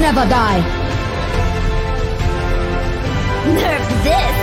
never 0.00 0.26
die. 0.28 0.62
Nerf 3.54 3.88
this! 4.02 4.36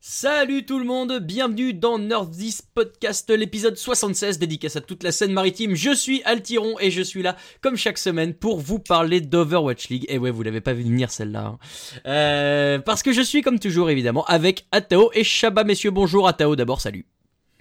Salut 0.00 0.64
tout 0.66 0.78
le 0.80 0.84
monde, 0.84 1.20
bienvenue 1.20 1.74
dans 1.74 1.98
Nerdist 1.98 2.66
Podcast, 2.74 3.30
l'épisode 3.30 3.76
76 3.76 4.38
dédicace 4.40 4.74
à 4.74 4.80
toute 4.80 5.04
la 5.04 5.12
scène 5.12 5.32
maritime. 5.32 5.76
Je 5.76 5.94
suis 5.94 6.22
Altiron 6.24 6.74
et 6.80 6.90
je 6.90 7.02
suis 7.02 7.22
là 7.22 7.36
comme 7.60 7.76
chaque 7.76 7.98
semaine 7.98 8.34
pour 8.34 8.58
vous 8.58 8.80
parler 8.80 9.20
d'Overwatch 9.20 9.88
League. 9.90 10.06
Et 10.08 10.18
ouais, 10.18 10.32
vous 10.32 10.42
l'avez 10.42 10.60
pas 10.60 10.72
vu 10.72 10.82
venir 10.82 11.10
celle-là. 11.12 11.46
hein. 11.46 11.58
Euh, 12.06 12.78
parce 12.80 13.04
que 13.04 13.12
je 13.12 13.22
suis 13.22 13.42
comme 13.42 13.60
toujours 13.60 13.90
évidemment 13.90 14.24
avec 14.24 14.66
Atao 14.72 15.10
et 15.14 15.22
Shaba. 15.22 15.62
Messieurs, 15.62 15.92
bonjour 15.92 16.26
Atao 16.26 16.56
d'abord, 16.56 16.80
salut. 16.80 17.06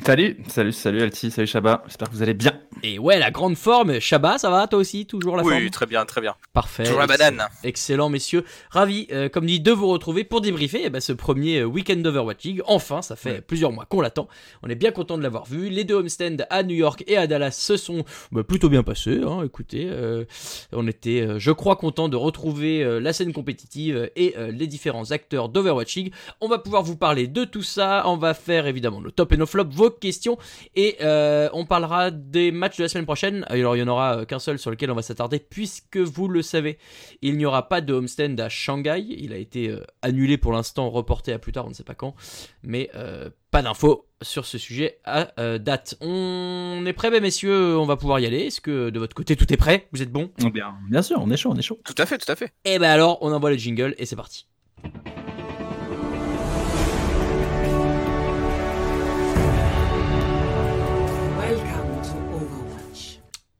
Salut, 0.06 0.38
salut, 0.48 0.72
salut 0.72 1.02
Alti, 1.02 1.32
salut 1.32 1.48
Shaba, 1.48 1.82
j'espère 1.88 2.08
que 2.10 2.14
vous 2.14 2.22
allez 2.22 2.36
bien. 2.36 2.54
Et 2.84 3.00
ouais, 3.00 3.18
la 3.18 3.32
grande 3.32 3.58
forme. 3.58 4.00
Shaba, 4.00 4.38
ça 4.38 4.50
va 4.52 4.68
toi 4.68 4.78
aussi 4.80 5.08
Toujours 5.08 5.36
la 5.36 5.44
Oui, 5.44 5.52
forme? 5.54 5.70
très 5.72 5.86
bien, 5.88 6.06
très 6.06 6.22
bien. 6.22 6.36
Parfait. 6.54 6.84
Toujours 6.84 7.00
la 7.00 7.06
excellent. 7.06 7.32
banane. 7.32 7.48
Excellent, 7.64 8.10
messieurs. 8.10 8.46
Ravi, 8.70 9.08
euh, 9.12 9.28
comme 9.28 9.48
dit, 9.48 9.60
de 9.60 9.72
vous 9.72 9.88
retrouver 9.88 10.24
pour 10.24 10.40
débriefer 10.40 10.82
eh 10.86 10.90
ben, 10.92 11.02
ce 11.02 11.12
premier 11.14 11.60
euh, 11.62 11.66
week-end 11.66 11.96
d'Overwatch 11.96 12.44
League. 12.46 12.62
Enfin, 12.68 13.02
ça 13.02 13.16
fait 13.16 13.42
plusieurs 13.42 13.72
mois 13.72 13.86
qu'on 13.86 14.00
l'attend. 14.00 14.28
On 14.62 14.70
est 14.70 14.76
bien 14.76 14.92
content 14.92 15.18
de 15.18 15.24
l'avoir 15.24 15.46
vu. 15.46 15.68
Les 15.70 15.84
deux 15.84 15.96
homestands 15.96 16.38
à 16.52 16.62
New 16.62 16.76
York 16.76 17.04
et 17.08 17.18
à 17.18 17.26
Dallas 17.26 17.52
se 17.52 17.76
sont 17.76 18.06
bah, 18.32 18.44
plutôt 18.44 18.70
bien 18.70 18.84
passés. 18.84 19.20
hein. 19.28 19.42
Écoutez, 19.44 19.90
euh, 19.90 20.24
on 20.72 20.88
était, 20.88 21.28
je 21.40 21.52
crois, 21.52 21.76
content 21.76 22.08
de 22.08 22.16
retrouver 22.16 22.84
euh, 22.84 23.00
la 23.00 23.12
scène 23.14 23.34
compétitive 23.34 24.10
et 24.16 24.36
euh, 24.38 24.52
les 24.52 24.68
différents 24.68 25.10
acteurs 25.12 25.50
d'Overwatch 25.50 25.96
League. 25.96 26.14
On 26.40 26.48
va 26.48 26.60
pouvoir 26.60 26.84
vous 26.84 26.96
parler 26.98 27.28
de 27.28 27.44
tout 27.44 27.64
ça. 27.64 28.04
On 28.06 28.16
va 28.18 28.36
faire 28.36 28.68
évidemment 28.68 29.02
nos 29.02 29.10
top 29.12 29.34
et 29.34 29.38
nos 29.38 29.48
flops, 29.48 29.76
vos 29.88 30.00
questions. 30.00 30.38
Et 30.76 30.98
euh, 31.02 31.50
on 31.54 31.66
parlera 31.66 32.12
des 32.12 32.52
matchs 32.52 32.78
de 32.78 32.84
la 32.84 32.90
semaine 32.90 33.06
prochaine. 33.06 33.46
Alors 33.48 33.76
il 33.76 33.84
n'y 33.84 33.90
en 33.90 33.92
aura 33.92 34.20
euh, 34.20 34.26
qu'un 34.26 34.40
seul 34.40 34.60
sur 34.60 34.72
lequel 34.72 34.92
on 34.92 34.96
va 34.96 35.02
s'attarder 35.02 35.40
puisque 35.40 35.98
vous 35.98 36.28
le 36.28 36.42
savez, 36.42 36.78
il 37.22 37.38
n'y 37.38 37.46
aura 37.46 37.68
pas 37.70 37.82
de 37.82 37.94
homestand 37.94 38.40
à 38.40 38.50
Shanghai. 38.50 39.06
Il 39.08 39.34
a 39.34 39.38
été 39.38 39.70
euh, 39.70 39.84
annulé 40.02 40.38
pour 40.38 40.54
l'instant, 40.54 40.90
reporté 40.90 41.34
à 41.34 41.40
plus 41.40 41.52
tard, 41.52 41.66
on 41.66 41.70
ne 41.70 41.74
sait 41.74 41.84
pas 41.84 41.96
quand. 41.96 42.16
Mais 42.64 42.90
euh, 42.96 43.30
pas 43.52 43.62
d'infos 43.62 44.08
sur 44.22 44.46
ce 44.46 44.58
sujet 44.58 45.00
à 45.06 45.32
euh, 45.40 45.58
date. 45.58 45.96
On 46.02 46.84
est 46.86 46.94
prêts, 46.94 47.12
mes 47.12 47.22
messieurs, 47.22 47.78
on 47.78 47.86
va 47.86 47.98
pouvoir 47.98 48.20
y 48.20 48.26
aller. 48.26 48.42
Est-ce 48.48 48.62
que 48.62 48.90
de 48.90 49.00
votre 49.00 49.16
côté 49.16 49.36
tout 49.36 49.52
est 49.52 49.58
prêt? 49.58 49.88
Vous 49.92 50.02
êtes 50.02 50.12
bons 50.12 50.32
Bien, 50.54 50.76
bien 50.90 51.02
sûr, 51.02 51.20
on 51.22 51.30
est 51.32 51.38
chaud, 51.38 51.52
on 51.54 51.58
est 51.58 51.62
chaud. 51.62 51.80
Tout 51.86 51.96
à 51.98 52.06
fait, 52.06 52.18
tout 52.18 52.32
à 52.32 52.36
fait. 52.36 52.52
Eh 52.66 52.80
ben 52.80 52.90
alors, 52.90 53.20
on 53.22 53.32
envoie 53.32 53.52
le 53.52 53.58
jingle 53.58 53.96
et 53.98 54.06
c'est 54.06 54.16
parti. 54.16 54.48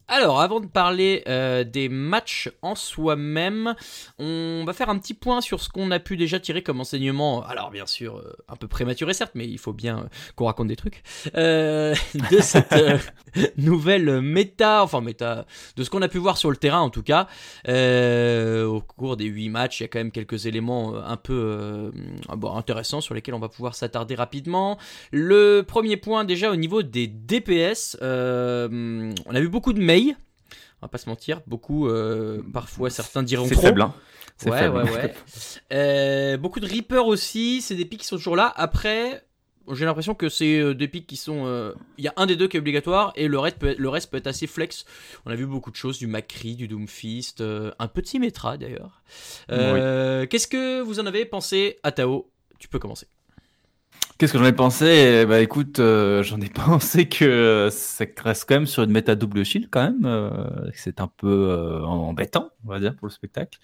Alors, 0.10 0.40
avant 0.40 0.62
de 0.62 0.68
parler 0.68 1.22
euh, 1.28 1.66
des 1.66 1.90
matchs 1.90 2.50
en 2.62 2.76
soi-même, 2.76 3.76
on 4.20 4.64
va 4.66 4.72
faire 4.72 4.88
un 4.90 4.98
petit 4.98 5.14
point 5.14 5.42
sur 5.42 5.62
ce 5.62 5.68
qu'on 5.68 5.92
a 5.92 6.00
pu 6.00 6.16
déjà 6.16 6.40
tirer 6.40 6.64
comme 6.64 6.80
enseignement. 6.80 7.44
Alors, 7.44 7.72
bien 7.72 7.86
sûr, 7.86 8.16
euh, 8.16 8.34
un 8.48 8.56
peu 8.56 8.70
prématuré 8.70 9.14
certes, 9.14 9.34
mais 9.36 9.46
il 9.46 9.58
faut 9.58 9.74
bien 9.74 10.00
euh, 10.00 10.04
qu'on 10.38 10.46
raconte 10.46 10.70
des 10.70 10.78
trucs 10.78 11.04
de 11.34 11.94
cette 12.40 12.74
nouvelle 13.58 14.22
méta, 14.22 14.82
enfin 14.82 15.02
méta, 15.02 15.46
de 15.76 15.84
ce 15.84 15.90
qu'on 15.90 16.02
a 16.02 16.08
pu 16.08 16.20
voir 16.20 16.38
sur 16.38 16.52
le 16.52 16.58
terrain 16.58 16.80
en 16.80 16.90
tout 16.90 17.04
cas. 17.04 17.28
Au 17.68 18.82
cours 18.82 19.18
des 19.18 19.26
8 19.26 19.50
matchs, 19.50 19.82
il 19.82 19.84
y 19.84 19.86
a 19.86 19.90
quand 19.90 20.00
même 20.00 20.12
quelques 20.12 20.46
éléments 20.46 20.96
un 20.96 21.18
peu 21.18 21.92
bon, 22.30 22.56
intéressants 22.56 23.02
sur 23.02 23.14
lesquels 23.14 23.34
on 23.34 23.40
va 23.40 23.50
pouvoir 23.50 23.76
s'attarder 23.76 24.16
rapidement. 24.16 24.78
Le 25.12 25.64
premier 25.68 25.98
point 25.98 26.24
déjà 26.24 26.50
au 26.50 26.56
niveau 26.56 26.82
des 26.82 27.08
DPS, 27.08 27.98
on 28.02 29.36
a 29.36 29.40
vu 29.40 29.50
beaucoup 29.50 29.74
de 29.74 29.82
On 30.82 30.86
va 30.86 30.88
pas 30.90 30.98
se 31.00 31.10
mentir, 31.10 31.42
beaucoup, 31.48 31.88
euh, 31.88 32.42
parfois 32.54 32.90
certains 32.90 33.24
diront 33.24 33.48
C'est 33.48 33.56
trop. 33.56 33.64
faible, 33.64 33.82
hein. 33.82 33.94
C'est 34.38 34.52
Ouais, 34.52 34.60
faible. 34.60 34.78
ouais, 34.78 34.92
ouais. 34.92 35.14
Euh, 35.74 36.38
beaucoup 36.38 36.60
de 36.60 36.68
Reaper 36.68 37.06
aussi, 37.08 37.62
c'est 37.62 37.76
des 37.76 37.86
pics 37.86 38.02
qui 38.02 38.06
sont 38.08 38.18
toujours 38.18 38.36
là. 38.36 38.54
Après, 38.56 39.26
j'ai 39.74 39.86
l'impression 39.86 40.14
que 40.14 40.30
c'est 40.30 40.60
euh, 40.60 40.74
des 40.76 40.88
pics 40.88 41.08
qui 41.08 41.18
sont. 41.18 41.46
euh, 41.48 41.74
Il 41.98 42.06
y 42.06 42.08
a 42.08 42.14
un 42.16 42.28
des 42.28 42.36
deux 42.36 42.48
qui 42.48 42.56
est 42.58 42.60
obligatoire 42.60 43.12
et 43.16 43.28
le 43.28 43.40
reste 43.40 43.58
peut 43.58 43.70
être, 43.70 43.80
le 43.80 43.90
reste 43.90 44.12
peut 44.12 44.18
être 44.18 44.28
assez 44.28 44.46
flex. 44.46 44.86
On 45.26 45.32
a 45.32 45.36
vu 45.36 45.48
beaucoup 45.48 45.72
de 45.72 45.76
choses, 45.76 45.98
du 45.98 46.06
Macri, 46.08 46.56
du 46.56 46.68
Doomfist, 46.68 47.42
euh, 47.42 47.72
un 47.80 47.88
peu 47.88 48.02
de 48.04 48.08
Symmetra 48.08 48.58
d'ailleurs. 48.58 49.02
Euh, 49.52 50.28
Qu'est-ce 50.28 50.48
que 50.48 50.82
vous 50.82 51.00
en 51.00 51.08
avez 51.08 51.26
pensé, 51.26 51.80
Atao? 51.84 52.30
Tu 52.60 52.68
peux 52.68 52.80
commencer. 52.80 53.08
Qu'est-ce 54.18 54.34
que 54.34 54.40
j'en 54.40 54.46
ai 54.46 54.54
pensé? 54.54 55.26
Bah 55.28 55.42
écoute, 55.42 55.78
euh, 55.80 56.24
j'en 56.24 56.42
ai 56.42 56.50
pensé 56.50 57.08
que 57.08 57.70
ça 57.72 58.04
reste 58.24 58.46
quand 58.50 58.56
même 58.56 58.66
sur 58.66 58.82
une 58.82 58.90
méta 58.92 59.14
double 59.16 59.46
shield 59.46 59.68
quand 59.70 59.84
même. 59.84 60.06
euh, 60.06 60.32
c'est 60.74 61.00
un 61.02 61.08
peu 61.08 61.28
euh, 61.28 61.84
embêtant, 61.84 62.50
on 62.66 62.70
va 62.70 62.80
dire, 62.80 62.96
pour 62.96 63.06
le 63.08 63.12
spectacle. 63.12 63.60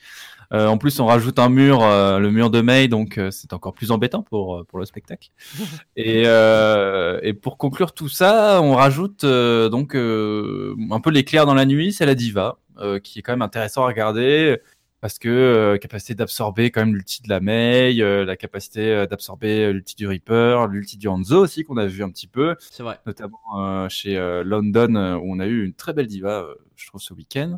Euh, 0.53 0.67
en 0.67 0.77
plus, 0.77 0.99
on 0.99 1.07
rajoute 1.07 1.39
un 1.39 1.49
mur, 1.49 1.83
euh, 1.83 2.19
le 2.19 2.31
mur 2.31 2.51
de 2.51 2.61
May, 2.61 2.87
donc 2.87 3.17
euh, 3.17 3.31
c'est 3.31 3.53
encore 3.53 3.73
plus 3.73 3.91
embêtant 3.91 4.21
pour, 4.23 4.57
euh, 4.57 4.63
pour 4.65 4.77
le 4.79 4.85
spectacle. 4.85 5.29
et, 5.95 6.23
euh, 6.27 7.19
et 7.23 7.33
pour 7.33 7.57
conclure 7.57 7.93
tout 7.93 8.09
ça, 8.09 8.61
on 8.61 8.75
rajoute 8.75 9.23
euh, 9.23 9.69
donc 9.69 9.95
euh, 9.95 10.75
un 10.91 10.99
peu 11.01 11.09
l'éclair 11.11 11.45
dans 11.47 11.55
la 11.55 11.65
nuit, 11.65 11.93
c'est 11.93 12.05
la 12.05 12.15
diva, 12.15 12.59
euh, 12.79 12.99
qui 12.99 13.19
est 13.19 13.21
quand 13.23 13.33
même 13.33 13.41
intéressant 13.41 13.83
à 13.83 13.87
regarder 13.87 14.59
parce 15.03 15.19
que 15.19 15.27
euh, 15.27 15.77
capacité 15.77 16.15
d'absorber 16.15 16.71
quand 16.71 16.79
même 16.79 16.95
l'ulti 16.95 17.21
de 17.21 17.27
la 17.27 17.41
Mei, 17.41 17.97
euh, 17.99 18.23
la 18.23 18.37
capacité 18.37 18.89
euh, 18.89 19.05
d'absorber 19.05 19.65
euh, 19.65 19.71
l'ulti 19.73 19.95
du 19.95 20.07
Reaper, 20.07 20.65
l'ulti 20.69 20.95
du 20.95 21.09
Hanzo 21.09 21.41
aussi 21.41 21.65
qu'on 21.65 21.75
a 21.75 21.85
vu 21.85 22.05
un 22.05 22.09
petit 22.09 22.25
peu, 22.25 22.55
C'est 22.71 22.83
vrai. 22.83 22.97
notamment 23.05 23.41
euh, 23.57 23.89
chez 23.89 24.15
euh, 24.17 24.45
London 24.45 25.19
où 25.21 25.33
on 25.35 25.41
a 25.41 25.45
eu 25.45 25.65
une 25.65 25.73
très 25.73 25.91
belle 25.91 26.07
diva, 26.07 26.43
euh, 26.43 26.55
je 26.77 26.87
trouve 26.87 27.01
ce 27.01 27.13
week-end. 27.13 27.57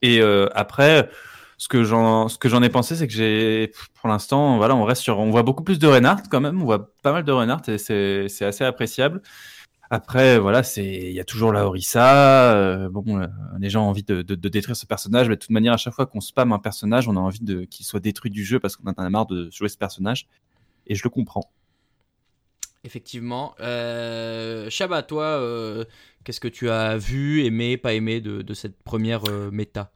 Et 0.00 0.22
euh, 0.22 0.46
après, 0.54 1.10
ce 1.58 1.68
que 1.68 1.84
j'en 1.84 2.28
ce 2.28 2.38
que 2.38 2.48
j'en 2.48 2.62
ai 2.62 2.70
pensé, 2.70 2.96
c'est 2.96 3.06
que 3.06 3.12
j'ai 3.12 3.70
pour 4.00 4.08
l'instant, 4.08 4.56
voilà, 4.56 4.74
on 4.74 4.84
reste 4.84 5.02
sur, 5.02 5.18
on 5.18 5.28
voit 5.30 5.42
beaucoup 5.42 5.62
plus 5.62 5.78
de 5.78 5.86
Reinhardt 5.86 6.22
quand 6.30 6.40
même, 6.40 6.62
on 6.62 6.64
voit 6.64 6.94
pas 7.02 7.12
mal 7.12 7.24
de 7.24 7.32
Reinhardt 7.32 7.70
et 7.70 7.76
c'est 7.76 8.30
c'est 8.30 8.46
assez 8.46 8.64
appréciable. 8.64 9.20
Après, 9.94 10.38
voilà, 10.38 10.62
c'est 10.62 10.86
il 10.86 11.12
y 11.12 11.20
a 11.20 11.24
toujours 11.24 11.52
la 11.52 11.66
Orisa. 11.66 12.54
euh, 12.56 12.88
bon, 12.88 13.20
euh, 13.20 13.26
les 13.60 13.68
gens 13.68 13.84
ont 13.84 13.90
envie 13.90 14.02
de, 14.02 14.22
de, 14.22 14.34
de 14.34 14.48
détruire 14.48 14.74
ce 14.74 14.86
personnage, 14.86 15.28
mais 15.28 15.36
de 15.36 15.40
toute 15.40 15.50
manière, 15.50 15.74
à 15.74 15.76
chaque 15.76 15.92
fois 15.92 16.06
qu'on 16.06 16.22
spam 16.22 16.50
un 16.50 16.58
personnage, 16.58 17.08
on 17.08 17.16
a 17.16 17.20
envie 17.20 17.42
de 17.42 17.64
qu'il 17.64 17.84
soit 17.84 18.00
détruit 18.00 18.30
du 18.30 18.42
jeu 18.42 18.58
parce 18.58 18.74
qu'on 18.74 18.88
en 18.88 18.94
a 18.94 19.10
marre 19.10 19.26
de 19.26 19.50
jouer 19.50 19.68
ce 19.68 19.76
personnage. 19.76 20.28
Et 20.86 20.94
je 20.94 21.02
le 21.04 21.10
comprends. 21.10 21.52
Effectivement. 22.84 23.54
Euh, 23.60 24.70
Shaba, 24.70 25.02
toi, 25.02 25.24
euh, 25.24 25.84
qu'est-ce 26.24 26.40
que 26.40 26.48
tu 26.48 26.70
as 26.70 26.96
vu, 26.96 27.44
aimé, 27.44 27.76
pas 27.76 27.92
aimé 27.92 28.22
de, 28.22 28.40
de 28.40 28.54
cette 28.54 28.82
première 28.82 29.28
euh, 29.28 29.50
méta? 29.50 29.92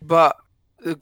Bah, 0.00 0.38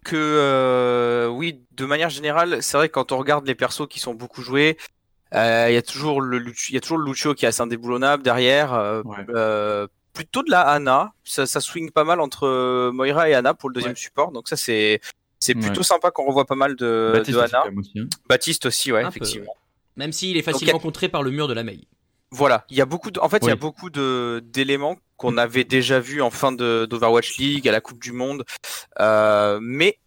que 0.03 0.17
euh, 0.17 1.29
oui, 1.29 1.61
de 1.71 1.85
manière 1.85 2.11
générale, 2.11 2.65
c'est 2.65 2.77
vrai 2.77 2.89
que 2.89 2.95
quand 2.95 3.13
on 3.13 3.19
regarde 3.19 3.47
les 3.47 3.55
persos 3.55 3.87
qui 3.89 4.01
sont 4.01 4.15
beaucoup 4.15 4.43
joués, 4.43 4.77
euh, 4.77 5.04
il 5.35 5.75
y 5.75 5.77
a 5.77 5.83
toujours 5.83 6.21
le 6.21 6.39
Lucio, 6.39 6.71
il 6.71 6.75
y 6.75 6.79
a 6.79 6.81
toujours 6.81 6.99
le 6.99 7.07
Lucio 7.07 7.35
qui 7.35 7.45
est 7.45 7.49
assez 7.49 7.61
indéboulonnable 7.63 8.23
derrière. 8.23 8.73
euh, 8.75 9.03
Ouais. 9.05 9.17
euh, 9.35 9.87
plutôt 10.13 10.43
de 10.45 10.51
la 10.51 10.61
Ana, 10.63 11.13
ça, 11.25 11.45
ça 11.45 11.61
swing 11.61 11.91
pas 11.91 12.05
mal 12.05 12.21
entre 12.21 12.47
euh, 12.47 12.93
Moira 12.93 13.29
et 13.29 13.35
Ana 13.35 13.53
pour 13.55 13.69
le 13.69 13.75
deuxième 13.75 13.93
Ouais. 13.95 13.99
support, 13.99 14.31
donc 14.33 14.49
ça 14.49 14.57
c'est 14.57 15.01
c'est 15.41 15.55
plutôt 15.55 15.81
Ouais. 15.81 15.85
sympa 15.85 16.11
qu'on 16.11 16.25
revoit 16.25 16.47
pas 16.47 16.55
mal 16.55 16.75
de, 16.77 17.11
Baptiste 17.15 17.37
de 17.39 17.69
même, 17.69 17.79
aussi, 17.79 17.99
hein. 17.99 18.07
Baptiste 18.29 18.67
aussi, 18.67 18.93
ouais, 18.93 19.01
Un 19.01 19.11
peu, 19.11 19.17
effectivement. 19.19 19.55
Même 19.97 20.13
s'il 20.13 20.37
est 20.39 20.43
facilement 20.43 20.79
a- 20.79 20.81
contré 20.81 21.09
par 21.09 21.23
le 21.23 21.31
mur 21.33 21.49
de 21.49 21.53
la 21.53 21.63
Mei. 21.65 21.87
Voilà, 22.31 22.65
il 22.71 22.77
y 22.77 22.81
a 22.81 22.87
beaucoup 22.87 23.11
de, 23.11 23.21
en 23.21 23.29
fait, 23.29 23.39
il 23.43 23.49
y 23.49 23.53
a 23.53 23.57
beaucoup 23.57 23.91
de 23.91 24.43
d'éléments 24.45 24.97
qu'on 25.17 25.37
avait 25.37 25.65
déjà 25.65 26.01
vus 26.01 26.23
en 26.23 26.31
fin 26.31 26.51
de 26.53 26.87
d'Overwatch 26.87 27.37
League, 27.39 27.69
à 27.69 27.73
la 27.73 27.81
Coupe 27.81 28.01
du 28.03 28.13
Monde, 28.13 28.45
euh, 29.01 29.59
mais 29.61 29.99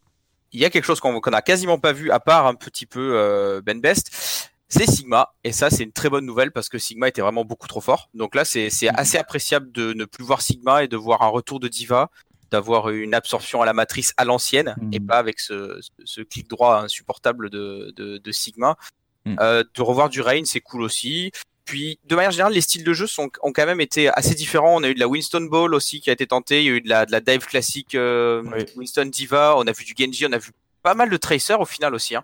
il 0.52 0.60
y 0.60 0.66
a 0.66 0.70
quelque 0.70 0.86
chose 0.86 1.00
qu'on 1.00 1.20
qu'on 1.22 1.32
a 1.34 1.42
quasiment 1.42 1.78
pas 1.80 1.92
vu 1.94 2.12
à 2.12 2.20
part 2.20 2.48
un 2.48 2.56
petit 2.56 2.86
peu 2.86 3.12
euh, 3.16 3.62
Ben 3.62 3.80
Best, 3.80 4.50
c'est 4.70 4.86
Sigma, 4.90 5.34
et 5.44 5.52
ça 5.52 5.70
c'est 5.70 5.84
une 5.84 5.92
très 5.92 6.10
bonne 6.10 6.26
nouvelle 6.26 6.52
parce 6.52 6.68
que 6.70 6.78
Sigma 6.78 7.08
était 7.08 7.22
vraiment 7.22 7.46
beaucoup 7.46 7.68
trop 7.68 7.82
fort. 7.82 8.10
Donc 8.14 8.36
là, 8.36 8.44
c'est 8.46 8.70
c'est 8.70 8.90
assez 8.90 9.18
appréciable 9.18 9.72
de 9.72 9.94
ne 9.94 10.06
plus 10.06 10.24
voir 10.26 10.42
Sigma 10.42 10.84
et 10.84 10.88
de 10.88 10.98
voir 10.98 11.22
un 11.22 11.28
retour 11.30 11.60
de 11.60 11.68
Diva, 11.68 12.10
d'avoir 12.52 12.90
une 12.90 13.14
absorption 13.14 13.62
à 13.62 13.66
la 13.66 13.74
matrice 13.74 14.14
à 14.18 14.26
l'ancienne 14.26 14.76
Mhm. 14.82 14.94
et 14.94 15.00
pas 15.00 15.18
avec 15.18 15.40
ce, 15.40 15.80
ce- 16.06 16.22
clic 16.22 16.48
droit 16.50 16.82
insupportable 16.82 17.50
de, 17.50 17.94
de, 17.96 18.18
de 18.18 18.32
Sigma. 18.32 18.78
Mhm. 19.26 19.38
Euh, 19.42 19.64
de 19.74 19.82
revoir 19.82 20.10
du 20.10 20.22
Rain, 20.22 20.44
c'est 20.46 20.62
cool 20.62 20.82
aussi. 20.84 21.32
Puis, 21.66 22.00
de 22.06 22.16
manière 22.16 22.32
générale, 22.32 22.54
les 22.54 22.62
styles 22.62 22.86
de 22.86 22.94
jeu 22.94 23.08
sont, 23.08 23.30
ont 23.42 23.52
quand 23.52 23.66
même 23.66 23.82
été 23.82 24.08
assez 24.10 24.34
différents. 24.36 24.78
On 24.80 24.84
a 24.84 24.88
eu 24.88 24.94
de 24.94 25.00
la 25.02 25.08
Winston 25.10 25.42
Ball 25.52 25.74
aussi 25.76 26.00
qui 26.00 26.10
a 26.10 26.14
été 26.14 26.26
tentée. 26.26 26.62
Il 26.64 26.66
y 26.66 26.70
a 26.70 26.72
eu 26.78 26.82
de 26.82 26.88
la, 26.88 27.06
de 27.06 27.12
la 27.12 27.20
dive 27.20 27.46
classique 27.46 27.94
euh, 27.96 28.42
Oui. 28.46 28.64
Winston 28.78 29.06
Diva. 29.12 29.56
On 29.58 29.68
a 29.68 29.72
vu 29.74 29.84
du 29.84 29.94
Genji. 29.98 30.26
On 30.26 30.32
a 30.32 30.38
vu 30.38 30.52
pas 30.82 30.94
mal 30.94 31.10
de 31.10 31.18
Tracer 31.18 31.56
au 31.56 31.66
final 31.66 31.94
aussi. 31.94 32.16
Hein. 32.16 32.24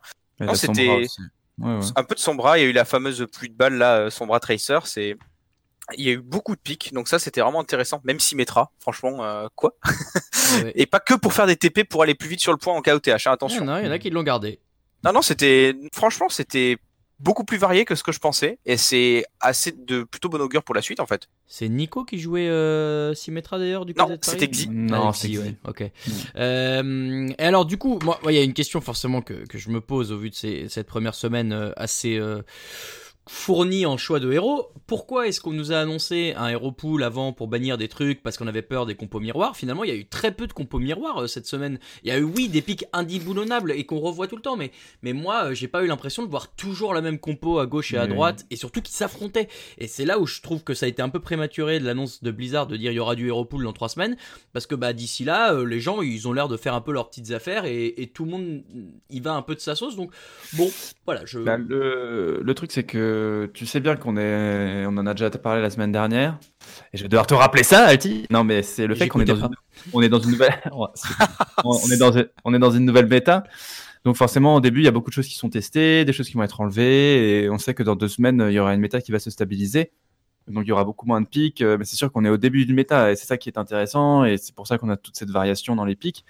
C'était-. 0.56 1.08
Ouais, 1.60 1.76
ouais. 1.78 1.86
Un 1.96 2.04
peu 2.04 2.16
de 2.16 2.20
Sombra. 2.20 2.58
Il 2.58 2.62
y 2.62 2.66
a 2.66 2.70
eu 2.70 2.74
la 2.74 2.86
fameuse 2.86 3.26
pluie 3.32 3.50
de 3.50 3.56
balles 3.56 3.76
là, 3.78 3.98
euh, 3.98 4.10
Sombra 4.10 4.40
Tracer. 4.40 4.80
C'est 4.86 5.16
il 5.98 6.06
y 6.06 6.10
a 6.10 6.14
eu 6.14 6.18
beaucoup 6.22 6.56
de 6.56 6.62
pics, 6.62 6.94
donc 6.94 7.10
ça 7.10 7.20
c'était 7.20 7.42
vraiment 7.42 7.60
intéressant. 7.60 8.00
Même 8.06 8.20
si 8.20 8.36
Metra, 8.38 8.72
franchement, 8.80 9.24
euh, 9.24 9.48
quoi 9.56 9.76
Ouais. 10.64 10.72
Et 10.76 10.86
pas 10.86 11.00
que 11.00 11.14
pour 11.14 11.34
faire 11.34 11.46
des 11.46 11.58
TP 11.58 11.84
pour 11.84 12.04
aller 12.04 12.16
plus 12.16 12.30
vite 12.30 12.40
sur 12.40 12.52
le 12.54 12.58
point 12.58 12.74
en 12.74 12.82
KOTH. 12.82 13.08
Hein, 13.10 13.18
Il 13.18 13.26
y 13.26 13.28
attention. 13.30 13.64
en 13.64 13.68
a, 13.68 13.82
il 13.82 13.86
y 13.86 13.90
en 13.90 13.92
a 13.92 14.00
qui 14.00 14.10
l'ont 14.10 14.24
gardé. 14.24 14.60
Non, 15.04 15.12
non, 15.12 15.22
c'était 15.22 15.76
franchement 15.94 16.30
c'était 16.30 16.78
beaucoup 17.24 17.46
plus 17.46 17.58
varié 17.58 17.86
que 17.86 17.96
ce 17.96 18.04
que 18.04 18.12
je 18.12 18.20
pensais, 18.20 18.60
et 18.66 18.76
c'est 18.78 19.24
assez 19.40 19.72
de 19.72 20.04
plutôt 20.04 20.28
bon 20.30 20.42
augure 20.42 20.62
pour 20.64 20.76
la 20.76 20.82
suite 20.82 21.00
en 21.00 21.06
fait. 21.08 21.30
C'est 21.48 21.70
Nico 21.70 22.04
qui 22.04 22.20
jouait 22.20 22.48
euh, 22.50 23.14
Symmetra 23.14 23.58
d'ailleurs 23.58 23.86
du 23.86 23.94
Non, 23.98 24.06
côté 24.06 24.18
de 24.18 24.22
Paris 24.26 24.38
c'était 24.40 24.52
Xi. 24.52 24.70
Non, 24.70 25.10
Ah, 25.10 25.14
c'est 25.14 25.30
Xi, 25.30 25.38
ouais, 25.40 25.56
ok. 25.68 25.84
Euh, 26.36 27.30
et 27.38 27.44
alors 27.44 27.66
du 27.66 27.78
coup, 27.78 28.00
moi, 28.04 28.20
moi, 28.24 28.32
il 28.32 28.36
y 28.36 28.40
a 28.40 28.44
une 28.44 28.54
question 28.54 28.82
forcément 28.82 29.22
que, 29.22 29.46
que 29.48 29.58
je 29.58 29.70
me 29.70 29.80
pose 29.82 30.12
au 30.12 30.18
vu 30.18 30.30
de 30.30 30.36
ces- 30.36 30.68
cette 30.70 30.88
première 30.88 31.16
semaine 31.16 31.54
euh, 31.54 31.72
assez 31.78 32.18
euh, 32.18 32.42
fournie 33.28 33.86
en 33.86 33.98
choix 33.98 34.20
de 34.20 34.32
héros. 34.32 34.70
Pourquoi 34.86 35.28
est-ce 35.28 35.40
qu'on 35.40 35.54
nous 35.54 35.72
a 35.72 35.78
annoncé 35.78 36.34
un 36.36 36.50
héros 36.50 36.72
pool 36.74 37.04
avant 37.04 37.32
pour 37.32 37.48
bannir 37.48 37.78
des 37.78 37.88
trucs 37.88 38.22
parce 38.22 38.38
qu'on 38.38 38.48
avait 38.48 38.62
peur 38.62 38.86
des 38.86 38.96
compos 38.96 39.20
miroirs? 39.22 39.56
Finalement, 39.56 39.84
il 39.86 39.90
y 39.90 39.94
a 39.94 39.96
eu 39.96 40.06
très 40.06 40.32
peu 40.34 40.46
de 40.46 40.54
compos 40.54 40.80
miroirs 40.80 41.22
euh, 41.24 41.28
cette 41.28 41.46
semaine. 41.48 41.80
Il 42.04 42.10
y 42.10 42.12
a 42.12 42.18
eu 42.20 42.24
oui 42.24 42.50
des 42.50 42.62
pics 42.62 42.86
indiboulonnables 42.92 43.72
et 43.72 43.86
qu'on 43.86 44.00
revoit 44.00 44.28
tout 44.28 44.36
le 44.36 44.42
temps, 44.42 44.58
mais 44.58 44.72
mais 45.04 45.14
moi, 45.14 45.46
euh, 45.46 45.54
j'ai 45.54 45.68
pas 45.70 45.84
eu 45.84 45.88
l'impression 45.88 46.24
de 46.24 46.30
voir 46.30 46.54
toujours 46.56 46.94
la 46.94 47.02
même 47.02 47.18
compo 47.18 47.60
à 47.60 47.66
gauche 47.66 47.94
et 47.94 47.98
à 47.98 48.04
Oui. 48.04 48.10
droite 48.10 48.46
et 48.52 48.56
surtout 48.58 48.82
qui 48.82 48.92
s'affrontaient. 48.94 49.48
Et 49.78 49.88
c'est 49.88 50.06
là 50.06 50.20
où 50.20 50.28
je 50.28 50.42
trouve 50.42 50.64
que 50.64 50.74
ça 50.74 50.86
a 50.86 50.90
été 50.90 51.02
un 51.02 51.10
peu 51.10 51.20
prématuré 51.22 51.80
de 51.80 51.86
l'annonce 51.86 52.22
de 52.24 52.32
Blizzard 52.32 52.68
de 52.68 52.76
dire 52.76 52.92
il 52.92 52.96
y 52.96 53.00
aura 53.00 53.16
du 53.16 53.28
Hero 53.30 53.46
Pool 53.46 53.64
dans 53.64 53.74
trois 53.74 53.90
semaines, 53.90 54.18
parce 54.52 54.68
que 54.68 54.76
bah 54.76 54.92
d'ici 54.92 55.24
là, 55.24 55.54
euh, 55.54 55.66
les 55.66 55.80
gens 55.80 56.02
ils 56.02 56.28
ont 56.28 56.34
l'air 56.34 56.50
de 56.50 56.58
faire 56.58 56.74
un 56.74 56.82
peu 56.82 56.92
leurs 56.92 57.10
petites 57.10 57.32
affaires 57.32 57.64
et, 57.66 57.94
et 58.02 58.08
tout 58.08 58.26
le 58.26 58.32
monde 58.32 58.64
y 59.10 59.20
va 59.22 59.34
un 59.34 59.42
peu 59.42 59.56
de 59.56 59.60
sa 59.62 59.76
sauce. 59.76 59.96
Donc 59.96 60.12
bon, 60.54 60.70
voilà, 61.06 61.22
je. 61.26 61.40
Bah, 61.40 61.58
le, 61.58 62.42
le 62.44 62.54
truc, 62.54 62.72
c'est 62.74 62.84
que 62.84 63.13
tu 63.54 63.66
sais 63.66 63.80
bien 63.80 63.96
qu'on 63.96 64.18
est, 64.18 64.86
on 64.86 64.98
en 64.98 65.06
a 65.06 65.14
déjà 65.14 65.30
parlé 65.30 65.62
la 65.62 65.70
semaine 65.70 65.92
dernière, 65.92 66.38
et 66.94 66.98
je 66.98 67.04
vais 67.04 67.10
devoir 67.10 67.28
te 67.28 67.34
rappeler 67.34 67.64
ça, 67.64 67.86
Alti. 67.86 68.26
Non, 68.30 68.44
mais 68.44 68.62
c'est 68.64 68.88
le 68.88 68.96
fait 68.96 69.08
qu'on 69.08 69.20
est 69.22 69.26
dans 69.26 69.36
une, 69.36 69.56
on 69.94 70.02
est 70.02 70.10
dans 70.10 70.20
une 70.20 70.32
nouvelle, 70.32 70.62
on 71.64 71.92
est 71.92 71.98
dans, 71.98 72.12
on 72.46 72.54
est 72.54 72.60
dans 72.60 72.72
une 72.72 72.86
nouvelle 72.86 73.06
bêta. 73.06 73.44
Donc 74.06 74.18
forcément, 74.18 74.56
au 74.56 74.60
début, 74.60 74.82
il 74.82 74.86
y 74.86 74.88
a 74.88 74.92
beaucoup 74.92 75.10
de 75.10 75.16
choses 75.16 75.28
qui 75.28 75.36
sont 75.36 75.50
testées, 75.50 76.04
des 76.04 76.14
choses 76.14 76.28
qui 76.28 76.34
vont 76.34 76.44
être 76.44 76.60
enlevées, 76.60 77.44
et 77.44 77.50
on 77.50 77.58
sait 77.58 77.74
que 77.74 77.84
dans 77.84 77.96
deux 77.96 78.10
semaines, 78.10 78.46
il 78.50 78.54
y 78.54 78.60
aura 78.60 78.74
une 78.74 78.82
méta 78.82 79.02
qui 79.02 79.12
va 79.12 79.20
se 79.20 79.30
stabiliser. 79.30 79.92
Donc 80.48 80.66
il 80.66 80.70
y 80.70 80.72
aura 80.74 80.84
beaucoup 80.84 81.06
moins 81.06 81.22
de 81.22 81.28
pics, 81.28 81.62
euh, 81.62 81.78
mais 81.78 81.86
c'est 81.86 81.96
sûr 81.96 82.12
qu'on 82.12 82.26
est 82.26 82.30
au 82.30 82.38
début 82.38 82.66
d'une 82.66 82.76
méta, 82.76 83.12
et 83.12 83.16
c'est 83.16 83.26
ça 83.26 83.38
qui 83.38 83.50
est 83.50 83.58
intéressant, 83.58 84.26
et 84.26 84.38
c'est 84.38 84.54
pour 84.54 84.68
ça 84.68 84.78
qu'on 84.78 84.90
a 84.90 84.98
toute 84.98 85.16
cette 85.16 85.30
variation 85.30 85.76
dans 85.76 85.86
les 85.86 85.96
pics. 85.96 86.26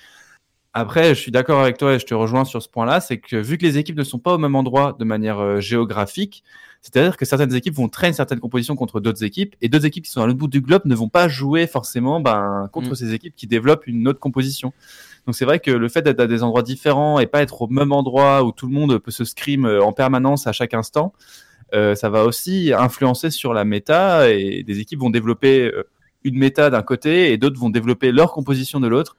Après, 0.73 1.09
je 1.09 1.19
suis 1.19 1.31
d'accord 1.31 1.61
avec 1.61 1.77
toi 1.77 1.93
et 1.93 1.99
je 1.99 2.05
te 2.05 2.15
rejoins 2.15 2.45
sur 2.45 2.61
ce 2.61 2.67
point-là, 2.67 2.99
c'est 2.99 3.19
que 3.19 3.35
vu 3.35 3.59
que 3.59 3.65
les 3.65 3.77
équipes 3.77 3.97
ne 3.97 4.03
sont 4.03 4.17
pas 4.17 4.33
au 4.33 4.39
même 4.39 4.55
endroit 4.55 4.95
de 4.97 5.05
manière 5.05 5.39
euh, 5.39 5.59
géographique, 5.59 6.43
c'est-à-dire 6.83 7.15
que 7.15 7.23
certaines 7.23 7.55
équipes 7.55 7.75
vont 7.75 7.87
traîner 7.87 8.13
certaines 8.13 8.41
compositions 8.41 8.75
contre 8.75 8.99
d'autres 8.99 9.23
équipes, 9.23 9.55
et 9.61 9.69
d'autres 9.69 9.85
équipes 9.85 10.03
qui 10.03 10.11
sont 10.11 10.21
à 10.21 10.27
l'autre 10.27 10.37
bout 10.37 10.49
du 10.49 10.59
globe 10.59 10.81
ne 10.83 10.93
vont 10.93 11.07
pas 11.07 11.29
jouer 11.29 11.65
forcément 11.65 12.19
ben, 12.19 12.69
contre 12.73 12.91
Mm. 12.91 12.95
ces 12.95 13.13
équipes 13.13 13.35
qui 13.37 13.47
développent 13.47 13.87
une 13.87 14.05
autre 14.07 14.19
composition. 14.19 14.73
Donc 15.25 15.35
c'est 15.35 15.45
vrai 15.45 15.59
que 15.59 15.71
le 15.71 15.87
fait 15.87 16.01
d'être 16.01 16.19
à 16.19 16.27
des 16.27 16.43
endroits 16.43 16.61
différents 16.61 17.19
et 17.19 17.25
pas 17.25 17.41
être 17.41 17.61
au 17.61 17.67
même 17.69 17.93
endroit 17.93 18.43
où 18.43 18.51
tout 18.51 18.67
le 18.67 18.73
monde 18.73 18.97
peut 18.97 19.11
se 19.11 19.23
scrim 19.23 19.65
euh, 19.65 19.81
en 19.81 19.93
permanence 19.93 20.45
à 20.45 20.51
chaque 20.51 20.73
instant, 20.73 21.13
euh, 21.73 21.95
ça 21.95 22.09
va 22.09 22.25
aussi 22.25 22.73
influencer 22.77 23.29
sur 23.29 23.53
la 23.53 23.63
méta 23.63 24.29
et 24.29 24.63
des 24.63 24.79
équipes 24.79 24.99
vont 24.99 25.09
développer 25.09 25.71
euh, 25.71 25.87
une 26.25 26.37
méta 26.37 26.69
d'un 26.69 26.81
côté 26.81 27.31
et 27.31 27.37
d'autres 27.37 27.59
vont 27.59 27.69
développer 27.69 28.11
leur 28.11 28.33
composition 28.33 28.81
de 28.81 28.87
l'autre. 28.87 29.15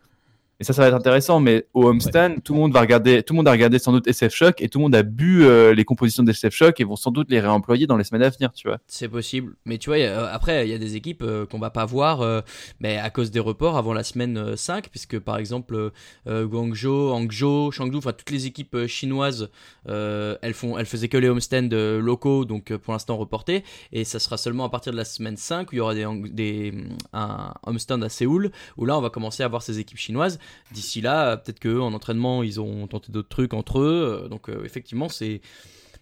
Et 0.61 0.65
ça, 0.65 0.73
ça 0.73 0.83
va 0.83 0.89
être 0.89 0.95
intéressant. 0.95 1.41
Mais 1.41 1.67
au 1.75 1.85
homestand, 1.89 2.37
tout 2.45 2.55
le 2.55 2.61
monde 2.61 2.73
va 2.73 2.81
regarder, 2.81 3.23
tout 3.23 3.35
le 3.35 3.39
monde 3.39 3.49
a 3.49 3.53
regardé 3.53 3.79
sans 3.79 3.93
doute 3.93 4.07
SF 4.07 4.35
Shock 4.35 4.61
et 4.63 4.69
tout 4.69 4.79
le 4.79 4.85
monde 4.85 4.95
a 4.95 5.03
bu 5.03 5.45
euh, 5.45 5.75
les 5.75 5.85
compositions 5.85 6.23
d'SF 6.23 6.55
Shock 6.55 6.81
et 6.81 6.85
vont 6.85 6.97
sans 6.97 7.11
doute 7.11 7.31
les 7.31 7.41
réemployer 7.41 7.87
dans 7.87 7.97
les 7.97 8.05
semaines 8.05 8.23
à 8.23 8.31
venir, 8.31 8.53
tu 8.53 8.69
vois. 8.69 8.79
C'est 8.87 9.09
possible, 9.09 9.57
mais 9.65 9.79
tu 9.79 9.91
vois, 9.91 9.97
a- 9.97 10.01
euh, 10.01 10.29
après, 10.33 10.67
il 10.67 10.71
y 10.71 10.75
a 10.75 10.79
des 10.79 10.97
équipes 10.97 11.23
euh, 11.23 11.45
qu'on 11.47 11.59
va 11.59 11.71
pas 11.71 11.85
voir 11.85 12.21
euh, 12.21 12.41
mais 12.81 12.99
à 12.99 13.11
cause 13.11 13.31
des 13.31 13.41
reports 13.41 13.77
avant 13.77 13.93
la 13.93 14.05
semaine 14.05 14.37
euh, 14.39 14.57
5, 14.57 14.89
puisque 14.91 15.19
par 15.19 15.39
exemple, 15.39 15.91
Guangzhou, 16.27 17.11
Hangzhou, 17.11 17.71
Chengdu, 17.73 17.97
enfin 17.97 18.13
toutes 18.13 18.31
les 18.31 18.47
équipes 18.47 18.87
chinoises, 18.87 19.51
elles, 19.87 20.55
font, 20.55 20.79
elles 20.79 20.87
faisaient 20.87 21.09
que 21.09 21.17
les 21.19 21.29
homestands 21.29 21.69
locaux, 21.71 22.45
donc 22.45 22.75
pour 22.77 22.93
l'instant 22.93 23.17
reportés, 23.17 23.65
et 23.93 24.05
ça 24.05 24.19
sera 24.19 24.37
seulement 24.37 24.65
à 24.65 24.69
partir 24.69 24.93
de 24.93 24.97
la 24.97 25.05
semaine 25.05 25.37
5 25.37 25.71
où 25.71 25.75
il 25.75 25.79
y 25.79 25.81
aura 25.81 25.95
des, 25.95 26.07
des, 26.31 26.73
un 27.13 27.53
homestand 27.67 28.03
à 28.03 28.09
Séoul, 28.09 28.51
où 28.77 28.85
là 28.87 28.97
on 28.97 29.01
va 29.01 29.11
commencer 29.11 29.43
à 29.43 29.49
voir 29.49 29.63
ces 29.63 29.79
équipes 29.79 29.99
chinoises. 29.99 30.39
D'ici 30.73 31.01
là, 31.01 31.37
peut-être 31.37 31.61
qu'en 31.61 31.93
entraînement, 31.93 32.43
ils 32.43 32.61
ont 32.61 32.87
tenté 32.87 33.13
d'autres 33.13 33.29
trucs 33.29 33.55
entre 33.55 33.81
eux, 33.81 34.25
euh, 34.25 34.29
donc 34.29 34.49
euh, 34.49 34.65
effectivement, 34.65 35.09
c'est. 35.09 35.41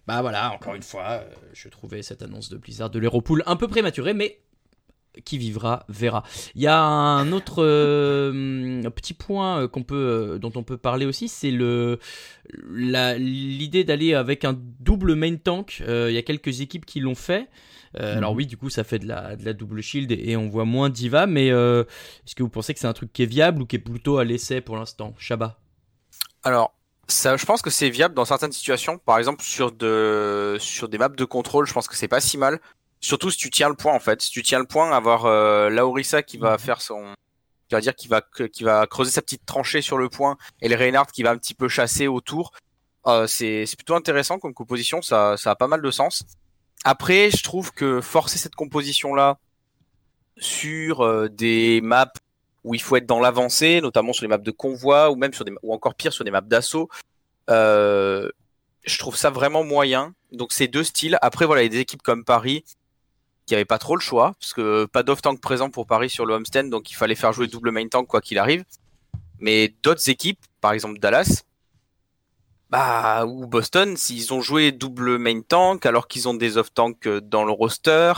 Bah 0.06 0.20
voilà, 0.20 0.52
encore 0.52 0.74
une 0.74 0.82
fois, 0.82 1.04
euh, 1.10 1.24
je 1.52 1.68
trouvais 1.68 2.02
cette 2.02 2.22
annonce 2.22 2.48
de 2.48 2.56
Blizzard 2.56 2.90
de 2.90 2.98
l'Héropool 2.98 3.42
un 3.46 3.56
peu 3.56 3.68
prématurée, 3.68 4.14
mais 4.14 4.40
qui 5.24 5.38
vivra 5.38 5.84
verra. 5.88 6.22
Il 6.54 6.62
y 6.62 6.66
a 6.66 6.80
un 6.80 7.32
autre 7.32 7.62
euh, 7.62 8.82
petit 8.90 9.14
point 9.14 9.62
euh, 9.62 9.68
qu'on 9.68 9.82
peut, 9.82 9.94
euh, 10.34 10.38
dont 10.38 10.52
on 10.56 10.62
peut 10.62 10.78
parler 10.78 11.06
aussi, 11.06 11.28
c'est 11.28 11.50
le 11.50 11.98
l'idée 12.54 13.84
d'aller 13.84 14.14
avec 14.14 14.44
un 14.44 14.58
double 14.80 15.14
main 15.14 15.36
tank. 15.36 15.82
Euh, 15.86 16.10
Il 16.10 16.14
y 16.14 16.18
a 16.18 16.22
quelques 16.22 16.60
équipes 16.60 16.86
qui 16.86 17.00
l'ont 17.00 17.14
fait. 17.14 17.48
Mhm. 17.98 18.04
Alors 18.04 18.32
oui, 18.32 18.46
du 18.46 18.56
coup, 18.56 18.70
ça 18.70 18.84
fait 18.84 18.98
de 18.98 19.06
la, 19.06 19.36
de 19.36 19.44
la 19.44 19.52
double 19.52 19.82
shield 19.82 20.10
et, 20.12 20.30
et 20.30 20.36
on 20.36 20.48
voit 20.48 20.64
moins 20.64 20.88
Diva, 20.88 21.26
mais 21.26 21.48
est-ce 21.48 22.34
que 22.34 22.42
vous 22.42 22.48
pensez 22.48 22.72
que 22.72 22.80
c'est 22.80 22.86
un 22.86 22.94
truc 22.94 23.12
qui 23.12 23.22
est 23.22 23.26
viable 23.26 23.62
ou 23.62 23.66
qui 23.66 23.76
est 23.76 23.80
plutôt 23.80 24.16
à 24.16 24.24
l'essai 24.24 24.62
pour 24.62 24.76
l'instant? 24.76 25.14
Shaba 25.18 25.58
Alors, 26.42 26.74
ça, 27.08 27.36
je 27.36 27.44
pense 27.44 27.62
que 27.62 27.70
c'est 27.70 27.90
viable 27.90 28.14
dans 28.14 28.24
certaines 28.24 28.52
situations. 28.52 28.98
Par 28.98 29.18
exemple, 29.18 29.42
sur, 29.42 29.72
de, 29.72 30.56
sur 30.58 30.88
des 30.88 30.98
maps 30.98 31.08
de 31.08 31.24
contrôle, 31.24 31.66
je 31.66 31.72
pense 31.72 31.88
que 31.88 31.96
c'est 31.96 32.08
pas 32.08 32.20
si 32.20 32.38
mal. 32.38 32.60
Surtout 33.02 33.30
si 33.30 33.36
tu 33.36 33.50
tiens 33.50 33.68
le 33.68 33.74
point, 33.74 33.92
en 33.92 34.00
fait. 34.00 34.22
Si 34.22 34.30
tu 34.30 34.42
tiens 34.42 34.60
le 34.60 34.66
point, 34.66 34.90
avoir 34.92 35.26
euh, 35.26 35.68
Laurissa 35.68 36.22
qui 36.22 36.38
va 36.38 36.56
faire 36.56 36.80
son. 36.80 37.14
qui 37.68 37.74
va 37.74 37.80
dire 37.80 37.94
qu'il 37.94 38.08
va, 38.08 38.22
qui 38.52 38.62
va 38.62 38.86
creuser 38.86 39.10
sa 39.10 39.22
petite 39.22 39.44
tranchée 39.44 39.82
sur 39.82 39.98
le 39.98 40.08
point 40.08 40.36
et 40.60 40.68
le 40.68 40.76
Reinhardt 40.76 41.10
qui 41.12 41.22
va 41.22 41.30
un 41.30 41.36
petit 41.36 41.54
peu 41.54 41.68
chasser 41.68 42.06
autour. 42.06 42.52
Euh, 43.06 43.26
c'est 43.26 43.66
c'est 43.66 43.76
plutôt 43.76 43.96
intéressant 43.96 44.38
comme 44.38 44.54
composition, 44.54 45.02
ça, 45.02 45.36
ça 45.36 45.50
a 45.50 45.56
pas 45.56 45.66
mal 45.66 45.82
de 45.82 45.90
sens. 45.90 46.22
Après, 46.84 47.30
je 47.30 47.42
trouve 47.42 47.72
que 47.72 48.00
forcer 48.00 48.38
cette 48.38 48.54
composition-là 48.54 49.38
sur 50.38 51.00
euh, 51.04 51.28
des 51.28 51.80
maps 51.80 52.12
où 52.62 52.74
il 52.74 52.82
faut 52.82 52.96
être 52.96 53.06
dans 53.06 53.18
l'avancée, 53.18 53.80
notamment 53.80 54.12
sur 54.12 54.22
les 54.22 54.28
maps 54.28 54.38
de 54.38 54.50
convoi 54.52 55.10
ou 55.10 55.16
même 55.16 55.32
sur 55.32 55.44
des 55.44 55.52
ou 55.62 55.74
encore 55.74 55.96
pire 55.96 56.12
sur 56.12 56.24
des 56.24 56.30
maps 56.30 56.40
d'assaut. 56.40 56.88
Euh, 57.50 58.30
je 58.84 58.98
trouve 58.98 59.16
ça 59.16 59.30
vraiment 59.30 59.64
moyen. 59.64 60.14
Donc 60.30 60.52
c'est 60.52 60.68
deux 60.68 60.84
styles. 60.84 61.18
Après 61.22 61.46
voilà, 61.46 61.62
il 61.62 61.64
y 61.64 61.68
a 61.68 61.70
des 61.70 61.80
équipes 61.80 62.02
comme 62.02 62.24
Paris 62.24 62.64
qui 63.52 63.56
avaient 63.56 63.66
pas 63.66 63.78
trop 63.78 63.96
le 63.96 64.00
choix 64.00 64.32
parce 64.40 64.54
que 64.54 64.86
pas 64.86 65.02
d'off 65.02 65.20
tank 65.20 65.38
présent 65.38 65.68
pour 65.68 65.86
Paris 65.86 66.08
sur 66.08 66.24
le 66.24 66.32
homestand, 66.32 66.70
donc 66.70 66.90
il 66.90 66.94
fallait 66.94 67.14
faire 67.14 67.34
jouer 67.34 67.48
double 67.48 67.70
main 67.70 67.86
tank 67.86 68.06
quoi 68.06 68.22
qu'il 68.22 68.38
arrive. 68.38 68.64
Mais 69.40 69.74
d'autres 69.82 70.08
équipes, 70.08 70.38
par 70.62 70.72
exemple 70.72 70.98
Dallas, 70.98 71.42
bah 72.70 73.26
ou 73.26 73.46
Boston, 73.46 73.94
s'ils 73.98 74.32
ont 74.32 74.40
joué 74.40 74.72
double 74.72 75.18
main 75.18 75.42
tank 75.42 75.84
alors 75.84 76.08
qu'ils 76.08 76.30
ont 76.30 76.32
des 76.32 76.56
off 76.56 76.72
tank 76.72 77.06
euh, 77.06 77.20
dans 77.20 77.44
le 77.44 77.52
roster, 77.52 78.14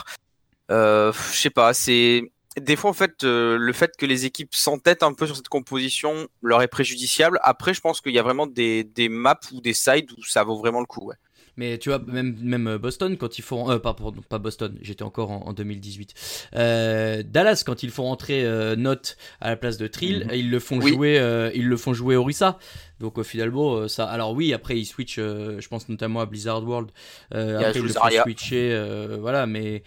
euh, 0.70 1.12
je 1.32 1.36
sais 1.36 1.50
pas, 1.50 1.74
c'est 1.74 2.30
des 2.56 2.76
fois 2.76 2.90
en 2.90 2.94
fait 2.94 3.24
euh, 3.24 3.56
le 3.58 3.72
fait 3.72 3.90
que 3.98 4.06
les 4.06 4.26
équipes 4.26 4.54
s'entêtent 4.54 5.02
un 5.02 5.14
peu 5.14 5.26
sur 5.26 5.34
cette 5.34 5.48
composition 5.48 6.28
leur 6.42 6.62
est 6.62 6.68
préjudiciable. 6.68 7.40
Après, 7.42 7.74
je 7.74 7.80
pense 7.80 8.00
qu'il 8.00 8.12
y 8.12 8.20
a 8.20 8.22
vraiment 8.22 8.46
des, 8.46 8.84
des 8.84 9.08
maps 9.08 9.40
ou 9.50 9.60
des 9.60 9.74
sides 9.74 10.12
où 10.16 10.22
ça 10.22 10.44
vaut 10.44 10.58
vraiment 10.58 10.78
le 10.78 10.86
coup. 10.86 11.10
Mais 11.56 11.78
tu 11.78 11.88
vois, 11.88 12.00
même, 12.06 12.37
même 12.42 12.66
euh, 12.66 12.78
Boston, 12.78 13.16
quand 13.16 13.38
ils 13.38 13.42
font. 13.42 13.70
Euh, 13.70 13.78
pas, 13.78 13.94
pardon, 13.94 14.20
pas 14.28 14.38
Boston, 14.38 14.76
j'étais 14.82 15.04
encore 15.04 15.30
en, 15.30 15.46
en 15.46 15.52
2018. 15.52 16.14
Euh, 16.56 17.23
Dallas, 17.25 17.62
quand 17.64 17.82
ils 17.82 17.90
font 17.90 18.11
entrer 18.11 18.44
euh, 18.44 18.75
Note 18.76 19.16
à 19.40 19.50
la 19.50 19.56
place 19.56 19.76
de 19.78 19.87
Trill, 19.87 20.25
Mhm. 20.26 20.30
ils 20.34 20.50
le 20.50 20.58
font 20.58 20.78
Oui. 20.80 20.90
jouer 20.92 21.18
euh, 21.18 21.50
ils 21.54 21.66
le 21.68 21.76
font 21.76 21.94
jouer 21.94 22.16
Orisa. 22.16 22.58
Donc 23.00 23.18
au 23.18 23.23
final, 23.23 23.50
bon, 23.50 23.75
euh, 23.82 23.88
ça. 23.88 24.06
Alors 24.06 24.32
oui, 24.32 24.52
après 24.52 24.78
ils 24.78 24.84
switchent, 24.84 25.18
euh, 25.18 25.61
je 25.61 25.68
pense 25.68 25.88
notamment 25.88 26.20
à 26.20 26.26
Blizzard 26.26 26.64
World. 26.66 26.90
Euh, 27.34 27.58
après 27.61 27.78
ils 27.78 27.82
le 27.82 27.88
font 27.88 28.23
switcher, 28.25 28.70
euh, 28.73 29.18
voilà, 29.20 29.46
mais. 29.46 29.82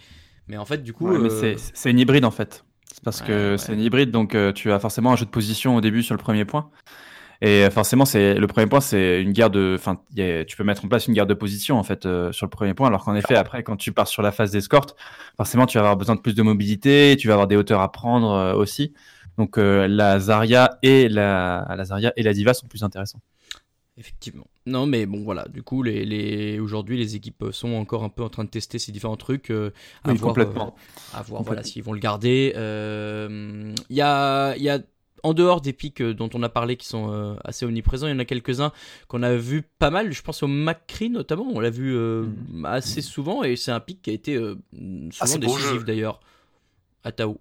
Mais 0.46 0.56
en 0.56 0.64
fait, 0.64 0.82
du 0.82 0.94
coup. 0.94 1.08
Ouais, 1.10 1.18
mais 1.18 1.30
euh, 1.30 1.54
c'est- 1.74 1.90
une 1.90 1.98
hybride 1.98 2.24
en 2.24 2.30
fait. 2.30 2.64
C'est 2.90 3.02
parce 3.04 3.20
Ouais, 3.20 3.26
que 3.26 3.50
ouais. 3.52 3.58
c'est 3.58 3.74
une 3.74 3.80
hybride, 3.80 4.10
donc 4.10 4.34
euh, 4.34 4.50
tu 4.52 4.72
as 4.72 4.78
forcément 4.80 5.12
un 5.12 5.16
jeu 5.16 5.26
de 5.26 5.30
position 5.30 5.76
au 5.76 5.82
début 5.82 6.02
sur 6.02 6.14
le 6.14 6.20
premier 6.22 6.46
point. 6.46 6.70
Et 7.40 7.64
euh, 7.64 7.70
forcément, 7.70 8.04
c'est 8.04 8.34
le 8.34 8.46
premier 8.48 8.66
point, 8.66 8.80
c'est 8.80 9.22
une 9.22 9.32
guerre 9.32 9.50
de. 9.50 9.76
Enfin, 9.78 10.00
tu 10.16 10.56
peux 10.56 10.64
mettre 10.64 10.84
en 10.84 10.88
place 10.88 11.06
une 11.06 11.14
guerre 11.14 11.26
de 11.26 11.34
position 11.34 11.78
en 11.78 11.84
fait 11.84 12.04
euh, 12.04 12.32
sur 12.32 12.46
le 12.46 12.50
premier 12.50 12.74
point, 12.74 12.88
alors 12.88 13.04
qu'en 13.04 13.14
effet, 13.14 13.36
après, 13.36 13.62
quand 13.62 13.76
tu 13.76 13.92
pars 13.92 14.08
sur 14.08 14.22
la 14.22 14.32
phase 14.32 14.50
d'escorte, 14.50 14.96
forcément, 15.36 15.66
tu 15.66 15.78
vas 15.78 15.82
avoir 15.82 15.96
besoin 15.96 16.16
de 16.16 16.20
plus 16.20 16.34
de 16.34 16.42
mobilité, 16.42 17.16
tu 17.18 17.28
vas 17.28 17.34
avoir 17.34 17.46
des 17.46 17.56
hauteurs 17.56 17.80
à 17.80 17.92
prendre 17.92 18.30
euh, 18.32 18.54
aussi. 18.54 18.92
Donc 19.36 19.56
euh, 19.56 19.86
la 19.86 20.18
Zarya 20.18 20.78
et 20.82 21.08
la, 21.08 21.64
la 21.76 21.84
Zarya 21.84 22.12
et 22.16 22.24
la 22.24 22.32
Diva 22.32 22.54
sont 22.54 22.66
plus 22.66 22.82
intéressants. 22.82 23.20
Effectivement. 23.96 24.46
Non, 24.66 24.86
mais 24.86 25.06
bon, 25.06 25.24
voilà. 25.24 25.44
Du 25.48 25.62
coup, 25.64 25.82
les, 25.82 26.04
les... 26.04 26.60
aujourd'hui, 26.60 26.96
les 26.96 27.16
équipes 27.16 27.46
sont 27.50 27.72
encore 27.74 28.04
un 28.04 28.08
peu 28.10 28.22
en 28.22 28.28
train 28.28 28.44
de 28.44 28.48
tester 28.48 28.78
ces 28.78 28.92
différents 28.92 29.16
trucs. 29.16 29.50
euh, 29.50 29.70
à 30.04 30.10
Oui, 30.10 30.16
voir, 30.16 30.34
complètement. 30.34 30.76
euh, 31.14 31.18
à 31.18 31.22
voir, 31.22 31.42
voilà, 31.42 31.64
s'ils 31.64 31.82
vont 31.82 31.92
le 31.92 31.98
garder. 31.98 32.52
Euh, 32.56 33.74
Il 33.90 33.96
y 33.96 34.00
a, 34.00 34.56
il 34.56 34.62
y 34.62 34.70
a, 34.70 34.78
en 35.22 35.34
dehors 35.34 35.60
des 35.60 35.72
pics 35.72 36.00
euh, 36.00 36.14
dont 36.14 36.28
on 36.34 36.42
a 36.42 36.48
parlé 36.48 36.76
qui 36.76 36.86
sont 36.86 37.12
euh, 37.12 37.34
assez 37.44 37.64
omniprésents, 37.66 38.06
il 38.06 38.10
y 38.10 38.14
en 38.14 38.18
a 38.18 38.24
quelques-uns 38.24 38.72
qu'on 39.08 39.22
a 39.22 39.34
vu 39.36 39.62
pas 39.78 39.90
mal. 39.90 40.12
Je 40.12 40.22
pense 40.22 40.42
au 40.42 40.46
McCree 40.48 41.10
notamment. 41.10 41.46
On 41.52 41.60
l'a 41.60 41.70
vu 41.70 41.94
euh, 41.96 42.24
Mhm. 42.52 42.64
assez 42.64 43.02
souvent 43.02 43.42
et 43.44 43.56
c'est 43.56 43.70
un 43.72 43.80
pic 43.80 44.02
qui 44.02 44.10
a 44.10 44.12
été 44.12 44.34
euh, 44.36 44.56
souvent 45.10 45.10
Ah, 45.20 45.38
beau 45.38 45.38
décisif 45.38 45.84
d'ailleurs. 45.84 46.20
À 47.04 47.12
Tao. 47.12 47.38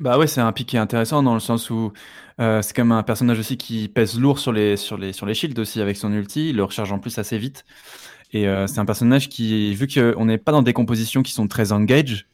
Bah 0.00 0.16
ouais, 0.16 0.28
c'est 0.28 0.40
un 0.40 0.52
pic 0.52 0.68
qui 0.68 0.76
est 0.76 0.78
intéressant 0.78 1.22
dans 1.24 1.34
le 1.34 1.40
sens 1.40 1.70
où 1.70 1.92
euh, 2.40 2.62
c'est 2.62 2.74
comme 2.74 2.92
un 2.92 3.02
personnage 3.02 3.38
aussi 3.40 3.56
qui 3.56 3.88
pèse 3.88 4.18
lourd 4.18 4.38
sur 4.38 4.52
les 4.52 4.76
sur 4.76 4.96
les 4.96 5.12
sur 5.12 5.26
les 5.26 5.34
shields 5.34 5.58
aussi 5.60 5.80
avec 5.80 5.96
son 5.96 6.12
ulti, 6.12 6.50
il 6.50 6.56
le 6.56 6.62
recharge 6.64 6.92
en 6.92 7.00
plus 7.00 7.18
assez 7.18 7.36
vite. 7.38 7.64
Et 8.32 8.46
euh, 8.46 8.66
c'est 8.66 8.78
un 8.78 8.84
personnage 8.84 9.28
qui, 9.28 9.74
vu 9.74 9.88
qu'on 9.88 10.24
n'est 10.26 10.38
pas 10.38 10.52
dans 10.52 10.62
des 10.62 10.72
compositions 10.74 11.22
qui 11.22 11.32
sont 11.32 11.48
très 11.48 11.72
engage, 11.72 12.26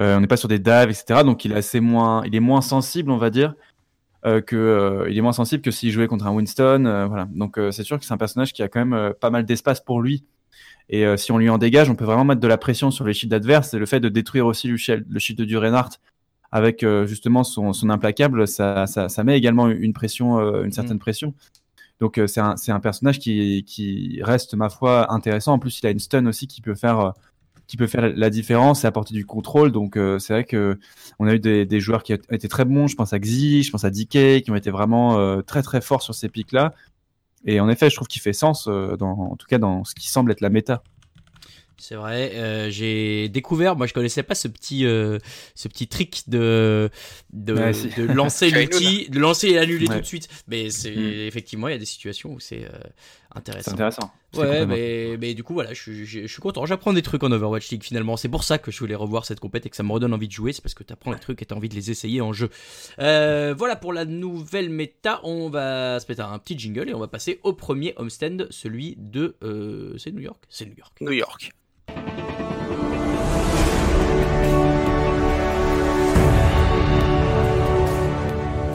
euh, 0.00 0.16
on 0.16 0.20
n'est 0.20 0.26
pas 0.26 0.36
sur 0.36 0.48
des 0.48 0.58
dives, 0.58 0.90
etc. 0.90 1.24
Donc 1.24 1.44
il 1.44 1.52
est 1.52 1.56
assez 1.56 1.80
moins, 1.80 2.22
il 2.26 2.34
est 2.34 2.40
moins 2.40 2.60
sensible, 2.60 3.10
on 3.10 3.18
va 3.18 3.30
dire, 3.30 3.50
euh, 3.50 3.54
que 4.40 4.56
euh, 4.56 5.10
il 5.10 5.18
est 5.18 5.20
moins 5.20 5.32
sensible 5.32 5.62
que 5.62 5.70
s'il 5.70 5.90
jouait 5.90 6.06
contre 6.06 6.26
un 6.26 6.32
Winston. 6.32 6.84
euh, 6.86 7.06
voilà. 7.06 7.28
Donc 7.32 7.58
euh, 7.58 7.70
c'est 7.70 7.82
sûr 7.82 7.98
que 7.98 8.04
c'est 8.04 8.14
un 8.14 8.18
personnage 8.18 8.52
qui 8.52 8.62
a 8.62 8.68
quand 8.68 8.80
même 8.80 8.92
euh, 8.92 9.12
pas 9.12 9.30
mal 9.30 9.44
d'espace 9.44 9.80
pour 9.80 10.00
lui. 10.00 10.24
Et 10.88 11.06
euh, 11.06 11.16
si 11.16 11.32
on 11.32 11.38
lui 11.38 11.48
en 11.48 11.58
dégage, 11.58 11.90
on 11.90 11.94
peut 11.94 12.04
vraiment 12.04 12.24
mettre 12.24 12.40
de 12.40 12.48
la 12.48 12.58
pression 12.58 12.90
sur 12.90 13.04
les 13.04 13.14
shields 13.14 13.34
adverses. 13.34 13.74
Et 13.74 13.78
le 13.78 13.86
fait 13.86 14.00
de 14.00 14.08
détruire 14.08 14.46
aussi 14.46 14.68
le 14.68 14.76
shield, 14.76 15.06
le 15.08 15.18
shield 15.18 15.40
du 15.42 15.56
Reinhardt 15.56 15.98
avec 16.50 16.82
euh, 16.82 17.06
justement 17.06 17.44
son, 17.44 17.72
son 17.72 17.88
implacable, 17.88 18.46
ça, 18.46 18.86
ça, 18.86 19.08
ça 19.08 19.24
met 19.24 19.38
également 19.38 19.68
une 19.70 19.94
pression, 19.94 20.38
euh, 20.38 20.64
une 20.64 20.72
certaine 20.72 20.98
pression. 20.98 21.34
Donc 21.98 22.18
euh, 22.18 22.26
c'est 22.26 22.40
un, 22.40 22.56
un 22.68 22.80
personnage 22.80 23.18
qui, 23.18 23.64
qui 23.64 24.20
reste, 24.22 24.54
ma 24.54 24.68
foi, 24.68 25.12
intéressant. 25.12 25.54
En 25.54 25.58
plus, 25.58 25.80
il 25.80 25.86
a 25.86 25.90
une 25.90 25.98
stun 26.00 26.26
aussi 26.26 26.46
qui 26.46 26.60
peut 26.60 26.74
faire, 26.74 27.00
euh, 27.00 27.10
qui 27.72 27.78
peut 27.78 27.86
faire 27.86 28.02
la, 28.02 28.08
la 28.10 28.28
différence 28.28 28.84
et 28.84 28.86
apporter 28.86 29.14
du 29.14 29.24
contrôle. 29.24 29.72
Donc 29.72 29.96
euh, 29.96 30.18
c'est 30.18 30.34
vrai 30.34 30.44
que 30.44 30.78
on 31.18 31.26
a 31.26 31.32
eu 31.32 31.38
des, 31.40 31.64
des 31.64 31.80
joueurs 31.80 32.02
qui 32.02 32.12
ont 32.12 32.18
été 32.30 32.46
très 32.46 32.66
bons. 32.66 32.86
Je 32.86 32.94
pense 32.96 33.14
à 33.14 33.18
Xi, 33.18 33.62
je 33.62 33.70
pense 33.70 33.84
à 33.84 33.90
DK, 33.90 34.42
qui 34.42 34.50
ont 34.50 34.54
été 34.56 34.70
vraiment 34.70 35.18
euh, 35.18 35.40
très 35.40 35.62
très 35.62 35.80
forts 35.80 36.02
sur 36.02 36.14
ces 36.14 36.28
pics-là. 36.28 36.74
Et 37.46 37.60
en 37.60 37.70
effet, 37.70 37.88
je 37.88 37.96
trouve 37.96 38.08
qu'il 38.08 38.20
fait 38.20 38.34
sens, 38.34 38.68
euh, 38.68 38.94
dans, 38.98 39.12
en 39.18 39.36
tout 39.36 39.46
cas 39.46 39.56
dans 39.56 39.84
ce 39.84 39.94
qui 39.94 40.10
semble 40.10 40.30
être 40.32 40.42
la 40.42 40.50
méta. 40.50 40.82
C'est 41.78 41.96
vrai, 41.96 42.32
euh, 42.34 42.70
j'ai 42.70 43.28
découvert, 43.28 43.74
moi 43.74 43.88
je 43.88 43.92
connaissais 43.94 44.22
pas 44.22 44.36
ce 44.36 44.46
petit, 44.46 44.84
euh, 44.86 45.18
ce 45.56 45.66
petit 45.66 45.88
trick 45.88 46.22
de, 46.28 46.90
de, 47.32 47.54
Ouais, 47.54 47.72
si. 47.72 47.88
de 47.96 48.04
lancer 48.04 48.50
l'outil, 48.52 49.08
de 49.10 49.18
lancer 49.18 49.48
et 49.48 49.54
l'annuler 49.54 49.88
Ouais. 49.88 49.96
tout 49.96 50.00
de 50.02 50.06
suite. 50.06 50.28
Mais 50.46 50.70
c'est 50.70 50.94
Mm. 50.94 51.26
effectivement, 51.26 51.66
il 51.66 51.72
y 51.72 51.74
a 51.74 51.78
des 51.78 51.84
situations 51.84 52.34
où 52.34 52.38
c'est 52.38 52.66
euh, 52.66 52.78
C'est 53.34 53.38
intéressant. 53.38 53.72
intéressant. 53.72 54.10
C'est 54.32 54.40
Ouais, 54.40 54.46
complètement- 54.46 54.74
mais, 54.74 55.16
mais 55.20 55.34
du 55.34 55.42
coup, 55.42 55.54
voilà, 55.54 55.72
je, 55.74 55.80
suis- 55.80 56.06
je, 56.06 56.20
je 56.22 56.26
suis 56.26 56.40
content. 56.42 56.64
J'apprends 56.66 56.92
des 56.92 57.02
trucs 57.02 57.22
en 57.22 57.32
Overwatch 57.32 57.68
League 57.70 57.82
finalement. 57.82 58.16
C'est 58.16 58.28
pour 58.28 58.44
ça 58.44 58.58
que 58.58 58.70
je 58.70 58.78
voulais 58.78 58.94
revoir 58.94 59.24
cette 59.24 59.40
compète 59.40 59.66
et 59.66 59.70
que 59.70 59.76
ça 59.76 59.82
me 59.82 59.92
redonne 59.92 60.12
envie 60.12 60.28
de 60.28 60.32
jouer. 60.32 60.52
C'est 60.52 60.62
parce 60.62 60.74
que 60.74 60.84
tu 60.84 60.92
apprends 60.92 61.12
les 61.12 61.18
trucs 61.18 61.40
et 61.42 61.46
tu 61.46 61.52
as 61.54 61.56
envie 61.56 61.68
de 61.68 61.74
les 61.74 61.90
essayer 61.90 62.20
en 62.20 62.32
jeu. 62.32 62.50
Euh, 62.98 63.54
voilà 63.56 63.76
pour 63.76 63.92
la 63.92 64.04
nouvelle 64.04 64.70
méta. 64.70 65.20
On 65.24 65.48
va 65.50 65.98
se 66.00 66.06
mettre 66.08 66.24
un 66.24 66.38
petit 66.38 66.58
jingle 66.58 66.88
et 66.90 66.94
on 66.94 67.00
va 67.00 67.08
passer 67.08 67.40
au 67.42 67.52
premier 67.52 67.94
homestand, 67.96 68.46
celui 68.50 68.96
de. 68.98 69.36
euh, 69.42 69.96
c'est 69.98 70.12
New 70.12 70.20
York? 70.22 70.42
C'est 70.48 70.66
New 70.66 70.76
York. 70.76 70.92
New 71.00 71.12
York. 71.12 71.50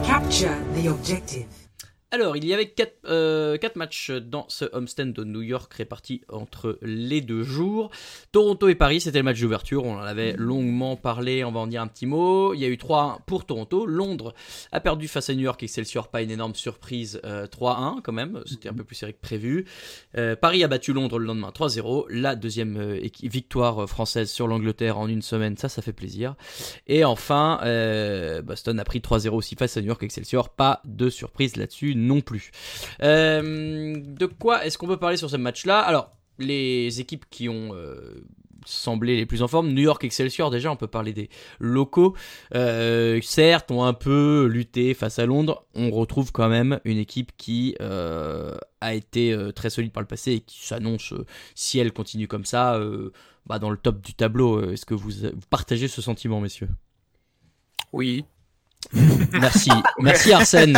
Capture 0.04 0.56
the 0.74 0.88
objective. 0.88 1.46
Alors, 2.10 2.38
il 2.38 2.46
y 2.46 2.54
avait 2.54 2.70
4, 2.70 3.76
matchs 3.76 4.10
dans 4.10 4.46
ce 4.48 4.64
homestand 4.72 5.12
de 5.12 5.24
New 5.24 5.42
York 5.42 5.72
répartis 5.74 6.22
entre 6.30 6.78
les 6.80 7.20
deux 7.20 7.42
jours. 7.42 7.90
Toronto 8.32 8.68
et 8.68 8.74
Paris, 8.74 9.02
c'était 9.02 9.18
le 9.18 9.24
match 9.24 9.40
d'ouverture. 9.40 9.84
On 9.84 9.98
en 9.98 10.02
avait 10.02 10.32
longuement 10.32 10.96
parlé, 10.96 11.44
on 11.44 11.52
va 11.52 11.60
en 11.60 11.66
dire 11.66 11.82
un 11.82 11.86
petit 11.86 12.06
mot. 12.06 12.54
Il 12.54 12.60
y 12.60 12.64
a 12.64 12.68
eu 12.68 12.76
3-1 12.76 13.18
pour 13.26 13.44
Toronto. 13.44 13.84
Londres 13.84 14.32
a 14.72 14.80
perdu 14.80 15.06
face 15.06 15.28
à 15.28 15.34
New 15.34 15.42
York 15.42 15.62
Excelsior, 15.62 16.08
pas 16.08 16.22
une 16.22 16.30
énorme 16.30 16.54
surprise. 16.54 17.20
euh, 17.24 17.46
3-1 17.46 18.00
quand 18.02 18.12
même, 18.12 18.42
c'était 18.46 18.70
un 18.70 18.74
peu 18.74 18.84
plus 18.84 18.96
serré 18.96 19.12
que 19.12 19.20
prévu. 19.20 19.66
Euh, 20.16 20.34
Paris 20.34 20.64
a 20.64 20.68
battu 20.68 20.94
Londres 20.94 21.18
le 21.18 21.26
lendemain 21.26 21.52
3-0. 21.54 22.06
La 22.08 22.36
deuxième 22.36 22.78
euh, 22.78 23.00
victoire 23.22 23.82
euh, 23.82 23.86
française 23.86 24.30
sur 24.30 24.48
l'Angleterre 24.48 24.98
en 24.98 25.08
une 25.08 25.22
semaine, 25.22 25.58
ça, 25.58 25.68
ça 25.68 25.82
fait 25.82 25.92
plaisir. 25.92 26.36
Et 26.86 27.04
enfin, 27.04 27.60
euh, 27.64 28.40
Boston 28.40 28.80
a 28.80 28.84
pris 28.84 29.00
3-0 29.00 29.28
aussi 29.30 29.56
face 29.56 29.76
à 29.76 29.82
New 29.82 29.88
York 29.88 30.02
Excelsior. 30.02 30.48
Pas 30.48 30.80
de 30.86 31.10
surprise 31.10 31.56
là-dessus 31.56 31.97
non 31.98 32.20
plus. 32.20 32.50
Euh, 33.02 33.96
de 33.96 34.26
quoi 34.26 34.64
est-ce 34.64 34.78
qu'on 34.78 34.86
peut 34.86 34.96
parler 34.96 35.16
sur 35.16 35.30
ce 35.30 35.36
match-là? 35.36 35.80
Alors, 35.80 36.12
les 36.38 37.00
équipes 37.00 37.24
qui 37.30 37.48
ont 37.48 37.70
euh, 37.74 38.24
semblé 38.64 39.16
les 39.16 39.26
plus 39.26 39.42
en 39.42 39.48
forme, 39.48 39.68
New 39.68 39.82
York 39.82 40.02
Excelsior 40.04 40.50
déjà, 40.50 40.70
on 40.70 40.76
peut 40.76 40.86
parler 40.86 41.12
des 41.12 41.28
locaux. 41.58 42.14
Euh, 42.54 43.20
certes, 43.22 43.70
ont 43.70 43.84
un 43.84 43.92
peu 43.92 44.46
lutté 44.46 44.94
face 44.94 45.18
à 45.18 45.26
Londres. 45.26 45.64
On 45.74 45.90
retrouve 45.90 46.32
quand 46.32 46.48
même 46.48 46.80
une 46.84 46.98
équipe 46.98 47.32
qui 47.36 47.74
a 47.80 48.94
été 48.94 49.36
très 49.54 49.70
solide 49.70 49.92
par 49.92 50.02
le 50.02 50.06
passé 50.06 50.32
et 50.32 50.40
qui 50.40 50.64
s'annonce, 50.64 51.14
si 51.54 51.78
elle 51.78 51.92
continue 51.92 52.28
comme 52.28 52.44
ça, 52.44 52.80
bah, 53.46 53.58
dans 53.58 53.70
le 53.70 53.76
top 53.76 54.00
du 54.00 54.14
tableau. 54.14 54.70
Est-ce 54.70 54.86
que 54.86 54.94
vous 54.94 55.12
partagez 55.50 55.88
ce 55.88 56.00
sentiment, 56.00 56.40
messieurs? 56.40 56.68
Oui. 57.92 58.24
Merci, 59.32 59.70
merci 59.98 60.32
Arsène. 60.32 60.72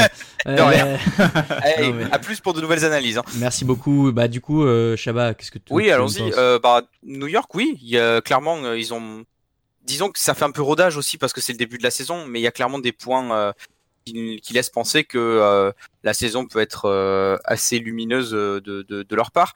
De 0.47 0.61
rien. 0.61 0.87
Euh, 0.87 0.97
Allez, 1.63 1.89
Non, 1.89 1.95
mais- 1.95 2.13
À 2.13 2.19
plus 2.19 2.41
pour 2.41 2.53
de 2.55 2.61
nouvelles 2.61 2.85
analyses. 2.85 3.19
hein. 3.19 3.25
merci 3.37 3.65
beaucoup. 3.65 4.11
Bah 4.13 4.27
du 4.29 4.41
coup, 4.41 4.65
euh, 4.65 4.97
qu'est-ce 4.97 5.51
que 5.51 5.59
tu 5.59 5.73
Oui, 5.73 5.91
allons-y. 5.91 6.33
Euh, 6.37 6.59
bah, 6.59 6.83
New 7.05 7.27
York, 7.29 7.55
oui. 7.55 7.79
Il 7.83 7.89
y 7.89 7.99
a 7.99 8.21
clairement, 8.21 8.57
euh, 8.65 8.79
ils 8.79 8.93
ont. 8.93 9.25
Disons 9.85 10.11
que 10.11 10.19
ça 10.19 10.35
fait 10.35 10.45
un 10.45 10.51
peu 10.51 10.63
rodage 10.63 10.97
aussi 10.97 11.19
parce 11.19 11.33
que 11.33 11.41
c'est 11.41 11.53
le 11.53 11.59
début 11.59 11.79
de 11.79 11.83
la 11.83 11.91
saison, 11.91 12.27
mais 12.27 12.41
il 12.41 12.43
y 12.43 12.47
a 12.47 12.51
clairement 12.53 12.79
des 12.79 12.93
points 12.93 13.33
euh, 13.35 13.53
qui, 14.05 14.41
qui 14.43 14.53
laissent 14.53 14.71
penser 14.71 15.05
que 15.05 15.19
euh, 15.19 15.73
la 16.05 16.13
saison 16.15 16.47
peut 16.47 16.61
être 16.61 16.87
euh, 16.87 17.37
assez 17.45 17.79
lumineuse 17.79 18.35
euh, 18.35 18.61
de, 18.61 18.83
de, 18.89 19.03
de 19.03 19.17
leur 19.17 19.31
part. 19.31 19.55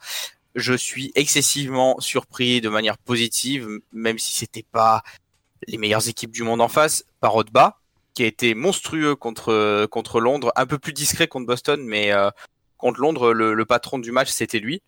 Je 0.54 0.72
suis 0.74 1.10
excessivement 1.16 1.98
surpris 1.98 2.60
de 2.60 2.68
manière 2.68 2.96
positive, 2.98 3.68
même 3.92 4.18
si 4.18 4.32
c'était 4.36 4.64
pas 4.70 5.02
les 5.66 5.78
meilleures 5.78 6.08
équipes 6.08 6.30
du 6.32 6.42
monde 6.42 6.60
en 6.60 6.68
face, 6.68 7.04
par 7.20 7.34
Otba, 7.36 7.78
qui 8.14 8.22
a 8.22 8.26
été 8.26 8.54
monstrueux 8.54 9.16
contre 9.16 9.86
contre 9.86 10.20
Londres, 10.20 10.52
un 10.56 10.66
peu 10.66 10.78
plus 10.78 10.92
discret 10.92 11.28
contre 11.28 11.46
Boston, 11.46 11.84
mais 11.84 12.12
euh, 12.12 12.30
contre 12.78 13.00
Londres, 13.00 13.32
le, 13.32 13.64
patron 13.64 13.98
du 13.98 14.12
match 14.12 14.30
c'était 14.30 14.60
lui. 14.60 14.82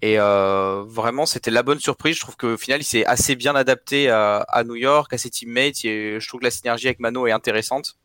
Et 0.00 0.20
euh, 0.20 0.84
vraiment, 0.86 1.26
c'était 1.26 1.50
la 1.50 1.62
bonne 1.64 1.80
surprise. 1.80 2.16
Je 2.16 2.20
trouve 2.20 2.36
qu'au 2.36 2.56
final, 2.56 2.80
il 2.80 2.84
s'est 2.84 3.04
assez 3.04 3.34
bien 3.36 3.56
adapté 3.56 4.10
à, 4.10 4.62
New 4.64 4.76
York, 4.76 5.12
à 5.12 5.18
ses 5.18 5.30
teammates. 5.30 5.84
Et 5.84 6.20
je 6.20 6.28
trouve 6.28 6.40
que 6.40 6.44
la 6.44 6.50
synergie 6.52 6.86
avec 6.86 7.00
Mano 7.00 7.26
est 7.26 7.32
intéressante 7.32 7.96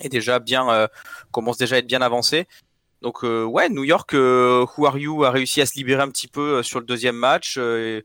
et 0.00 0.08
déjà 0.08 0.38
bien 0.38 0.68
euh, 0.70 0.88
commence 1.30 1.56
déjà 1.56 1.76
à 1.76 1.78
être 1.78 1.86
bien 1.86 2.02
avancée. 2.02 2.46
Donc 3.02 3.24
euh, 3.24 3.44
ouais, 3.44 3.68
New 3.68 3.84
York, 3.84 4.14
euh, 4.14 4.66
Who 4.76 4.86
Are 4.86 4.98
You 4.98 5.24
a 5.24 5.30
réussi 5.30 5.60
à 5.60 5.66
se 5.66 5.74
libérer 5.74 6.02
un 6.02 6.08
petit 6.08 6.28
peu 6.28 6.58
euh, 6.58 6.62
sur 6.62 6.80
le 6.80 6.86
deuxième 6.86 7.16
match. 7.16 7.56
euh, 7.58 8.02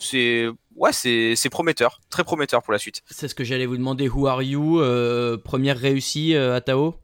c'est 0.00 0.48
ouais, 0.76 0.90
c'est 0.92 1.34
c'est 1.36 1.48
prometteur, 1.50 2.00
très 2.10 2.24
prometteur 2.24 2.62
pour 2.62 2.72
la 2.72 2.78
suite. 2.78 3.02
C'est 3.10 3.28
ce 3.28 3.34
que 3.34 3.44
j'allais 3.44 3.66
vous 3.66 3.76
demander. 3.76 4.08
Who 4.08 4.26
are 4.26 4.42
you 4.42 4.80
Euh, 4.80 5.36
Première 5.36 5.78
réussie 5.78 6.34
euh, 6.34 6.56
à 6.56 6.60
Tao? 6.60 6.94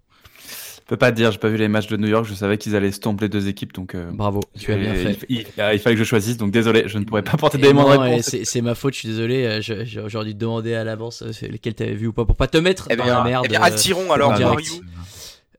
Je 0.79 0.91
peux 0.91 0.97
pas 0.97 1.11
te 1.11 1.17
dire, 1.17 1.33
j'ai 1.33 1.39
pas 1.39 1.49
vu 1.49 1.57
les 1.57 1.67
matchs 1.67 1.89
de 1.89 1.97
New 1.97 2.07
York, 2.07 2.25
je 2.27 2.35
savais 2.35 2.59
qu'ils 2.59 2.77
allaient 2.77 2.93
stomper 2.93 3.25
les 3.25 3.29
deux 3.29 3.49
équipes, 3.49 3.73
donc 3.73 3.97
euh, 3.97 4.09
Bravo, 4.13 4.39
tu 4.57 4.73
as 4.73 4.77
bien 4.77 4.95
fait. 4.95 5.19
Il, 5.29 5.39
il- 5.41 5.47
il 5.73 5.79
fallait 5.81 5.97
que 5.97 5.99
je 5.99 6.05
choisisse, 6.05 6.37
donc 6.37 6.53
désolé, 6.53 6.85
je 6.87 6.99
ne 6.99 7.05
pourrais 7.05 7.23
pas 7.25 7.37
porter 7.37 7.59
d'éléments 7.59 7.93
de 7.93 7.99
réponse. 7.99 8.37
C'est 8.45 8.61
ma 8.61 8.77
faute, 8.77 8.95
je 8.95 9.01
suis 9.01 9.09
désolé. 9.09 9.59
J'aurais 9.63 10.27
dû 10.27 10.35
te 10.35 10.39
demander 10.39 10.75
à 10.75 10.85
l'avance 10.85 11.25
lesquels 11.43 11.75
t'avais 11.75 11.95
vu 11.97 12.07
ou 12.07 12.13
pas 12.13 12.25
pour 12.25 12.37
pas 12.37 12.47
te 12.47 12.59
mettre 12.59 12.87
Eh 12.89 12.95
dans 12.95 13.05
la 13.05 13.25
merde. 13.25 13.47
eh 13.47 13.49
bien 13.49 13.61
euh, 13.61 13.65
attirons 13.65 14.13
alors 14.13 14.31
Who. 14.31 14.43
Are 14.47 14.61
You? 14.61 14.81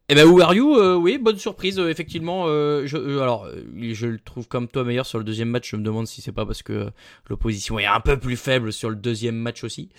Eh 0.10 0.16
ben, 0.16 0.26
Who 0.26 0.40
Are 0.42 0.54
You 0.54 0.74
euh, 0.78 0.96
Oui, 0.96 1.18
bonne 1.18 1.38
surprise, 1.38 1.78
euh, 1.80 1.90
effectivement. 1.90 2.46
euh, 2.48 2.86
je, 2.86 2.96
euh, 2.96 3.22
alors, 3.22 3.46
euh, 3.46 3.62
je 3.94 4.08
le 4.08 4.20
trouve 4.20 4.48
comme 4.48 4.70
toi 4.70 4.86
meilleur 4.86 5.06
sur 5.06 5.18
le 5.18 5.26
deuxième 5.26 5.50
match. 5.50 5.70
Je 5.70 5.76
me 5.76 5.84
demande 5.84 6.08
si 6.08 6.22
c'est 6.22 6.32
pas 6.32 6.46
parce 6.46 6.64
que 6.64 6.90
l'opposition 7.30 7.78
est 7.78 7.86
un 7.86 8.00
peu 8.00 8.18
plus 8.18 8.38
faible 8.38 8.72
sur 8.72 8.90
le 8.90 8.96
deuxième 8.96 9.36
match 9.36 9.66
aussi. 9.66 9.90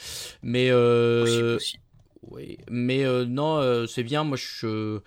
Mais, 0.42 0.70
euh, 0.70 1.24
Possible 1.24 1.48
aussi. 1.56 1.76
oui, 2.22 2.56
mais 2.70 3.04
euh, 3.04 3.26
non, 3.26 3.58
euh, 3.58 3.86
c'est 3.86 4.02
bien. 4.02 4.24
Moi, 4.24 4.38
je, 4.38 5.00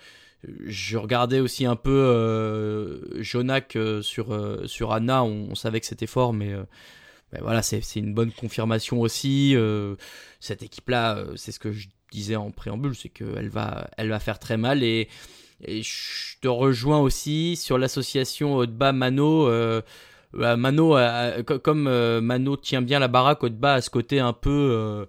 je 0.65 0.98
regardais 0.98 1.39
aussi 1.39 1.65
un 1.65 1.75
peu 1.75 1.89
euh, 1.91 3.00
Jonak 3.24 3.75
sur, 4.03 4.31
euh, 4.34 4.67
sur 4.67 4.91
Anna. 4.93 5.24
On, 5.24 5.48
on 5.50 5.55
savait 5.55 5.79
que 5.79 5.88
c'était 5.88 6.08
fort, 6.08 6.31
mais. 6.31 6.53
euh, 6.53 6.63
ben 7.31 7.39
voilà, 7.43 7.62
c'est 7.62 7.81
c'est 7.81 8.00
une 8.01 8.13
bonne 8.13 8.31
confirmation 8.31 9.01
aussi. 9.01 9.53
euh, 9.55 9.96
cette 10.41 10.63
équipe-là, 10.63 11.25
c'est 11.38 11.51
ce 11.53 11.60
que 11.60 11.72
je 11.72 11.88
disais 12.12 12.36
en 12.36 12.51
préambule, 12.51 12.96
c'est 12.96 13.10
qu'elle 13.10 13.50
va, 13.50 13.89
elle 13.98 14.10
va 14.10 14.20
faire 14.20 14.38
très 14.39 14.58
mal. 14.58 14.84
Et, 14.84 15.08
et 15.63 15.82
je 15.84 16.38
te 16.41 16.48
rejoins 16.48 17.00
aussi 17.00 17.56
sur 17.56 17.77
l'association. 17.77 18.62
Euh, 18.62 18.68
bah, 18.68 18.91
Mano, 20.58 20.96
a- 20.96 21.01
a- 21.01 21.44
co- 21.44 21.60
comme 21.60 21.88
euh, 21.88 22.22
Mano 22.22 22.56
tient 22.58 22.82
bien 22.82 23.00
la 23.00 23.08
baraque, 23.08 23.44
Otba 23.44 23.74
a 23.75 23.82
ce 23.82 23.89
côté 23.89 24.20
un 24.20 24.34
peu. 24.34 24.50
euh, 24.50 25.06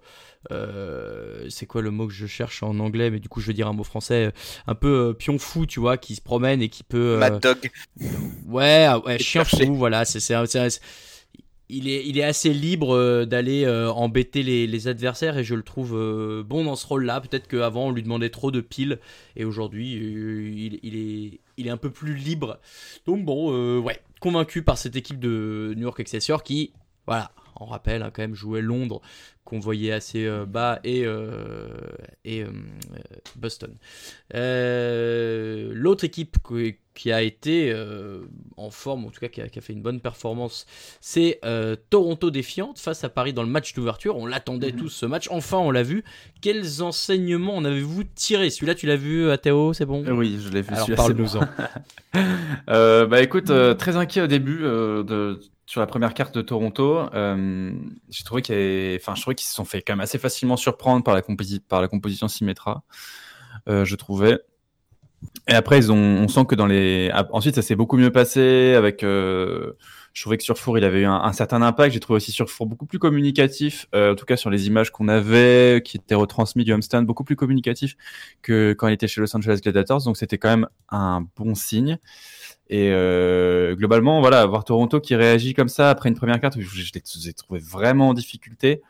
euh, 0.51 1.45
c'est 1.49 1.65
quoi 1.65 1.81
le 1.81 1.89
mot 1.89 2.05
que 2.05 2.13
je 2.13 2.27
cherche 2.27 2.63
en 2.63 2.77
anglais, 2.79 3.09
mais 3.09 3.19
du 3.21 3.29
coup 3.29 3.39
je 3.39 3.47
veux 3.47 3.53
dire 3.53 3.69
un 3.69 3.73
mot 3.73 3.85
français, 3.85 4.25
euh, 4.25 4.31
un 4.67 4.75
peu 4.75 5.09
euh, 5.09 5.13
pion 5.13 5.39
fou, 5.39 5.65
tu 5.65 5.79
vois, 5.79 5.95
qui 5.97 6.15
se 6.15 6.21
promène 6.21 6.61
et 6.61 6.67
qui 6.67 6.83
peut. 6.83 6.97
euh, 7.15 7.17
Mad 7.19 7.39
Dog. 7.39 7.71
Ouais, 8.45 8.85
ah 8.89 8.99
ouais, 8.99 9.17
chien 9.19 9.45
fou, 9.45 9.73
voilà, 9.75 10.03
c'est 10.03 10.19
il 11.77 12.17
est 12.17 12.23
assez 12.23 12.53
libre 12.53 12.95
euh, 12.95 13.25
d'aller 13.25 13.65
euh, 13.65 13.91
embêter 13.91 14.43
les, 14.43 14.87
adversaires 14.87 15.37
et 15.37 15.43
je 15.43 15.55
le 15.55 15.63
trouve 15.63 15.95
euh, 15.95 16.43
bon 16.43 16.63
dans 16.65 16.75
ce 16.75 16.85
rôle-là. 16.85 17.21
Peut-être 17.21 17.47
qu'avant 17.47 17.87
on 17.87 17.91
lui 17.91 18.03
demandait 18.03 18.29
trop 18.29 18.51
de 18.51 18.61
piles 18.61 18.99
et 19.35 19.45
aujourd'hui 19.45 19.93
il, 19.95 21.39
est 21.57 21.69
un 21.69 21.77
peu 21.77 21.89
plus 21.89 22.15
libre. 22.15 22.59
Donc 23.05 23.25
bon, 23.25 23.79
ouais, 23.79 23.99
convaincu 24.19 24.61
par 24.61 24.77
cette 24.77 24.95
équipe 24.95 25.19
de 25.19 25.73
New 25.75 25.83
York 25.83 25.99
Excelsior 25.99 26.43
qui, 26.43 26.73
voilà, 27.07 27.31
on 27.59 27.65
rappelle 27.65 28.03
hein, 28.03 28.11
quand 28.13 28.21
même 28.21 28.35
jouait 28.35 28.61
Londres 28.61 29.01
qu'on 29.45 29.59
voyait 29.59 29.91
assez 29.91 30.29
bas 30.47 30.79
et 30.83 31.05
Boston. 33.35 33.75
L'autre 34.33 36.03
équipe 36.03 36.37
qui- 36.47 36.77
qui 36.95 37.11
a 37.11 37.21
été 37.23 37.71
euh, 37.71 38.21
en 38.57 38.69
forme, 38.69 39.05
en 39.05 39.09
tout 39.09 39.19
cas 39.19 39.27
qui 39.27 39.41
a, 39.41 39.49
qui 39.49 39.57
a 39.57 39.61
fait 39.61 39.73
une 39.73 39.81
bonne 39.81 39.99
performance, 39.99 40.65
c'est 41.01 41.39
euh, 41.43 41.75
Toronto 41.89 42.29
Défiante 42.29 42.77
face 42.79 43.03
à 43.03 43.09
Paris 43.09 43.33
dans 43.33 43.41
le 43.43 43.49
match 43.49 43.73
d'ouverture. 43.73 44.15
On 44.17 44.25
l'attendait 44.27 44.71
tous 44.73 44.89
ce 44.89 45.05
match, 45.07 45.27
enfin 45.31 45.57
on 45.57 45.71
l'a 45.71 45.81
vu. 45.83 46.03
Quels 46.41 46.83
enseignements 46.83 47.55
en 47.55 47.65
avez-vous 47.65 48.03
tiré 48.15 48.49
Celui-là, 48.51 48.75
tu 48.75 48.85
l'as 48.85 48.95
vu, 48.95 49.25
euh, 49.25 49.37
Théo, 49.37 49.73
c'est 49.73 49.85
bon? 49.85 50.03
Oui, 50.07 50.39
je 50.39 50.49
l'ai 50.49 50.61
vu. 50.61 50.73
Alors 50.73 50.85
celui-là, 50.85 51.03
c'est 51.07 51.13
bon. 51.13 51.45
parle-nous-en. 51.45 51.47
Euh, 52.69 53.07
bah 53.07 53.21
écoute, 53.23 53.49
euh, 53.49 53.73
très 53.73 53.95
inquiet 53.95 54.21
au 54.21 54.27
début 54.27 54.59
euh, 54.63 55.01
de, 55.03 55.39
sur 55.65 55.81
la 55.81 55.87
première 55.87 56.13
carte 56.13 56.35
de 56.35 56.41
Toronto. 56.43 56.99
Euh, 57.13 57.71
j'ai 58.11 58.23
trouvé 58.23 58.43
qu'il 58.43 58.53
y 58.53 58.57
avait- 58.59 58.99
enfin, 59.01 59.15
je 59.15 59.21
trouvais 59.21 59.33
qu'ils 59.35 59.47
se 59.47 59.55
sont 59.55 59.65
fait 59.65 59.81
quand 59.81 59.93
même 59.93 59.99
assez 60.01 60.19
facilement 60.19 60.55
surprendre 60.55 61.03
par 61.03 61.15
la, 61.15 61.21
composi- 61.21 61.59
par 61.59 61.81
la 61.81 61.87
composition 61.87 62.27
Symmetra. 62.27 62.83
Euh, 63.67 63.83
je 63.83 63.95
trouvais. 63.95 64.39
Et 65.47 65.53
après, 65.53 65.89
on 65.89 66.27
sent 66.27 66.45
que 66.45 66.55
dans 66.55 66.65
les. 66.67 67.11
Ensuite, 67.31 67.55
ça 67.55 67.61
s'est 67.61 67.75
beaucoup 67.75 67.97
mieux 67.97 68.11
passé 68.11 68.75
avec. 68.75 69.03
euh, 69.03 69.73
Je 70.13 70.21
trouvais 70.21 70.37
que 70.37 70.43
Surfour, 70.43 70.77
il 70.77 70.83
avait 70.85 71.01
eu 71.01 71.05
un, 71.05 71.33
certain 71.33 71.61
impact. 71.61 71.93
J'ai 71.93 71.99
trouvé 71.99 72.17
aussi 72.17 72.31
Surfour 72.31 72.65
beaucoup 72.65 72.85
plus 72.85 72.99
communicatif, 72.99 73.87
euh, 73.93 74.13
en 74.13 74.15
tout 74.15 74.25
cas 74.25 74.37
sur 74.37 74.49
les 74.49 74.67
images 74.67 74.91
qu'on 74.91 75.09
avait, 75.09 75.81
qui 75.83 75.97
étaient 75.97 76.15
retransmises 76.15 76.65
du 76.65 76.71
homestand, 76.71 77.03
beaucoup 77.03 77.25
plus 77.25 77.35
communicatif 77.35 77.97
que 78.41 78.73
quand 78.73 78.87
il 78.87 78.93
était 78.93 79.07
chez 79.07 79.19
Los 79.19 79.35
Angeles 79.35 79.59
Gladiators. 79.61 80.03
Donc 80.05 80.15
c'était 80.17 80.37
quand 80.37 80.49
même 80.49 80.67
un 80.89 81.25
bon 81.35 81.55
signe. 81.55 81.97
Et 82.69 82.91
euh, 82.91 83.75
globalement, 83.75 84.21
voilà, 84.21 84.41
avoir 84.41 84.63
Toronto 84.63 85.01
qui 85.01 85.15
réagit 85.15 85.53
comme 85.53 85.67
ça 85.67 85.89
après 85.89 86.07
une 86.09 86.15
première 86.15 86.39
carte, 86.39 86.59
je, 86.59 86.65
je 86.65 86.91
les 86.93 87.29
ai 87.29 87.33
vraiment 87.59 88.09
en 88.09 88.13
difficulté. 88.13 88.81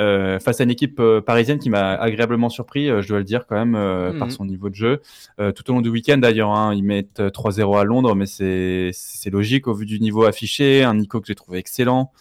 Euh, 0.00 0.38
face 0.38 0.60
à 0.60 0.64
une 0.64 0.70
équipe 0.70 1.00
euh, 1.00 1.20
parisienne 1.20 1.58
qui 1.58 1.70
m'a 1.70 1.94
agréablement 1.94 2.48
surpris, 2.50 2.88
euh, 2.88 3.02
je 3.02 3.08
dois 3.08 3.18
le 3.18 3.24
dire 3.24 3.46
quand 3.48 3.56
même, 3.56 3.74
euh, 3.74 4.12
Mhm. 4.12 4.18
par 4.20 4.30
son 4.30 4.44
niveau 4.44 4.68
de 4.70 4.74
jeu. 4.76 5.00
Tout 5.38 5.70
au 5.70 5.72
long 5.74 5.80
du 5.80 5.88
week-end 5.88 6.18
d'ailleurs, 6.18 6.50
hein, 6.50 6.72
ils 6.74 6.84
mettent 6.84 7.18
euh, 7.20 7.30
3-0 7.30 7.76
à 7.76 7.84
Londres, 7.84 8.14
mais 8.14 8.26
c'est 8.26 9.30
logique 9.30 9.66
au 9.66 9.74
vu 9.74 9.86
du 9.86 9.98
niveau 10.00 10.24
affiché. 10.24 10.84
Un 10.84 10.94
Nico 10.94 11.20
que 11.20 11.26
j'ai 11.26 11.34
trouvé 11.34 11.58
excellent, 11.58 12.12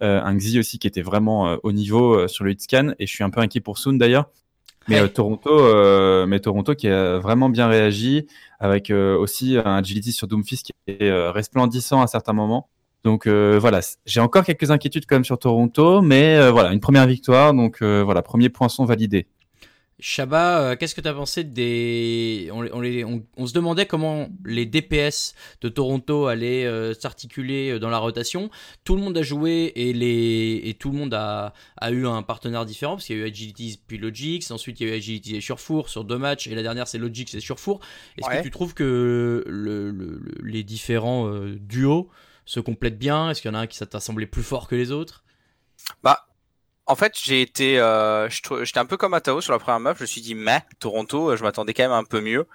un 0.00 0.36
Xi 0.36 0.58
aussi 0.58 0.78
qui 0.78 0.86
était 0.86 1.02
vraiment 1.02 1.56
au 1.62 1.72
niveau 1.72 2.26
sur 2.26 2.42
le 2.44 2.50
hit 2.52 2.62
scan, 2.62 2.94
et 2.98 3.06
je 3.06 3.12
suis 3.12 3.22
un 3.22 3.30
peu 3.30 3.40
inquiet 3.40 3.60
pour 3.60 3.78
Soon 3.78 3.92
d'ailleurs. 3.94 4.30
Mais 4.88 5.00
Ouais. 5.02 5.08
Toronto, 5.08 6.26
mais 6.26 6.40
Toronto 6.40 6.74
qui 6.74 6.88
a 6.88 7.18
vraiment 7.18 7.48
bien 7.48 7.68
réagi, 7.68 8.26
avec 8.58 8.90
aussi 8.90 9.56
un 9.56 9.76
agility 9.76 10.10
sur 10.12 10.26
Doomfist 10.26 10.64
qui 10.66 10.72
est 10.88 11.10
resplendissant 11.30 12.00
à 12.02 12.06
certains 12.06 12.32
moments. 12.32 12.68
Donc 13.04 13.26
euh, 13.26 13.58
voilà, 13.58 13.80
j'ai 14.06 14.20
encore 14.20 14.44
quelques 14.44 14.70
inquiétudes 14.70 15.06
quand 15.06 15.16
même 15.16 15.24
sur 15.24 15.38
Toronto, 15.38 16.02
mais 16.02 16.36
euh, 16.36 16.50
voilà, 16.50 16.72
une 16.72 16.80
première 16.80 17.06
victoire, 17.06 17.54
donc 17.54 17.78
euh, 17.82 18.02
voilà, 18.04 18.20
premier 18.22 18.48
poinçon 18.50 18.84
validé. 18.84 19.26
Chaba, 20.02 20.60
euh, 20.62 20.76
qu'est-ce 20.76 20.94
que 20.94 21.02
tu 21.02 21.08
as 21.08 21.12
pensé 21.12 21.44
des. 21.44 22.48
On, 22.54 22.62
les- 22.62 22.72
on, 22.72 22.80
les- 22.80 23.04
on- 23.04 23.22
on 23.36 23.46
se 23.46 23.52
demandait 23.52 23.84
comment 23.84 24.28
les 24.46 24.64
DPS 24.64 25.34
de 25.60 25.68
Toronto 25.68 26.26
allaient 26.26 26.64
euh, 26.64 26.94
s'articuler 26.94 27.78
dans 27.78 27.90
la 27.90 27.98
rotation. 27.98 28.48
Tout 28.84 28.96
le 28.96 29.02
monde 29.02 29.18
a 29.18 29.22
joué 29.22 29.72
et, 29.76 29.92
les... 29.92 30.62
et 30.64 30.72
tout 30.72 30.90
le 30.90 30.96
monde 30.96 31.12
a, 31.12 31.52
a 31.76 31.90
eu 31.90 32.06
un 32.06 32.22
partenaire 32.22 32.64
différent 32.64 32.94
parce 32.94 33.04
qu'il 33.06 33.18
y 33.18 33.20
a 33.20 33.26
eu 33.26 33.28
Agilities 33.28 33.78
puis 33.86 33.98
Logix. 33.98 34.50
Ensuite, 34.50 34.80
il 34.80 34.86
y 34.88 34.90
a 34.90 34.94
eu 34.94 34.96
Agilities 34.96 35.36
et 35.36 35.40
Surfour 35.42 35.90
sur 35.90 36.04
deux 36.04 36.16
matchs. 36.18 36.46
Et 36.48 36.54
la 36.54 36.62
dernière, 36.62 36.88
c'est 36.88 36.96
Logix 36.98 37.34
et 37.34 37.40
Surfour. 37.40 37.80
Est-ce 38.16 38.26
Ouais. 38.26 38.38
que 38.38 38.42
tu 38.42 38.50
trouves 38.50 38.72
que 38.72 39.44
le- 39.46 39.90
le- 39.90 40.18
le- 40.18 40.34
les 40.42 40.62
différents 40.62 41.28
euh, 41.28 41.58
duos 41.60 42.08
se 42.44 42.60
complètent 42.60 42.98
bien? 42.98 43.30
Est-ce 43.30 43.42
qu'il 43.42 43.50
y 43.50 43.54
en 43.54 43.58
a 43.58 43.62
un 43.62 43.66
qui 43.66 43.78
t'a 43.78 44.00
semblé 44.00 44.26
plus 44.26 44.42
fort 44.42 44.68
que 44.68 44.74
les 44.74 44.92
autres? 44.92 45.24
Bah, 46.02 46.26
en 46.86 46.96
fait, 46.96 47.12
j'ai 47.22 47.42
été, 47.42 47.78
euh, 47.78 48.28
j'étais 48.28 48.78
un 48.78 48.86
peu 48.86 48.96
comme 48.96 49.14
Atao 49.14 49.40
sur 49.40 49.52
la 49.52 49.58
première 49.58 49.80
map. 49.80 49.94
Je 49.96 50.02
me 50.02 50.06
suis 50.06 50.20
dit, 50.20 50.34
mais 50.34 50.62
Toronto, 50.78 51.30
euh, 51.30 51.36
je 51.36 51.42
m'attendais 51.42 51.74
quand 51.74 51.84
même 51.84 51.92
un 51.92 52.04
peu 52.04 52.20
mieux. 52.20 52.46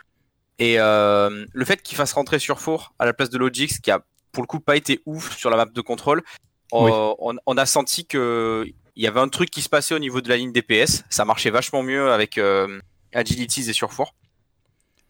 Et 0.59 0.79
euh, 0.79 1.45
le 1.51 1.65
fait 1.65 1.81
qu'il 1.81 1.97
fasse 1.97 2.13
rentrer 2.13 2.39
sur 2.39 2.59
Four 2.59 2.93
à 2.99 3.05
la 3.05 3.13
place 3.13 3.29
de 3.29 3.37
Logix, 3.37 3.79
qui 3.81 3.91
a 3.91 4.03
pour 4.31 4.43
le 4.43 4.47
coup 4.47 4.59
pas 4.59 4.75
été 4.75 5.01
ouf 5.05 5.35
sur 5.37 5.49
la 5.49 5.57
map 5.57 5.65
de 5.65 5.81
contrôle, 5.81 6.23
Oui. 6.71 6.91
on, 6.91 7.57
a 7.57 7.65
senti 7.65 8.05
que 8.05 8.65
il 8.95 9.03
y 9.03 9.07
avait 9.07 9.19
un 9.19 9.27
truc 9.27 9.49
qui 9.49 9.61
se 9.61 9.69
passait 9.69 9.93
au 9.93 9.99
niveau 9.99 10.21
de 10.21 10.29
la 10.29 10.37
ligne 10.37 10.51
DPS. 10.51 11.03
Ça 11.09 11.25
marchait 11.25 11.49
vachement 11.49 11.83
mieux 11.83 12.11
avec 12.11 12.37
euh, 12.37 12.79
Agilities 13.13 13.69
et 13.69 13.73
sur 13.73 13.91
Four. 13.91 14.15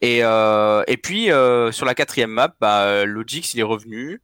Et, 0.00 0.22
euh, 0.22 0.82
et 0.86 0.96
puis 0.96 1.30
euh, 1.30 1.72
sur 1.72 1.86
la 1.86 1.94
quatrième 1.94 2.30
map, 2.30 2.54
bah, 2.60 3.04
Logix 3.04 3.54
il 3.54 3.60
est 3.60 3.64
revenu. 3.64 4.20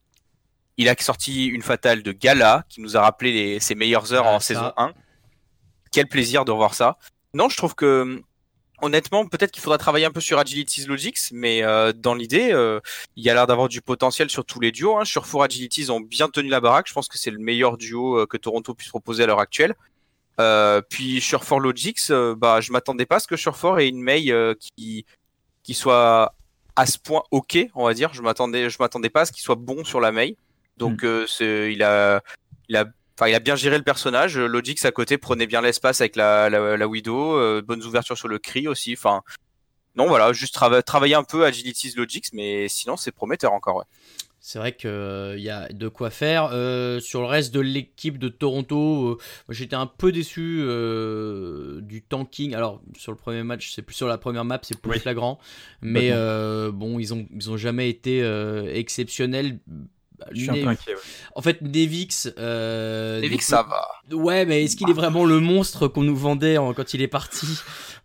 Il 0.82 0.88
a 0.88 0.96
sorti 0.98 1.46
une 1.46 1.62
fatale 1.62 2.02
de 2.02 2.10
Gala 2.12 2.64
qui 2.68 2.80
nous 2.80 2.96
a 2.96 3.00
rappelé 3.00 3.32
les- 3.32 3.60
ses 3.60 3.74
meilleures 3.76 4.12
heures 4.12 4.26
Ah, 4.26 4.34
en 4.34 4.40
ça. 4.40 4.46
saison 4.46 4.72
1. 4.76 4.92
Quel 5.92 6.08
plaisir 6.08 6.44
de 6.44 6.50
revoir 6.50 6.74
ça. 6.74 6.98
Non, 7.34 7.48
je 7.48 7.56
trouve 7.56 7.74
que 7.76 8.20
honnêtement, 8.80 9.24
peut-être 9.26 9.52
qu'il 9.52 9.62
faudra 9.62 9.78
travailler 9.78 10.06
un 10.06 10.10
peu 10.10 10.20
sur 10.20 10.40
Agilities 10.40 10.86
Logix, 10.86 11.30
mais 11.32 11.62
euh, 11.62 11.92
dans 11.92 12.14
l'idée, 12.14 12.50
euh, 12.52 12.80
il 13.14 13.22
y 13.24 13.30
a 13.30 13.34
l'air 13.34 13.46
d'avoir 13.46 13.68
du 13.68 13.80
potentiel 13.80 14.28
sur 14.28 14.44
tous 14.44 14.58
les 14.58 14.72
duos. 14.72 14.98
Hein. 14.98 15.04
Sur 15.04 15.26
Four 15.26 15.44
Agilities 15.44 15.88
ont 15.90 16.00
bien 16.00 16.28
tenu 16.28 16.48
la 16.48 16.60
baraque. 16.60 16.88
Je 16.88 16.92
pense 16.92 17.06
que 17.06 17.16
c'est 17.16 17.30
le 17.30 17.38
meilleur 17.38 17.76
duo 17.78 18.18
euh, 18.18 18.26
que 18.26 18.36
Toronto 18.36 18.74
puisse 18.74 18.88
proposer 18.88 19.22
à 19.22 19.26
l'heure 19.26 19.38
actuelle. 19.38 19.74
Puis 20.90 21.20
sur 21.20 21.44
Four 21.44 21.60
Logix, 21.60 22.10
euh, 22.10 22.34
bah, 22.36 22.60
je 22.60 22.72
m'attendais 22.72 23.06
pas 23.06 23.16
à 23.16 23.20
ce 23.20 23.28
que 23.28 23.36
sur 23.36 23.56
Four 23.56 23.78
ait 23.78 23.88
une 23.88 24.04
euh, 24.08 24.54
qui 24.76 25.06
qui 25.62 25.74
soit 25.74 26.34
à 26.74 26.86
ce 26.86 26.98
point 26.98 27.22
ok, 27.30 27.58
on 27.76 27.84
va 27.84 27.94
dire. 27.94 28.12
Je 28.14 28.22
m'attendais, 28.22 28.68
je 28.68 28.76
m'attendais 28.80 29.10
pas 29.10 29.20
à 29.20 29.24
ce 29.26 29.32
qu'il 29.32 29.42
soit 29.42 29.54
bon 29.54 29.84
sur 29.84 30.00
la 30.00 30.10
Mei. 30.10 30.36
Donc 30.76 31.04
euh, 31.04 31.26
c'est, 31.26 31.72
il 31.72 31.82
a, 31.82 32.22
il 32.68 32.76
a, 32.76 32.86
enfin 33.16 33.28
il 33.28 33.34
a 33.34 33.40
bien 33.40 33.56
géré 33.56 33.76
le 33.78 33.84
personnage. 33.84 34.38
Logix 34.38 34.84
à 34.84 34.90
côté 34.90 35.18
prenait 35.18 35.46
bien 35.46 35.60
l'espace 35.60 36.00
avec 36.00 36.16
la, 36.16 36.48
la, 36.50 36.76
la 36.76 36.88
Widow, 36.88 37.36
euh, 37.36 37.62
bonnes 37.62 37.84
ouvertures 37.84 38.18
sur 38.18 38.28
le 38.28 38.38
cri 38.38 38.68
aussi. 38.68 38.94
Enfin 38.96 39.22
non 39.94 40.08
voilà, 40.08 40.32
juste 40.32 40.54
trava- 40.54 40.82
travailler 40.82 41.14
un 41.14 41.24
peu 41.24 41.44
Agilities 41.44 41.92
Logix, 41.96 42.30
mais 42.32 42.68
sinon 42.68 42.96
c'est 42.96 43.12
prometteur 43.12 43.52
encore. 43.52 43.76
Ouais. 43.76 43.84
C'est 44.44 44.58
vrai 44.58 44.74
qu'il 44.74 45.38
y 45.38 45.50
a 45.50 45.68
de 45.68 45.86
quoi 45.86 46.10
faire. 46.10 46.50
Euh, 46.52 46.98
sur 46.98 47.20
le 47.20 47.26
reste 47.26 47.54
de 47.54 47.60
l'équipe 47.60 48.18
de 48.18 48.28
Toronto, 48.28 49.10
euh, 49.10 49.18
j'étais 49.50 49.76
un 49.76 49.86
peu 49.86 50.10
déçu 50.10 50.62
euh, 50.62 51.80
du 51.80 52.02
tanking. 52.02 52.52
Alors, 52.52 52.82
sur 52.98 53.12
le 53.12 53.16
premier 53.16 53.44
match, 53.44 53.70
c'est 53.72 53.82
plus 53.82 53.94
sur 53.94 54.08
la 54.08 54.18
première 54.18 54.44
map, 54.44 54.58
c'est 54.62 54.80
plus 54.80 54.90
Oui. 54.90 54.98
flagrant. 54.98 55.38
Mais 55.80 56.10
euh, 56.10 56.72
bon, 56.72 56.98
ils 56.98 57.14
ont, 57.14 57.24
ils 57.32 57.50
ont 57.52 57.56
jamais 57.56 57.88
été 57.88 58.20
euh, 58.20 58.68
exceptionnels. 58.74 59.60
Je 60.32 60.40
suis 60.40 60.50
un 60.50 60.54
peu 60.54 60.68
inquiet. 60.68 60.94
ouais. 60.94 61.00
En 61.34 61.42
fait, 61.42 61.60
Nevix. 61.62 62.32
Euh, 62.38 63.20
des- 63.20 63.38
ça 63.38 63.62
va. 63.62 63.86
Ouais, 64.16 64.44
mais 64.46 64.64
est-ce 64.64 64.76
qu'il 64.76 64.88
est 64.88 64.94
vraiment 64.94 65.24
le 65.24 65.40
monstre 65.40 65.88
qu'on 65.88 66.02
nous 66.02 66.16
vendait 66.16 66.58
en- 66.58 66.72
quand 66.74 66.94
il 66.94 67.02
est 67.02 67.08
parti? 67.08 67.46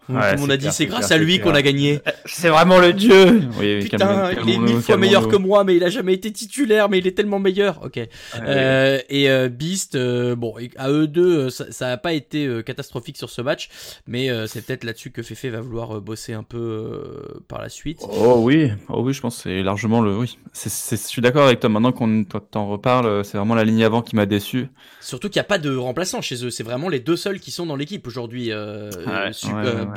Tout 0.07 0.13
Ouais, 0.13 0.33
le 0.35 0.39
monde 0.39 0.51
a 0.51 0.57
dit 0.57 0.69
c'est 0.71 0.85
grâce 0.85 1.07
clair, 1.07 1.19
à 1.19 1.21
lui 1.23 1.39
qu'on 1.39 1.53
a 1.53 1.61
gagné. 1.61 1.99
C'est 2.25 2.47
vraiment 2.49 2.79
le 2.79 2.93
dieu. 2.93 3.41
Oui, 3.59 3.79
Putain, 3.79 4.31
il 4.45 4.49
est 4.49 4.57
mille 4.57 4.81
fois 4.81 4.95
meilleur 4.97 5.27
que 5.27 5.35
moi, 5.35 5.63
mais 5.65 5.75
il 5.75 5.83
a 5.83 5.89
jamais 5.89 6.13
été 6.13 6.31
titulaire, 6.31 6.87
mais 6.89 6.99
il 6.99 7.07
est 7.07 7.11
tellement 7.11 7.39
meilleur. 7.39 7.81
Ok. 7.83 7.95
Ouais. 7.97 8.09
Euh, 8.41 8.99
et 9.09 9.29
euh, 9.29 9.49
Beast, 9.49 9.95
euh, 9.95 10.35
bon, 10.35 10.55
à 10.77 10.89
eux 10.91 11.07
deux, 11.07 11.37
euh, 11.47 11.49
ça, 11.49 11.71
ça 11.71 11.89
a 11.91 11.97
pas 11.97 12.13
été 12.13 12.45
euh, 12.45 12.61
catastrophique 12.61 13.17
sur 13.17 13.29
ce 13.29 13.41
match, 13.41 13.69
mais 14.07 14.29
euh, 14.29 14.47
c'est 14.47 14.65
peut-être 14.65 14.83
là-dessus 14.85 15.11
que 15.11 15.21
Fefe 15.23 15.45
va 15.45 15.59
vouloir 15.61 15.97
euh, 15.97 15.99
bosser 15.99 16.31
un 16.33 16.43
peu 16.43 16.57
euh, 16.57 17.39
par 17.49 17.61
la 17.61 17.67
suite. 17.69 17.99
Oh 18.01 18.35
oui, 18.39 18.71
oh 18.89 19.01
oui, 19.03 19.13
je 19.13 19.19
pense 19.21 19.35
que 19.37 19.43
c'est 19.43 19.61
largement 19.63 20.01
le 20.01 20.15
oui. 20.15 20.37
C'est, 20.53 20.69
c'est- 20.69 20.95
je 20.97 21.07
suis 21.07 21.21
d'accord 21.21 21.45
avec 21.47 21.59
toi. 21.59 21.69
Maintenant 21.69 21.91
qu'on 21.91 22.23
toi, 22.23 22.41
t'en 22.49 22.67
reparle, 22.69 23.05
euh, 23.07 23.23
c'est 23.23 23.37
vraiment 23.37 23.55
la 23.55 23.63
ligne 23.65 23.83
avant 23.83 24.01
qui 24.01 24.15
m'a 24.15 24.25
déçu. 24.25 24.67
Surtout 25.01 25.27
qu'il 25.29 25.39
n'y 25.39 25.45
a 25.45 25.49
pas 25.49 25.57
de 25.57 25.75
remplaçant 25.75 26.21
chez 26.21 26.45
eux, 26.45 26.49
c'est 26.49 26.63
vraiment 26.63 26.89
les 26.89 26.99
deux 26.99 27.15
seuls 27.17 27.39
qui 27.39 27.51
sont 27.51 27.65
dans 27.65 27.75
l'équipe 27.75 28.05
aujourd'hui, 28.07 28.51
euh, 28.51 28.89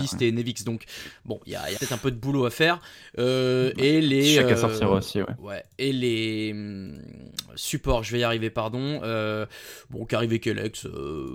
Beast 0.01 0.23
et 0.23 0.33
Nevix. 0.33 0.65
Donc 0.65 0.85
bon, 1.25 1.41
il 1.47 1.53
y 1.53 1.57
a, 1.57 1.63
peut-être 1.63 1.93
un 1.93 1.99
peu 1.99 2.11
de 2.11 2.17
boulot 2.17 2.47
à 2.47 2.51
faire. 2.51 2.81
Euh, 3.19 3.73
et 3.77 4.01
les 4.01 4.35
Chacun 4.35 4.51
euh, 4.51 4.57
sortira 4.57 4.91
aussi, 4.93 5.21
ouais. 5.21 5.35
Ouais, 5.39 5.65
et 5.79 5.93
les 5.93 6.51
hum, 6.53 6.99
supports, 7.55 8.03
je 8.03 8.13
vais 8.13 8.21
y 8.21 8.25
arriver, 8.25 8.51
pardon. 8.51 9.01
Euh, 9.03 9.47
bon, 9.91 10.05
qu'arriver 10.05 10.39
Kelex, 10.41 10.87
euh, 10.87 11.29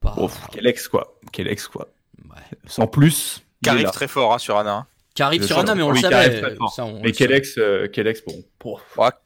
pas. 0.00 0.14
Oh, 0.16 0.28
pff, 0.28 0.38
quel 0.52 0.66
ex 0.66 0.88
quoi, 0.88 1.18
quel 1.32 1.48
ex 1.48 1.68
quoi. 1.68 1.88
Ouais. 2.24 2.42
Sans 2.66 2.86
plus. 2.86 3.42
Arrive 3.66 3.84
là. 3.84 3.90
très 3.90 4.06
fort 4.08 4.32
hein, 4.32 4.38
sur 4.38 4.56
Anna. 4.58 4.72
hein. 4.74 4.86
Qui 5.14 5.22
arrive 5.22 5.40
Le 5.40 5.46
sur 5.46 5.58
Anna, 5.58 5.74
mais 5.74 5.82
on 5.82 5.90
oui, 5.90 6.02
le 6.02 6.14
arrive 6.14 6.40
savait. 6.40 6.56
Ça, 6.74 6.84
on 6.84 7.00
Mais 7.00 7.06
le 7.08 7.12
quel 7.12 7.28
savait. 7.28 7.38
ex, 7.38 7.58
euh, 7.58 7.88
quel 7.90 8.06
ex, 8.06 8.22
bon, 8.22 8.44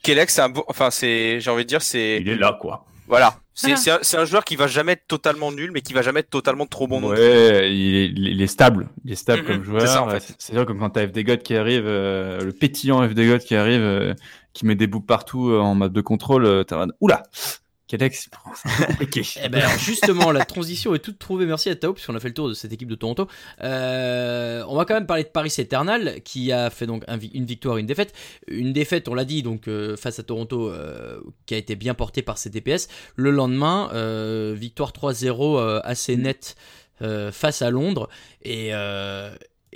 Kelex, 0.04 0.32
c'est 0.34 0.40
un 0.40 0.48
beau, 0.48 0.64
enfin 0.68 0.90
c'est, 0.90 1.40
j'ai 1.40 1.50
envie 1.50 1.64
de 1.64 1.68
dire 1.68 1.82
c'est, 1.82 2.18
il 2.20 2.28
est 2.28 2.36
là 2.36 2.56
quoi. 2.60 2.86
Voilà, 3.10 3.34
c'est 3.54 3.76
c'est 3.76 3.90
un, 3.90 3.98
c'est 4.02 4.16
un 4.16 4.24
joueur 4.24 4.44
qui 4.44 4.56
va 4.56 4.66
jamais 4.68 4.92
être 4.92 5.06
totalement 5.06 5.52
nul, 5.52 5.70
mais 5.72 5.82
qui 5.82 5.92
va 5.92 6.02
jamais 6.02 6.20
être 6.20 6.30
totalement 6.30 6.66
trop 6.66 6.86
bon 6.86 7.00
non 7.00 7.10
plus. 7.10 7.18
ouais, 7.18 7.74
il 7.74 7.94
est, 7.96 8.06
il 8.32 8.40
est 8.42 8.46
stable, 8.46 8.88
il 9.04 9.12
est 9.12 9.16
stable 9.16 9.44
comme 9.44 9.62
joueur. 9.62 9.82
c'est 9.82 9.88
ça, 9.88 10.02
en 10.02 10.08
Ouais, 10.08 10.20
fait. 10.20 10.34
C'est 10.38 10.52
sûr 10.54 10.64
que 10.64 10.72
quand 10.72 10.90
t'as 10.90 11.06
FD 11.08 11.24
God 11.24 11.42
qui 11.42 11.56
arrive, 11.56 11.84
euh, 11.86 12.40
le 12.40 12.52
pétillant 12.52 13.06
FD 13.08 13.26
God 13.26 13.40
qui 13.40 13.54
arrive, 13.56 13.82
euh, 13.82 14.14
qui 14.54 14.64
met 14.66 14.76
des 14.76 14.86
bouts 14.86 15.00
partout 15.02 15.50
euh, 15.50 15.60
en 15.60 15.74
map 15.74 15.88
de 15.88 16.00
contrôle, 16.00 16.44
euh, 16.46 16.64
t'as 16.64 16.86
oula, 17.00 17.22
Eh 19.42 19.48
ben 19.48 19.68
justement, 19.78 20.30
la 20.30 20.44
transition 20.44 20.94
est 20.94 21.00
toute 21.00 21.18
trouvée. 21.18 21.46
Merci 21.46 21.70
à 21.70 21.76
Tao, 21.76 21.92
puisqu'on 21.92 22.14
a 22.14 22.20
fait 22.20 22.28
le 22.28 22.34
tour 22.34 22.48
de 22.48 22.54
cette 22.54 22.72
équipe 22.72 22.88
de 22.88 22.94
Toronto. 22.94 23.26
Euh, 23.62 24.62
on 24.68 24.76
va 24.76 24.84
quand 24.84 24.94
même 24.94 25.06
parler 25.06 25.24
de 25.24 25.28
Paris 25.28 25.52
Eternal, 25.58 26.20
qui 26.24 26.52
a 26.52 26.70
fait 26.70 26.86
donc 26.86 27.04
une 27.32 27.44
victoire, 27.44 27.76
une 27.76 27.86
défaite. 27.86 28.14
Une 28.46 28.72
défaite, 28.72 29.08
on 29.08 29.14
l'a 29.14 29.24
dit, 29.24 29.42
donc 29.42 29.68
euh, 29.68 29.96
face 29.96 30.18
à 30.18 30.22
Toronto, 30.22 30.68
euh, 30.68 31.20
qui 31.46 31.54
a 31.54 31.58
été 31.58 31.76
bien 31.76 31.94
portée 31.94 32.22
par 32.22 32.38
ses 32.38 32.50
DPS. 32.50 32.88
Le 33.16 33.30
lendemain, 33.30 33.88
victoire 34.54 34.92
3-0 34.92 35.58
euh, 35.58 35.80
assez 35.84 36.16
nette 36.16 36.56
face 37.32 37.62
à 37.62 37.70
Londres. 37.70 38.08
Et, 38.42 38.72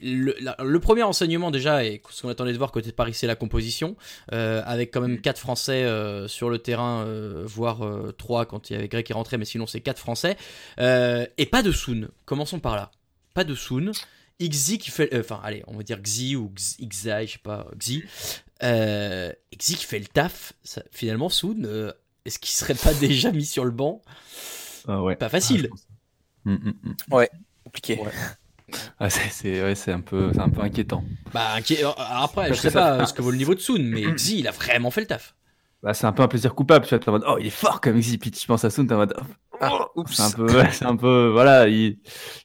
le, 0.03 0.35
la- 0.41 0.57
le 0.63 0.81
premier 0.81 1.03
enseignement 1.03 1.51
déjà, 1.51 1.85
et 1.85 2.03
ce 2.11 2.23
qu'on 2.23 2.29
attendait 2.29 2.53
de 2.53 2.59
voir 2.59 2.73
côté 2.73 2.91
de 2.91 2.95
Paris, 2.95 3.15
c'est 3.15 3.27
la 3.27 3.37
composition, 3.37 3.97
euh, 4.33 4.63
avec 4.65 4.91
quand 4.93 5.01
même 5.01 5.21
quatre 5.21 5.39
Français 5.39 5.85
euh, 5.85 6.27
sur 6.29 6.51
le 6.51 6.59
terrain, 6.59 7.05
euh, 7.07 7.45
voire 7.47 7.85
euh, 7.85 8.13
trois 8.17 8.45
quand 8.47 8.71
il 8.71 8.75
y 8.75 8.77
avait 8.77 8.89
Greg 8.89 9.05
qui 9.07 9.13
rentrait, 9.13 9.39
mais 9.39 9.45
sinon 9.45 9.67
c'est 9.67 9.81
quatre 9.81 9.99
Français. 10.01 10.37
Euh, 10.81 11.27
et 11.39 11.47
pas 11.47 11.63
de 11.63 11.71
Soon. 11.73 12.09
Commençons 12.25 12.59
par 12.59 12.77
là. 12.77 12.91
Pas 13.35 13.45
de 13.45 13.55
Soon. 13.55 13.93
Xi 14.41 14.79
qui 14.79 14.91
fait, 14.91 15.15
euh, 15.15 15.21
enfin 15.21 15.41
allez, 15.45 15.63
on 15.69 15.77
va 15.77 15.83
dire 15.85 16.01
Xi 16.03 16.35
ou 16.35 16.51
Xi, 16.57 16.77
je 16.91 17.33
sais 17.33 17.39
pas, 17.43 17.69
Xi. 17.79 18.03
Euh, 18.63 19.33
Xi 19.57 19.77
qui 19.77 19.85
fait 19.85 19.99
le 20.01 20.07
taf. 20.07 20.53
Ça- 20.65 20.83
finalement, 20.91 21.29
Soon, 21.29 21.63
euh, 21.65 21.93
est-ce 22.25 22.39
qu'il 22.41 22.51
serait 22.55 22.75
pas 22.75 22.93
déjà 23.01 23.31
mis 23.31 23.47
sur 23.47 23.65
le 23.65 23.71
banc? 23.71 24.03
Ah 24.89 25.03
ouais. 25.03 25.15
Pas 25.17 25.29
facile. 25.29 25.71
Ah. 25.73 26.51
Mm, 26.51 26.53
mm, 26.55 26.73
mm. 26.83 26.95
Compliqué. 27.65 27.99
Ah, 28.99 29.11
c'est 29.11 29.63
ouais, 29.63 29.75
un 29.93 30.01
peu 30.01 30.31
c'est 30.33 30.41
un 30.41 30.49
peu 30.49 30.61
inquiétant. 30.63 31.05
Bah, 31.33 31.57
alors, 31.81 31.97
après, 31.99 32.49
je 32.49 32.55
sais 32.55 32.71
pas 32.71 33.07
ce 33.07 33.13
que 33.15 33.23
vaut 33.23 33.31
le 33.31 33.37
niveau 33.37 33.55
de 33.55 33.61
Soon, 33.61 33.83
mais 33.83 34.03
Xi, 34.15 34.41
il 34.41 34.49
a 34.49 34.53
vraiment 34.53 34.91
fait 34.91 35.01
le 35.03 35.07
taf. 35.07 35.35
Bah, 35.83 35.93
c'est 35.93 36.07
un 36.07 36.13
peu 36.13 36.23
un 36.23 36.29
plaisir 36.29 36.55
coupable. 36.55 36.87
Tu 36.87 36.91
vois, 36.91 36.99
t'es 36.99 37.09
en 37.11 37.13
mode 37.13 37.25
oh 37.29 37.37
il 37.39 37.47
est 37.47 37.51
fort 37.51 37.81
comme 37.81 37.99
Xi. 38.01 38.17
Puis 38.19 38.31
tu 38.31 38.47
penses 38.47 38.65
à 38.65 38.71
Sun, 38.71 38.87
t'es 38.87 38.95
en 38.95 38.99
mode 38.99 39.15
oh, 39.21 39.57
Ah, 39.61 39.87
oups. 39.97 40.13
c'est 40.13 40.23
un 40.23 40.31
peu 40.31 40.47
ouais, 40.57 40.71
c'est 40.71 40.87
un 40.87 40.97
peu 40.97 41.29
voilà 41.29 41.69
il, 41.69 41.99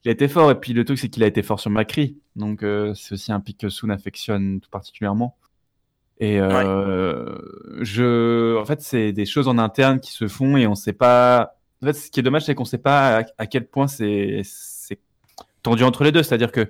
il 0.03 0.09
a 0.09 0.11
été 0.11 0.27
fort 0.27 0.51
et 0.51 0.59
puis 0.59 0.73
le 0.73 0.83
truc 0.83 0.99
c'est 0.99 1.07
qu'il 1.09 1.23
a 1.23 1.27
été 1.27 1.41
fort 1.41 1.59
sur 1.59 1.69
Macri. 1.69 2.17
Donc 2.35 2.63
euh, 2.63 2.93
c'est 2.95 3.13
aussi 3.13 3.31
un 3.31 3.39
pic 3.39 3.57
que 3.57 3.69
Sun 3.69 3.91
affectionne 3.91 4.59
tout 4.59 4.69
particulièrement. 4.69 5.37
Et 6.19 6.37
euh, 6.41 7.37
je 7.79 8.57
en 8.57 8.65
fait 8.65 8.81
c'est 8.81 9.13
des 9.13 9.25
choses 9.25 9.47
en 9.47 9.57
interne 9.57 10.01
qui 10.01 10.11
se 10.11 10.27
font 10.27 10.57
et 10.57 10.67
on 10.67 10.75
sait 10.75 10.91
pas. 10.91 11.55
En 11.81 11.85
fait 11.85 11.93
ce 11.93 12.11
qui 12.11 12.19
est 12.19 12.23
dommage 12.23 12.43
c'est 12.43 12.55
qu'on 12.55 12.65
sait 12.65 12.77
pas 12.77 13.19
à, 13.19 13.23
à 13.37 13.45
quel 13.47 13.67
point 13.67 13.87
c'est 13.87 14.41
tendu 15.63 15.83
entre 15.83 16.03
les 16.03 16.11
deux. 16.11 16.23
C'est-à-dire 16.23 16.51
que 16.51 16.67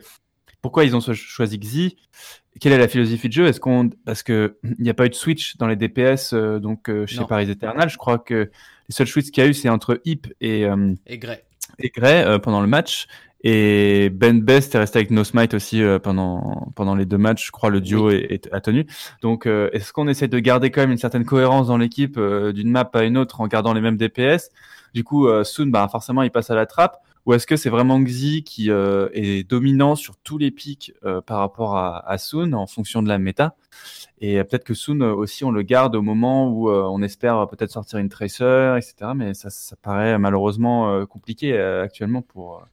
pourquoi 0.61 0.83
ils 0.83 0.95
ont 0.95 0.99
cho- 0.99 1.13
choisi 1.13 1.57
Xi? 1.59 1.97
Quelle 2.59 2.73
est 2.73 2.77
la 2.77 2.87
philosophie 2.89 3.27
de 3.29 3.33
jeu? 3.33 3.45
Est-ce 3.47 3.59
qu'on 3.61 3.89
parce 4.05 4.23
que 4.23 4.57
il 4.63 4.83
n'y 4.83 4.89
a 4.89 4.93
pas 4.93 5.05
eu 5.05 5.09
de 5.09 5.15
switch 5.15 5.55
dans 5.57 5.67
les 5.67 5.75
DPS 5.77 6.33
euh, 6.33 6.59
donc 6.59 6.89
euh, 6.89 7.05
chez 7.05 7.19
Non. 7.19 7.25
Paris 7.25 7.49
Eternal, 7.49 7.89
je 7.89 7.97
crois 7.97 8.17
que 8.19 8.33
les 8.89 8.93
seuls 8.93 9.07
switches 9.07 9.31
qu'il 9.31 9.43
y 9.43 9.47
a 9.47 9.49
eu 9.49 9.53
c'est 9.53 9.69
entre 9.69 10.01
Hip 10.03 10.23
et 10.41 10.65
euh, 10.65 10.93
Et 11.07 11.17
Gray. 11.17 11.39
et 11.77 11.89
Gray 11.89 12.39
pendant 12.41 12.59
le 12.61 12.67
match 12.67 13.07
et 13.41 14.09
Ben 14.09 14.41
Best 14.41 14.75
est 14.75 14.79
resté 14.79 14.99
avec 14.99 15.11
No 15.11 15.23
Smite 15.23 15.53
aussi 15.53 15.81
pendant 16.03 16.69
pendant 16.75 16.95
les 16.95 17.05
deux 17.05 17.17
matchs, 17.17 17.45
je 17.47 17.51
crois 17.51 17.69
le 17.69 17.79
duo 17.79 18.09
est, 18.09 18.25
est- 18.29 18.49
a 18.51 18.59
tenu. 18.59 18.85
Donc 19.21 19.45
est-ce 19.45 19.93
qu'on 19.93 20.09
essaie 20.09 20.27
de 20.27 20.39
garder 20.39 20.71
quand 20.71 20.81
même 20.81 20.91
une 20.91 20.97
certaine 20.97 21.23
cohérence 21.23 21.67
dans 21.67 21.77
l'équipe 21.77 22.19
d'une 22.19 22.69
map 22.69 22.89
à 22.93 23.03
une 23.03 23.17
autre 23.17 23.39
en 23.39 23.47
gardant 23.47 23.71
les 23.73 23.79
mêmes 23.79 23.95
DPS 23.95 24.49
Du 24.93 25.05
coup 25.05 25.25
Soon 25.45 25.67
bah 25.67 25.87
forcément 25.89 26.23
il 26.23 26.31
passe 26.31 26.49
à 26.49 26.55
la 26.55 26.65
trappe 26.65 26.97
ou 27.29 27.33
est-ce 27.33 27.45
que 27.45 27.57
c'est 27.57 27.69
vraiment 27.69 28.01
Xi 28.01 28.43
qui 28.43 28.71
euh, 28.71 29.07
est 29.13 29.47
dominant 29.47 29.95
sur 29.95 30.17
tous 30.17 30.39
les 30.39 30.49
pics 30.49 30.93
euh, 31.05 31.21
par 31.21 31.37
rapport 31.37 31.77
à, 31.77 32.09
à 32.09 32.17
Soon 32.17 32.53
en 32.53 32.65
fonction 32.65 33.03
de 33.03 33.07
la 33.07 33.19
méta? 33.19 33.55
Et 34.19 34.43
peut-être 34.43 34.63
que 34.63 34.73
Soon 34.73 34.99
euh, 35.01 35.13
aussi 35.13 35.43
on 35.43 35.51
le 35.51 35.61
garde 35.61 35.95
au 35.95 36.01
moment 36.01 36.49
où 36.49 36.71
on 36.71 37.03
espère 37.03 37.47
peut-être 37.47 37.69
sortir 37.69 37.99
une 37.99 38.09
Tracer, 38.09 38.73
etc. 38.77 39.11
Mais 39.15 39.35
ça, 39.35 39.51
ça 39.51 39.75
paraît 39.75 40.17
malheureusement 40.17 41.05
compliqué 41.05 41.55
actuellement 41.55 42.23
pour, 42.23 42.65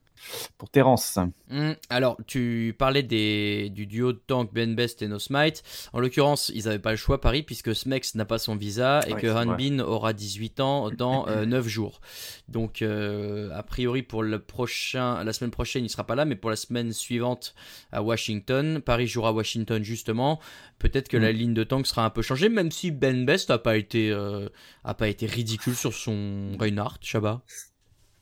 pour 0.58 0.70
Terence. 0.70 1.18
Hmm, 1.48 1.72
alors, 1.90 2.16
tu 2.26 2.74
parlais 2.78 3.02
des, 3.02 3.70
du 3.70 3.86
duo 3.86 4.12
de 4.12 4.20
tank 4.26 4.52
Ben 4.52 4.74
Best 4.74 5.02
et 5.02 5.08
No 5.08 5.18
Smite. 5.18 5.62
En 5.92 6.00
l'occurrence, 6.00 6.50
ils 6.54 6.64
n'avaient 6.64 6.78
pas 6.78 6.90
le 6.90 6.96
choix, 6.96 7.20
Paris, 7.20 7.42
puisque 7.42 7.74
Smex 7.74 8.14
n'a 8.14 8.24
pas 8.24 8.38
son 8.38 8.56
visa 8.56 9.00
et 9.06 9.14
que. 9.14 9.26
Hanbin 9.26 9.80
aura 9.80 10.12
18 10.12 10.60
ans 10.60 10.90
dans 10.90 11.28
euh, 11.28 11.44
9 11.44 11.66
jours. 11.68 12.00
Donc, 12.48 12.82
euh, 12.82 13.50
a 13.54 13.62
priori, 13.62 14.02
pour 14.02 14.22
le 14.22 14.38
prochain, 14.38 15.22
la 15.24 15.32
semaine 15.32 15.50
prochaine, 15.50 15.84
il 15.84 15.90
sera 15.90 16.04
pas 16.04 16.14
là, 16.14 16.24
mais 16.24 16.36
pour 16.36 16.50
la 16.50 16.56
semaine 16.56 16.92
suivante 16.92 17.54
à 17.92 18.02
Washington, 18.02 18.80
Paris 18.80 19.06
jouera 19.06 19.28
à 19.28 19.32
Washington 19.32 19.82
justement. 19.82 20.40
Peut-être 20.78 21.08
que 21.08 21.16
la 21.16 21.32
Mm. 21.32 21.36
ligne 21.36 21.54
de 21.54 21.64
tank 21.64 21.86
sera 21.86 22.04
un 22.04 22.10
peu 22.10 22.22
changée, 22.22 22.48
même 22.48 22.70
si 22.70 22.90
Ben 22.90 23.24
Best 23.26 23.50
n'a 23.50 23.58
pas 23.58 23.76
été, 23.76 24.10
euh, 24.10 24.48
a 24.84 24.94
pas 24.94 25.08
été 25.08 25.26
ridicule 25.26 25.74
sur 25.76 25.92
son 25.94 26.56
Reinhardt, 26.58 26.98
Chabat. 27.02 27.42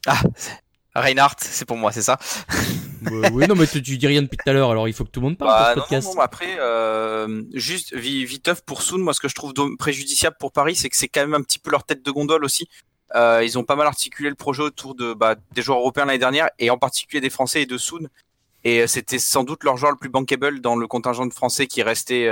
Ah, 0.07 0.20
Reinhardt, 0.94 1.37
c'est 1.40 1.64
pour 1.64 1.76
moi, 1.76 1.92
c'est 1.92 2.02
ça. 2.02 2.18
Euh, 3.11 3.28
oui, 3.33 3.46
non, 3.48 3.54
mais 3.54 3.66
tu, 3.66 3.83
tu 3.83 3.98
dis 3.98 4.07
rien 4.07 4.22
depuis 4.22 4.37
tout 4.37 4.48
à 4.48 4.52
l'heure, 4.52 4.70
alors 4.70 4.88
il 4.88 4.94
faut 4.94 5.04
que 5.04 5.11
tout 5.11 5.20
le 5.20 5.26
monde 5.26 5.38
parle 5.38 5.74
Bah, 5.76 5.87
dans 5.90 6.00
ce 6.00 6.07
non, 6.07 6.20
après, 6.20 6.57
euh, 6.59 7.42
juste 7.52 7.94
vi- 7.94 8.24
viteuf 8.24 8.62
pour 8.62 8.83
Soon, 8.83 8.98
moi 8.98 9.12
ce 9.12 9.20
que 9.20 9.28
je 9.28 9.35
trouve 9.35 9.52
préjudiciable 9.78 10.37
pour 10.38 10.52
Paris, 10.52 10.74
c'est 10.76 10.88
que 10.88 10.96
c'est 10.96 11.09
quand 11.09 11.20
même 11.20 11.35
un 11.35 11.42
petit 11.42 11.59
peu 11.59 11.70
leur 11.70 11.85
tête 11.85 12.04
de 12.04 12.11
gondole 12.11 12.44
aussi. 12.44 12.68
Euh, 13.14 13.42
ils 13.44 13.59
ont 13.59 13.64
pas 13.64 13.76
mal 13.76 13.87
articulé 13.87 14.28
le 14.28 14.35
projet 14.35 14.62
autour 14.62 14.94
de 14.94 15.12
bah, 15.14 15.37
des 15.52 15.62
joueurs 15.62 15.78
européens 15.78 16.07
l'année 16.07 16.18
dernière 16.18 16.48
et 16.59 16.70
en 16.70 16.78
particulier 16.78 17.20
des 17.20 17.30
Français 17.30 17.62
et 17.62 17.66
de 17.66 17.76
Soon. 17.78 18.09
Et 18.64 18.80
euh, 18.80 18.87
c'était 18.87 19.18
sans 19.18 19.44
doute 19.44 19.62
leur 19.64 19.76
joueur 19.76 19.92
le 19.92 19.98
plus 19.98 20.09
bankable 20.09 20.61
dans 20.61 20.74
le 20.74 20.87
contingent 20.87 21.26
de 21.26 21.35
Français 21.35 21.66
qui 21.66 21.83
restait 21.83 22.26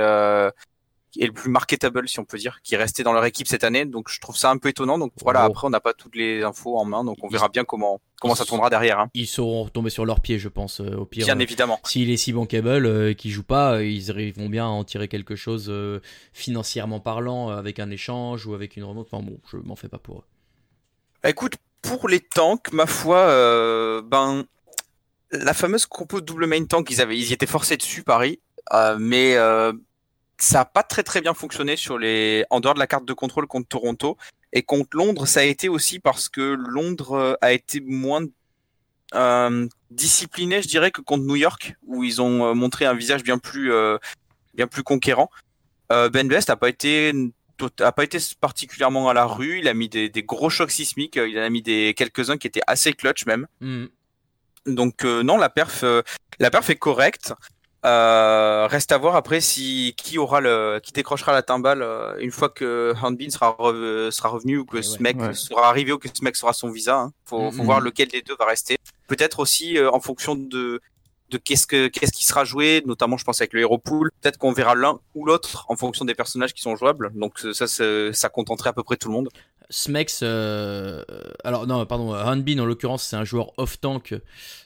et 1.17 1.25
le 1.27 1.31
plus 1.31 1.49
marketable 1.49 2.07
si 2.09 2.19
on 2.19 2.25
peut 2.25 2.37
dire, 2.37 2.59
qui 2.63 2.75
restait 2.75 3.03
dans 3.03 3.13
leur 3.13 3.25
équipe 3.25 3.47
cette 3.47 3.63
année. 3.63 3.85
Donc 3.85 4.09
je 4.09 4.19
trouve 4.19 4.35
ça 4.37 4.49
un 4.49 4.57
peu 4.57 4.69
étonnant. 4.69 4.97
Donc 4.97 5.11
voilà, 5.21 5.43
Oh. 5.45 5.51
après 5.51 5.67
on 5.67 5.69
n'a 5.69 5.79
pas 5.79 5.93
toutes 5.93 6.15
les 6.15 6.43
infos 6.43 6.77
en 6.77 6.85
main, 6.85 7.03
donc 7.03 7.17
on 7.23 7.27
verra 7.27 7.49
bien 7.49 7.63
comment 7.65 7.99
comment 8.19 8.35
ça 8.35 8.45
tournera 8.45 8.69
derrière. 8.69 8.99
Hein. 8.99 9.09
ils 9.13 9.27
sauront 9.27 9.63
retomber 9.65 9.89
sur 9.89 10.05
leurs 10.05 10.21
pieds, 10.21 10.39
je 10.39 10.47
pense, 10.47 10.79
euh, 10.79 10.95
au 10.95 11.05
pire. 11.05 11.25
Bien 11.25 11.37
euh, 11.37 11.41
évidemment. 11.41 11.79
S'il 11.83 12.09
est 12.09 12.15
si 12.17 12.31
bankable 12.31 12.85
euh, 12.85 13.13
qu'il 13.13 13.31
joue 13.31 13.43
pas, 13.43 13.73
euh, 13.73 13.85
ils 13.85 14.11
arriveront 14.11 14.47
bien 14.47 14.65
à 14.65 14.69
en 14.69 14.85
tirer 14.85 15.09
quelque 15.09 15.35
chose 15.35 15.67
euh, 15.69 15.99
financièrement 16.31 17.01
parlant, 17.01 17.49
avec 17.49 17.79
un 17.79 17.89
échange 17.91 18.45
ou 18.47 18.53
avec 18.53 18.77
une 18.77 18.85
remonte. 18.85 19.07
Enfin 19.11 19.21
bon, 19.23 19.39
je 19.51 19.57
m'en 19.57 19.75
fais 19.75 19.89
pas 19.89 19.97
pour 19.97 20.19
eux. 20.19 20.23
Bah, 21.21 21.29
écoute, 21.29 21.55
pour 21.81 22.07
les 22.07 22.21
tanks, 22.21 22.71
ma 22.71 22.85
foi, 22.85 23.25
ben 24.03 24.45
la 25.31 25.53
fameuse 25.53 25.85
compo 25.85 26.21
double 26.21 26.45
main 26.47 26.63
tank, 26.65 26.89
ils 26.91 27.01
avaient, 27.01 27.17
ils 27.17 27.29
y 27.29 27.33
étaient 27.33 27.45
forcés 27.45 27.75
dessus, 27.75 28.03
Paris, 28.03 28.39
mais 28.99 29.35
ça 30.37 30.61
a 30.61 30.65
pas 30.65 30.83
très 30.83 31.03
très 31.03 31.21
bien 31.21 31.33
fonctionné 31.33 31.75
sur 31.75 31.97
les, 31.97 32.45
en 32.49 32.59
dehors 32.59 32.73
de 32.73 32.79
la 32.79 32.87
carte 32.87 33.05
de 33.05 33.13
contrôle 33.13 33.47
contre 33.47 33.67
Toronto 33.67 34.17
et 34.51 34.63
contre 34.63 34.89
Londres, 34.93 35.25
ça 35.25 35.41
a 35.41 35.43
été 35.43 35.69
aussi 35.69 35.99
parce 35.99 36.29
que 36.29 36.41
Londres 36.41 37.13
euh, 37.13 37.33
a 37.41 37.53
été 37.53 37.81
moins 37.81 38.23
euh, 39.15 39.67
discipliné, 39.91 40.61
je 40.61 40.67
dirais, 40.67 40.91
que 40.91 41.01
contre 41.01 41.23
New 41.23 41.35
York, 41.35 41.75
où 41.85 42.03
ils 42.03 42.21
ont 42.21 42.45
euh, 42.45 42.53
montré 42.53 42.85
un 42.85 42.93
visage 42.93 43.23
bien 43.23 43.37
plus 43.37 43.71
euh, 43.71 43.97
bien 44.53 44.67
plus 44.67 44.83
conquérant. 44.83 45.29
Euh, 45.91 46.09
ben 46.09 46.27
Best 46.27 46.49
a 46.49 46.55
pas 46.55 46.69
été 46.69 47.13
a 47.79 47.91
pas 47.91 48.03
été 48.03 48.17
particulièrement 48.41 49.09
à 49.09 49.13
la 49.13 49.25
rue. 49.25 49.59
Il 49.59 49.67
a 49.67 49.73
mis 49.73 49.89
des, 49.89 50.09
des 50.09 50.23
gros 50.23 50.49
chocs 50.49 50.71
sismiques. 50.71 51.15
Il 51.15 51.37
en 51.39 51.43
a 51.43 51.49
mis 51.49 51.61
des 51.61 51.93
quelques-uns 51.95 52.37
qui 52.37 52.47
étaient 52.47 52.63
assez 52.67 52.93
clutch 52.93 53.25
même. 53.25 53.47
Hmm. 53.61 53.85
Donc 54.65 55.03
non, 55.03 55.37
la 55.37 55.49
perf, 55.49 55.83
la 56.39 56.49
perf 56.49 56.69
est 56.69 56.77
correcte. 56.77 57.33
Euh, 57.85 58.65
reste 58.69 58.91
à 58.93 58.97
voir 58.97 59.15
après 59.17 59.41
si 59.41 59.93
qui 59.97 60.17
aura 60.17 60.39
le, 60.39 60.79
qui 60.81 60.93
décrochera 60.93 61.33
la 61.33 61.41
timbale 61.43 61.81
euh, 61.81 62.15
une 62.19 62.31
fois 62.31 62.47
que 62.49 62.93
Handbin 63.01 63.29
sera 63.29 63.49
re- 63.59 64.09
sera 64.09 64.29
revenu 64.29 64.57
ou 64.59 64.65
que 64.65 64.77
Ouais, 64.77 64.83
ce 64.83 64.93
ouais. 64.93 64.99
mec 65.01 65.19
Ouais. 65.19 65.33
sera 65.33 65.67
arrivé 65.67 65.91
ou 65.91 65.97
que 65.97 66.07
ce 66.07 66.23
mec 66.23 66.35
sera 66.37 66.53
son 66.53 66.69
visa. 66.71 66.95
Hein. 66.97 67.13
Faut, 67.25 67.51
faut 67.51 67.57
Mhm. 67.59 67.65
voir 67.65 67.81
lequel 67.81 68.07
des 68.07 68.21
deux 68.21 68.35
va 68.39 68.45
rester. 68.45 68.77
Peut-être 69.07 69.39
aussi 69.39 69.77
euh, 69.77 69.91
en 69.91 69.99
fonction 69.99 70.35
de 70.35 70.79
de 71.29 71.37
qu'est-ce 71.39 71.65
que 71.65 71.87
qu'est-ce 71.87 72.11
qui 72.11 72.25
sera 72.25 72.45
joué, 72.45 72.83
notamment 72.85 73.17
je 73.17 73.23
pense 73.25 73.41
avec 73.41 73.53
le 73.53 73.61
Hero 73.61 73.79
Pool. 73.79 74.11
Peut-être 74.21 74.37
qu'on 74.37 74.51
verra 74.53 74.75
l'un 74.75 74.99
ou 75.15 75.25
l'autre 75.25 75.65
en 75.67 75.75
fonction 75.75 76.05
des 76.05 76.13
personnages 76.13 76.53
qui 76.53 76.61
sont 76.61 76.75
jouables. 76.75 77.11
Donc 77.15 77.39
ça, 77.53 77.65
ça, 77.65 78.13
ça 78.13 78.29
contenterait 78.29 78.69
à 78.69 78.73
peu 78.73 78.83
près 78.83 78.97
tout 78.97 79.07
le 79.09 79.15
monde. 79.15 79.29
Smex, 79.73 80.19
euh, 80.21 81.03
alors 81.43 81.65
non, 81.65 81.83
pardon, 81.87 82.13
Hanbin 82.15 82.59
en 82.59 82.65
l'occurrence, 82.65 83.03
c'est 83.03 83.15
un 83.15 83.25
joueur 83.25 83.53
off-tank, 83.57 84.13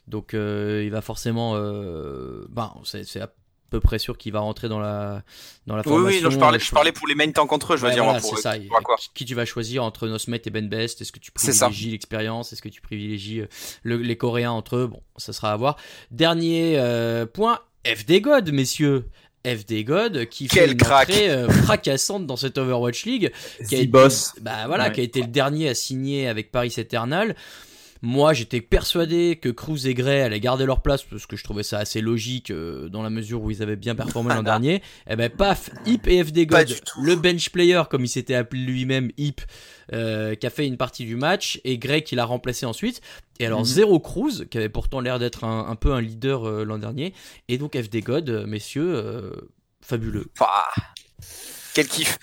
donc 0.08 0.34
euh, 0.34 0.84
il 0.84 0.92
va 0.92 1.02
forcément, 1.02 1.54
euh, 1.56 2.46
ben, 2.50 2.74
c'est 2.84 3.22
à 3.22 3.30
peu 3.70 3.80
près 3.80 4.00
sûr 4.00 4.18
qu'il 4.18 4.34
va 4.34 4.40
rentrer 4.42 4.68
dans 4.68 4.80
la, 4.80 5.24
dans 5.66 5.76
la 5.78 5.82
Oui, 5.86 5.92
formation. 5.94 6.18
oui, 6.20 6.24
non, 6.24 6.30
je 6.30 6.38
parlais, 6.40 6.58
Euh, 6.58 6.62
je 6.62 6.72
parlais 6.72 6.92
pour 6.92 7.08
les 7.08 7.16
main 7.16 7.32
tanks 7.32 7.52
entre 7.54 7.74
eux, 7.74 7.78
je 7.78 7.82
veux 7.84 7.88
Ouais, 7.88 7.94
dire, 7.94 8.04
voilà, 8.04 8.20
pour, 8.20 8.36
c'est 8.38 8.42
ça. 8.42 8.56
pour 8.70 8.82
quoi. 8.84 8.96
Qui 9.14 9.24
tu 9.24 9.34
vas 9.34 9.46
choisir 9.46 9.82
entre 9.84 10.08
Nosmet 10.10 10.42
et 10.46 10.50
Ben 10.50 10.68
Best? 10.68 11.00
Est-ce 11.02 11.14
que 11.14 11.20
tu 11.20 11.32
privilégies 11.32 11.92
l'expérience? 11.92 12.52
Est-ce 12.52 12.62
que 12.62 12.70
tu 12.70 12.82
privilégies 12.82 13.42
euh, 13.42 13.48
le- 13.84 13.98
les 13.98 14.18
Coréens 14.18 14.52
entre 14.52 14.76
eux? 14.76 14.88
Bon, 14.88 15.02
ça 15.16 15.32
sera 15.32 15.54
à 15.54 15.56
voir. 15.58 15.78
Dernier 16.12 16.76
euh, 16.80 17.26
point, 17.26 17.60
FD 17.86 18.20
God, 18.22 18.52
messieurs. 18.52 19.06
FD 19.46 19.84
God 19.86 20.26
qui 20.26 20.48
Quel 20.48 20.68
fait 20.68 20.72
une 20.74 20.78
crack. 20.78 21.10
entrée 21.10 21.30
euh, 21.30 21.50
fracassante 21.50 22.26
dans 22.28 22.36
cette 22.36 22.58
Overwatch 22.58 23.06
League 23.06 23.32
qui 23.68 23.76
a, 23.76 23.80
été, 23.80 23.88
boss. 23.88 24.34
bah, 24.42 24.64
voilà, 24.68 24.86
Ouais. 24.88 24.92
qui 24.94 25.00
a 25.02 25.04
été 25.04 25.22
le 25.22 25.28
dernier 25.28 25.70
à 25.70 25.76
signer 25.76 26.28
avec 26.28 26.52
Paris 26.52 26.74
Eternal. 26.78 27.36
Moi, 28.02 28.34
j'étais 28.34 28.62
persuadé 28.62 29.38
que 29.42 29.50
Cruz 29.50 29.88
et 29.88 29.94
Gray 29.94 30.22
allaient 30.22 30.40
garder 30.40 30.66
leur 30.66 30.82
place 30.82 31.04
parce 31.04 31.26
que 31.26 31.36
je 31.36 31.44
trouvais 31.44 31.64
ça 31.64 31.80
assez 31.80 32.02
logique 32.02 32.52
euh, 32.52 32.90
dans 32.90 33.02
la 33.04 33.10
mesure 33.10 33.42
où 33.42 33.52
ils 33.52 33.62
avaient 33.64 33.76
bien 33.76 33.96
performé 33.96 34.34
l'an 34.34 34.44
dernier. 34.44 34.82
Et 35.10 35.16
ben, 35.16 35.30
paf, 35.30 35.70
Hip 35.86 36.02
et 36.08 36.24
FD 36.24 36.46
God, 36.46 36.68
le 37.02 37.16
bench 37.16 37.50
player, 37.50 37.82
comme 37.90 38.04
il 38.06 38.10
s'était 38.10 38.36
appelé 38.36 38.62
lui-même, 38.62 39.12
Hip, 39.18 39.42
euh, 39.94 40.36
qui 40.36 40.46
a 40.46 40.50
fait 40.50 40.68
une 40.68 40.78
partie 40.78 41.06
du 41.06 41.16
match, 41.16 41.60
et 41.64 41.78
Gray 41.78 42.04
qui 42.04 42.16
l'a 42.16 42.26
remplacé 42.26 42.66
ensuite. 42.66 43.02
Et 43.40 43.46
alors, 43.46 43.60
Mhm. 43.60 43.66
Zero 43.66 44.00
Cruz, 44.00 44.46
qui 44.50 44.58
avait 44.58 44.70
pourtant 44.70 45.00
l'air 45.00 45.20
d'être 45.20 45.44
un, 45.44 45.68
un 45.70 45.76
peu 45.76 45.94
un 45.94 46.02
leader 46.02 46.48
euh, 46.48 46.64
l'an 46.66 46.78
dernier, 46.78 47.14
et 47.48 47.58
donc 47.58 47.76
FD 47.76 48.02
God, 48.02 48.46
messieurs, 48.48 49.32
fabuleux. 49.82 50.28
Quel 51.78 51.88
kiff. 51.88 52.18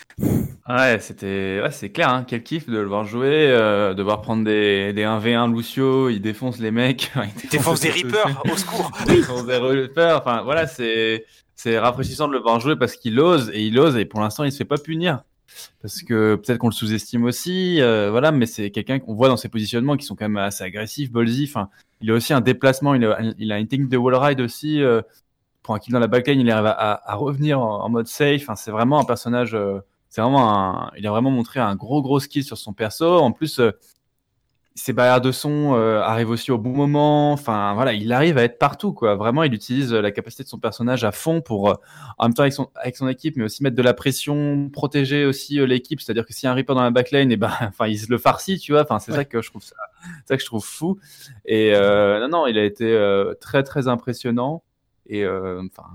Ouais, 0.68 0.98
c'était, 0.98 1.60
ouais, 1.62 1.70
c'est 1.70 1.90
clair, 1.90 2.08
hein, 2.08 2.24
quel 2.26 2.42
kiff 2.42 2.68
de 2.68 2.76
le 2.76 2.86
voir 2.86 3.04
jouer, 3.04 3.52
euh, 3.52 3.94
de 3.94 4.02
voir 4.02 4.20
prendre 4.20 4.42
des, 4.42 4.92
des 4.92 5.04
1v1 5.04 5.54
Lucio, 5.54 6.08
il 6.08 6.20
défonce 6.20 6.58
les 6.58 6.72
mecs. 6.72 7.12
il 7.44 7.50
Défense 7.50 7.78
des 7.78 7.90
Reapers, 7.90 8.42
au 8.50 8.56
secours. 8.56 8.90
Il 9.06 9.14
défonce 9.14 9.46
des 9.46 9.56
Reapers. 9.56 10.18
Enfin, 10.18 10.42
voilà, 10.42 10.66
c'est, 10.66 11.24
c'est 11.54 11.78
rafraîchissant 11.78 12.26
de 12.26 12.32
le 12.32 12.40
voir 12.40 12.58
jouer 12.58 12.74
parce 12.74 12.96
qu'il 12.96 13.20
ose 13.20 13.52
et 13.54 13.62
il 13.64 13.78
ose 13.78 13.96
et 13.96 14.06
pour 14.06 14.18
l'instant 14.18 14.42
il 14.42 14.50
se 14.50 14.56
fait 14.56 14.64
pas 14.64 14.76
punir. 14.76 15.22
Parce 15.82 16.02
que 16.02 16.34
peut-être 16.34 16.58
qu'on 16.58 16.70
le 16.70 16.74
sous-estime 16.74 17.22
aussi, 17.22 17.80
euh, 17.80 18.10
voilà, 18.10 18.32
mais 18.32 18.46
c'est 18.46 18.72
quelqu'un 18.72 18.98
qu'on 18.98 19.14
voit 19.14 19.28
dans 19.28 19.36
ses 19.36 19.48
positionnements 19.48 19.96
qui 19.96 20.04
sont 20.04 20.16
quand 20.16 20.24
même 20.24 20.36
assez 20.36 20.64
agressifs, 20.64 21.12
ballsy. 21.12 21.46
Enfin, 21.48 21.68
il 22.00 22.10
a 22.10 22.14
aussi 22.14 22.32
un 22.32 22.40
déplacement, 22.40 22.96
il 22.96 23.04
a, 23.04 23.20
il 23.38 23.52
a 23.52 23.60
une 23.60 23.68
technique 23.68 23.88
de 23.88 23.96
wall 23.96 24.16
ride 24.16 24.40
aussi. 24.40 24.82
Euh, 24.82 25.00
pour 25.64 25.74
un 25.74 25.80
kill 25.80 25.92
dans 25.92 25.98
la 25.98 26.06
backline, 26.06 26.38
il 26.38 26.48
arrive 26.50 26.66
à, 26.66 26.70
à- 26.72 27.10
à 27.12 27.14
revenir 27.16 27.58
en, 27.60 27.82
en 27.84 27.88
mode 27.88 28.06
safe. 28.06 28.42
Enfin, 28.42 28.54
c'est 28.54 28.70
vraiment 28.70 29.00
un 29.00 29.04
personnage. 29.04 29.54
euh, 29.56 29.80
c'est 30.10 30.20
vraiment 30.20 30.48
un, 30.54 30.92
il 30.96 31.04
a 31.08 31.10
vraiment 31.10 31.32
montré 31.32 31.58
un 31.58 31.74
gros 31.74 32.00
gros 32.02 32.20
skill 32.20 32.44
sur 32.44 32.56
son 32.58 32.72
perso. 32.72 33.18
En 33.18 33.32
plus, 33.32 33.58
euh, 33.58 33.72
ses 34.76 34.92
barrières 34.92 35.20
de 35.20 35.30
son 35.30 35.74
euh, 35.76 36.00
arrivent 36.02 36.30
aussi 36.30 36.50
au 36.50 36.58
bon 36.58 36.70
moment. 36.70 37.32
Enfin, 37.32 37.74
voilà, 37.74 37.92
il 37.92 38.12
arrive 38.12 38.38
à 38.38 38.42
être 38.42 38.58
partout, 38.58 38.92
quoi. 38.92 39.14
Vraiment, 39.14 39.44
il 39.44 39.54
utilise 39.54 39.92
la 39.92 40.10
capacité 40.10 40.42
de 40.42 40.48
son 40.48 40.58
personnage 40.58 41.04
à 41.04 41.12
fond 41.12 41.40
pour, 41.40 41.68
en 42.18 42.24
même 42.24 42.34
temps 42.34 42.42
avec 42.42 42.52
son, 42.52 42.68
avec 42.74 42.96
son 42.96 43.06
équipe, 43.08 43.36
mais 43.36 43.44
aussi 43.44 43.62
mettre 43.62 43.76
de 43.76 43.82
la 43.82 43.94
pression, 43.94 44.68
protéger 44.72 45.26
aussi 45.26 45.64
l'équipe. 45.66 46.00
C'est-à-dire 46.00 46.26
que 46.26 46.32
s'il 46.32 46.46
y 46.46 46.48
a 46.48 46.52
un 46.52 46.54
Reaper 46.56 46.74
dans 46.74 46.82
la 46.82 46.90
backline, 46.90 47.30
et 47.30 47.36
ben, 47.36 47.52
enfin, 47.62 47.86
il 47.86 47.98
se 47.98 48.10
le 48.10 48.18
farcit, 48.18 48.58
tu 48.58 48.72
vois. 48.72 48.82
Enfin, 48.82 48.98
c'est 48.98 49.12
Ouais. 49.12 49.18
ça 49.18 49.24
que 49.24 49.40
je 49.42 49.50
trouve 49.50 49.62
ça, 49.62 49.74
que 50.28 50.38
je 50.38 50.44
trouve 50.46 50.64
fou. 50.64 50.98
Et 51.44 51.72
non, 51.72 52.28
non, 52.28 52.46
il 52.48 52.58
a 52.58 52.64
été 52.64 52.96
très, 53.40 53.62
très 53.62 53.86
impressionnant 53.88 54.62
et 55.06 55.24
euh, 55.24 55.62
enfin 55.70 55.88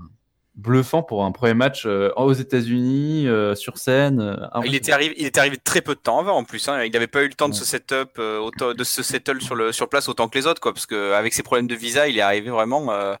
bluffant 0.56 1.02
pour 1.02 1.24
un 1.24 1.32
premier 1.32 1.54
match 1.54 1.84
euh, 1.86 2.10
aux 2.16 2.34
États-Unis 2.34 3.26
euh, 3.28 3.54
sur 3.54 3.78
scène. 3.78 4.20
euh, 4.20 4.36
Il 4.66 4.74
était 4.74 4.92
arrivé, 4.92 5.14
il 5.16 5.24
était 5.24 5.40
arrivé 5.40 5.56
très 5.56 5.80
peu 5.80 5.94
de 5.94 6.00
temps 6.00 6.18
avant 6.18 6.36
en 6.36 6.44
plus. 6.44 6.68
Hein. 6.68 6.84
Il 6.84 6.92
n'avait 6.92 7.06
pas 7.06 7.22
eu 7.22 7.28
le 7.28 7.34
temps 7.34 7.48
de 7.48 7.54
se 7.54 7.64
setup, 7.64 8.18
euh, 8.18 8.38
autant- 8.40 8.74
de 8.74 8.84
se 8.84 9.02
settle 9.02 9.40
sur 9.40 9.54
le 9.54 9.72
sur 9.72 9.88
place 9.88 10.08
autant 10.08 10.28
que 10.28 10.36
les 10.36 10.46
autres, 10.46 10.60
quoi. 10.60 10.74
Parce 10.74 10.84
que 10.86 11.12
avec 11.14 11.32
ses 11.32 11.42
problèmes 11.42 11.68
de 11.68 11.74
visa, 11.74 12.08
il 12.08 12.18
est 12.18 12.20
arrivé 12.20 12.50
vraiment 12.50 12.92
euh, 12.92 13.14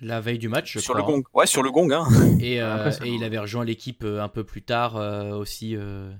La 0.00 0.20
veille 0.20 0.38
du 0.38 0.48
match, 0.48 0.72
je 0.72 0.78
sur 0.80 0.94
crois. 0.94 1.06
le 1.06 1.12
gong. 1.12 1.22
Ouais, 1.34 1.46
sur 1.46 1.62
le 1.62 1.70
gong. 1.70 1.92
Hein. 1.92 2.06
Et, 2.40 2.60
euh, 2.60 2.90
il 3.04 3.22
avait 3.22 3.38
rejoint 3.38 3.64
l'équipe 3.64 4.02
un 4.04 4.28
peu 4.28 4.42
plus 4.42 4.62
tard 4.62 4.96
euh, 4.96 5.32
aussi 5.36 5.76
euh, 5.76 6.10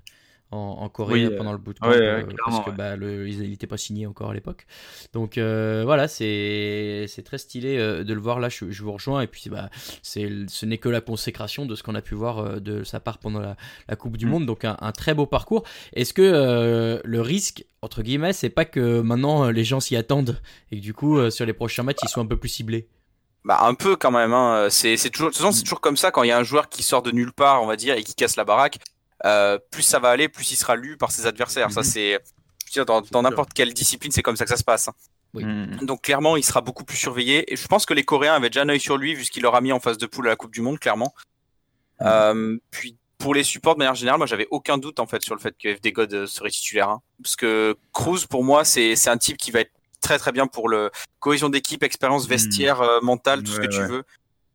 en, 0.52 0.82
en 0.82 0.88
Corée 0.88 1.14
Oui, 1.14 1.24
euh, 1.24 1.30
euh, 1.30 1.36
pendant 1.36 1.52
le 1.52 1.58
bootcamp 1.58 1.88
ouais, 1.88 1.98
ouais, 1.98 2.24
euh, 2.24 2.26
parce 2.44 2.64
que 2.64 2.70
bah, 2.70 2.96
le, 2.96 3.28
il 3.28 3.50
n'était 3.50 3.66
pas 3.66 3.76
signé 3.76 4.06
encore 4.06 4.30
à 4.30 4.34
l'époque. 4.34 4.66
Donc 5.12 5.38
euh, 5.38 5.82
voilà, 5.84 6.06
c'est 6.08 7.06
c'est 7.08 7.22
très 7.22 7.38
stylé 7.38 7.78
euh, 7.78 8.04
de 8.04 8.14
le 8.14 8.20
voir 8.20 8.38
là. 8.38 8.48
Je, 8.48 8.70
je 8.70 8.82
vous 8.82 8.92
rejoins 8.92 9.22
et 9.22 9.26
puis 9.26 9.50
bah 9.50 9.70
c'est 10.02 10.30
ce 10.48 10.66
n'est 10.66 10.78
que 10.78 10.88
la 10.88 11.00
consécration 11.00 11.66
de 11.66 11.74
ce 11.74 11.82
qu'on 11.82 11.94
a 11.94 12.02
pu 12.02 12.14
voir 12.14 12.38
euh, 12.38 12.60
de 12.60 12.84
sa 12.84 13.00
part 13.00 13.18
pendant 13.18 13.40
la, 13.40 13.56
la 13.88 13.96
Coupe 13.96 14.16
du 14.16 14.26
Mm. 14.26 14.30
Monde. 14.30 14.46
Donc 14.46 14.64
un, 14.64 14.76
un 14.80 14.92
très 14.92 15.14
beau 15.14 15.26
parcours. 15.26 15.64
Est-ce 15.94 16.12
que 16.14 16.22
euh, 16.22 17.00
le 17.04 17.20
risque 17.20 17.64
entre 17.82 18.02
guillemets, 18.02 18.32
c'est 18.32 18.50
pas 18.50 18.64
que 18.64 19.00
maintenant 19.00 19.46
euh, 19.46 19.50
les 19.50 19.64
gens 19.64 19.80
s'y 19.80 19.96
attendent 19.96 20.40
et 20.70 20.76
que 20.76 20.82
du 20.82 20.94
coup 20.94 21.18
euh, 21.18 21.30
sur 21.30 21.44
les 21.46 21.52
prochains 21.52 21.82
matchs 21.82 21.98
ils 22.02 22.08
soient 22.08 22.22
un 22.22 22.26
peu 22.26 22.36
plus 22.36 22.48
ciblés? 22.48 22.88
Bah 23.44 23.58
un 23.62 23.74
peu 23.74 23.96
quand 23.96 24.12
même. 24.12 24.32
Hein. 24.32 24.68
C'est 24.70 24.96
c'est 24.96 25.10
toujours, 25.10 25.30
de 25.30 25.32
toute 25.34 25.42
façon, 25.42 25.50
c'est 25.50 25.64
toujours 25.64 25.80
comme 25.80 25.96
ça 25.96 26.12
quand 26.12 26.22
il 26.22 26.28
y 26.28 26.30
a 26.30 26.38
un 26.38 26.44
joueur 26.44 26.68
qui 26.68 26.84
sort 26.84 27.02
de 27.02 27.10
nulle 27.10 27.32
part, 27.32 27.60
on 27.60 27.66
va 27.66 27.74
dire, 27.74 27.96
et 27.96 28.04
qui 28.04 28.14
casse 28.14 28.36
la 28.36 28.44
baraque. 28.44 28.78
Euh, 29.24 29.58
plus 29.70 29.82
ça 29.82 29.98
va 29.98 30.10
aller, 30.10 30.28
plus 30.28 30.50
il 30.50 30.56
sera 30.56 30.76
lu 30.76 30.96
par 30.96 31.10
ses 31.12 31.26
adversaires. 31.26 31.70
Ça 31.70 31.80
Mhm. 31.80 31.86
c'est, 31.86 32.10
je 32.12 32.16
veux 32.16 32.72
dire, 32.72 32.86
dans 32.86 33.00
dans 33.02 33.22
n'importe 33.22 33.52
quelle 33.54 33.72
discipline, 33.74 34.12
c'est 34.12 34.22
comme 34.22 34.36
ça 34.36 34.44
que 34.44 34.50
ça 34.50 34.56
se 34.56 34.64
passe. 34.64 34.88
hein. 34.88 34.94
Oui. 35.34 35.44
Mm. 35.44 35.78
Donc 35.86 36.02
clairement, 36.02 36.36
il 36.36 36.44
sera 36.44 36.60
beaucoup 36.60 36.84
plus 36.84 36.96
surveillé. 36.98 37.50
Et 37.50 37.56
je 37.56 37.66
pense 37.66 37.86
que 37.86 37.94
les 37.94 38.04
Coréens 38.04 38.34
avaient 38.34 38.50
déjà 38.50 38.62
un 38.62 38.68
œil 38.68 38.80
sur 38.80 38.98
lui, 38.98 39.14
vu 39.14 39.24
ce 39.24 39.30
qu'il 39.30 39.42
leur 39.42 39.54
a 39.54 39.60
mis 39.62 39.72
en 39.72 39.80
phase 39.80 39.96
de 39.96 40.04
poule 40.06 40.26
à 40.26 40.30
la 40.30 40.36
Coupe 40.36 40.52
du 40.52 40.60
Monde, 40.60 40.78
clairement. 40.78 41.14
Euh, 42.02 42.58
puis 42.70 42.96
pour 43.18 43.34
les 43.34 43.44
supports 43.44 43.74
de 43.74 43.78
manière 43.78 43.94
générale, 43.94 44.18
moi 44.18 44.26
j'avais 44.26 44.48
aucun 44.50 44.76
doute 44.78 44.98
en 44.98 45.06
fait 45.06 45.22
sur 45.22 45.34
le 45.34 45.40
fait 45.40 45.54
que 45.56 45.74
FD 45.74 45.92
God 45.92 46.12
euh, 46.14 46.26
serait 46.26 46.50
titulaire. 46.50 46.88
hein. 46.88 47.00
Parce 47.22 47.36
que 47.36 47.76
Cruz, 47.92 48.26
pour 48.28 48.42
moi, 48.44 48.64
c'est 48.64 48.96
c'est 48.96 49.10
un 49.10 49.16
type 49.18 49.36
qui 49.36 49.50
va 49.52 49.60
être 49.60 49.70
très 50.00 50.18
très 50.18 50.32
bien 50.32 50.46
pour 50.48 50.68
le 50.68 50.90
cohésion 51.20 51.48
d'équipe, 51.48 51.82
expérience 51.84 52.26
vestiaire, 52.26 52.80
euh, 52.80 53.00
mentale, 53.00 53.42
tout 53.44 53.52
ce 53.52 53.60
Ouais, 53.60 53.68
que 53.68 53.72
tu 53.72 53.82
veux. 53.82 54.02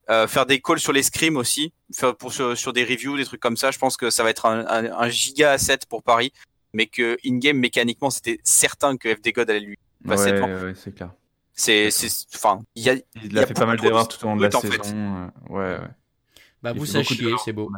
Euh, 0.09 0.25
faire 0.27 0.45
des 0.45 0.61
calls 0.61 0.79
sur 0.79 0.93
les 0.93 1.03
scrims 1.03 1.35
aussi, 1.35 1.73
faire 1.93 2.15
pour 2.15 2.31
sur, 2.31 2.57
sur 2.57 2.71
des 2.71 2.83
reviews, 2.85 3.17
des 3.17 3.25
trucs 3.25 3.41
comme 3.41 3.57
ça. 3.57 3.71
Je 3.71 3.77
pense 3.77 3.97
que 3.97 4.09
ça 4.09 4.23
va 4.23 4.29
être 4.29 4.45
un, 4.45 4.65
un, 4.67 4.91
un 4.91 5.09
giga 5.09 5.51
asset 5.51 5.79
pour 5.89 6.01
Paris, 6.01 6.31
mais 6.73 6.85
que 6.87 7.17
in 7.25 7.37
game 7.39 7.57
mécaniquement 7.57 8.09
c'était 8.09 8.39
certain 8.43 8.95
que 8.95 9.13
FD 9.13 9.33
God 9.33 9.49
allait 9.49 9.59
lui 9.59 9.77
passer 10.07 10.31
Ouais, 10.31 10.31
devant. 10.31 10.47
ouais, 10.63 10.73
c'est 10.75 10.93
clair. 10.95 11.11
C'est 11.53 11.91
c'est 11.91 12.07
enfin 12.35 12.61
il 12.75 12.83
y 12.83 12.89
a 12.89 12.93
Il 13.23 13.33
y 13.33 13.39
a 13.39 13.41
a 13.41 13.47
fait 13.47 13.53
pas 13.53 13.65
mal 13.65 13.77
d'erreurs 13.79 14.07
de 14.07 14.13
tout 14.13 14.23
au 14.25 14.29
long 14.29 14.37
de 14.37 14.43
la 14.43 14.49
fait. 14.51 14.81
saison. 14.83 14.95
euh, 14.95 15.27
Ouais, 15.49 15.79
ouais. 15.79 15.87
Bah 16.63 16.73
vous 16.73 16.87
sachiez, 16.87 17.35
c'est 17.45 17.53
beau. 17.53 17.71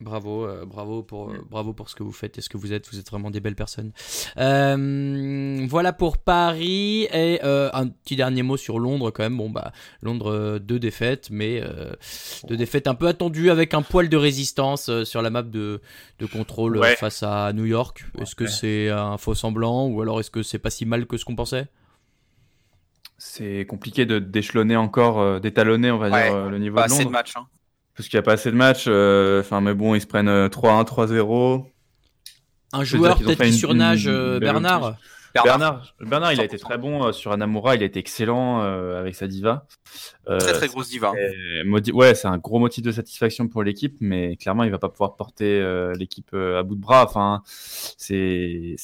Bravo, 0.00 0.44
euh, 0.44 0.64
bravo 0.66 1.04
pour 1.04 1.30
euh, 1.30 1.38
bravo 1.48 1.72
pour 1.72 1.88
ce 1.88 1.94
que 1.94 2.02
vous 2.02 2.10
faites 2.10 2.36
et 2.36 2.40
ce 2.40 2.48
que 2.48 2.56
vous 2.56 2.72
êtes. 2.72 2.88
Vous 2.90 2.98
êtes 2.98 3.08
vraiment 3.08 3.30
des 3.30 3.38
belles 3.38 3.54
personnes? 3.54 3.92
Euh, 4.38 5.64
voilà 5.68 5.92
pour 5.92 6.18
Paris 6.18 7.04
et 7.12 7.38
euh, 7.44 7.70
un 7.72 7.86
petit 7.86 8.16
dernier 8.16 8.42
mot 8.42 8.56
sur 8.56 8.80
Londres 8.80 9.12
quand 9.12 9.22
même. 9.22 9.36
Bon 9.36 9.50
bah 9.50 9.70
Londres 10.02 10.32
euh, 10.32 10.58
deux 10.58 10.80
défaites, 10.80 11.28
mais 11.30 11.60
euh, 11.62 11.92
deux 12.48 12.56
défaites 12.56 12.88
un 12.88 12.96
peu 12.96 13.06
attendues 13.06 13.50
avec 13.50 13.72
un 13.72 13.82
poil 13.82 14.08
de 14.08 14.16
résistance 14.16 14.88
euh, 14.88 15.04
sur 15.04 15.22
la 15.22 15.30
map 15.30 15.42
de 15.42 15.80
de 16.18 16.26
contrôle 16.26 16.76
Ouais. 16.78 16.96
face 16.96 17.22
à 17.22 17.52
New 17.52 17.66
York. 17.66 18.04
Est-ce 18.20 18.34
que 18.34 18.44
Ouais. 18.44 18.50
c'est 18.50 18.88
un 18.90 19.16
faux 19.16 19.36
semblant 19.36 19.86
ou 19.86 20.02
alors 20.02 20.18
est-ce 20.18 20.30
que 20.32 20.42
c'est 20.42 20.58
pas 20.58 20.70
si 20.70 20.86
mal 20.86 21.06
que 21.06 21.16
ce 21.16 21.24
qu'on 21.24 21.36
pensait? 21.36 21.68
C'est 23.16 23.64
compliqué 23.68 24.06
de 24.06 24.18
d'échelonner 24.18 24.74
encore, 24.76 25.20
euh, 25.20 25.38
d'étalonner, 25.38 25.90
on 25.92 25.98
va 25.98 26.10
Ouais, 26.10 26.24
dire, 26.24 26.34
euh, 26.34 26.50
le 26.50 26.58
niveau 26.58 26.74
pas 26.74 26.82
de 26.88 26.92
assez 26.92 26.98
de 26.98 27.04
Londres. 27.04 27.12
matchs. 27.12 27.36
Hein. 27.36 27.46
Parce 27.96 28.08
qu'il 28.08 28.16
n'y 28.16 28.20
a 28.20 28.22
pas 28.22 28.32
assez 28.32 28.50
de 28.50 28.56
matchs. 28.56 28.86
euh, 28.88 29.40
Enfin, 29.40 29.60
mais 29.60 29.74
bon, 29.74 29.94
ils 29.94 30.00
se 30.00 30.06
prennent 30.06 30.28
euh, 30.28 30.48
3-1, 30.48 30.84
3-0. 30.84 31.64
Un 32.72 32.82
joueur 32.84 33.18
peut-être 33.18 33.40
qui 33.42 33.48
une- 33.48 33.52
surnage 33.54 34.06
une 34.06 34.12
euh, 34.12 34.40
Bernard. 34.40 34.96
Bernard, 35.44 35.94
Bernard, 36.00 36.32
il 36.32 36.40
a 36.40 36.44
été 36.44 36.56
100%. 36.58 36.60
très 36.60 36.78
bon 36.78 37.06
euh, 37.06 37.12
sur 37.12 37.32
Anamura, 37.32 37.74
il 37.74 37.82
a 37.82 37.86
été 37.86 37.98
excellent 37.98 38.62
euh, 38.62 39.00
avec 39.00 39.16
sa 39.16 39.26
diva. 39.26 39.66
Euh, 40.28 40.38
Très 40.38 40.52
très 40.52 40.68
grosse 40.68 40.88
diva. 40.90 41.12
Ouais, 41.92 42.14
c'est 42.14 42.28
un 42.28 42.38
gros 42.38 42.60
motif 42.60 42.84
de 42.84 42.92
satisfaction 42.92 43.48
pour 43.48 43.64
l'équipe, 43.64 43.96
mais 44.00 44.36
clairement, 44.36 44.62
il 44.62 44.70
va 44.70 44.78
pas 44.78 44.88
pouvoir 44.88 45.16
porter 45.16 45.60
euh, 45.60 45.92
l'équipe 45.98 46.30
euh, 46.34 46.60
à 46.60 46.62
bout 46.62 46.76
de 46.76 46.80
bras. 46.80 47.04
Enfin, 47.04 47.42
c'est 47.46 48.74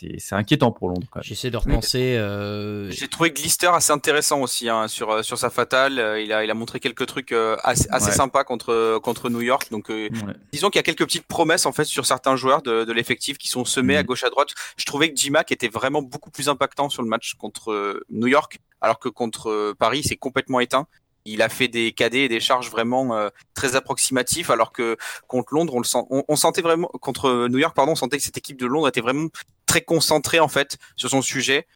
c'est 0.00 0.14
c'est 0.18 0.34
inquiétant 0.34 0.72
pour 0.72 0.88
Londres. 0.88 1.06
Quand 1.10 1.18
même. 1.20 1.24
J'essaie 1.24 1.50
de 1.50 1.56
repenser. 1.56 2.16
euh, 2.16 2.90
J'ai 2.90 3.08
trouvé 3.08 3.30
Glister 3.30 3.68
assez 3.72 3.92
intéressant 3.92 4.40
aussi 4.40 4.68
hein, 4.68 4.88
sur 4.88 5.10
euh, 5.10 5.22
sur 5.22 5.38
sa 5.38 5.50
fatale. 5.50 5.98
Euh, 5.98 6.20
Il 6.20 6.32
a 6.32 6.42
il 6.44 6.50
a 6.50 6.54
montré 6.54 6.80
quelques 6.80 7.06
trucs 7.06 7.32
euh, 7.32 7.56
assez, 7.62 7.86
assez 7.90 8.06
Ouais. 8.06 8.12
sympas 8.12 8.44
contre 8.44 8.98
contre 9.02 9.28
New 9.30 9.42
York. 9.42 9.70
Donc 9.70 9.90
euh, 9.90 10.08
Ouais. 10.10 10.34
disons 10.52 10.70
qu'il 10.70 10.78
y 10.78 10.80
a 10.80 10.82
quelques 10.84 11.04
petites 11.04 11.26
promesses 11.26 11.66
en 11.66 11.72
fait 11.72 11.84
sur 11.84 12.06
certains 12.06 12.36
joueurs 12.36 12.62
de, 12.62 12.84
de 12.84 12.92
l'effectif 12.92 13.36
qui 13.38 13.48
sont 13.48 13.64
semés 13.64 13.96
à 13.96 14.02
gauche 14.02 14.24
à 14.24 14.30
droite. 14.30 14.48
Je 14.76 14.84
trouvais 14.86 15.12
que 15.12 15.18
J-Mac 15.20 15.52
était 15.52 15.68
vraiment 15.68 16.02
beaucoup 16.02 16.30
plus 16.30 16.48
impactant 16.48 16.88
sur 16.88 17.02
le 17.02 17.08
match 17.08 17.34
contre 17.34 18.02
New 18.10 18.26
York, 18.26 18.58
alors 18.80 18.98
que 18.98 19.08
contre 19.08 19.74
Paris 19.78 20.02
c'est 20.04 20.16
complètement 20.16 20.60
éteint. 20.60 20.86
Il 21.26 21.42
a 21.42 21.50
fait 21.50 21.68
des 21.68 21.92
KD 21.92 22.14
et 22.14 22.28
des 22.30 22.40
charges 22.40 22.70
vraiment 22.70 23.14
euh, 23.14 23.28
très 23.52 23.76
approximatifs, 23.76 24.48
alors 24.48 24.72
que 24.72 24.96
contre 25.26 25.52
Londres, 25.52 25.74
on 25.74 25.78
le 25.78 25.84
sent, 25.84 25.98
on, 26.08 26.24
on 26.26 26.34
sentait 26.36 26.62
vraiment 26.62 26.88
contre 27.02 27.46
New 27.48 27.58
York, 27.58 27.76
pardon, 27.76 27.92
on 27.92 27.94
sentait 27.94 28.16
que 28.16 28.22
cette 28.24 28.38
équipe 28.38 28.58
de 28.58 28.64
Londres 28.66 28.88
était 28.88 29.02
vraiment 29.02 29.28
très 29.70 29.82
concentrée 29.82 30.40
en 30.40 30.48
fait 30.48 30.78
sur 30.96 31.08
son 31.08 31.22
sujet. 31.22 31.66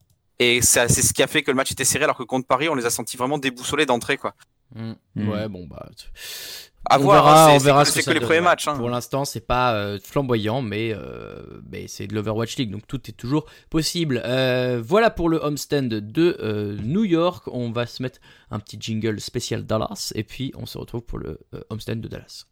Et 0.40 0.60
c'est 0.62 0.88
ce 0.88 1.12
qui 1.12 1.22
a 1.22 1.28
fait 1.28 1.42
que 1.44 1.52
le 1.52 1.56
match 1.56 1.70
était 1.70 1.84
serré, 1.84 2.04
alors 2.04 2.16
que 2.16 2.24
contre 2.24 2.48
Paris, 2.48 2.68
on 2.68 2.74
les 2.74 2.86
a 2.86 2.90
sentis 2.90 3.16
vraiment 3.16 3.38
déboussolés 3.38 3.86
d'entrée, 3.86 4.16
quoi. 4.18 4.34
hmm, 4.74 4.94
Mm. 5.14 5.28
Ouais, 5.28 5.48
bon 5.48 5.64
bah. 5.68 5.88
À 6.90 6.98
on 6.98 7.02
voir, 7.04 7.24
verra, 7.24 7.46
hein, 7.46 7.54
on 7.54 7.58
verra 7.58 7.84
c'est 7.84 8.02
ce 8.02 8.06
que 8.06 8.12
les 8.12 8.20
premiers 8.20 8.40
ouais. 8.40 8.44
matchs, 8.44 8.66
hein. 8.68 8.76
Pour 8.76 8.90
l'instant, 8.90 9.24
c'est 9.24 9.46
pas 9.46 9.74
euh, 9.74 9.98
flamboyant, 10.02 10.60
mais, 10.60 10.92
euh, 10.92 11.62
mais 11.70 11.86
c'est 11.86 12.06
de 12.08 12.14
l'Overwatch 12.14 12.56
League, 12.56 12.70
donc 12.72 12.86
tout 12.86 13.08
est 13.08 13.12
toujours 13.12 13.46
possible. 13.70 14.20
Euh, 14.24 14.82
voilà 14.84 15.10
pour 15.10 15.28
le 15.28 15.38
homestand 15.38 15.88
de 15.88 16.36
euh, 16.40 16.76
New 16.82 17.04
York. 17.04 17.44
On 17.46 17.70
va 17.70 17.86
se 17.86 18.02
mettre 18.02 18.18
un 18.50 18.58
petit 18.58 18.76
jingle 18.78 19.20
spécial 19.20 19.64
Dallas, 19.64 20.12
et 20.16 20.24
puis 20.24 20.52
on 20.56 20.66
se 20.66 20.76
retrouve 20.76 21.02
pour 21.02 21.18
le 21.18 21.38
euh, 21.54 21.60
homestand 21.70 22.00
de 22.00 22.08
Dallas. 22.08 22.44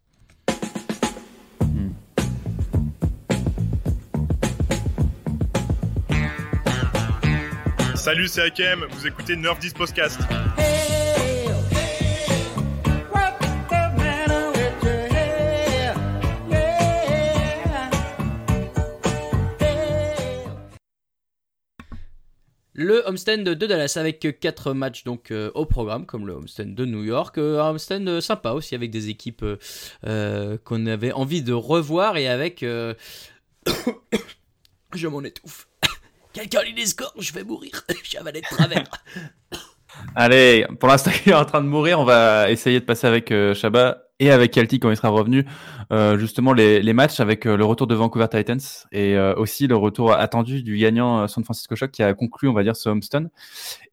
Salut, 8.03 8.27
c'est 8.27 8.43
Hakem, 8.43 8.85
vous 8.91 9.07
écoutez 9.07 9.37
Nerf 9.37 9.57
10 9.61 9.75
Podcast. 9.75 10.19
Le 22.73 23.07
homestand 23.07 23.45
de 23.45 23.55
Dallas 23.55 23.93
avec 23.95 24.41
4 24.41 24.73
matchs 24.73 25.05
donc 25.05 25.31
euh, 25.31 25.53
au 25.55 25.65
programme, 25.65 26.05
comme 26.05 26.27
le 26.27 26.33
homestand 26.33 26.75
de 26.75 26.85
New 26.85 27.05
York. 27.05 27.39
Euh, 27.39 27.63
un 27.63 27.71
homestand 27.71 28.09
euh, 28.09 28.21
sympa 28.21 28.51
aussi 28.51 28.75
avec 28.75 28.91
des 28.91 29.11
équipes 29.11 29.45
qu'on 30.03 30.87
avait 30.87 31.13
envie 31.13 31.45
de 31.45 31.53
revoir 31.53 32.17
et 32.17 32.27
avec. 32.27 32.63
je 34.93 35.07
m'en 35.07 35.23
étouffe. 35.23 35.69
Quelqu'un 36.33 36.63
lit 36.63 36.75
les 36.75 36.87
scores, 36.87 37.15
je 37.19 37.33
vais 37.33 37.45
mourir. 37.45 37.85
J'ai 38.05 38.19
avalé 38.19 38.41
de 38.41 38.47
travers. 38.47 38.85
Allez, 40.15 40.67
pour 40.81 40.89
l'instant, 40.89 41.11
il 41.27 41.33
est 41.33 41.35
en 41.35 41.45
train 41.45 41.61
de 41.61 41.67
mourir. 41.69 42.01
On 42.01 42.05
va 42.05 42.51
essayer 42.51 42.81
de 42.81 42.85
passer 42.85 43.07
avec 43.07 43.31
euh, 43.31 43.55
Shabba 43.55 43.99
et 44.23 44.31
avec 44.31 44.55
Celtic 44.55 44.83
quand 44.83 44.91
il 44.91 44.97
sera 44.97 45.09
revenu, 45.09 45.45
euh, 45.93 46.17
justement 46.17 46.53
les, 46.53 46.81
les 46.81 46.93
matchs 46.93 47.19
avec 47.19 47.45
euh, 47.45 47.57
le 47.57 47.65
retour 47.65 47.89
de 47.89 47.95
Vancouver 47.95 48.29
Titans 48.31 48.61
et 48.93 49.17
euh, 49.17 49.35
aussi 49.35 49.67
le 49.67 49.75
retour 49.75 50.13
attendu 50.13 50.63
du 50.63 50.79
gagnant 50.79 51.27
San 51.27 51.43
Francisco 51.43 51.75
Shock 51.75 51.91
qui 51.91 52.05
a 52.05 52.15
conclu, 52.15 52.49
on 52.49 52.53
va 52.53 52.63
dire, 52.63 52.77
ce 52.77 52.89
homestone. 52.89 53.31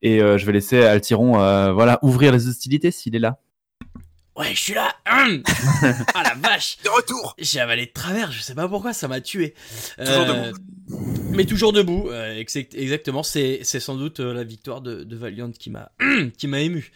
Et 0.01 0.19
je 0.19 0.45
vais 0.45 0.53
laisser 0.53 0.81
Altiron, 0.83 1.33
voilà, 1.73 1.99
ouvrir 2.03 2.31
les 2.31 2.47
hostilités 2.47 2.91
s'il 2.91 3.15
est 3.15 3.19
là. 3.19 3.39
Ouais, 4.35 4.53
je 4.53 4.61
suis 4.61 4.73
là. 4.73 4.93
Hum. 5.11 5.43
ah 6.13 6.23
la 6.23 6.35
vache. 6.35 6.77
De 6.83 6.89
retour 6.89 7.35
J'ai 7.39 7.59
avalé 7.59 7.85
de 7.87 7.91
travers, 7.91 8.31
je 8.31 8.41
sais 8.41 8.55
pas 8.55 8.67
pourquoi, 8.67 8.93
ça 8.93 9.07
m'a 9.07 9.21
tué. 9.21 9.53
Toujours 9.97 10.25
Euh, 10.29 10.51
Mais 11.31 11.45
toujours 11.45 11.73
debout, 11.73 12.09
euh, 12.09 12.37
exact- 12.37 12.75
exactement. 12.75 13.23
C'est 13.23 13.63
sans 13.63 13.95
doute 13.95 14.19
euh, 14.19 14.33
la 14.33 14.43
victoire 14.43 14.81
de, 14.81 15.03
de 15.03 15.15
Valiant 15.15 15.51
qui 15.51 15.69
m'a 15.69 15.91
qui 16.37 16.47
m'a 16.47 16.59
ému. 16.61 16.91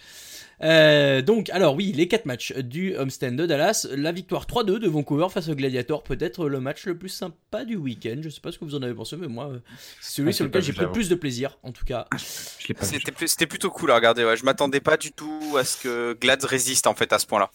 Euh, 0.62 1.22
donc, 1.22 1.50
alors 1.50 1.76
oui, 1.76 1.92
les 1.94 2.08
quatre 2.08 2.26
matchs 2.26 2.54
du 2.54 2.96
homestand 2.96 3.32
de 3.36 3.46
Dallas, 3.46 3.86
la 3.92 4.14
victoire 4.14 4.46
3-2 4.46 4.80
de 4.80 4.88
Vancouver 4.88 5.28
face 5.30 5.50
au 5.50 5.56
Gladiator, 5.56 6.04
peut-être 6.04 6.48
le 6.48 6.62
match 6.62 6.86
le 6.86 6.98
plus 6.98 7.10
sympa 7.10 7.66
du 7.66 7.76
week-end. 7.76 8.18
Je 8.22 8.30
sais 8.30 8.40
pas 8.40 8.52
ce 8.52 8.60
que 8.60 8.64
vous 8.64 8.76
en 8.76 8.82
avez 8.82 8.94
pensé, 8.94 9.18
mais 9.18 9.28
moi, 9.28 9.52
c'est 10.00 10.16
celui 10.18 10.30
Ah, 10.30 10.34
sur 10.34 10.46
lequel 10.46 10.62
j'ai 10.62 10.72
pris 10.72 10.86
plus 10.94 11.10
de 11.10 11.16
plaisir, 11.16 11.58
en 11.64 11.72
tout 11.74 11.84
cas. 11.84 12.08
C'était 13.26 13.48
plutôt 13.48 13.72
cool 13.72 13.92
à 13.92 13.96
regarder. 13.96 14.24
Ouais. 14.24 14.38
Je 14.38 14.46
m'attendais 14.46 14.80
pas 14.80 14.96
du 14.96 15.12
tout 15.12 15.56
à 15.58 15.66
ce 15.66 15.76
que 15.76 16.14
Glads 16.22 16.46
résiste 16.48 16.88
en 16.88 16.94
fait 16.96 17.12
à 17.12 17.20
ce 17.20 17.26
point-là. 17.26 17.52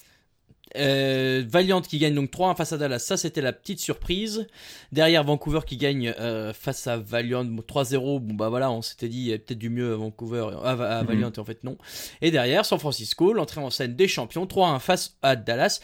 Euh, 0.77 1.45
Valiant 1.49 1.81
qui 1.81 1.99
gagne 1.99 2.15
donc 2.15 2.31
3-1 2.31 2.57
face 2.57 2.73
à 2.73 2.79
Dallas, 2.79 2.99
ça 2.99 3.17
c'était 3.17 3.41
la 3.41 3.53
petite 3.53 3.81
surprise. 3.81 4.47
Derrière 4.93 5.25
Vancouver 5.25 5.61
qui 5.67 5.77
gagne 5.77 6.15
euh, 6.21 6.53
face 6.53 6.87
à 6.87 6.97
Valiant 6.99 7.45
bon, 7.45 7.63
3-0, 7.63 8.21
bon 8.21 8.35
bah 8.35 8.49
voilà, 8.49 8.71
on 8.71 8.83
s'était 8.83 9.09
dit 9.09 9.19
il 9.19 9.27
y 9.29 9.33
a 9.33 9.39
peut-être 9.39 9.59
du 9.59 9.71
mieux 9.71 9.93
à 9.95 9.97
Vancouver, 9.97 10.47
à, 10.63 10.71
à 10.73 11.03
Mhm. 11.03 11.07
Valiant 11.09 11.33
et 11.33 11.39
en 11.39 11.45
fait 11.45 11.65
non. 11.65 11.79
Et 12.21 12.31
derrière 12.31 12.65
San 12.67 12.79
Francisco, 12.79 13.33
l'entrée 13.33 13.61
en 13.61 13.71
scène 13.71 13.97
des 13.97 14.09
champions, 14.09 14.45
3-1 14.47 14.79
face 14.81 15.17
à 15.23 15.37
Dallas. 15.37 15.81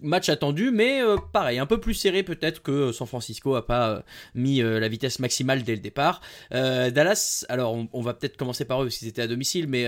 Match 0.00 0.28
attendu, 0.28 0.72
mais 0.72 1.00
euh, 1.00 1.16
pareil, 1.32 1.60
un 1.60 1.66
peu 1.66 1.78
plus 1.78 1.94
serré 1.94 2.24
peut-être 2.24 2.60
que 2.60 2.90
San 2.90 3.06
Francisco 3.06 3.54
a 3.54 3.64
pas 3.66 4.02
mis 4.34 4.60
la 4.60 4.88
vitesse 4.88 5.20
maximale 5.20 5.62
dès 5.62 5.76
le 5.76 5.80
départ. 5.80 6.20
Dallas, 6.50 7.44
alors 7.48 7.74
on, 7.74 7.88
on 7.92 8.00
va 8.00 8.14
peut-être 8.14 8.36
commencer 8.36 8.64
par 8.64 8.82
eux 8.82 8.90
s'ils 8.90 9.06
étaient 9.06 9.22
à 9.22 9.28
domicile, 9.28 9.68
mais 9.68 9.86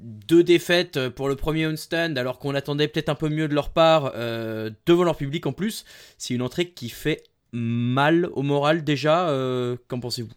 deux 0.00 0.44
défaites 0.44 1.08
pour 1.10 1.28
le 1.28 1.36
premier 1.36 1.66
on-stand 1.66 2.16
alors 2.18 2.38
qu'on 2.38 2.54
attendait 2.54 2.88
peut-être 2.88 3.08
un 3.08 3.14
peu 3.14 3.28
mieux 3.28 3.48
de 3.48 3.54
leur 3.54 3.70
part 3.70 4.12
euh, 4.14 4.70
devant 4.86 5.04
leur 5.04 5.16
public 5.16 5.46
en 5.46 5.52
plus. 5.52 5.84
C'est 6.18 6.34
une 6.34 6.42
entrée 6.42 6.70
qui 6.70 6.88
fait 6.88 7.24
mal 7.52 8.26
au 8.32 8.42
moral 8.42 8.84
déjà. 8.84 9.28
euh, 9.30 9.76
Qu'en 9.88 10.00
pensez-vous? 10.00 10.30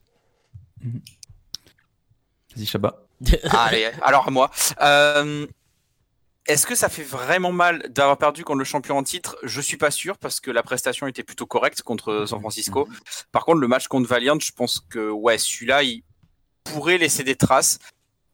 Vas-y, 2.56 2.65
Chabat. 2.65 3.04
Allez, 3.52 3.91
alors 4.02 4.28
à 4.28 4.32
moi. 4.32 4.50
Euh, 4.82 5.45
Est-ce 6.47 6.65
que 6.65 6.74
ça 6.76 6.89
fait 6.89 7.04
vraiment 7.04 7.52
mal 7.52 7.84
d'avoir 7.89 8.17
perdu 8.17 8.43
contre 8.43 8.60
le 8.60 8.65
champion 8.65 8.97
en 8.97 9.04
titre? 9.04 9.38
Je 9.43 9.62
suis 9.62 9.78
pas 9.78 9.91
sûr 9.91 10.17
parce 10.17 10.39
que 10.39 10.50
la 10.50 10.63
prestation 10.63 11.06
était 11.08 11.24
plutôt 11.24 11.45
correcte 11.45 11.82
contre 11.84 12.26
San 12.28 12.39
Francisco. 12.39 12.88
Par 13.32 13.45
contre, 13.45 13.60
le 13.60 13.67
match 13.67 13.88
contre 13.88 14.08
Valiant, 14.10 14.39
je 14.39 14.52
pense 14.52 14.80
que 14.89 15.10
ouais, 15.12 15.38
celui-là, 15.38 15.84
il 15.84 16.04
pourrait 16.63 16.97
laisser 16.97 17.24
des 17.24 17.36
traces. 17.36 17.78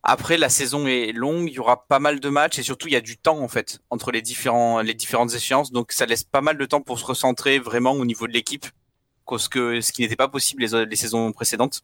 Après, 0.09 0.37
la 0.37 0.47
saison 0.47 0.87
est 0.87 1.11
longue, 1.11 1.49
il 1.49 1.55
y 1.55 1.59
aura 1.59 1.85
pas 1.85 1.99
mal 1.99 2.21
de 2.21 2.29
matchs 2.29 2.59
et 2.59 2.63
surtout 2.63 2.87
il 2.87 2.93
y 2.93 2.95
a 2.95 3.01
du 3.01 3.17
temps 3.17 3.39
en 3.41 3.49
fait 3.49 3.79
entre 3.89 4.11
les 4.11 4.21
différents 4.21 4.79
les 4.79 4.93
différentes 4.93 5.33
échéances, 5.33 5.73
donc 5.73 5.91
ça 5.91 6.05
laisse 6.05 6.23
pas 6.23 6.39
mal 6.39 6.57
de 6.57 6.65
temps 6.65 6.79
pour 6.81 6.97
se 6.97 7.03
recentrer 7.03 7.59
vraiment 7.59 7.91
au 7.91 8.05
niveau 8.05 8.25
de 8.25 8.31
l'équipe, 8.31 8.65
ce 9.37 9.49
que 9.49 9.81
ce 9.81 9.91
qui 9.91 10.03
n'était 10.03 10.15
pas 10.15 10.29
possible 10.29 10.63
les, 10.63 10.85
les 10.85 10.95
saisons 10.95 11.33
précédentes. 11.33 11.81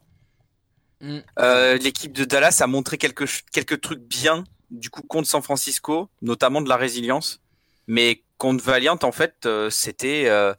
Mm. 1.02 1.20
Euh, 1.40 1.78
L'équipe 1.78 2.14
de 2.14 2.24
Dallas 2.24 2.60
a 2.62 2.68
montré 2.68 2.98
quelques 2.98 3.28
quelques 3.52 3.82
trucs 3.82 4.00
bien 4.00 4.46
du 4.72 4.90
coup 4.90 5.02
contre 5.02 5.28
San 5.28 5.42
Francisco, 5.42 6.10
notamment 6.22 6.62
de 6.62 6.70
la 6.70 6.78
résilience, 6.78 7.42
mais 7.88 8.24
contre 8.38 8.64
Valiant 8.64 8.98
en 9.04 9.12
fait 9.12 9.46
euh, 9.46 9.70
c'était 9.70 10.28
euh, 10.28 10.54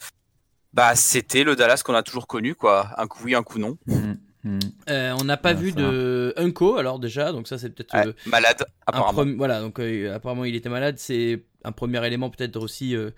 bah 0.75 0.95
c'était 0.97 1.45
le 1.45 1.57
Dallas 1.57 1.81
qu'on 1.83 1.95
a 1.95 2.03
toujours 2.03 2.27
connu 2.27 2.55
quoi, 2.55 2.91
un 2.99 3.07
coup 3.07 3.23
oui 3.25 3.35
un 3.35 3.43
coup 3.43 3.59
non, 3.59 3.79
Mhm, 3.87 4.19
mhm. 4.45 4.61
Euh, 4.91 5.17
On 5.21 5.25
n'a 5.25 5.37
pas 5.37 5.51
Ah, 5.51 5.55
vu 5.55 5.71
ça 5.71 5.77
de 5.81 6.33
Unco 6.37 6.77
alors 6.77 6.99
déjà, 6.99 7.33
donc 7.33 7.49
ça 7.49 7.59
c'est 7.59 7.71
peut-être 7.71 7.95
Ouais, 7.95 8.07
euh, 8.09 8.13
malade 8.27 8.63
apparemment. 8.87 9.23
premi- 9.25 9.37
voilà 9.37 9.61
donc 9.61 9.79
euh, 9.81 10.15
apparemment 10.15 10.45
il 10.45 10.55
était 10.55 10.69
malade. 10.69 10.97
C'est 10.99 11.43
un 11.65 11.73
premier 11.73 12.05
élément 12.07 12.31
peut-être 12.31 12.57
aussi 12.57 12.95
euh, 12.97 13.11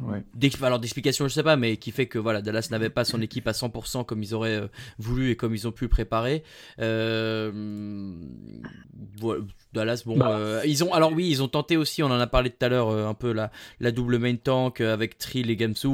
Ouais. 0.00 0.24
d'explication 0.34 1.28
je 1.28 1.32
sais 1.34 1.44
pas 1.44 1.56
mais 1.56 1.76
qui 1.76 1.92
fait 1.92 2.06
que 2.06 2.18
voilà 2.18 2.42
Dallas 2.42 2.66
n'avait 2.72 2.90
pas 2.90 3.04
son 3.04 3.22
équipe 3.22 3.46
à 3.46 3.52
100% 3.52 4.04
comme 4.04 4.22
ils 4.24 4.34
auraient 4.34 4.56
euh, 4.60 4.66
voulu 4.98 5.30
et 5.30 5.36
comme 5.36 5.54
ils 5.54 5.68
ont 5.68 5.72
pu 5.72 5.86
préparer 5.86 6.42
euh, 6.80 7.52
voilà, 9.20 9.42
Dallas 9.72 10.02
bon 10.04 10.16
Bah. 10.16 10.66
ils 10.66 10.82
ont 10.84 10.92
alors 10.92 11.12
oui 11.12 11.28
ils 11.28 11.42
ont 11.42 11.48
tenté 11.48 11.76
aussi 11.76 12.02
on 12.02 12.06
en 12.06 12.18
a 12.18 12.26
parlé 12.26 12.50
tout 12.50 12.64
à 12.64 12.68
l'heure 12.68 12.90
un 12.90 13.14
peu 13.14 13.32
la, 13.32 13.50
la 13.80 13.92
double 13.92 14.18
main 14.18 14.34
tank 14.36 14.80
avec 14.80 15.18
Trill 15.18 15.50
et 15.50 15.56
Gamsu 15.56 15.88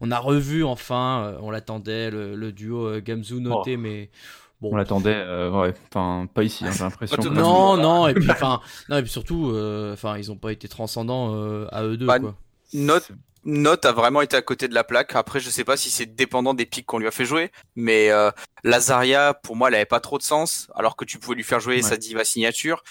on 0.00 0.10
a 0.10 0.18
revu 0.18 0.64
enfin 0.64 1.36
on 1.40 1.50
l'attendait 1.50 2.10
le, 2.10 2.34
le 2.36 2.52
duo 2.52 3.00
Gamsu 3.00 3.34
noté 3.40 3.76
mais 3.76 4.10
bon 4.60 4.70
On 4.72 4.76
l'attendait, 4.76 5.14
euh, 5.14 5.50
ouais, 5.50 5.74
enfin, 5.92 6.26
pas 6.32 6.42
ici, 6.42 6.64
hein, 6.66 6.72
j'ai 6.72 6.84
l'impression. 6.84 7.16
Non 7.30 7.76
non 7.76 8.08
et 8.08 8.14
puis 8.14 8.30
enfin 8.30 8.60
non 8.88 8.96
et 8.98 9.02
puis 9.02 9.10
surtout 9.10 9.50
euh, 9.50 9.92
enfin 9.92 10.16
ils 10.18 10.30
ont 10.32 10.36
pas 10.36 10.52
été 10.52 10.68
transcendants 10.68 11.34
euh, 11.34 11.66
à 11.72 11.84
eux 11.84 11.96
deux 11.96 12.06
Bah, 12.06 12.18
quoi 12.20 12.34
Note 12.72 13.08
Note 13.44 13.84
a 13.84 13.92
vraiment 13.92 14.22
été 14.22 14.36
à 14.36 14.42
côté 14.42 14.66
de 14.66 14.74
la 14.74 14.82
plaque. 14.82 15.14
Après, 15.14 15.38
je 15.38 15.50
sais 15.50 15.62
pas 15.62 15.76
si 15.76 15.88
c'est 15.88 16.06
dépendant 16.16 16.52
des 16.52 16.66
pics 16.66 16.84
qu'on 16.84 16.98
lui 16.98 17.06
a 17.06 17.12
fait 17.12 17.24
jouer, 17.24 17.52
mais 17.76 18.10
euh, 18.10 18.32
Lazaria, 18.64 19.34
pour 19.34 19.54
moi, 19.54 19.68
elle 19.68 19.76
avait 19.76 19.84
pas 19.84 20.00
trop 20.00 20.18
de 20.18 20.24
sens, 20.24 20.68
alors 20.74 20.96
que 20.96 21.04
tu 21.04 21.20
pouvais 21.20 21.36
lui 21.36 21.44
faire 21.44 21.60
jouer 21.60 21.76
Ouais. 21.76 21.82
sa 21.82 21.96
diva 21.96 22.24
signature. 22.24 22.82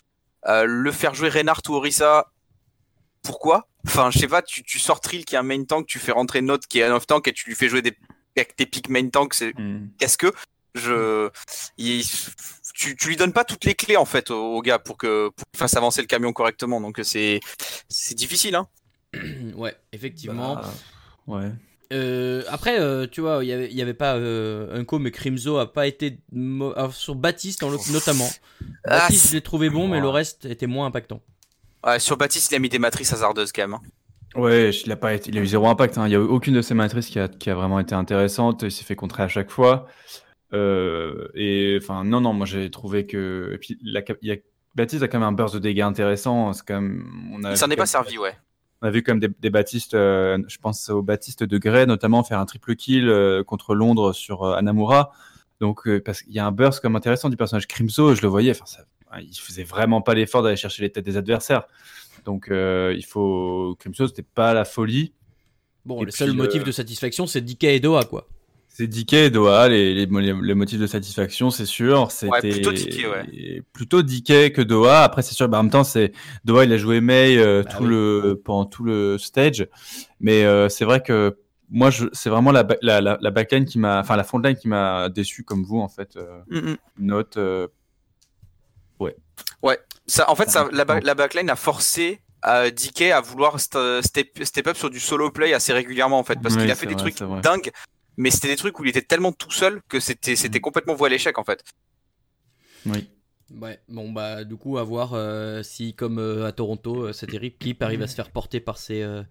Euh, 0.48 0.64
le 0.66 0.92
faire 0.94 1.14
jouer 1.14 1.28
Reinhardt 1.28 1.60
ou 1.68 1.74
Orisa, 1.74 2.28
pourquoi? 3.22 3.68
Enfin, 3.86 4.12
je 4.12 4.20
sais 4.20 4.28
pas, 4.30 4.42
tu, 4.42 4.64
tu 4.64 4.80
sors 4.80 5.02
Trill 5.02 5.26
qui 5.26 5.36
est 5.36 5.38
un 5.38 5.44
main 5.44 5.64
tank, 5.66 5.88
tu 5.88 6.00
fais 6.00 6.12
rentrer 6.14 6.42
Note 6.42 6.68
qui 6.68 6.80
est 6.80 6.84
un 6.84 6.96
off 6.96 7.06
tank 7.06 7.28
et 7.28 7.34
tu 7.34 7.50
lui 7.50 7.56
fais 7.56 7.68
jouer 7.68 7.82
des, 7.82 7.98
avec 8.38 8.56
tes 8.56 8.66
pics 8.66 8.90
main 8.90 9.10
tank, 9.10 9.34
c'est 9.34 9.54
Mhm. 9.58 9.90
qu'est-ce 10.00 10.18
que 10.18 10.32
je 10.76 11.30
il- 11.78 12.04
tu, 12.74 12.96
tu 12.98 13.08
lui 13.08 13.16
donnes 13.16 13.34
pas 13.34 13.46
toutes 13.46 13.66
les 13.66 13.74
clés 13.76 13.98
en 13.98 14.06
fait 14.06 14.30
au, 14.32 14.56
au 14.58 14.62
gars 14.62 14.80
pour 14.80 14.98
que 14.98 15.30
pour 15.30 15.46
qu'il 15.52 15.58
fasse 15.60 15.76
avancer 15.76 16.02
le 16.02 16.08
camion 16.08 16.34
correctement, 16.34 16.82
donc 16.82 17.00
c'est 17.04 17.40
c'est 17.90 18.16
difficile 18.16 18.56
hein. 18.56 18.68
ouais 19.56 19.76
effectivement 19.94 20.56
Bah, 20.56 20.74
ouais. 21.28 21.52
Euh, 21.94 22.44
après, 22.50 22.80
euh, 22.80 23.06
tu 23.10 23.22
vois, 23.22 23.44
il 23.46 23.48
y 23.50 23.82
avait, 23.82 23.94
pas 23.94 24.16
euh, 24.16 24.76
Unco, 24.80 24.98
mais 24.98 25.12
Crimzo 25.12 25.60
a 25.60 25.72
pas 25.72 25.86
été 25.86 26.18
mo- 26.32 26.74
alors, 26.76 26.96
sur 26.96 27.14
Baptiste 27.14 27.62
en 27.62 27.70
notamment. 27.92 28.28
Ah, 28.86 29.02
Baptiste, 29.02 29.22
c'est- 29.26 29.30
je 29.30 29.34
l'ai 29.36 29.42
trouvé 29.42 29.70
bon, 29.70 29.88
mais 29.88 30.00
le 30.02 30.10
reste 30.10 30.46
était 30.46 30.66
moins 30.66 30.88
impactant. 30.88 31.22
Ouais, 31.86 32.00
sur 32.00 32.18
Baptiste, 32.18 32.52
il 32.52 32.56
a 32.56 32.60
mis 32.60 32.70
des 32.70 32.80
matrices 32.80 33.14
hasardeuses 33.14 33.52
quand 33.52 33.62
même. 33.62 33.76
hein. 33.76 33.82
Ouais, 34.34 34.72
il 34.72 34.92
a 34.92 34.96
pas 34.96 35.14
été, 35.14 35.30
il 35.30 35.38
a 35.38 35.42
eu 35.42 35.46
zéro 35.48 35.68
impact. 35.68 36.00
hein. 36.00 36.08
Il 36.08 36.12
y 36.12 36.16
a 36.16 36.18
eu 36.18 36.22
aucune 36.22 36.56
de 36.56 36.62
ces 36.64 36.74
matrices 36.74 37.06
qui 37.08 37.20
a, 37.20 37.28
qui 37.28 37.52
a 37.52 37.56
vraiment 37.56 37.80
été 37.80 37.94
intéressante. 37.94 38.64
Il 38.64 38.72
s'est 38.72 38.84
fait 38.84 38.96
contrer 38.96 39.22
à 39.22 39.28
chaque 39.28 39.52
fois. 39.52 39.88
Euh, 40.54 41.28
et 41.34 41.78
enfin, 41.82 42.04
non, 42.04 42.22
non, 42.22 42.34
moi 42.34 42.46
j'ai 42.46 42.70
trouvé 42.72 43.06
que. 43.06 43.52
Et 43.54 43.58
puis, 43.58 43.78
la 43.84 44.02
cap- 44.02 44.18
il 44.22 44.30
y 44.30 44.32
a... 44.32 44.38
Baptiste 44.76 45.04
a 45.04 45.08
quand 45.08 45.20
même 45.20 45.28
un 45.28 45.32
burst 45.32 45.54
de 45.56 45.60
dégâts 45.60 45.82
intéressant. 45.82 46.52
C'est 46.54 46.66
quand 46.68 46.82
même. 46.82 47.06
On 47.34 47.44
a 47.46 47.52
Il 47.52 47.58
s'en 47.58 47.70
est 47.70 47.76
pas 47.78 47.86
servi, 47.86 48.18
ouais. 48.18 48.34
On 48.82 48.88
a 48.88 48.92
vu 48.92 49.04
quand 49.04 49.14
même 49.14 49.22
des, 49.22 49.30
des 49.40 49.50
Baptistes. 49.50 49.94
euh, 49.94 50.38
je 50.50 50.58
pense 50.58 50.90
au 50.90 51.02
Baptiste 51.02 51.44
de 51.44 51.58
Grey 51.58 51.86
notamment 51.86 52.24
faire 52.24 52.40
un 52.40 52.46
triple 52.46 52.76
kill 52.76 53.08
euh, 53.08 53.42
contre 53.44 53.74
Londres 53.74 54.12
sur 54.12 54.44
euh, 54.44 54.56
Anamura. 54.56 55.12
Donc 55.62 55.88
euh, 55.88 56.02
parce 56.04 56.22
qu'il 56.22 56.34
y 56.34 56.40
a 56.40 56.46
un 56.46 56.52
burst 56.52 56.82
comme 56.82 56.98
intéressant 56.98 57.30
du 57.30 57.38
personnage 57.38 57.68
Crimso. 57.68 58.14
Je 58.16 58.22
le 58.22 58.28
voyais. 58.28 58.52
Enfin, 58.52 58.66
ça, 58.66 58.84
il 59.22 59.34
faisait 59.34 59.64
vraiment 59.64 60.02
pas 60.02 60.14
l'effort 60.14 60.44
d'aller 60.44 60.58
chercher 60.58 60.84
les 60.84 60.92
têtes 60.92 61.06
des 61.06 61.16
adversaires. 61.16 61.64
Donc 62.26 62.52
euh, 62.52 62.94
il 62.98 63.06
faut 63.06 63.78
Crimso, 63.80 64.08
c'était 64.08 64.24
pas 64.24 64.54
la 64.54 64.66
folie. 64.66 65.14
Bon, 65.86 66.02
Et 66.02 66.06
le 66.06 66.12
seul 66.12 66.34
motif 66.34 66.64
euh, 66.64 66.66
de 66.66 66.72
satisfaction, 66.74 67.28
c'est 67.28 67.42
DK 67.42 67.64
et 67.64 67.80
Doha, 67.80 68.04
quoi. 68.04 68.28
C'est 68.78 68.88
DK 68.88 69.14
et 69.14 69.30
Doha, 69.30 69.70
les, 69.70 69.94
les, 69.94 70.06
motifs 70.54 70.80
de 70.82 70.86
satisfaction, 70.86 71.50
c'est 71.50 71.66
sûr. 71.66 72.12
C'était 72.12 72.50
plutôt 72.50 72.74
DK, 72.74 73.06
ouais. 73.10 73.62
Plutôt 73.72 74.02
DK 74.02 74.52
que 74.52 74.62
Doha. 74.62 75.02
Après, 75.06 75.22
c'est 75.22 75.34
sûr, 75.34 75.48
bah, 75.48 75.60
en 75.60 75.64
même 75.64 75.72
temps, 75.72 75.86
c'est 75.86 76.12
Doha, 76.44 76.66
il 76.66 76.74
a 76.74 76.78
joué 76.78 77.00
May 77.00 77.38
euh, 77.38 77.64
Bah 77.64 77.70
tout 77.72 77.84
oui. 77.84 77.90
le, 77.90 78.42
pendant 78.44 78.66
tout 78.66 78.84
le 78.84 79.18
stage. 79.18 79.66
Mais 80.20 80.44
euh, 80.44 80.68
c'est 80.68 80.84
vrai 80.84 81.02
que 81.02 81.38
moi, 81.70 81.90
c'est 82.12 82.30
vraiment 82.30 82.52
la, 82.52 82.68
la, 82.82 83.00
la, 83.00 83.18
la 83.22 83.32
backline 83.32 83.64
qui 83.64 83.80
m'a, 83.80 84.02
enfin 84.02 84.18
la 84.18 84.26
frontline 84.26 84.58
qui 84.58 84.68
m'a 84.68 85.08
déçu 85.08 85.46
comme 85.46 85.64
vous, 85.64 85.80
en 85.80 85.88
fait. 85.88 86.18
Euh, 86.18 86.42
Mm, 86.48 86.76
note. 87.00 87.38
euh, 87.38 87.68
Ça, 90.08 90.30
en 90.30 90.36
fait, 90.36 90.50
ça, 90.50 90.68
la, 90.72 90.84
ba- 90.86 91.00
la 91.00 91.16
backline 91.16 91.50
a 91.50 91.56
forcé 91.56 92.20
euh, 92.46 92.70
DK 92.70 93.04
à 93.12 93.22
vouloir 93.22 93.58
st- 93.58 94.02
step, 94.06 94.44
step 94.44 94.68
up 94.68 94.78
sur 94.78 94.90
du 94.90 95.00
solo 95.00 95.32
play 95.32 95.54
assez 95.54 95.74
régulièrement 95.74 96.20
en 96.20 96.24
fait, 96.24 96.40
parce 96.42 96.56
Oui, 96.56 96.62
qu'il 96.62 96.72
a 96.72 96.76
fait 96.76 96.86
des 96.86 96.94
vrai, 96.94 97.10
trucs 97.12 97.42
dingues, 97.42 97.72
mais 98.18 98.32
c'était 98.32 98.48
des 98.50 98.56
trucs 98.58 98.80
où 98.80 98.84
il 98.86 98.90
était 98.90 99.02
tellement 99.02 99.32
tout 99.34 99.52
seul 99.52 99.82
que 99.90 100.00
c'était 100.00 100.36
c'était 100.36 100.62
complètement 100.62 100.96
voué 100.96 101.08
à 101.08 101.10
l'échec 101.12 101.38
en 101.38 101.44
fait. 101.44 101.64
oui. 102.86 103.10
Ouais, 103.62 103.80
bon, 103.90 104.12
bah, 104.12 104.44
du 104.44 104.56
coup, 104.58 104.80
à 104.80 104.84
voir 104.84 105.14
euh, 105.14 105.62
si, 105.62 105.94
comme 105.94 106.18
euh, 106.18 106.48
à 106.48 106.52
Toronto, 106.52 107.04
euh, 107.04 107.14
cette 107.14 107.32
Eric 107.32 107.60
Clip 107.60 107.80
arrive 107.84 108.02
à 108.02 108.08
se 108.08 108.16
faire 108.16 108.32
porter 108.32 108.60
par 108.60 108.80
ses, 108.80 109.04
euh, 109.04 109.22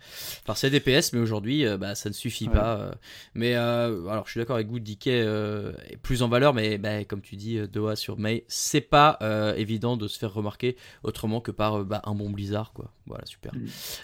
par 0.45 0.57
ses 0.57 0.71
DPS, 0.71 1.13
mais 1.13 1.19
aujourd'hui, 1.19 1.67
euh, 1.67 1.79
bah, 1.79 1.97
ça 1.97 2.11
ne 2.11 2.15
suffit 2.15 2.49
Ouais. 2.49 2.53
pas. 2.53 2.79
euh. 2.79 2.93
mais, 3.35 3.57
euh, 3.57 4.07
alors, 4.07 4.27
je 4.27 4.31
suis 4.31 4.39
d'accord 4.39 4.55
avec 4.55 4.69
vous, 4.69 4.79
DK 4.79 5.09
euh, 5.09 5.73
est 5.91 5.97
plus 5.97 6.23
en 6.23 6.29
valeur, 6.29 6.55
mais 6.55 6.79
bah, 6.79 7.05
comme 7.05 7.23
tu 7.23 7.35
dis, 7.35 7.59
Doha 7.67 7.97
sur 7.97 8.17
May, 8.17 8.45
c'est 8.47 8.81
pas 8.83 9.19
euh, 9.21 9.53
évident 9.57 9.97
de 9.97 10.07
se 10.07 10.17
faire 10.17 10.33
remarquer 10.33 10.77
autrement 11.03 11.41
que 11.41 11.51
par 11.51 11.81
euh, 11.81 11.85
bah, 11.85 12.01
un 12.05 12.15
bon 12.15 12.31
blizzard, 12.31 12.73
quoi. 12.73 12.93
Voilà, 13.07 13.25
super. 13.27 13.53
Mm. 13.55 13.59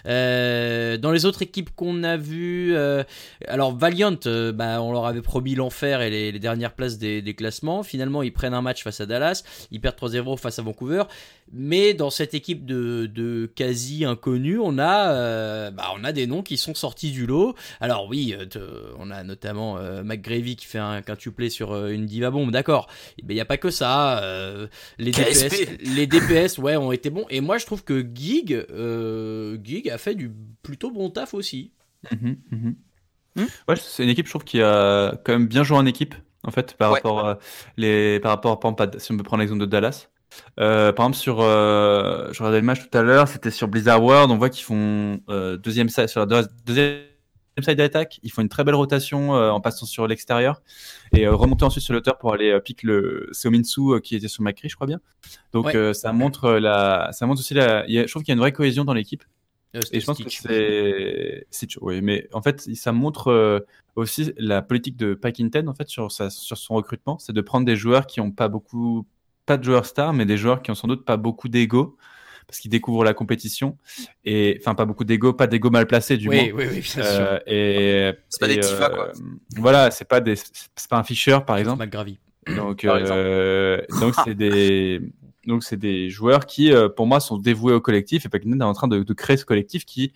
Euh, 0.05 0.97
dans 0.97 1.11
les 1.11 1.25
autres 1.25 1.41
équipes 1.41 1.71
qu'on 1.75 2.03
a 2.03 2.17
vues, 2.17 2.75
euh, 2.75 3.03
alors 3.47 3.75
Valiant, 3.75 4.15
euh, 4.27 4.51
bah, 4.51 4.81
on 4.81 4.91
leur 4.91 5.05
avait 5.07 5.21
promis 5.23 5.55
l'enfer 5.55 6.01
et 6.01 6.09
les, 6.09 6.31
les 6.31 6.39
dernières 6.39 6.73
places 6.73 6.97
des, 6.97 7.21
des 7.21 7.33
classements. 7.33 7.81
Finalement, 7.83 8.21
ils 8.21 8.31
prennent 8.33 8.53
un 8.53 8.61
match 8.61 8.83
face 8.83 9.01
à 9.01 9.05
Dallas, 9.05 9.43
ils 9.71 9.81
perdent 9.81 9.97
3-0 9.97 10.37
face 10.37 10.59
à 10.59 10.61
Vancouver. 10.61 11.03
Mais 11.53 11.93
dans 11.93 12.09
cette 12.09 12.33
équipe 12.33 12.65
de, 12.65 13.07
de 13.13 13.51
quasi 13.55 14.05
inconnus, 14.05 14.59
on 14.63 14.77
a, 14.77 15.11
euh, 15.11 15.71
bah, 15.71 15.91
on 15.99 16.03
a 16.05 16.11
des 16.13 16.25
noms 16.27 16.43
qui 16.43 16.55
sont 16.55 16.73
sortis 16.73 17.11
du 17.11 17.25
lot. 17.25 17.55
Alors 17.81 18.07
oui, 18.07 18.33
euh, 18.55 18.93
on 18.99 19.11
a 19.11 19.23
notamment 19.23 19.77
euh, 19.77 20.01
McGravy 20.03 20.55
qui 20.55 20.65
fait 20.65 20.77
un 20.79 21.01
quintuplé 21.01 21.49
sur 21.49 21.73
euh, 21.73 21.89
une 21.89 22.05
diva 22.05 22.29
bombe, 22.29 22.51
d'accord. 22.51 22.87
Mais 23.23 23.33
il 23.33 23.35
n'y 23.35 23.41
a 23.41 23.45
pas 23.45 23.57
que 23.57 23.69
ça. 23.69 24.19
euh, 24.23 24.67
les. 24.97 25.11
DPS, 25.11 25.67
les 25.83 26.07
DPS, 26.07 26.57
ouais, 26.57 26.77
ont 26.77 26.91
été 26.93 27.09
bons. 27.09 27.25
Et 27.29 27.41
moi, 27.41 27.57
je 27.57 27.65
trouve 27.65 27.83
que 27.83 28.05
Gig, 28.13 28.53
euh, 28.53 28.90
Gig 29.63 29.89
a 29.89 29.97
fait 29.97 30.15
du 30.15 30.31
plutôt 30.63 30.91
bon 30.91 31.09
taf 31.09 31.33
aussi. 31.33 31.71
Mhm, 32.11 32.37
mhm. 32.51 32.75
Hmm 33.35 33.45
Ouais, 33.67 33.75
c'est 33.77 34.03
une 34.03 34.09
équipe, 34.09 34.25
je 34.27 34.31
trouve, 34.31 34.43
qui 34.43 34.61
a 34.61 35.17
quand 35.23 35.33
même 35.33 35.47
bien 35.47 35.63
joué 35.63 35.77
en 35.77 35.85
équipe, 35.85 36.15
en 36.43 36.51
fait, 36.51 36.75
par 36.75 36.91
Ouais. 36.91 36.97
rapport 36.97 37.25
à 37.27 37.39
les, 37.77 38.19
par 38.19 38.31
rapport, 38.31 38.59
par 38.59 38.71
exemple, 38.71 38.97
à- 38.97 38.99
si 38.99 39.11
on 39.11 39.17
peut 39.17 39.23
prendre 39.23 39.41
l'exemple 39.41 39.61
de 39.61 39.65
Dallas. 39.67 40.09
Euh, 40.59 40.93
par 40.93 41.05
exemple, 41.05 41.17
sur, 41.17 41.41
euh, 41.41 42.29
je 42.33 42.39
regardais 42.39 42.59
le 42.61 42.65
match 42.65 42.89
tout 42.89 42.97
à 42.97 43.01
l'heure, 43.03 43.27
c'était 43.27 43.51
sur 43.51 43.67
Blizzard 43.67 44.03
World, 44.03 44.31
on 44.31 44.37
voit 44.37 44.49
qu'ils 44.49 44.65
font 44.65 45.21
euh, 45.29 45.57
deuxième 45.57 45.89
sur 45.89 46.19
la 46.21 46.25
deux- 46.25 46.47
deuxième 46.65 47.01
side 47.59 47.91
ils 48.23 48.31
font 48.31 48.41
une 48.41 48.49
très 48.49 48.63
belle 48.63 48.75
rotation 48.75 49.35
euh, 49.35 49.49
en 49.51 49.59
passant 49.61 49.85
sur 49.85 50.07
l'extérieur 50.07 50.61
et 51.13 51.27
euh, 51.27 51.35
remonter 51.35 51.65
ensuite 51.65 51.83
sur 51.83 51.93
l'auteur 51.93 52.17
pour 52.17 52.33
aller 52.33 52.49
euh, 52.51 52.59
pick 52.59 52.83
le 52.83 53.27
Seominsu 53.33 53.99
qui 54.01 54.15
était 54.15 54.27
sur 54.29 54.41
Macri, 54.43 54.69
je 54.69 54.75
crois 54.75 54.87
bien. 54.87 54.99
Donc 55.51 55.65
Ouais. 55.65 55.93
ça 55.93 56.13
montre 56.13 56.51
la, 56.53 57.09
ça 57.11 57.25
montre 57.25 57.41
aussi 57.41 57.53
la, 57.53 57.85
il 57.87 57.93
y 57.93 57.99
a- 57.99 58.05
je 58.05 58.11
trouve 58.11 58.23
qu'il 58.23 58.31
y 58.31 58.33
a 58.33 58.35
une 58.35 58.39
vraie 58.39 58.53
cohésion 58.53 58.85
dans 58.85 58.93
l'équipe. 58.93 59.23
Et 59.93 60.01
je 60.01 60.05
pense 60.05 60.17
que 60.21 60.29
c'est, 60.29 61.67
oui, 61.81 62.01
mais 62.01 62.27
en 62.33 62.41
fait, 62.41 62.59
ça 62.75 62.91
montre 62.91 63.65
aussi 63.95 64.33
la 64.37 64.61
politique 64.61 64.97
de 64.97 65.13
Packington 65.13 65.67
en 65.67 65.73
fait 65.73 65.87
sur 65.87 66.11
sa, 66.11 66.29
sur 66.29 66.57
son 66.57 66.75
recrutement, 66.75 67.17
c'est 67.19 67.33
de 67.33 67.41
prendre 67.41 67.65
des 67.65 67.75
joueurs 67.77 68.05
qui 68.05 68.19
ont 68.21 68.31
pas 68.31 68.49
beaucoup, 68.49 69.05
pas 69.45 69.57
de 69.57 69.63
joueurs 69.63 69.85
stars, 69.85 70.13
mais 70.13 70.25
des 70.25 70.37
joueurs 70.37 70.61
qui 70.61 70.71
ont 70.71 70.75
sans 70.75 70.87
doute 70.87 71.05
pas 71.05 71.17
beaucoup 71.17 71.47
d'ego 71.49 71.97
parce 72.51 72.59
qu'ils 72.59 72.69
découvrent 72.69 73.05
la 73.05 73.13
compétition 73.13 73.77
et 74.25 74.57
enfin 74.59 74.75
pas 74.75 74.83
beaucoup 74.83 75.05
d'ego, 75.05 75.31
pas 75.31 75.47
d'ego 75.47 75.69
mal 75.69 75.87
placé 75.87 76.17
du 76.17 76.27
Oui, 76.27 76.51
moins. 76.51 76.59
oui, 76.59 76.65
oui, 76.69 76.81
bien 76.81 76.81
sûr. 76.81 77.01
Euh, 77.05 77.39
et 77.47 78.13
C'est 78.27 78.39
pas 78.41 78.47
des 78.47 78.59
Tifa, 78.59 78.89
quoi. 78.89 79.07
euh, 79.07 79.13
Voilà, 79.55 79.89
c'est 79.89 80.03
pas 80.05 80.19
des, 80.19 80.35
c'est 80.35 80.89
pas 80.89 80.97
un 80.97 81.03
Fischer 81.03 81.39
par 81.47 81.55
exemple. 81.57 81.81
McGravy. 81.83 82.19
Donc, 82.55 82.83
Par 82.85 82.97
euh, 82.99 83.81
donc 84.01 84.15
c'est 84.25 84.35
des, 84.35 85.01
donc 85.47 85.63
c'est 85.63 85.77
des 85.77 86.09
joueurs 86.09 86.45
qui, 86.45 86.73
pour 86.97 87.07
moi, 87.07 87.21
sont 87.21 87.37
dévoués 87.37 87.73
au 87.73 87.79
collectif 87.81 88.25
et 88.25 88.29
Packington 88.29 88.59
est 88.59 88.63
en 88.63 88.73
train 88.73 88.89
de, 88.89 89.01
de 89.03 89.13
créer 89.13 89.37
ce 89.37 89.45
collectif 89.45 89.85
qui, 89.85 90.11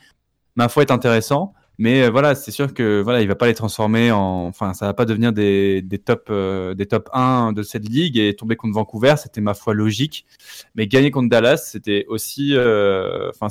ma 0.57 0.67
foi, 0.67 0.83
est 0.83 0.91
intéressant. 0.91 1.53
Mais 1.77 2.03
euh, 2.03 2.09
voilà, 2.09 2.35
c'est 2.35 2.51
sûr 2.51 2.73
que 2.73 3.01
voilà, 3.01 3.21
il 3.21 3.27
va 3.27 3.35
pas 3.35 3.47
les 3.47 3.53
transformer 3.53 4.11
en, 4.11 4.47
enfin, 4.47 4.73
ça 4.73 4.85
va 4.85 4.93
pas 4.93 5.05
devenir 5.05 5.33
des, 5.33 5.81
des 5.81 5.99
top, 5.99 6.27
euh, 6.29 6.73
des 6.73 6.85
top 6.85 7.09
1 7.13 7.53
de 7.53 7.63
cette 7.63 7.87
ligue 7.87 8.17
et 8.17 8.35
tomber 8.35 8.55
contre 8.55 8.75
Vancouver, 8.75 9.15
c'était 9.17 9.41
ma 9.41 9.53
foi 9.53 9.73
logique. 9.73 10.25
Mais 10.75 10.87
gagner 10.87 11.11
contre 11.11 11.29
Dallas, 11.29 11.57
c'était 11.57 12.05
aussi, 12.07 12.55
euh, 12.55 13.29
enfin, 13.29 13.49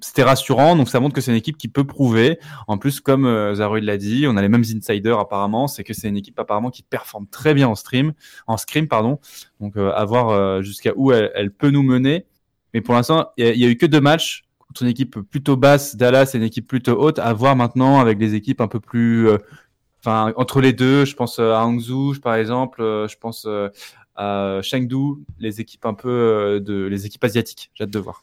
c'était 0.00 0.22
rassurant. 0.22 0.76
Donc 0.76 0.88
ça 0.88 1.00
montre 1.00 1.14
que 1.14 1.20
c'est 1.20 1.30
une 1.30 1.36
équipe 1.36 1.56
qui 1.56 1.68
peut 1.68 1.84
prouver. 1.84 2.38
En 2.66 2.78
plus, 2.78 3.00
comme 3.00 3.26
euh, 3.26 3.80
l'a 3.80 3.96
dit, 3.96 4.26
on 4.28 4.36
a 4.36 4.42
les 4.42 4.48
mêmes 4.48 4.64
insiders 4.74 5.18
apparemment. 5.18 5.68
C'est 5.68 5.84
que 5.84 5.94
c'est 5.94 6.08
une 6.08 6.16
équipe 6.16 6.38
apparemment 6.38 6.70
qui 6.70 6.82
performe 6.82 7.26
très 7.26 7.54
bien 7.54 7.68
en 7.68 7.74
stream, 7.74 8.12
en 8.46 8.56
scrim 8.56 8.88
pardon. 8.88 9.18
Donc 9.60 9.76
euh, 9.76 9.92
à 9.92 10.04
voir 10.04 10.30
euh, 10.30 10.62
jusqu'à 10.62 10.92
où 10.96 11.12
elle, 11.12 11.30
elle 11.34 11.50
peut 11.50 11.70
nous 11.70 11.82
mener. 11.82 12.26
Mais 12.74 12.80
pour 12.80 12.94
l'instant, 12.94 13.30
il 13.36 13.46
y, 13.46 13.60
y 13.60 13.64
a 13.64 13.68
eu 13.68 13.76
que 13.76 13.86
deux 13.86 14.00
matchs 14.00 14.47
contre 14.68 14.82
une 14.82 14.88
équipe 14.88 15.18
plutôt 15.20 15.56
basse, 15.56 15.96
Dallas, 15.96 16.30
et 16.34 16.36
une 16.36 16.44
équipe 16.44 16.68
plutôt 16.68 17.00
haute. 17.00 17.18
À 17.18 17.32
voir 17.32 17.56
maintenant 17.56 18.00
avec 18.00 18.18
des 18.18 18.34
équipes 18.34 18.60
un 18.60 18.68
peu 18.68 18.80
plus, 18.80 19.28
euh, 19.28 19.38
enfin 20.00 20.32
entre 20.36 20.60
les 20.60 20.72
deux. 20.72 21.04
Je 21.04 21.16
pense 21.16 21.38
euh, 21.38 21.52
à 21.52 21.64
Hangzhou 21.64 22.14
par 22.22 22.34
exemple. 22.34 22.82
euh, 22.82 23.08
je 23.08 23.16
pense 23.18 23.46
à 24.16 24.60
Chengdu, 24.62 25.24
les 25.38 25.60
équipes 25.60 25.86
un 25.86 25.94
peu 25.94 26.60
de 26.64 26.86
les 26.86 27.06
équipes 27.06 27.24
asiatiques. 27.24 27.70
J'ai 27.74 27.84
hâte 27.84 27.90
de 27.90 27.98
voir. 27.98 28.22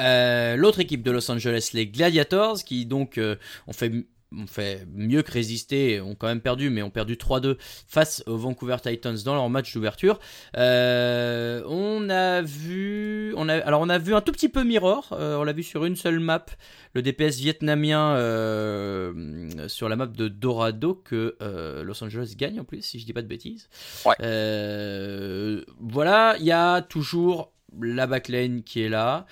L'autre 0.00 0.80
équipe 0.80 1.02
de 1.02 1.10
Los 1.10 1.30
Angeles, 1.30 1.70
les 1.74 1.86
Gladiators, 1.86 2.64
qui 2.64 2.86
donc 2.86 3.20
ont 3.66 3.72
fait 3.72 4.06
ont 4.36 4.46
fait 4.46 4.86
mieux 4.92 5.22
que 5.22 5.32
résister, 5.32 6.00
ont 6.00 6.14
quand 6.14 6.26
même 6.26 6.40
perdu, 6.40 6.70
mais 6.70 6.82
ont 6.82 6.90
perdu 6.90 7.14
3-2 7.14 7.56
face 7.86 8.22
aux 8.26 8.36
Vancouver 8.36 8.76
Titans 8.82 9.16
dans 9.24 9.34
leur 9.34 9.48
match 9.48 9.72
d'ouverture. 9.74 10.18
Euh, 10.56 11.62
on 11.66 12.08
a 12.10 12.42
vu, 12.42 13.32
on 13.36 13.48
a, 13.48 13.54
alors 13.54 13.80
on 13.80 13.88
a 13.88 13.98
vu 13.98 14.14
un 14.14 14.20
tout 14.20 14.32
petit 14.32 14.48
peu 14.48 14.64
Mirror, 14.64 15.08
euh, 15.12 15.36
on 15.36 15.44
l'a 15.44 15.52
vu 15.52 15.62
sur 15.62 15.84
une 15.84 15.96
seule 15.96 16.20
map, 16.20 16.46
le 16.94 17.02
DPS 17.02 17.38
vietnamien 17.38 18.16
euh, 18.16 19.68
sur 19.68 19.88
la 19.88 19.96
map 19.96 20.06
de 20.06 20.28
Dorado 20.28 20.94
que 20.94 21.36
Los 21.84 22.02
Angeles 22.04 22.34
gagne 22.36 22.60
en 22.60 22.64
plus, 22.64 22.82
si 22.82 22.98
je 22.98 23.06
dis 23.06 23.12
pas 23.12 23.22
de 23.22 23.28
bêtises. 23.28 23.68
Ouais. 24.04 24.16
Voilà, 25.80 26.36
il 26.38 26.44
y 26.44 26.52
a 26.52 26.82
toujours 26.82 27.52
la 27.80 28.06
backlane 28.06 28.62
qui 28.62 28.82
est 28.82 28.88
là. 28.88 29.26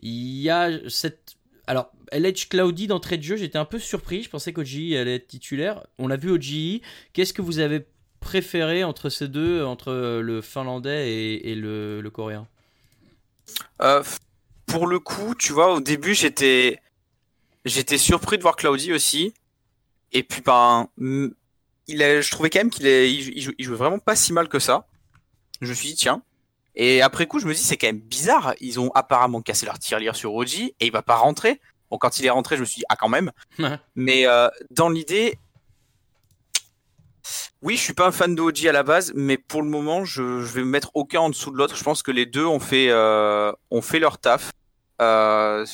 Il 0.00 0.40
y 0.40 0.50
a 0.50 0.70
cette. 0.88 1.36
Alors, 1.66 1.92
LH 2.12 2.48
Cloudy 2.48 2.86
d'entrée 2.86 3.18
de 3.18 3.22
jeu, 3.22 3.36
j'étais 3.36 3.58
un 3.58 3.64
peu 3.64 3.78
surpris. 3.78 4.22
Je 4.22 4.30
pensais 4.30 4.52
qu'OGI 4.52 4.96
allait 4.96 5.16
être 5.16 5.28
titulaire. 5.28 5.86
On 5.98 6.06
l'a 6.06 6.16
vu 6.16 6.30
OGI. 6.30 6.82
Qu'est-ce 7.12 7.32
que 7.32 7.42
vous 7.42 7.58
avez 7.58 7.86
préféré 8.20 8.84
entre 8.84 9.08
ces 9.08 9.28
deux, 9.28 9.64
entre 9.64 10.20
le 10.20 10.40
finlandais 10.40 11.10
et, 11.10 11.54
le, 11.54 12.08
coréen? 12.12 12.46
Euh, 13.80 14.02
pour 14.66 14.86
le 14.86 14.98
coup, 14.98 15.34
tu 15.34 15.52
vois, 15.52 15.74
au 15.74 15.80
début, 15.80 16.14
j'étais, 16.14 16.80
j'étais 17.64 17.98
surpris 17.98 18.36
de 18.38 18.42
voir 18.42 18.56
Claudie 18.56 18.92
aussi. 18.92 19.34
Et 20.12 20.22
puis, 20.22 20.42
ben, 20.42 20.88
il 20.98 21.98
je 21.98 22.30
trouvais 22.30 22.50
quand 22.50 22.60
même 22.60 22.70
qu'il 22.70 22.86
il, 22.86 23.54
il 23.58 23.64
jouait 23.64 23.76
vraiment 23.76 23.98
pas 23.98 24.16
si 24.16 24.32
mal 24.32 24.48
que 24.48 24.58
ça. 24.58 24.86
Je 25.60 25.68
me 25.68 25.74
suis 25.74 25.88
dit, 25.88 25.96
tiens. 25.96 26.22
Et 26.74 27.02
après 27.02 27.26
coup, 27.26 27.38
je 27.38 27.46
me 27.46 27.54
dis, 27.54 27.62
c'est 27.62 27.76
quand 27.76 27.88
même 27.88 28.00
bizarre. 28.00 28.54
Ils 28.60 28.80
ont 28.80 28.90
apparemment 28.94 29.42
cassé 29.42 29.66
leur 29.66 29.78
tirelire 29.78 30.16
sur 30.16 30.34
Oji 30.34 30.74
et 30.80 30.86
il 30.86 30.92
va 30.92 31.02
pas 31.02 31.16
rentrer. 31.16 31.60
Bon, 31.92 31.98
quand 31.98 32.18
il 32.18 32.24
est 32.24 32.30
rentré, 32.30 32.56
je 32.56 32.62
me 32.62 32.64
suis 32.64 32.78
dit, 32.78 32.84
ah, 32.88 32.96
quand 32.96 33.10
même. 33.10 33.30
Mais 33.94 34.26
euh, 34.26 34.48
dans 34.70 34.88
l'idée, 34.88 35.38
oui, 37.60 37.76
je 37.76 37.82
suis 37.82 37.92
pas 37.92 38.06
un 38.06 38.12
fan 38.12 38.34
de 38.34 38.40
OG 38.40 38.66
à 38.66 38.72
la 38.72 38.82
base, 38.82 39.12
mais 39.14 39.36
pour 39.36 39.60
le 39.62 39.68
moment, 39.68 40.02
je, 40.06 40.40
je 40.40 40.52
vais 40.52 40.62
me 40.62 40.70
mettre 40.70 40.90
aucun 40.94 41.20
en 41.20 41.28
dessous 41.28 41.50
de 41.50 41.58
l'autre. 41.58 41.76
Je 41.76 41.84
pense 41.84 42.02
que 42.02 42.10
les 42.10 42.24
deux 42.24 42.46
ont 42.46 42.60
fait, 42.60 42.88
euh, 42.88 43.52
ont 43.70 43.82
fait 43.82 43.98
leur 43.98 44.16
taf. 44.16 44.52
Euh, 45.02 45.66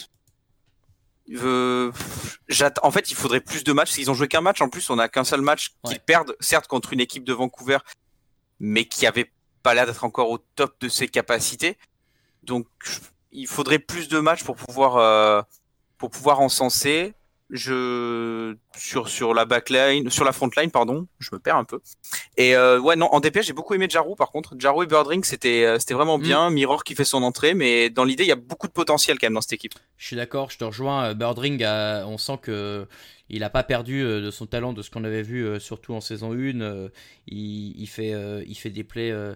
j'att- 2.49 2.81
en 2.83 2.91
fait, 2.91 3.11
il 3.13 3.15
faudrait 3.15 3.41
plus 3.41 3.63
de 3.63 3.73
matchs. 3.73 3.97
Ils 3.99 4.11
ont 4.11 4.15
joué 4.15 4.27
qu'un 4.27 4.41
match. 4.41 4.61
En 4.61 4.69
plus, 4.69 4.91
on 4.91 4.99
a 4.99 5.09
qu'un 5.09 5.25
seul 5.25 5.41
match 5.41 5.71
qu'ils 5.85 5.95
Ouais. 5.95 6.03
perdent, 6.05 6.35
certes 6.41 6.67
contre 6.67 6.93
une 6.93 7.01
équipe 7.01 7.23
de 7.25 7.33
Vancouver, 7.33 7.79
mais 8.59 8.87
qui 8.87 9.07
avait 9.07 9.31
pas 9.63 9.73
l'air 9.73 9.87
d'être 9.87 10.03
encore 10.05 10.31
au 10.31 10.39
top 10.39 10.81
de 10.81 10.89
ses 10.89 11.07
capacités. 11.07 11.79
Donc, 12.43 12.67
il 13.31 13.47
faudrait 13.47 13.79
plus 13.79 14.09
de 14.09 14.19
matchs 14.19 14.43
pour 14.43 14.57
pouvoir, 14.57 14.97
euh, 14.97 15.43
pour 15.99 16.11
pouvoir 16.11 16.41
encenser. 16.41 17.13
Je 17.51 18.55
sur 18.77 19.09
sur 19.09 19.33
la 19.33 19.47
backline, 19.47 20.11
sur 20.11 20.23
la 20.27 20.33
frontline, 20.33 20.71
pardon, 20.71 21.07
je 21.19 21.31
me 21.33 21.39
perds 21.39 21.57
un 21.57 21.65
peu. 21.65 21.81
Et 22.37 22.55
euh, 22.55 22.79
ouais, 22.79 22.95
non, 22.95 23.07
en 23.07 23.21
DPS, 23.21 23.47
j'ai 23.47 23.55
beaucoup 23.55 23.73
aimé 23.73 23.87
Jarou. 23.89 24.15
Par 24.17 24.31
contre, 24.31 24.55
Jarou 24.59 24.83
et 24.83 24.87
Birdring, 24.87 25.25
c'était 25.25 25.65
euh, 25.65 25.79
c'était 25.79 25.95
vraiment 25.95 26.19
Mm. 26.19 26.23
bien. 26.23 26.51
Mirror 26.51 26.85
qui 26.85 26.95
fait 26.95 27.07
son 27.07 27.23
entrée, 27.23 27.55
mais 27.55 27.89
dans 27.89 28.05
l'idée, 28.05 28.25
il 28.25 28.29
y 28.29 28.33
a 28.33 28.37
beaucoup 28.37 28.67
de 28.67 28.73
potentiel 28.73 29.19
quand 29.19 29.27
même 29.29 29.33
dans 29.35 29.41
cette 29.41 29.55
équipe. 29.55 29.73
Je 29.97 30.07
suis 30.09 30.17
d'accord, 30.17 30.51
je 30.51 30.59
te 30.59 30.65
rejoins. 30.65 31.05
euh, 31.07 31.15
Birdring, 31.15 31.65
a- 31.65 32.05
on 32.07 32.19
sent 32.19 32.39
que 32.43 32.87
il 33.31 33.41
n'a 33.41 33.49
pas 33.51 33.63
perdu 33.63 34.03
euh, 34.05 34.21
de 34.21 34.31
son 34.31 34.45
talent, 34.45 34.75
de 34.75 34.83
ce 34.83 34.91
qu'on 34.91 35.05
avait 35.05 35.23
vu, 35.23 35.47
euh, 35.47 35.59
surtout 35.59 35.95
en 35.95 36.03
saison 36.03 36.33
1. 36.35 36.61
euh, 36.61 36.91
il, 37.29 37.81
il 37.81 37.87
fait, 37.87 38.13
euh, 38.13 38.43
il 38.47 38.57
fait 38.57 38.69
des 38.71 38.85
plays 38.85 39.11
euh, 39.11 39.35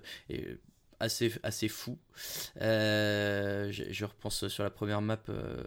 assez, 1.03 1.33
assez 1.43 1.69
fous. 1.69 1.99
Euh, 2.61 3.71
je, 3.71 3.85
je 3.91 4.05
repense 4.05 4.49
sur 4.49 4.63
la 4.63 4.71
première 4.71 5.03
map, 5.03 5.19
euh, 5.29 5.63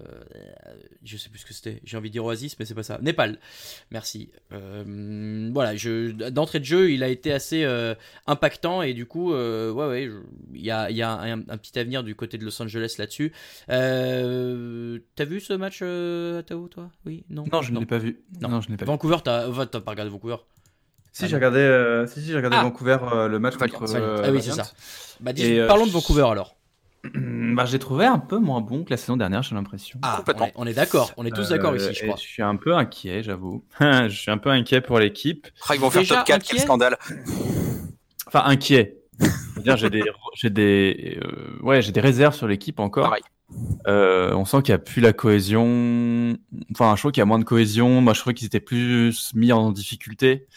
je 1.04 1.18
sais 1.18 1.30
plus 1.30 1.40
ce 1.40 1.46
que 1.46 1.54
c'était. 1.54 1.82
J'ai 1.84 1.98
envie 1.98 2.10
de 2.10 2.14
dire 2.14 2.26
Oasis, 2.26 2.58
mais 2.58 2.66
c'est 2.66 2.74
pas 2.74 2.84
ça. 2.84 3.00
Népal. 3.02 3.38
Merci. 3.92 4.32
Euh, 4.52 5.50
voilà, 5.54 5.76
je, 5.76 6.12
d'entrée 6.30 6.60
de 6.60 6.66
jeu, 6.66 6.92
il 6.92 7.04
a 7.04 7.10
été 7.10 7.32
assez 7.32 7.64
euh, 7.64 7.94
impactant 8.28 8.82
et 8.82 8.94
du 8.94 9.06
coup, 9.06 9.34
euh, 9.34 9.72
ouais, 9.72 9.88
ouais, 9.88 10.12
il 10.54 10.66
y 10.66 10.72
a, 10.72 10.90
y 10.90 11.02
a 11.02 11.12
un, 11.12 11.40
un 11.40 11.58
petit 11.58 11.78
avenir 11.78 12.04
du 12.04 12.16
côté 12.16 12.38
de 12.38 12.46
Los 12.46 12.62
Angeles 12.62 12.96
là-dessus. 12.98 13.32
T'as 13.68 15.26
vu 15.26 15.40
ce 15.40 15.54
match 15.54 15.80
euh, 15.82 16.40
à 16.40 16.44
Tao, 16.44 16.68
toi? 16.68 16.90
Oui? 17.06 17.26
Non? 17.30 17.46
Non, 17.52 17.62
je 17.62 17.72
ne 17.72 17.80
l'ai 17.80 17.86
pas 17.86 17.98
vu. 17.98 18.24
Non. 18.42 18.50
Non, 18.50 18.62
je 18.62 18.70
l'ai 18.70 18.78
pas. 18.78 18.86
Vancouver, 18.86 19.18
t'as 19.24 19.50
enfin, 19.50 19.66
t'as 19.66 19.82
pas 19.82 19.92
regardé 19.92 20.12
Vancouver 20.12 20.38
Si, 21.16 21.24
Ah, 21.24 21.28
j'ai 21.28 21.36
regardé, 21.36 21.60
euh, 21.60 22.06
si, 22.08 22.20
si, 22.20 22.28
j'ai 22.28 22.36
regardé 22.36 22.58
Ah. 22.60 22.64
Vancouver, 22.64 22.98
euh, 23.14 23.30
le 23.30 23.40
match 23.40 23.56
Valiant, 23.56 23.80
contre. 23.80 23.96
Euh, 23.96 24.22
Ah 24.22 24.32
oui, 24.32 24.42
c'est 24.44 24.52
ça. 24.52 24.66
Bah, 25.22 25.32
dis, 25.32 25.58
euh, 25.58 25.66
parlons 25.66 25.86
de 25.86 25.92
Vancouver 25.92 26.26
alors. 26.30 26.58
bah, 27.16 27.64
j'ai 27.64 27.80
trouvé 27.80 28.06
un 28.06 28.20
peu 28.20 28.38
moins 28.38 28.60
bon 28.60 28.84
que 28.84 28.90
la 28.90 28.98
saison 28.98 29.16
dernière, 29.16 29.42
j'ai 29.42 29.56
l'impression. 29.56 29.98
Ah, 30.02 30.16
on 30.16 30.18
complètement. 30.18 30.48
est, 30.48 30.54
on 30.56 30.68
est 30.68 30.74
d'accord, 30.74 31.14
on 31.16 31.26
est 31.26 31.34
tous 31.34 31.48
d'accord 31.48 31.74
ici, 31.74 31.94
je 31.94 32.04
crois. 32.04 32.18
Je 32.18 32.22
suis 32.22 32.44
un 32.44 32.58
peu 32.58 32.76
inquiet, 32.76 33.24
j'avoue. 33.24 33.64
je 33.80 34.10
suis 34.10 34.30
un 34.30 34.38
peu 34.38 34.50
inquiet 34.50 34.82
pour 34.82 35.00
l'équipe. 35.00 35.48
Ah, 35.70 35.76
ils 35.76 35.80
vont 35.80 35.90
faire 35.90 36.02
Déjà 36.02 36.16
top 36.16 36.26
4, 36.26 36.44
quel 36.44 36.58
inquiet 36.58 36.66
scandale. 36.66 36.98
Enfin, 38.28 38.44
inquiet. 38.48 38.98
J'ai 39.64 39.90
des, 39.90 40.04
j'ai 40.36 40.50
des, 40.50 41.18
euh, 41.24 41.64
ouais, 41.64 41.82
j'ai 41.82 41.94
des 41.94 42.02
réserves 42.02 42.36
sur 42.36 42.48
l'équipe 42.48 42.82
encore. 42.82 43.06
Pareil. 43.06 43.24
Euh, 43.88 44.34
on 44.34 44.44
sent 44.44 44.64
qu'il 44.64 44.74
n'y 44.74 44.76
a 44.76 44.80
plus 44.80 45.02
la 45.02 45.14
cohésion. 45.14 46.36
Enfin, 46.72 46.94
je 46.98 47.02
trouve 47.02 47.14
qu'il 47.14 47.22
y 47.22 47.24
a 47.24 47.26
moins 47.26 47.40
de 47.40 47.46
cohésion. 47.46 48.02
Moi, 48.02 48.14
je 48.14 48.20
trouvais 48.20 48.34
qu'ils 48.34 48.48
étaient 48.48 48.60
plus 48.60 49.32
mis 49.34 49.54
en 49.54 49.72
difficulté. 49.72 50.48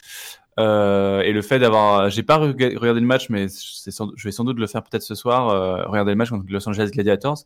Euh, 0.58 1.20
et 1.20 1.32
le 1.32 1.40
fait 1.42 1.58
d'avoir, 1.58 2.10
j'ai 2.10 2.22
pas 2.22 2.36
rega- 2.36 2.76
regardé 2.78 3.00
le 3.00 3.06
match, 3.06 3.28
mais 3.30 3.46
sans- 3.48 4.10
je 4.16 4.24
vais 4.28 4.32
sans 4.32 4.44
doute 4.44 4.58
le 4.58 4.66
faire 4.66 4.82
peut-être 4.82 5.02
ce 5.02 5.14
soir. 5.14 5.48
euh, 5.50 5.84
regarder 5.86 6.10
le 6.12 6.16
match 6.16 6.30
contre 6.30 6.44
Los 6.48 6.68
Angeles 6.68 6.90
Gladiators. 6.92 7.44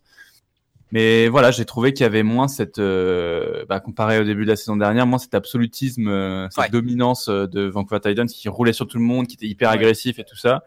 Mais 0.95 1.29
voilà, 1.29 1.51
j'ai 1.51 1.65
trouvé 1.65 1.95
qu'il 1.95 2.05
y 2.05 2.07
avait 2.07 2.23
moins 2.23 2.49
cette, 2.49 2.79
euh, 2.79 3.65
bah, 3.67 3.81
comparé 3.81 4.19
au 4.21 4.25
début 4.25 4.45
de 4.45 4.51
la 4.51 4.57
saison 4.57 4.77
dernière, 4.77 5.07
moins 5.07 5.19
cet 5.19 5.35
absolutisme, 5.35 6.07
euh, 6.09 6.49
cette 6.51 6.65
Ouais. 6.65 6.69
dominance 6.71 7.29
de 7.31 7.63
Vancouver 7.67 8.01
Titans 8.01 8.27
qui 8.27 8.47
roulait 8.51 8.75
sur 8.75 8.87
tout 8.87 8.99
le 8.99 9.03
monde, 9.05 9.27
qui 9.27 9.35
était 9.37 9.47
hyper 9.47 9.71
Ouais. 9.71 9.77
agressif 9.77 10.19
et 10.19 10.25
tout 10.25 10.37
ça. 10.37 10.65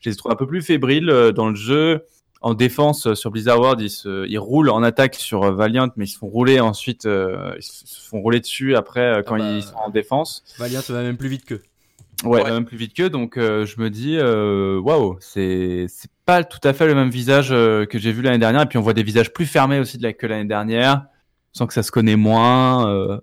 Je 0.00 0.10
les 0.10 0.14
ai 0.14 0.16
trouvés 0.16 0.34
un 0.34 0.36
peu 0.36 0.46
plus 0.46 0.60
fébriles 0.60 1.08
euh, 1.08 1.32
dans 1.32 1.48
le 1.48 1.54
jeu. 1.54 2.04
En 2.42 2.52
défense, 2.52 3.14
sur 3.14 3.30
Blizzard 3.30 3.58
World, 3.58 3.80
ils, 3.80 3.88
se, 3.88 4.28
ils 4.28 4.38
roulent 4.38 4.68
en 4.68 4.82
attaque 4.82 5.14
sur 5.14 5.50
Valiant, 5.54 5.88
mais 5.96 6.04
ils 6.04 6.08
se 6.08 6.18
font 6.18 6.26
rouler 6.28 6.60
ensuite, 6.60 7.06
euh, 7.06 7.54
ils 7.56 7.62
se 7.62 8.06
font 8.06 8.20
rouler 8.20 8.40
dessus 8.40 8.76
après 8.76 9.00
euh, 9.00 9.22
quand 9.22 9.36
Ah 9.36 9.38
bah, 9.38 9.50
ils 9.52 9.62
sont 9.62 9.76
en 9.76 9.88
défense. 9.88 10.44
Valiant 10.58 10.82
va 10.86 11.02
même 11.02 11.16
plus 11.16 11.28
vite 11.30 11.46
qu'eux. 11.46 11.62
Ouais, 12.24 12.42
Ouais. 12.42 12.50
même 12.50 12.64
plus 12.64 12.76
vite 12.76 12.94
qu'eux. 12.94 13.10
Donc 13.10 13.36
euh, 13.36 13.66
je 13.66 13.80
me 13.80 13.90
dis, 13.90 14.16
euh, 14.18 14.78
waouh, 14.80 15.16
c'est 15.20 15.86
c'est 15.88 16.10
pas 16.26 16.42
tout 16.44 16.60
à 16.66 16.72
fait 16.72 16.86
le 16.86 16.94
même 16.94 17.10
visage 17.10 17.48
euh, 17.52 17.86
que 17.86 17.98
j'ai 17.98 18.12
vu 18.12 18.22
l'année 18.22 18.38
dernière. 18.38 18.62
Et 18.62 18.66
puis 18.66 18.78
on 18.78 18.82
voit 18.82 18.94
des 18.94 19.02
visages 19.02 19.32
plus 19.32 19.46
fermés 19.46 19.78
aussi 19.78 19.98
de 19.98 20.02
la, 20.04 20.12
que 20.12 20.26
l'année 20.26 20.44
dernière, 20.48 21.06
sans 21.52 21.66
que 21.66 21.74
ça 21.74 21.82
se 21.82 21.90
connaît 21.92 22.16
moins. 22.16 22.88
euh, 22.90 23.18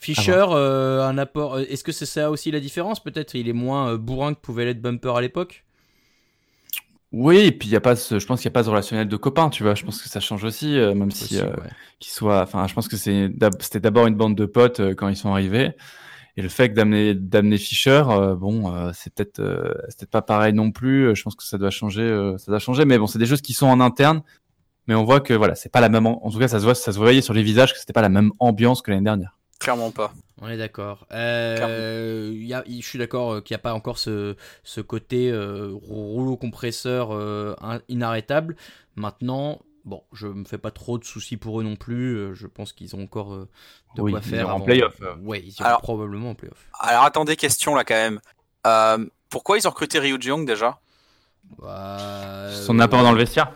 Fischer, 0.00 0.44
euh, 0.50 1.02
un 1.08 1.16
apport. 1.18 1.58
Est-ce 1.58 1.82
que 1.82 1.90
c'est 1.92 2.06
ça 2.06 2.30
aussi 2.30 2.50
la 2.50 2.60
différence 2.60 3.02
Peut-être? 3.02 3.34
Il 3.34 3.48
est 3.48 3.52
moins 3.54 3.92
euh, 3.92 3.96
bourrin 3.98 4.34
que 4.34 4.40
pouvait 4.40 4.64
l'être 4.66 4.80
Bumper 4.80 5.16
à 5.16 5.20
l'époque? 5.20 5.64
Oui, 7.12 7.38
et 7.38 7.52
puis 7.52 7.68
il 7.68 7.72
y 7.72 7.76
a 7.76 7.80
pas, 7.80 7.96
ce, 7.96 8.18
je 8.18 8.26
pense 8.26 8.40
qu'il 8.40 8.46
y 8.46 8.52
a 8.52 8.52
pas 8.52 8.64
ce 8.64 8.68
relationnel 8.68 9.08
de 9.08 9.16
copains, 9.16 9.48
tu 9.48 9.62
vois. 9.62 9.74
Je 9.74 9.84
pense 9.84 10.02
que 10.02 10.08
ça 10.08 10.20
change 10.20 10.44
aussi, 10.44 10.76
euh, 10.78 10.92
même 10.94 11.10
si 11.10 11.36
Aussi, 11.36 11.38
euh, 11.38 11.46
ouais. 11.46 11.70
qu'ils 11.98 12.12
soient. 12.12 12.42
Enfin, 12.42 12.66
je 12.66 12.74
pense 12.74 12.88
que 12.88 12.96
c'est 12.96 13.30
c'était 13.60 13.80
d'abord 13.80 14.06
une 14.06 14.16
bande 14.16 14.34
de 14.36 14.44
potes 14.44 14.80
euh, 14.80 14.94
quand 14.94 15.08
ils 15.08 15.16
sont 15.16 15.30
arrivés. 15.32 15.70
Et 16.38 16.42
le 16.42 16.48
fait 16.50 16.68
que 16.68 16.74
d'amener 16.74 17.14
d'amener 17.14 17.56
Fischer, 17.56 18.02
euh, 18.10 18.34
bon, 18.34 18.74
euh, 18.74 18.90
c'est 18.94 19.12
peut-être 19.14 19.38
euh, 19.40 19.72
c'est 19.88 20.00
peut-être 20.00 20.10
pas 20.10 20.22
pareil 20.22 20.52
non 20.52 20.70
plus. 20.70 21.14
Je 21.16 21.22
pense 21.22 21.34
que 21.34 21.44
ça 21.44 21.56
doit 21.58 21.70
changer, 21.70 22.02
euh, 22.02 22.36
ça 22.36 22.52
doit 22.52 22.58
changer. 22.58 22.84
Mais 22.84 22.98
bon, 22.98 23.06
c'est 23.06 23.18
des 23.18 23.26
choses 23.26 23.40
qui 23.40 23.54
sont 23.54 23.66
en 23.66 23.80
interne. 23.80 24.22
Mais 24.86 24.94
on 24.94 25.04
voit 25.04 25.20
que 25.20 25.32
voilà, 25.34 25.54
c'est 25.54 25.70
pas 25.70 25.80
la 25.80 25.88
même. 25.88 26.06
En 26.06 26.30
tout 26.30 26.38
cas, 26.38 26.46
ça 26.48 26.58
se 26.60 26.64
voit, 26.64 26.74
ça 26.74 26.92
se 26.92 26.98
voyait 26.98 27.22
sur 27.22 27.32
les 27.34 27.42
visages 27.42 27.72
que 27.72 27.78
c'était 27.78 27.92
pas 27.94 28.02
la 28.02 28.08
même 28.10 28.32
ambiance 28.38 28.82
que 28.82 28.90
l'année 28.90 29.02
dernière. 29.04 29.36
Clairement 29.58 29.90
pas. 29.90 30.12
On 30.42 30.48
est 30.48 30.58
d'accord. 30.58 31.06
Euh, 31.12 32.30
il 32.34 32.44
y 32.46 32.52
a- 32.52 32.62
il- 32.66 32.82
je 32.82 32.86
suis 32.86 32.98
d'accord 32.98 33.42
qu'il 33.42 33.54
n'y 33.54 33.56
a 33.56 33.62
pas 33.62 33.72
encore 33.72 33.98
ce, 33.98 34.36
ce 34.62 34.82
côté 34.82 35.30
euh, 35.30 35.70
rouleau 35.72 36.36
compresseur 36.36 37.08
euh, 37.12 37.54
in- 37.62 37.80
inarrêtable. 37.88 38.54
Maintenant, 38.96 39.60
bon, 39.86 40.02
je 40.12 40.26
me 40.26 40.44
fais 40.44 40.58
pas 40.58 40.70
trop 40.70 40.98
de 40.98 41.04
soucis 41.04 41.36
pour 41.38 41.60
eux 41.60 41.62
non 41.64 41.76
plus. 41.76 42.16
Euh, 42.16 42.34
Je 42.34 42.46
pense 42.46 42.72
qu'ils 42.74 42.94
ont 42.94 43.02
encore 43.02 43.32
euh, 43.32 43.48
de 43.96 44.02
Oui, 44.02 44.12
quoi 44.12 44.20
ils 44.22 44.28
faire. 44.28 44.54
en 44.54 44.60
play-off. 44.60 45.00
Ouais, 45.22 45.40
ils 45.42 45.54
Alors- 45.62 45.80
probablement 45.80 46.30
en 46.30 46.34
playoff. 46.34 46.58
Alors 46.78 47.04
attendez, 47.04 47.36
question 47.36 47.74
là 47.74 47.84
quand 47.84 47.94
même. 47.94 48.20
Euh, 48.66 49.06
pourquoi 49.30 49.56
ils 49.58 49.66
ont 49.66 49.70
recruté 49.70 49.98
Ryu 49.98 50.18
Jeong 50.20 50.44
déjà? 50.46 50.78
Bah, 51.58 52.48
Son 52.52 52.78
apport 52.80 53.02
dans 53.02 53.12
le 53.12 53.18
vestiaire. 53.18 53.52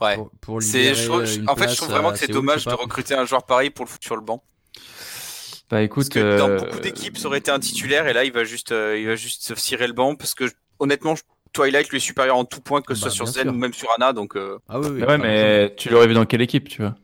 Ouais. 0.00 0.16
Pour, 0.16 0.30
pour 0.40 0.62
C'est, 0.62 0.78
libérer, 0.78 0.94
je 0.94 1.06
trouve- 1.08 1.20
euh, 1.22 1.34
une 1.36 1.48
en 1.48 1.56
fait, 1.56 1.68
je 1.70 1.76
trouve 1.76 1.88
vraiment 1.90 2.12
que 2.12 2.18
c'est 2.18 2.30
dommage 2.30 2.64
de 2.66 2.74
recruter 2.74 3.14
un 3.14 3.24
joueur 3.24 3.44
pareil 3.46 3.70
pour 3.70 3.84
le 3.86 3.90
foutre 3.90 4.04
sur 4.04 4.16
le 4.16 4.22
banc. 4.22 4.42
Bah 5.68 5.78
Parce 5.78 5.82
écoute, 5.84 6.08
que 6.10 6.38
dans 6.38 6.48
euh, 6.50 6.58
beaucoup 6.58 6.78
d'équipes, 6.80 7.16
ça 7.18 7.26
aurait 7.28 7.38
été 7.38 7.50
un 7.50 7.58
titulaire 7.58 8.06
et 8.06 8.12
là, 8.12 8.24
il 8.24 8.32
va 8.32 8.44
juste, 8.44 8.70
euh, 8.72 8.98
il 8.98 9.06
va 9.06 9.16
juste 9.16 9.42
se 9.42 9.54
cirer 9.56 9.86
le 9.88 9.94
banc 9.94 10.14
parce 10.14 10.34
que 10.34 10.44
honnêtement, 10.78 11.16
je- 11.16 11.22
Twilight 11.52 11.88
lui 11.90 11.96
est 11.96 12.00
supérieur 12.00 12.36
en 12.36 12.44
tout 12.44 12.60
point 12.60 12.82
que 12.82 12.94
ce 12.94 13.00
Bah, 13.04 13.10
soit 13.10 13.14
sur 13.14 13.24
bien 13.24 13.32
Zen 13.32 13.42
sûr. 13.44 13.52
ou 13.54 13.56
même 13.56 13.72
sur 13.72 13.88
Anna. 13.96 14.12
Donc, 14.12 14.36
euh, 14.36 14.58
Ah 14.68 14.78
oui, 14.80 14.88
oui. 14.92 15.02
ouais, 15.04 15.18
mais 15.18 15.74
tu 15.76 15.88
l'aurais 15.88 16.06
vu 16.06 16.14
dans 16.14 16.26
quelle 16.26 16.42
équipe, 16.42 16.68
tu 16.68 16.82
vois 16.82 16.94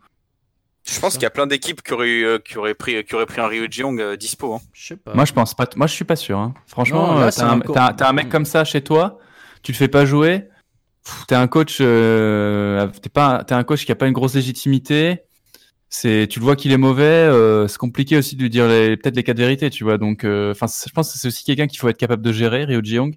je 0.85 0.99
pense 0.99 1.15
qu'il 1.15 1.23
y 1.23 1.27
a 1.27 1.31
plein 1.31 1.47
d'équipes 1.47 1.81
qui 1.81 1.93
auraient, 1.93 2.09
eu, 2.09 2.25
euh, 2.27 2.39
qui 2.39 2.59
auraient 2.59 2.75
pris, 2.75 3.05
qui 3.05 3.15
auraient 3.15 3.25
pris 3.27 3.41
un 3.41 3.47
Ryu 3.47 3.69
Jeong 3.71 4.01
euh, 4.01 4.17
dispo. 4.17 4.55
hein. 4.55 4.61
Je 4.73 4.89
sais 4.89 4.97
pas. 4.97 5.15
Moi, 5.15 5.25
je 5.25 5.33
pense 5.33 5.55
pas. 5.55 5.67
Moi, 5.77 5.87
je 5.87 5.93
suis 5.95 6.05
pas 6.05 6.17
sûr. 6.17 6.39
hein. 6.39 6.55
Franchement, 6.67 7.21
euh, 7.21 7.31
t'as 7.31 8.09
un, 8.09 8.13
mec 8.13 8.29
comme 8.29 8.45
ça 8.45 8.65
chez 8.65 8.83
toi, 8.83 9.19
tu 9.63 9.71
le 9.71 9.77
fais 9.77 9.87
pas 9.87 10.05
jouer. 10.05 10.49
T'es 11.29 11.37
un 11.37 11.47
coach, 11.47 11.79
euh, 11.81 12.89
t'es 13.01 13.09
pas, 13.09 13.45
t'es 13.45 13.55
un 13.55 13.63
coach 13.63 13.85
qui 13.87 13.93
a 13.93 13.95
pas 13.95 14.09
une 14.09 14.13
grosse 14.13 14.35
légitimité. 14.35 15.23
C'est, 15.89 16.27
tu 16.29 16.41
le 16.41 16.45
vois 16.45 16.57
qu'il 16.57 16.73
est 16.73 16.77
mauvais. 16.79 17.05
euh, 17.05 17.69
c'est 17.69 17.79
compliqué 17.79 18.17
aussi 18.17 18.35
de 18.35 18.43
lui 18.43 18.51
dire 18.51 18.67
les- 18.67 18.97
peut-être 18.97 19.15
les 19.15 19.23
quatre 19.23 19.39
vérités, 19.39 19.71
tu 19.71 19.85
vois. 19.85 19.99
Donc, 19.99 20.25
enfin, 20.25 20.67
je 20.67 20.91
pense 20.93 21.13
que 21.13 21.19
c'est 21.19 21.29
aussi 21.29 21.45
quelqu'un 21.45 21.69
qu'il 21.69 21.79
faut 21.79 21.89
être 21.89 21.97
capable 21.97 22.23
de 22.23 22.33
gérer, 22.33 22.65
Ryo 22.65 22.81
Jeong. 22.83 23.15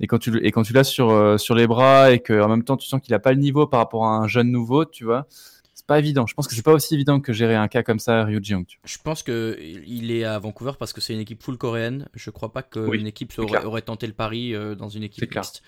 Et 0.00 0.06
quand 0.06 0.18
tu 0.18 0.30
le- 0.30 0.44
et 0.46 0.50
quand 0.52 0.62
tu 0.62 0.72
l'as 0.72 0.84
sur 0.84 1.10
euh, 1.10 1.38
sur 1.38 1.54
les 1.54 1.66
bras 1.66 2.12
et 2.12 2.18
que 2.20 2.38
en 2.40 2.48
même 2.48 2.64
temps 2.64 2.76
tu 2.76 2.86
sens 2.86 3.00
qu'il 3.00 3.14
a 3.14 3.18
pas 3.18 3.32
le 3.32 3.38
niveau 3.38 3.66
par 3.66 3.80
rapport 3.80 4.04
à 4.04 4.16
un 4.16 4.26
jeune 4.28 4.50
nouveau, 4.50 4.84
tu 4.84 5.04
vois. 5.04 5.26
C'est 5.74 5.86
pas 5.86 5.98
évident. 5.98 6.26
Je 6.26 6.34
pense 6.34 6.48
que 6.48 6.54
c'est 6.54 6.62
pas 6.62 6.72
aussi 6.72 6.94
évident 6.94 7.20
que 7.20 7.32
gérer 7.32 7.54
un 7.54 7.68
cas 7.68 7.82
comme 7.82 7.98
ça, 7.98 8.26
Jeong. 8.30 8.66
tu 8.66 8.78
vois. 8.78 8.86
Je 8.86 8.98
pense 9.02 9.22
que 9.22 9.58
il 9.60 10.10
est 10.10 10.24
à 10.24 10.38
Vancouver 10.38 10.72
parce 10.78 10.92
que 10.92 11.00
c'est 11.00 11.12
une 11.14 11.20
équipe 11.20 11.42
full 11.42 11.58
coréenne. 11.58 12.08
Je 12.14 12.30
crois 12.30 12.50
pas 12.52 12.62
qu'une 12.62 12.88
Oui, 12.88 13.06
équipe 13.06 13.32
aurait, 13.38 13.82
tenté 13.82 14.06
le 14.06 14.12
pari 14.14 14.54
euh, 14.54 14.74
dans 14.74 14.88
une 14.88 15.02
équipe 15.02 15.30
mixte. 15.34 15.62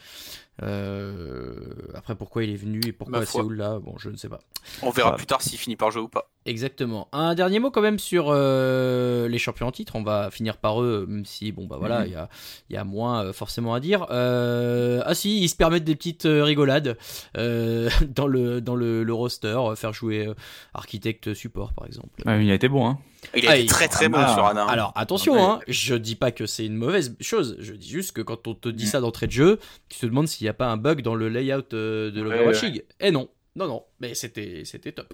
Euh, 0.62 1.54
après, 1.94 2.14
pourquoi 2.14 2.44
il 2.44 2.50
est 2.50 2.56
venu 2.56 2.80
et 2.86 2.92
pourquoi 2.92 3.20
à. 3.20 3.26
Séoul 3.26 3.56
là? 3.56 3.78
Bon, 3.78 3.96
je 3.98 4.10
ne 4.10 4.16
sais 4.16 4.28
pas. 4.28 4.40
On 4.82 4.90
verra 4.90 5.14
plus 5.16 5.26
tard 5.26 5.40
s'il 5.42 5.58
finit 5.58 5.76
par 5.76 5.90
jouer 5.90 6.02
ou 6.02 6.08
pas. 6.08 6.30
Exactement. 6.46 7.08
Un 7.12 7.34
dernier 7.34 7.58
mot 7.58 7.70
quand 7.70 7.82
même 7.82 7.98
sur 7.98 8.26
euh, 8.28 9.28
les 9.28 9.38
champions 9.38 9.66
en 9.68 9.72
titre. 9.72 9.94
On 9.96 10.02
va 10.02 10.30
finir 10.30 10.56
par 10.56 10.82
eux, 10.82 11.04
même 11.08 11.24
si 11.24 11.52
bon 11.52 11.66
bah 11.66 11.76
voilà, 11.78 12.00
Mhm. 12.00 12.06
il 12.06 12.12
y, 12.12 12.16
a, 12.16 12.28
il 12.70 12.74
y 12.74 12.76
a 12.76 12.84
moins 12.84 13.24
euh, 13.26 13.32
forcément 13.32 13.74
à 13.74 13.80
dire. 13.80 14.06
Euh, 14.10 15.02
ah 15.04 15.14
si, 15.14 15.40
ils 15.42 15.48
se 15.48 15.56
permettent 15.56 15.84
des 15.84 15.96
petites 15.96 16.26
rigolades 16.28 16.96
euh, 17.36 17.88
dans 18.14 18.26
le 18.26 18.60
dans 18.60 18.76
le, 18.76 19.04
le 19.04 19.14
roster, 19.14 19.58
faire 19.76 19.92
jouer 19.92 20.26
euh, 20.26 20.34
architecte 20.74 21.34
support 21.34 21.72
par 21.72 21.86
exemple. 21.86 22.22
Ouais, 22.26 22.44
il 22.44 22.50
a 22.50 22.54
été 22.54 22.68
bon, 22.68 22.88
hein. 22.88 22.98
Il 23.34 23.46
a 23.46 23.50
Ah, 23.50 23.56
été 23.56 23.64
il- 23.64 23.68
très 23.68 23.88
très 23.88 24.06
ah, 24.06 24.08
bon 24.08 24.18
bah, 24.18 24.32
sur 24.34 24.44
Anna. 24.46 24.62
hein. 24.64 24.68
Alors 24.68 24.92
attention, 24.96 25.34
Ouais. 25.34 25.40
hein, 25.40 25.60
je 25.68 25.94
dis 25.94 26.14
pas 26.14 26.30
que 26.30 26.46
c'est 26.46 26.64
une 26.64 26.76
mauvaise 26.76 27.14
chose. 27.20 27.56
Je 27.58 27.72
dis 27.72 27.88
juste 27.90 28.12
que 28.12 28.22
quand 28.22 28.46
on 28.46 28.54
te 28.54 28.68
dit 28.68 28.86
ça 28.86 29.00
d'entrée 29.00 29.26
de 29.26 29.32
jeu, 29.32 29.58
tu 29.88 29.98
te 29.98 30.06
demandes 30.06 30.28
s'il 30.28 30.44
n'y 30.44 30.48
a 30.48 30.54
pas 30.54 30.66
un 30.66 30.76
bug 30.76 31.02
dans 31.02 31.14
le 31.14 31.28
layout 31.28 31.62
euh, 31.74 32.10
de 32.10 32.22
l'Overwatch 32.22 32.62
ouais. 32.62 32.84
Et 33.00 33.10
non, 33.10 33.28
non, 33.56 33.66
non, 33.66 33.82
mais 34.00 34.14
c'était 34.14 34.62
c'était 34.64 34.92
top. 34.92 35.12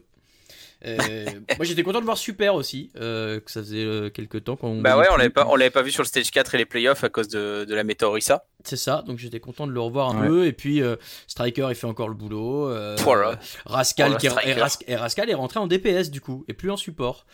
Euh, 0.86 1.24
moi 1.56 1.64
j'étais 1.64 1.82
content 1.82 2.00
de 2.00 2.04
voir 2.04 2.18
Super 2.18 2.54
aussi, 2.54 2.90
euh, 2.96 3.40
que 3.40 3.50
ça 3.50 3.60
faisait 3.60 3.84
euh, 3.84 4.10
quelques 4.10 4.44
temps 4.44 4.56
qu'on. 4.56 4.80
Bah 4.82 4.98
ouais, 4.98 5.06
on 5.10 5.16
l'avait 5.16 5.30
pas, 5.30 5.46
on 5.48 5.56
l'avait 5.56 5.70
pas 5.70 5.80
vu 5.82 5.90
sur 5.90 6.02
le 6.02 6.06
stage 6.08 6.30
4 6.30 6.54
et 6.54 6.58
les 6.58 6.66
playoffs 6.66 7.04
à 7.04 7.08
cause 7.08 7.28
de, 7.28 7.64
de 7.64 7.74
la 7.74 7.84
méta 7.84 8.06
Orisa. 8.06 8.44
C'est 8.64 8.76
ça, 8.76 9.02
donc 9.06 9.18
j'étais 9.18 9.40
content 9.40 9.66
de 9.66 9.72
le 9.72 9.80
revoir 9.80 10.10
un 10.14 10.20
Ouais. 10.22 10.28
peu. 10.28 10.46
Et 10.46 10.52
puis 10.52 10.82
euh, 10.82 10.96
Striker 11.26 11.68
il 11.70 11.74
fait 11.74 11.86
encore 11.86 12.08
le 12.08 12.14
boulot. 12.14 12.68
euh, 12.68 12.96
Voilà. 13.00 13.38
Rascal, 13.64 14.12
Voilà, 14.18 14.68
qui 14.68 14.84
est, 14.84 14.90
et 14.92 14.96
Rascal 14.96 15.30
est 15.30 15.34
rentré 15.34 15.58
en 15.58 15.66
DPS 15.66 16.10
du 16.10 16.20
coup, 16.20 16.44
et 16.48 16.52
plus 16.52 16.70
en 16.70 16.76
support. 16.76 17.24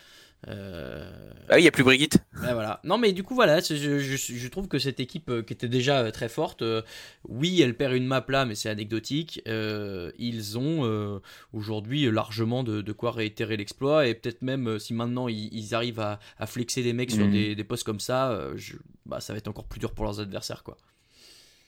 Euh, 0.49 1.11
Ah 1.51 1.55
oui, 1.57 1.63
il 1.63 1.65
y 1.65 1.69
a 1.69 1.71
plus 1.71 1.85
Brigitte. 1.85 2.17
Ouais, 2.43 2.55
voilà. 2.55 2.81
Non, 2.85 2.97
mais 2.97 3.13
du 3.13 3.23
coup, 3.23 3.35
voilà, 3.35 3.61
je, 3.61 3.75
je, 3.75 4.17
je 4.17 4.49
trouve 4.49 4.69
que 4.69 4.79
cette 4.79 4.99
équipe 4.99 5.29
euh, 5.29 5.43
qui 5.43 5.53
était 5.53 5.69
déjà 5.69 5.99
euh, 6.01 6.11
très 6.11 6.29
forte, 6.31 6.63
euh, 6.63 6.81
oui, 7.29 7.61
elle 7.61 7.77
perd 7.77 7.93
une 7.95 8.07
map 8.07 8.25
là, 8.29 8.47
mais 8.47 8.55
c'est 8.55 8.71
anecdotique. 8.71 9.43
euh, 9.47 10.11
ils 10.19 10.57
ont 10.57 10.85
euh, 10.87 11.19
aujourd'hui 11.53 12.11
largement 12.11 12.65
de, 12.65 12.81
de 12.81 12.93
quoi 12.93 13.11
réitérer 13.13 13.57
l'exploit, 13.59 14.07
et 14.07 14.15
peut-être 14.15 14.41
même 14.43 14.67
euh, 14.69 14.79
si 14.79 14.95
maintenant 14.95 15.29
ils, 15.29 15.53
ils 15.53 15.75
arrivent 15.75 16.01
à, 16.01 16.21
à 16.39 16.47
flexer 16.47 16.83
des 16.83 16.95
mecs 16.95 17.11
sur 17.11 17.27
Mhm. 17.27 17.33
des, 17.33 17.55
des 17.55 17.65
postes 17.65 17.85
comme 17.85 18.01
ça, 18.01 18.31
euh, 18.31 18.55
je- 18.57 18.77
bah, 19.05 19.21
ça 19.21 19.35
va 19.35 19.39
être 19.39 19.49
encore 19.49 19.67
plus 19.67 19.79
dur 19.81 19.93
pour 19.93 20.05
leurs 20.07 20.21
adversaires, 20.21 20.63
quoi. 20.63 20.79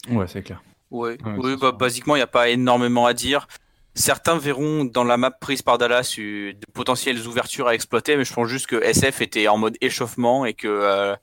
Ouais, 0.09 0.27
c'est 0.27 0.43
clair. 0.43 0.62
Ouais. 0.91 1.16
Ouais, 1.25 1.35
oui, 1.39 1.57
bah, 1.61 1.73
basiquement, 1.73 2.14
il 2.16 2.18
n'y 2.20 2.23
a 2.23 2.27
pas 2.27 2.49
énormément 2.49 3.07
à 3.07 3.14
dire. 3.14 3.49
Certains 3.95 4.38
verront 4.38 4.84
dans 4.84 5.05
la 5.05 5.16
map 5.18 5.30
prise 5.30 5.61
par 5.62 5.76
Dallas 5.78 6.14
eu- 6.16 6.55
de 6.55 6.66
potentielles 6.72 7.26
ouvertures 7.26 7.68
à 7.68 7.74
exploiter, 7.74 8.16
mais 8.16 8.24
je 8.24 8.32
pense 8.32 8.49
juste 8.49 8.66
que 8.66 8.76
SF 8.82 9.20
était 9.20 9.49
en 9.49 9.59
mode 9.59 9.76
échauffement 9.80 10.45
et 10.47 10.55
que 10.55 10.68
euh, 10.68 11.14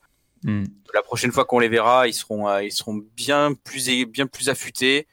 Hmm. 0.44 0.64
la 0.94 1.02
prochaine 1.02 1.34
fois 1.34 1.44
qu'on 1.44 1.60
les 1.60 1.68
verra, 1.68 2.08
ils 2.08 2.14
seront, 2.14 2.48
euh, 2.48 2.64
ils 2.64 2.72
seront 2.72 3.02
bien 3.16 3.54
plus, 3.54 4.06
bien 4.06 4.26
plus 4.26 4.48
affûtés. 4.48 5.06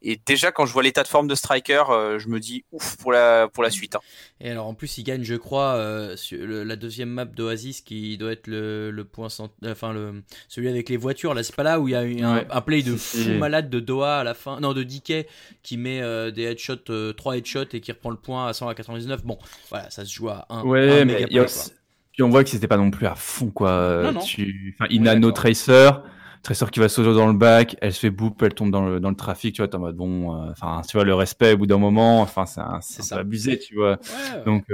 Et 0.00 0.20
déjà, 0.26 0.52
quand 0.52 0.64
je 0.64 0.72
vois 0.72 0.82
l'état 0.84 1.02
de 1.02 1.08
forme 1.08 1.26
de 1.26 1.34
Striker, 1.34 1.82
euh, 1.90 2.18
je 2.20 2.28
me 2.28 2.38
dis 2.38 2.64
ouf 2.70 2.96
pour 2.98 3.10
la, 3.12 3.48
pour 3.48 3.64
la 3.64 3.70
suite. 3.70 3.96
hein. 3.96 4.00
Et 4.40 4.48
alors 4.50 4.66
en 4.68 4.74
plus, 4.74 4.96
ils 4.98 5.02
gagnent, 5.02 5.24
je 5.24 5.34
crois, 5.34 5.74
euh, 5.74 6.16
sur 6.16 6.38
le- 6.46 6.62
la 6.62 6.76
deuxième 6.76 7.08
map 7.10 7.24
d'Oasis 7.24 7.80
qui 7.80 8.16
doit 8.16 8.30
être 8.32 8.46
le, 8.46 8.90
le 8.92 9.04
point 9.04 9.28
cent- 9.28 9.50
enfin 9.66 9.92
le 9.92 10.22
celui 10.48 10.68
avec 10.68 10.88
les 10.88 10.96
voitures. 10.96 11.34
Là, 11.34 11.42
c'est 11.42 11.54
pas 11.56 11.64
là 11.64 11.80
où 11.80 11.88
il 11.88 11.92
y 11.92 11.94
a 11.96 12.04
eu 12.04 12.20
un, 12.22 12.36
Ouais. 12.36 12.46
un 12.48 12.60
play 12.60 12.82
de 12.82 12.94
fou 12.96 13.30
malade 13.38 13.70
de 13.70 13.80
Doha 13.80 14.20
à 14.20 14.24
la 14.24 14.34
fin, 14.34 14.60
non 14.60 14.72
de 14.72 14.84
DK 14.84 15.26
qui 15.64 15.76
met 15.76 16.00
euh, 16.00 16.30
des 16.30 16.42
headshots, 16.44 16.90
euh, 16.90 17.12
3 17.12 17.36
headshots 17.36 17.74
et 17.74 17.80
qui 17.80 17.90
reprend 17.90 18.10
le 18.10 18.16
point 18.16 18.46
à 18.46 18.52
100 18.52 18.68
à 18.68 18.74
99. 18.74 19.24
Bon, 19.24 19.38
voilà, 19.70 19.90
ça 19.90 20.04
se 20.04 20.12
joue 20.12 20.28
à 20.28 20.46
un. 20.50 20.62
Ouais, 20.62 21.00
un 21.00 21.04
mais 21.04 21.14
méga 21.14 21.26
il 21.30 21.38
a 21.40 21.46
puis 22.12 22.22
on 22.24 22.30
voit 22.30 22.42
que 22.42 22.50
c'était 22.50 22.66
pas 22.68 22.76
non 22.76 22.90
plus 22.90 23.06
à 23.06 23.14
fond, 23.14 23.50
quoi. 23.50 24.00
Non, 24.02 24.12
non. 24.12 24.20
Tu... 24.20 24.74
Enfin, 24.74 24.86
Oui, 24.90 24.96
Inano 24.96 25.28
d'accord. 25.28 25.34
Tracer, 25.44 25.90
Tressor 26.42 26.70
qui 26.70 26.80
va 26.80 26.88
sauter 26.88 27.12
dans 27.14 27.26
le 27.26 27.32
bac, 27.32 27.76
elle 27.80 27.92
se 27.92 28.00
fait 28.00 28.10
boop, 28.10 28.42
elle 28.42 28.54
tombe 28.54 28.70
dans 28.70 28.86
le, 28.86 29.00
dans 29.00 29.10
le 29.10 29.16
trafic, 29.16 29.54
tu 29.54 29.60
vois, 29.60 29.68
t'es 29.68 29.76
en 29.76 29.80
mode 29.80 29.96
bon, 29.96 30.34
euh, 30.34 30.50
enfin, 30.50 30.82
tu 30.88 30.96
vois, 30.96 31.04
le 31.04 31.14
respect 31.14 31.52
au 31.52 31.58
bout 31.58 31.66
d'un 31.66 31.78
moment, 31.78 32.20
enfin, 32.20 32.46
c'est 32.80 33.12
abusé, 33.12 33.58
tu 33.58 33.74
vois. 33.74 33.98
Donc, 34.46 34.66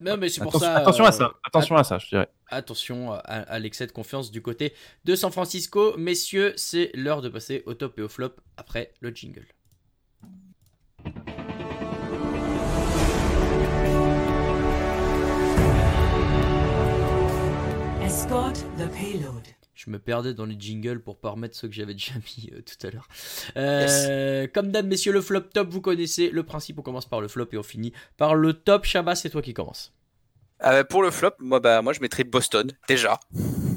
attention, 0.00 1.04
à 1.04 1.08
euh, 1.08 1.10
ça, 1.10 1.32
attention 1.44 1.76
à 1.76 1.84
ça, 1.84 1.98
je 1.98 2.08
dirais. 2.08 2.28
Attention 2.48 3.12
euh, 3.12 3.18
à, 3.24 3.40
à 3.40 3.58
l'excès 3.58 3.86
de 3.86 3.92
confiance 3.92 4.30
du 4.30 4.40
côté 4.42 4.72
de 5.04 5.14
San 5.16 5.32
Francisco. 5.32 5.96
Messieurs, 5.96 6.52
c'est 6.56 6.90
l'heure 6.94 7.22
de 7.22 7.28
passer 7.28 7.62
au 7.66 7.74
top 7.74 7.98
et 7.98 8.02
au 8.02 8.08
flop 8.08 8.32
après 8.56 8.92
le 9.00 9.10
jingle. 9.10 9.46
Escort 18.02 18.52
the 18.78 18.88
payload. 18.92 19.45
Je 19.86 19.92
me 19.92 19.98
perdais 19.98 20.34
dans 20.34 20.46
les 20.46 20.56
jingles 20.58 21.00
pour 21.00 21.16
pas 21.16 21.30
remettre 21.30 21.56
ceux 21.56 21.68
que 21.68 21.74
j'avais 21.74 21.94
déjà 21.94 22.14
mis 22.14 22.50
euh, 22.52 22.60
tout 22.62 22.86
à 22.86 22.90
l'heure. 22.90 23.08
Euh, 23.56 24.46
Comme 24.52 24.72
d'hab, 24.72 24.86
messieurs, 24.86 25.12
le 25.12 25.20
flop 25.20 25.40
top, 25.40 25.68
vous 25.68 25.80
connaissez 25.80 26.30
le 26.30 26.42
principe. 26.42 26.78
On 26.78 26.82
commence 26.82 27.06
par 27.06 27.20
le 27.20 27.28
flop 27.28 27.46
et 27.52 27.58
on 27.58 27.62
finit 27.62 27.92
par 28.16 28.34
le 28.34 28.52
top. 28.52 28.84
Shabba, 28.84 29.14
c'est 29.14 29.30
toi 29.30 29.42
qui 29.42 29.54
commence. 29.54 29.92
Euh, 30.64 30.84
pour 30.84 31.02
le 31.02 31.10
flop, 31.10 31.32
moi, 31.38 31.60
bah, 31.60 31.82
moi 31.82 31.92
je 31.92 32.00
mettrais 32.00 32.24
Boston, 32.24 32.72
déjà. 32.88 33.20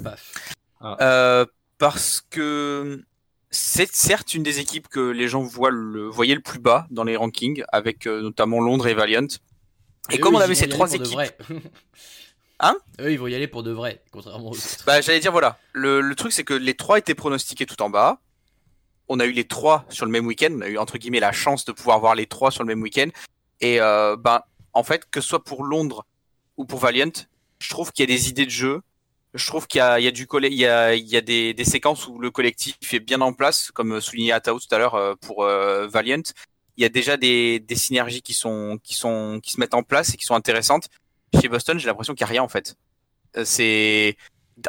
Paf. 0.04 0.54
Euh, 0.82 1.46
parce 1.78 2.22
que 2.30 3.04
c'est 3.52 3.92
certes 3.94 4.34
une 4.34 4.44
des 4.44 4.60
équipes 4.60 4.88
que 4.88 5.00
les 5.00 5.28
gens 5.28 5.42
voient 5.42 5.72
le, 5.72 6.08
voyaient 6.08 6.36
le 6.36 6.42
plus 6.42 6.60
bas 6.60 6.88
dans 6.90 7.04
les 7.04 7.18
rankings, 7.18 7.64
avec 7.72 8.08
euh, 8.08 8.22
notamment 8.22 8.62
Londres 8.62 8.88
et 8.88 8.94
Valiant. 8.94 9.28
Et, 10.10 10.16
eux, 10.16 10.20
comme 10.20 10.36
on 10.36 10.40
avait 10.40 10.56
ces 10.56 10.70
trois 10.70 10.94
équipes, 10.94 11.14
vrai. 11.14 11.38
Hein 12.60 12.78
Eux, 13.00 13.12
ils 13.12 13.20
vont 13.20 13.28
y 13.28 13.36
aller 13.36 13.48
pour 13.48 13.64
de 13.64 13.72
vrai, 13.72 14.02
contrairement 14.12 14.50
aux 14.50 14.56
autres. 14.58 14.84
bah, 14.86 15.02
j'allais 15.02 15.20
dire 15.20 15.32
voilà, 15.32 15.60
le, 15.72 16.02
le 16.02 16.16
truc 16.16 16.34
c'est 16.34 16.44
que 16.44 16.54
les 16.54 16.74
trois 16.74 16.98
étaient 16.98 17.16
pronostiqués 17.16 17.66
tout 17.66 17.82
en 17.82 17.90
bas. 17.90 18.20
On 19.08 19.20
a 19.20 19.26
eu 19.26 19.32
les 19.32 19.46
trois 19.46 19.86
sur 19.90 20.06
le 20.06 20.12
même 20.12 20.28
week-end. 20.28 20.50
On 20.52 20.62
a 20.62 20.68
eu 20.68 20.78
entre 20.78 20.98
guillemets 20.98 21.20
la 21.20 21.32
chance 21.32 21.66
de 21.66 21.72
pouvoir 21.72 22.00
voir 22.00 22.16
les 22.16 22.28
trois 22.28 22.52
sur 22.52 22.64
le 22.64 22.68
même 22.68 22.82
week-end. 22.82 23.08
Et 23.60 23.82
euh, 23.82 24.16
ben, 24.18 24.42
en 24.74 24.84
fait, 24.84 25.10
que 25.10 25.20
ce 25.20 25.30
soit 25.30 25.44
pour 25.44 25.64
Londres 25.64 26.06
ou 26.58 26.66
pour 26.66 26.80
Valiant, 26.80 27.12
je 27.60 27.70
trouve 27.70 27.92
qu'il 27.92 28.08
y 28.08 28.14
a 28.14 28.16
des 28.16 28.30
idées 28.30 28.46
de 28.46 28.52
jeu. 28.52 28.82
Je 29.34 29.46
trouve 29.48 29.68
qu'il 29.68 29.80
y 29.80 29.82
a, 29.82 30.00
il 30.00 30.04
y 30.04 30.08
a 30.08 30.12
du 30.12 30.28
il 30.44 30.54
y 30.54 30.66
a, 30.66 30.96
il 30.96 31.08
y 31.08 31.18
a 31.18 31.22
des, 31.22 31.54
des 31.54 31.66
séquences 31.66 32.08
où 32.08 32.20
le 32.20 32.30
collectif 32.30 32.76
est 32.94 33.00
bien 33.00 33.22
en 33.22 33.34
place, 33.34 33.72
comme 33.72 34.00
souligné 34.02 34.32
Atao 34.32 34.60
tout 34.60 34.74
à 34.74 34.78
l'heure 34.78 34.96
euh, 34.96 35.16
pour 35.16 35.44
euh, 35.44 35.88
Valiant. 35.88 36.22
Il 36.78 36.84
y 36.84 36.86
a 36.86 36.90
déjà 36.90 37.18
des, 37.18 37.60
des 37.60 37.76
synergies 37.76 38.22
qui 38.22 38.34
sont, 38.34 38.80
qui 38.84 38.94
sont, 38.94 39.40
qui 39.42 39.52
se 39.52 39.60
mettent 39.60 39.74
en 39.74 39.84
place 39.84 40.14
et 40.14 40.18
qui 40.18 40.26
sont 40.26 40.36
intéressantes. 40.36 40.88
Chez 41.40 41.48
Boston, 41.48 41.78
j'ai 41.80 41.88
l'impression 41.88 42.14
qu'il 42.16 42.24
n'y 42.26 42.30
a 42.30 42.32
rien 42.32 42.44
en 42.44 42.48
fait. 42.48 42.76
Euh, 43.38 43.44
C'est 43.46 44.18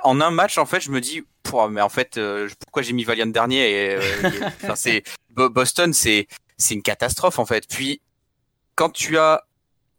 en 0.03 0.21
un 0.21 0.31
match 0.31 0.59
en 0.59 0.67
fait, 0.67 0.81
je 0.81 0.91
me 0.91 1.01
dis, 1.01 1.23
mais 1.71 1.81
en 1.81 1.89
fait, 1.89 2.17
euh, 2.17 2.49
pourquoi 2.61 2.83
j'ai 2.83 2.93
mis 2.93 3.03
Valiant 3.05 3.27
dernier 3.27 3.71
et, 3.71 3.95
euh, 3.97 4.01
et- 4.01 4.45
enfin, 4.65 4.77
c'est 4.77 5.03
Bo- 5.31 5.51
Boston, 5.51 5.93
c'est 5.93 6.27
c'est 6.59 6.75
une 6.75 6.83
catastrophe 6.83 7.39
en 7.39 7.47
fait. 7.47 7.67
Puis 7.69 8.01
quand 8.77 8.91
tu 8.91 9.19
as 9.19 9.43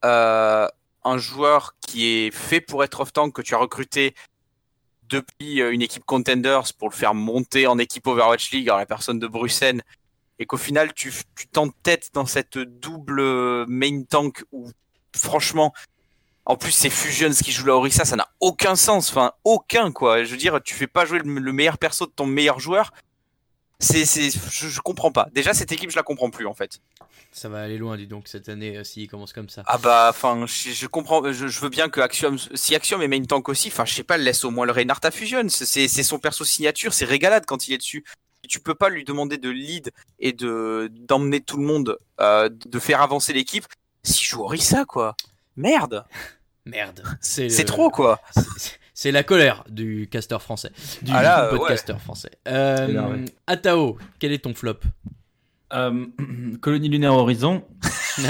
euh, 0.06 0.68
un 1.04 1.18
joueur 1.18 1.76
qui 1.86 2.06
est 2.08 2.32
fait 2.32 2.62
pour 2.62 2.84
être 2.84 3.00
off-tank, 3.02 3.34
que 3.34 3.42
tu 3.42 3.54
as 3.56 3.58
recruté 3.58 4.16
depuis 5.10 5.60
une 5.60 5.82
équipe 5.82 6.06
Contenders 6.06 6.74
pour 6.78 6.90
le 6.90 6.96
faire 6.96 7.14
monter 7.14 7.68
en 7.68 7.78
équipe 7.80 8.08
Overwatch 8.08 8.52
League, 8.52 8.70
en 8.70 8.78
la 8.78 8.86
personne 8.86 9.20
de 9.20 9.28
Bruxelles, 9.28 9.82
et 10.40 10.46
qu'au 10.46 10.58
final 10.58 10.94
tu 10.94 11.12
tu 11.36 11.48
t'entêtes 11.48 12.12
dans 12.14 12.26
cette 12.26 12.58
double 12.58 13.66
main 13.68 14.04
tank 14.04 14.44
où 14.54 14.70
franchement, 15.16 15.74
en 16.52 16.58
plus 16.58 16.72
c'est 16.72 16.90
Fusions 16.90 17.32
qui 17.32 17.52
joue 17.52 17.66
la 17.66 17.76
Orisa, 17.76 18.04
ça 18.06 18.16
n'a 18.16 18.28
aucun 18.40 18.76
sens, 18.76 19.10
enfin 19.10 19.32
aucun 19.44 19.92
quoi. 19.92 20.24
Je 20.24 20.32
veux 20.32 20.38
dire, 20.38 20.60
tu 20.64 20.76
fais 20.76 20.88
pas 20.88 21.06
jouer 21.06 21.20
le, 21.20 21.40
le 21.40 21.54
meilleur 21.54 21.78
perso 21.78 22.06
de 22.06 22.12
ton 22.12 22.26
meilleur 22.26 22.60
joueur. 22.60 22.92
C'est, 23.80 24.06
c'est, 24.06 24.30
je, 24.30 24.68
je 24.68 24.82
comprends 24.82 25.12
pas. 25.12 25.28
Déjà 25.34 25.54
cette 25.54 25.72
équipe, 25.72 25.90
je 25.90 25.96
la 25.96 26.04
comprends 26.04 26.30
plus 26.30 26.46
en 26.46 26.54
fait. 26.54 26.80
Ça 27.32 27.48
va 27.48 27.62
aller 27.62 27.78
loin, 27.78 27.96
dis 27.96 28.06
donc, 28.08 28.28
cette 28.28 28.50
année, 28.50 28.78
euh, 28.78 28.84
s'il 28.84 29.10
commence 29.10 29.32
comme 29.32 29.48
ça. 29.48 29.64
Ah 29.66 29.78
bah, 29.78 30.08
enfin, 30.10 30.46
je, 30.46 30.72
je 30.72 30.88
comprends, 30.88 31.32
je, 31.32 31.48
je 31.48 31.60
veux 31.62 31.70
bien 31.70 31.88
que 31.88 32.02
Axiom, 32.02 32.38
si 32.38 32.76
Axiom 32.76 33.02
est 33.02 33.08
main 33.08 33.24
tank 33.24 33.48
aussi, 33.48 33.70
enfin, 33.70 33.86
je 33.86 33.94
sais 33.94 34.04
pas, 34.04 34.18
laisse 34.18 34.44
au 34.44 34.52
moins 34.52 34.66
le 34.66 34.74
Reinhardt 34.74 35.00
à 35.04 35.12
Fusion. 35.12 35.48
C'est, 35.48 35.88
c'est 35.88 36.04
son 36.04 36.20
perso 36.20 36.44
signature, 36.44 36.94
c'est 36.94 37.06
régalade 37.06 37.46
quand 37.48 37.70
il 37.70 37.74
est 37.74 37.78
dessus. 37.78 38.04
Tu 38.50 38.60
peux 38.60 38.76
pas 38.76 38.90
lui 38.90 39.06
demander 39.06 39.38
de 39.38 39.50
lead 39.50 39.92
et 40.20 40.34
de 40.34 40.92
d'emmener 40.92 41.40
tout 41.40 41.58
le 41.58 41.64
monde, 41.64 41.98
euh, 42.20 42.50
de 42.50 42.80
faire 42.80 43.02
avancer 43.02 43.32
l'équipe 43.32 43.66
s'il 44.04 44.28
joue 44.28 44.44
Orisa 44.44 44.84
quoi. 44.84 45.16
Merde, 45.56 46.06
Merde. 46.66 47.04
C'est 47.20 47.66
trop 47.66 47.90
quoi. 47.90 48.22
c'est- 48.94 49.12
la 49.12 49.24
colère 49.24 49.64
du 49.68 50.08
caster 50.12 50.38
français. 50.40 50.72
Du, 51.02 51.12
Ah 51.14 51.24
là, 51.24 51.52
du 51.52 51.58
podcaster 51.58 51.98
français. 52.00 52.32
Euh. 52.48 53.26
Atao, 53.48 53.98
quel 54.20 54.32
est 54.32 54.44
ton 54.44 54.54
flop? 54.54 54.80
Euh, 55.74 56.06
Colonie 56.62 56.90
lunaire 56.90 57.14
horizon. 57.14 57.64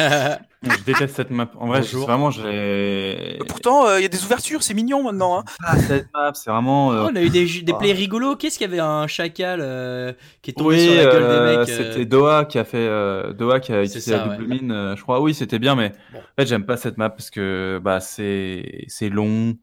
Je 0.64 0.84
déteste 0.86 1.16
cette 1.16 1.32
map. 1.32 1.50
En 1.58 1.66
vrai, 1.66 1.82
je- 1.82 1.98
vraiment, 1.98 2.30
j'ai. 2.30 3.40
Pourtant, 3.48 3.88
euh, 3.88 4.00
il 4.00 4.04
y 4.04 4.06
a 4.06 4.10
des 4.10 4.24
ouvertures, 4.24 4.62
c'est 4.62 4.76
mignon 4.76 5.02
maintenant. 5.04 5.40
Hein. 5.40 5.44
Ah, 5.64 5.76
cette 5.80 6.08
map, 6.14 6.32
c'est 6.36 6.52
vraiment. 6.52 6.94
euh, 6.94 7.06
Oh, 7.06 7.10
on 7.12 7.16
a 7.16 7.22
eu 7.24 7.30
des, 7.32 7.46
des 7.64 7.74
Ah. 7.74 7.78
plays 7.80 7.92
rigolos. 7.94 8.36
Qu'est-ce 8.36 8.60
qu'il 8.60 8.70
y 8.70 8.72
avait 8.72 8.80
un 8.80 9.08
chacal 9.08 9.60
euh, 9.64 10.14
qui 10.44 10.52
est 10.52 10.54
tombé 10.54 10.76
Oui, 10.76 10.82
sur 10.86 10.96
la 10.98 11.04
gueule 11.06 11.24
euh, 11.24 11.52
des 11.52 11.58
mecs 11.58 11.70
euh, 11.70 11.92
c'était 11.94 12.06
Doha 12.06 12.46
qui 12.46 12.60
a 12.60 12.64
fait 12.64 12.78
euh, 12.78 13.34
Doha 13.34 13.60
qui 13.60 13.74
a 13.74 13.82
utilisé 13.82 14.12
ça, 14.12 14.18
la 14.18 14.36
double 14.36 14.52
ouais. 14.52 14.60
mine. 14.60 14.72
euh, 14.72 14.96
je 14.96 15.02
crois, 15.02 15.20
oui, 15.20 15.34
c'était 15.34 15.58
bien, 15.58 15.74
mais 15.74 15.94
Bon. 16.14 16.20
en 16.20 16.22
fait, 16.40 16.46
j'aime 16.46 16.66
pas 16.68 16.78
cette 16.78 17.00
map 17.00 17.10
parce 17.10 17.32
que 17.32 17.82
bah 17.84 18.00
c'est 18.00 18.86
c'est 18.88 19.10
long, 19.10 19.56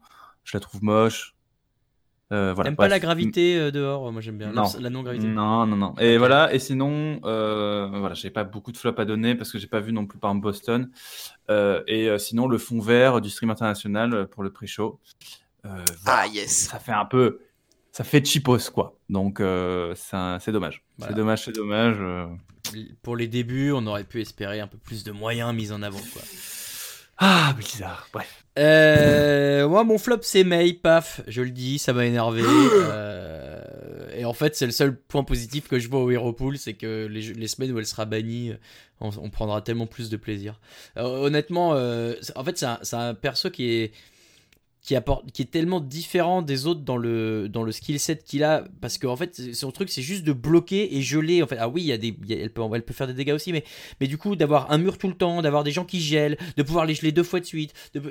je 0.43 0.57
la 0.57 0.59
trouve 0.59 0.83
moche. 0.83 1.33
Euh, 2.31 2.53
voilà. 2.53 2.69
T'aimes 2.69 2.75
pas 2.77 2.87
la 2.87 2.99
gravité 2.99 3.57
euh, 3.57 3.71
dehors 3.71 4.11
Moi 4.11 4.21
j'aime 4.21 4.37
bien. 4.37 4.51
Non. 4.51 4.65
La 4.79 4.89
non-gravité. 4.91 5.25
Non, 5.25 5.65
non, 5.65 5.75
non. 5.75 5.95
Et 5.99 6.17
voilà. 6.17 6.53
Et 6.53 6.59
sinon, 6.59 7.19
euh, 7.25 7.87
voilà, 7.91 8.13
j'ai 8.13 8.29
pas 8.29 8.43
beaucoup 8.43 8.71
de 8.71 8.77
flops 8.77 8.99
à 8.99 9.05
donner 9.05 9.33
parce 9.33 9.51
que 9.51 9.57
j'ai 9.57 9.67
pas 9.67 9.79
vu 9.79 9.91
non 9.93 10.05
plus 10.05 10.19
par 10.19 10.35
Boston. 10.35 10.91
Euh, 11.49 11.81
et 11.87 12.07
euh, 12.07 12.17
sinon, 12.19 12.47
le 12.47 12.57
fond 12.59 12.79
vert 12.79 13.19
du 13.21 13.29
stream 13.31 13.49
international 13.49 14.13
euh, 14.13 14.25
pour 14.25 14.43
le 14.43 14.51
pré-show. 14.51 14.99
Euh, 15.65 15.69
voilà. 16.03 16.21
Ah 16.23 16.27
yes. 16.27 16.67
ça 16.69 16.77
fait 16.79 16.91
un 16.91 17.05
peu, 17.05 17.39
ça 17.91 18.03
fait 18.03 18.23
cheapos 18.23 18.69
quoi. 18.73 18.95
Donc 19.09 19.39
euh, 19.39 19.93
c'est 19.95 20.51
dommage. 20.51 20.83
Voilà. 20.97 21.11
C'est 21.13 21.17
dommage, 21.17 21.43
c'est 21.45 21.55
dommage. 21.55 21.97
euh. 21.99 22.27
Pour 23.01 23.15
les 23.17 23.27
débuts, 23.27 23.71
on 23.73 23.85
aurait 23.87 24.03
pu 24.03 24.21
espérer 24.21 24.59
un 24.59 24.67
peu 24.67 24.77
plus 24.77 25.03
de 25.03 25.11
moyens 25.11 25.53
mis 25.55 25.71
en 25.71 25.81
avant. 25.81 25.97
Quoi. 26.13 26.21
Ah, 27.19 27.53
bizarre. 27.57 28.07
Bref. 28.13 28.45
Euh, 28.57 29.67
moi, 29.67 29.83
mon 29.83 29.97
flop, 29.97 30.19
c'est 30.21 30.43
May. 30.43 30.73
Paf, 30.73 31.21
je 31.27 31.41
le 31.41 31.51
dis, 31.51 31.77
ça 31.79 31.93
m'a 31.93 32.05
énervé. 32.05 32.41
Euh, 32.91 33.61
et 34.15 34.25
en 34.25 34.33
fait, 34.33 34.55
c'est 34.55 34.65
le 34.65 34.71
seul 34.71 34.95
point 34.97 35.23
positif 35.23 35.67
que 35.67 35.79
je 35.79 35.87
vois 35.89 36.01
au 36.01 36.09
Hero 36.11 36.33
Pool, 36.33 36.57
c'est 36.57 36.73
que 36.73 37.07
les, 37.09 37.21
jeux- 37.21 37.33
les 37.35 37.47
semaines 37.47 37.71
où 37.71 37.79
elle 37.79 37.85
sera 37.85 38.05
bannie, 38.05 38.53
on, 38.99 39.09
on 39.17 39.29
prendra 39.29 39.61
tellement 39.61 39.85
plus 39.87 40.09
de 40.09 40.17
plaisir. 40.17 40.59
Euh, 40.97 41.03
honnêtement, 41.03 41.73
euh, 41.75 42.15
en 42.35 42.43
fait, 42.43 42.57
c'est 42.57 42.65
un, 42.65 42.79
c'est 42.81 42.95
un 42.95 43.13
perso 43.13 43.49
qui 43.49 43.69
est 43.71 43.91
qui 44.89 44.95
apporte 44.95 45.31
qui 45.31 45.43
est 45.43 45.51
tellement 45.51 45.81
différent 45.81 46.41
des 46.41 46.65
autres 46.65 46.81
dans 46.81 46.97
le 46.97 47.47
dans 47.47 47.61
le 47.61 47.71
skill 47.71 47.99
set 47.99 48.23
qu'il 48.23 48.43
a 48.43 48.63
parce 48.81 48.97
qu'en 48.97 49.15
fait 49.15 49.35
c'est- 49.35 49.53
son 49.53 49.69
truc 49.71 49.87
c'est 49.91 50.01
juste 50.01 50.23
de 50.23 50.33
bloquer 50.33 50.95
et 50.97 51.03
geler 51.03 51.43
en 51.43 51.47
fait 51.47 51.57
ah 51.59 51.69
oui 51.69 51.83
il 51.83 51.87
y 51.87 51.91
a 51.91 51.97
des 51.99 52.15
il 52.23 52.29
y 52.31 52.33
a- 52.33 52.41
elle 52.41 52.49
peut 52.49 52.63
elle 52.73 52.81
peut 52.83 52.95
faire 52.95 53.05
des 53.05 53.13
dégâts 53.13 53.33
aussi 53.33 53.51
mais 53.51 53.63
mais 54.01 54.07
du 54.07 54.17
coup 54.17 54.35
d'avoir 54.35 54.71
un 54.71 54.79
mur 54.79 54.97
tout 54.97 55.07
le 55.07 55.13
temps 55.13 55.43
d'avoir 55.43 55.63
des 55.63 55.69
gens 55.71 55.85
qui 55.85 56.01
gèlent 56.01 56.39
de 56.57 56.63
pouvoir 56.63 56.87
les 56.87 56.95
geler 56.95 57.11
deux 57.11 57.21
fois 57.21 57.39
de 57.39 57.45
suite 57.45 57.71
de- 57.93 58.01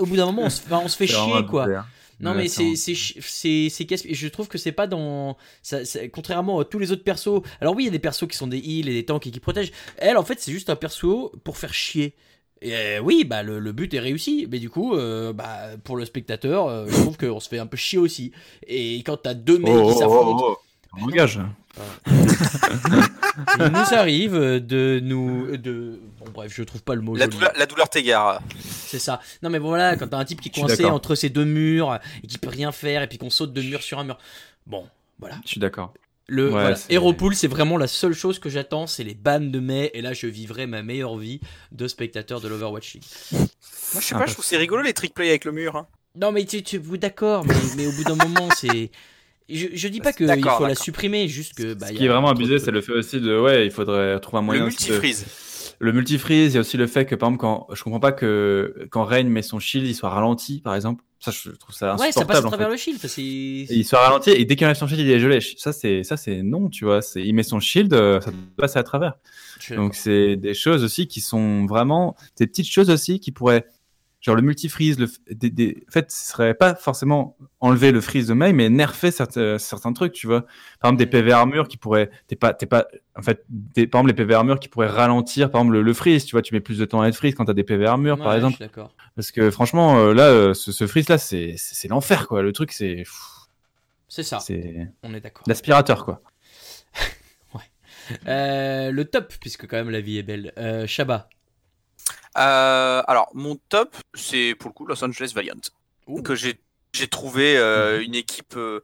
au 0.00 0.06
bout 0.06 0.16
d'un 0.16 0.26
moment 0.26 0.42
on 0.46 0.50
se, 0.50 0.60
enfin, 0.62 0.80
on 0.84 0.88
se 0.88 0.96
fait 0.96 1.06
chier 1.06 1.46
quoi 1.48 1.66
bizarre. 1.66 1.88
non 2.18 2.34
mais 2.34 2.48
c'est 2.74 2.94
c'est 3.20 3.68
c'est 3.70 3.84
casse- 3.86 4.06
je 4.10 4.26
trouve 4.28 4.48
que 4.48 4.58
c'est 4.58 4.72
pas 4.72 4.88
dans 4.88 5.36
ça, 5.62 5.84
ça- 5.84 6.08
contrairement 6.08 6.58
à 6.58 6.64
tous 6.64 6.80
les 6.80 6.90
autres 6.90 7.04
persos. 7.04 7.42
Alors 7.60 7.76
oui, 7.76 7.84
il 7.84 7.86
y 7.86 7.88
a 7.90 7.92
des 7.92 8.00
persos 8.00 8.26
qui 8.28 8.36
sont 8.36 8.48
des 8.48 8.58
heals 8.58 8.88
et 8.88 8.92
des 8.92 9.04
tanks 9.04 9.24
et 9.28 9.30
qui 9.30 9.38
protègent. 9.38 9.70
Elle 9.98 10.16
en 10.16 10.24
fait, 10.24 10.40
c'est 10.40 10.50
juste 10.50 10.68
un 10.68 10.74
perso 10.74 11.30
pour 11.44 11.56
faire 11.58 11.72
chier. 11.72 12.14
Et 12.60 12.74
euh, 12.74 13.00
oui, 13.00 13.24
bah 13.24 13.42
le, 13.42 13.58
le 13.60 13.72
but 13.72 13.92
est 13.94 14.00
réussi, 14.00 14.48
mais 14.50 14.58
du 14.58 14.68
coup, 14.68 14.94
euh, 14.94 15.32
bah 15.32 15.58
pour 15.84 15.96
le 15.96 16.04
spectateur, 16.04 16.66
euh, 16.66 16.86
je 16.88 17.00
trouve 17.02 17.16
qu'on 17.16 17.40
se 17.40 17.48
fait 17.48 17.58
un 17.58 17.66
peu 17.66 17.76
chier 17.76 17.98
aussi. 17.98 18.32
Et 18.66 18.96
quand 18.98 19.16
t'as 19.18 19.34
deux 19.34 19.58
mecs 19.58 19.72
Oh, 19.72 19.88
qui 19.88 19.94
oh, 19.94 19.98
s'affrontent, 19.98 20.44
oh, 20.44 20.56
oh. 20.58 21.04
Engage. 21.04 21.40
il 23.60 23.66
nous 23.66 23.94
arrive 23.94 24.34
de 24.34 25.00
nous 25.00 25.56
de 25.56 26.00
bon 26.18 26.30
bref, 26.32 26.52
je 26.52 26.64
trouve 26.64 26.82
pas 26.82 26.96
le 26.96 27.02
mot. 27.02 27.14
La 27.14 27.28
douleur, 27.28 27.52
la 27.56 27.66
douleur 27.66 27.88
t'égare. 27.88 28.42
C'est 28.58 28.98
ça. 28.98 29.20
Non 29.42 29.50
mais 29.50 29.60
bon, 29.60 29.68
voilà, 29.68 29.96
quand 29.96 30.08
t'as 30.08 30.18
un 30.18 30.24
type 30.24 30.40
qui 30.40 30.48
est 30.48 30.60
coincé 30.60 30.86
entre 30.86 31.14
ces 31.14 31.28
deux 31.28 31.44
murs 31.44 32.00
et 32.24 32.26
qui 32.26 32.38
peut 32.38 32.48
rien 32.48 32.72
faire 32.72 33.02
et 33.02 33.06
puis 33.06 33.18
qu'on 33.18 33.30
saute 33.30 33.52
de 33.52 33.62
mur 33.62 33.82
sur 33.82 34.00
un 34.00 34.04
mur. 34.04 34.18
Bon, 34.66 34.88
voilà. 35.20 35.36
Je 35.44 35.50
suis 35.50 35.60
d'accord. 35.60 35.92
Le 36.30 36.44
Ouais, 36.44 36.50
voilà. 36.50 36.76
c'est- 36.76 37.46
vraiment 37.48 37.78
la 37.78 37.86
seule 37.86 38.12
chose 38.12 38.38
que 38.38 38.50
j'attends, 38.50 38.86
c'est 38.86 39.02
les 39.04 39.14
bannes 39.14 39.50
de 39.50 39.60
mai 39.60 39.90
et 39.94 40.02
là 40.02 40.12
je 40.12 40.26
vivrai 40.26 40.66
ma 40.66 40.82
meilleure 40.82 41.16
vie 41.16 41.40
de 41.72 41.88
spectateur 41.88 42.40
de 42.42 42.48
l'Overwatch 42.48 42.94
League. 42.94 43.04
Moi, 43.32 44.00
je 44.00 44.00
sais 44.06 44.14
pas, 44.14 44.26
je 44.26 44.32
trouve 44.34 44.44
c'est 44.44 44.58
rigolo 44.58 44.82
les 44.82 44.92
trick 44.92 45.14
play 45.14 45.30
avec 45.30 45.44
le 45.46 45.52
mur. 45.52 45.76
hein. 45.76 45.86
Non 46.16 46.30
mais 46.32 46.44
tu, 46.44 46.62
tu 46.62 46.76
vous 46.78 46.96
d'accord, 46.98 47.46
mais, 47.46 47.54
mais 47.76 47.86
au 47.86 47.92
bout 47.92 48.04
d'un 48.04 48.16
moment 48.16 48.48
c'est 48.56 48.90
je, 49.48 49.68
je 49.72 49.88
dis 49.88 50.00
pas 50.00 50.12
qu'il 50.12 50.26
D'accord, 50.26 50.58
faut 50.58 50.66
la 50.66 50.74
supprimer, 50.74 51.26
juste 51.28 51.54
que 51.54 51.72
bah, 51.72 51.86
Ce 51.86 51.92
il 51.92 51.94
y 51.94 51.98
qui 52.00 52.04
est 52.04 52.08
vraiment 52.08 52.26
de- 52.30 52.36
abusé, 52.36 52.58
c'est 52.58 52.70
le 52.70 52.82
fait 52.82 52.92
aussi 52.92 53.18
de 53.20 53.40
ouais, 53.40 53.64
il 53.64 53.70
faudrait 53.70 54.20
trouver 54.20 54.40
un 54.40 54.42
moyen. 54.42 54.60
Le 54.62 54.66
aussi 54.68 54.88
de- 54.88 54.92
multi-freeze. 54.92 55.24
Le 55.80 55.92
multi-freeze, 55.92 56.52
il 56.52 56.54
y 56.54 56.58
a 56.58 56.60
aussi 56.60 56.76
le 56.76 56.86
fait 56.88 57.04
que 57.06 57.14
par 57.14 57.28
exemple 57.28 57.40
quand 57.40 57.66
je 57.72 57.82
comprends 57.84 58.00
pas 58.00 58.10
que 58.12 58.88
quand 58.90 59.04
Rain 59.04 59.24
met 59.24 59.42
son 59.42 59.58
shield, 59.60 59.86
il 59.86 59.94
soit 59.94 60.08
ralenti 60.10 60.60
par 60.60 60.74
exemple. 60.74 61.04
Ça 61.20 61.30
je 61.32 61.50
trouve 61.50 61.74
ça 61.74 61.92
Ouais, 61.92 61.98
ça 61.98 62.04
insupportable. 62.20 62.26
passe 62.28 62.36
à 62.44 62.46
en 62.46 62.50
travers 62.50 62.66
fait. 62.66 62.72
le 62.72 62.76
shield, 62.78 62.98
c'est 63.00 63.22
il 63.22 63.84
soit 63.84 64.00
ralenti 64.00 64.30
et 64.30 64.44
dès 64.44 64.56
qu'il 64.56 64.66
enlève 64.66 64.76
son 64.76 64.86
shield, 64.88 65.00
il 65.00 65.10
est 65.10 65.20
gelé. 65.20 65.40
Ça 65.56 65.72
c'est 65.72 66.02
ça 66.04 66.16
c'est 66.16 66.42
non, 66.42 66.68
tu 66.68 66.84
vois, 66.84 67.00
c'est 67.02 67.22
il 67.24 67.32
met 67.32 67.42
son 67.44 67.60
shield, 67.60 67.92
euh, 67.92 68.20
ça 68.20 68.30
passe 68.56 68.76
à 68.76 68.82
travers. 68.82 69.14
Donc 69.70 69.94
c'est 69.94 70.36
des 70.36 70.54
choses 70.54 70.82
aussi 70.84 71.06
qui 71.08 71.20
sont 71.20 71.66
vraiment 71.66 72.16
des 72.38 72.46
petites 72.46 72.68
choses 72.70 72.90
aussi 72.90 73.20
qui 73.20 73.30
pourraient 73.32 73.66
genre 74.20 74.34
le 74.34 74.42
multi-freeze, 74.42 74.98
le 74.98 75.06
des, 75.30 75.48
des- 75.50 75.84
en 75.88 75.92
fait, 75.92 76.10
ce 76.10 76.32
serait 76.32 76.54
pas 76.54 76.74
forcément 76.74 77.36
enlever 77.60 77.92
le 77.92 78.00
freeze 78.00 78.26
de 78.26 78.34
Mei, 78.34 78.52
mais 78.52 78.68
nerfer 78.68 79.10
certains, 79.10 79.58
certains 79.58 79.92
trucs, 79.92 80.12
tu 80.12 80.26
vois. 80.26 80.42
Par 80.80 80.90
exemple, 80.90 80.98
des 80.98 81.06
PV 81.06 81.32
armure 81.32 81.68
qui 81.68 81.76
pourraient, 81.76 82.10
t'es 82.26 82.34
pas, 82.36 82.52
t'es 82.52 82.66
pas, 82.66 82.86
en 83.16 83.22
fait, 83.22 83.44
des, 83.48 83.86
par 83.86 84.00
exemple, 84.00 84.10
les 84.10 84.24
PV 84.24 84.34
armure 84.34 84.58
qui 84.60 84.68
pourraient 84.68 84.88
ralentir, 84.88 85.50
par 85.50 85.60
exemple, 85.60 85.74
le, 85.76 85.82
le 85.82 85.92
freeze, 85.94 86.24
tu 86.24 86.32
vois, 86.32 86.42
tu 86.42 86.52
mets 86.54 86.60
plus 86.60 86.78
de 86.78 86.84
temps 86.84 87.00
à 87.00 87.08
être 87.08 87.16
freeze 87.16 87.34
quand 87.36 87.44
t'as 87.44 87.54
des 87.54 87.64
PV 87.64 87.86
armure, 87.86 88.16
Ouais, 88.18 88.24
par 88.24 88.34
exemple. 88.34 88.56
Parce 89.14 89.30
que 89.30 89.50
franchement, 89.50 89.98
euh, 89.98 90.14
là, 90.14 90.24
euh, 90.24 90.54
ce, 90.54 90.72
ce 90.72 90.86
freeze 90.86 91.08
là, 91.08 91.18
c'est, 91.18 91.54
c'est 91.56 91.88
l'enfer, 91.88 92.26
quoi. 92.28 92.42
Le 92.42 92.52
truc, 92.52 92.72
c'est, 92.72 93.04
C'est 94.08 94.22
ça, 94.24 94.40
C'est 94.40 94.88
on 95.02 95.14
est 95.14 95.20
d'accord. 95.20 95.44
l'aspirateur, 95.46 96.04
quoi. 96.04 96.20
Euh, 98.26 98.90
le 98.90 99.04
top, 99.04 99.34
puisque 99.38 99.66
quand 99.66 99.76
même 99.76 99.90
la 99.90 100.00
vie 100.00 100.16
est 100.16 100.22
belle. 100.22 100.52
Euh, 100.56 100.86
Shabba. 100.86 101.28
Euh, 102.38 103.02
alors, 103.06 103.30
mon 103.34 103.56
top, 103.68 103.96
c'est 104.14 104.54
pour 104.58 104.70
le 104.70 104.74
coup 104.74 104.86
Los 104.86 105.02
Angeles 105.04 105.32
Valiant. 105.34 105.54
Ouh. 106.06 106.22
Que 106.22 106.34
j'ai 106.34 106.54
trouvé 107.10 107.56
euh, 107.58 108.02
une 108.02 108.14
équipe 108.14 108.54
euh, 108.56 108.80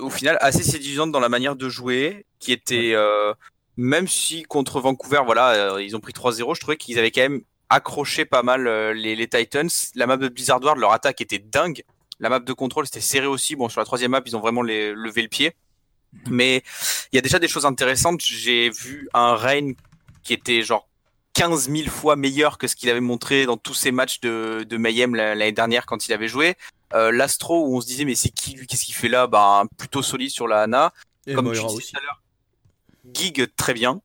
au 0.00 0.10
final 0.10 0.38
assez 0.40 0.62
séduisante 0.62 1.12
dans 1.12 1.20
la 1.20 1.28
manière 1.28 1.56
de 1.56 1.68
jouer, 1.68 2.24
qui 2.38 2.52
était, 2.52 2.92
euh, 2.94 3.32
même 3.76 4.08
si 4.08 4.42
contre 4.44 4.80
Vancouver, 4.80 5.22
voilà, 5.24 5.50
euh, 5.74 5.82
ils 5.82 5.94
ont 5.96 6.00
pris 6.00 6.12
3-0, 6.12 6.54
je 6.54 6.60
trouvais 6.60 6.76
qu'ils 6.76 6.98
avaient 6.98 7.10
quand 7.10 7.22
même 7.22 7.42
accroché 7.68 8.24
pas 8.24 8.42
mal 8.42 8.68
les, 8.92 9.16
les 9.16 9.28
Titans. 9.28 9.68
La 9.96 10.06
map 10.06 10.16
de 10.16 10.28
Blizzard 10.28 10.62
World, 10.62 10.80
leur 10.80 10.92
attaque 10.92 11.20
était 11.20 11.38
dingue. 11.40 11.82
La 12.20 12.28
map 12.30 12.38
de 12.38 12.52
contrôle, 12.52 12.86
c'était 12.86 13.00
serré 13.00 13.26
aussi. 13.26 13.56
Bon, 13.56 13.68
sur 13.68 13.80
la 13.80 13.84
troisième 13.84 14.12
map, 14.12 14.22
ils 14.24 14.36
ont 14.36 14.40
vraiment 14.40 14.62
les- 14.62 14.92
levé 14.92 15.22
le 15.22 15.28
pied. 15.28 15.52
Mais 16.30 16.62
il 17.12 17.16
y 17.16 17.18
a 17.18 17.20
déjà 17.20 17.38
des 17.38 17.48
choses 17.48 17.66
intéressantes. 17.66 18.20
J'ai 18.22 18.70
vu 18.70 19.08
un 19.12 19.34
Reign 19.34 19.74
qui 20.22 20.32
était 20.32 20.62
genre 20.62 20.88
15 21.36 21.70
000 21.70 21.88
fois 21.90 22.16
meilleur 22.16 22.56
que 22.58 22.66
ce 22.66 22.74
qu'il 22.76 22.88
avait 22.90 23.00
montré 23.00 23.44
dans 23.46 23.56
tous 23.56 23.74
ses 23.74 23.92
matchs 23.92 24.20
de, 24.20 24.64
de 24.68 24.76
Mayhem 24.76 25.14
la- 25.14 25.34
l'année 25.34 25.52
dernière 25.52 25.84
quand 25.86 26.06
il 26.08 26.12
avait 26.12 26.28
joué. 26.28 26.54
Euh, 26.94 27.10
L'Astro, 27.12 27.66
où 27.66 27.76
on 27.76 27.80
se 27.80 27.86
disait, 27.86 28.04
mais 28.04 28.14
c'est 28.14 28.30
qui 28.30 28.52
lui 28.54 28.66
Qu'est-ce 28.66 28.84
qu'il 28.84 28.94
fait 28.94 29.08
là? 29.08 29.26
Bah, 29.26 29.64
Plutôt 29.76 30.02
solide 30.02 30.30
sur 30.30 30.48
la 30.48 30.62
Hana. 30.62 30.92
Et 31.26 31.34
Comme 31.34 31.46
Moira 31.46 31.56
tu 31.68 31.74
disais 31.76 31.90
tout 31.92 31.98
à 31.98 32.00
l'heure, 32.02 32.22
Gig, 33.12 33.46
très 33.56 33.74
bien. 33.74 34.00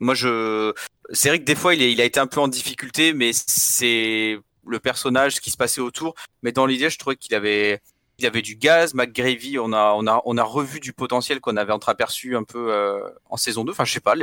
Moi, 0.00 0.14
je. 0.14 0.72
C'est 1.12 1.28
vrai 1.28 1.38
que 1.40 1.44
des 1.44 1.54
fois, 1.54 1.74
il, 1.74 1.82
est- 1.82 1.92
il 1.92 2.00
a 2.00 2.04
été 2.04 2.20
un 2.20 2.26
peu 2.26 2.40
en 2.40 2.48
difficulté, 2.48 3.12
mais 3.12 3.32
c'est 3.34 4.38
le 4.66 4.78
personnage, 4.80 5.34
ce 5.36 5.40
qui 5.40 5.50
se 5.50 5.56
passait 5.56 5.80
autour. 5.80 6.14
Mais 6.42 6.52
dans 6.52 6.66
l'idée, 6.66 6.88
je 6.90 6.98
trouvais 6.98 7.16
qu'il 7.16 7.34
avait. 7.34 7.80
Il 8.18 8.26
avait 8.26 8.42
du 8.42 8.54
gaz, 8.56 8.94
McGravy, 8.94 9.58
on 9.58 9.72
a, 9.72 9.94
on 9.96 10.06
a, 10.06 10.22
on 10.26 10.36
a 10.38 10.42
revu 10.44 10.78
du 10.80 10.92
potentiel 10.92 11.40
qu'on 11.40 11.56
avait 11.56 11.72
entreaperçu 11.72 12.36
un 12.36 12.44
peu 12.44 12.72
euh, 12.72 13.00
en 13.30 13.36
saison 13.36 13.64
2. 13.64 13.72
Enfin, 13.72 13.84
je 13.84 13.92
sais 13.92 14.00
pas, 14.00 14.14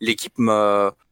l'équipe 0.00 0.34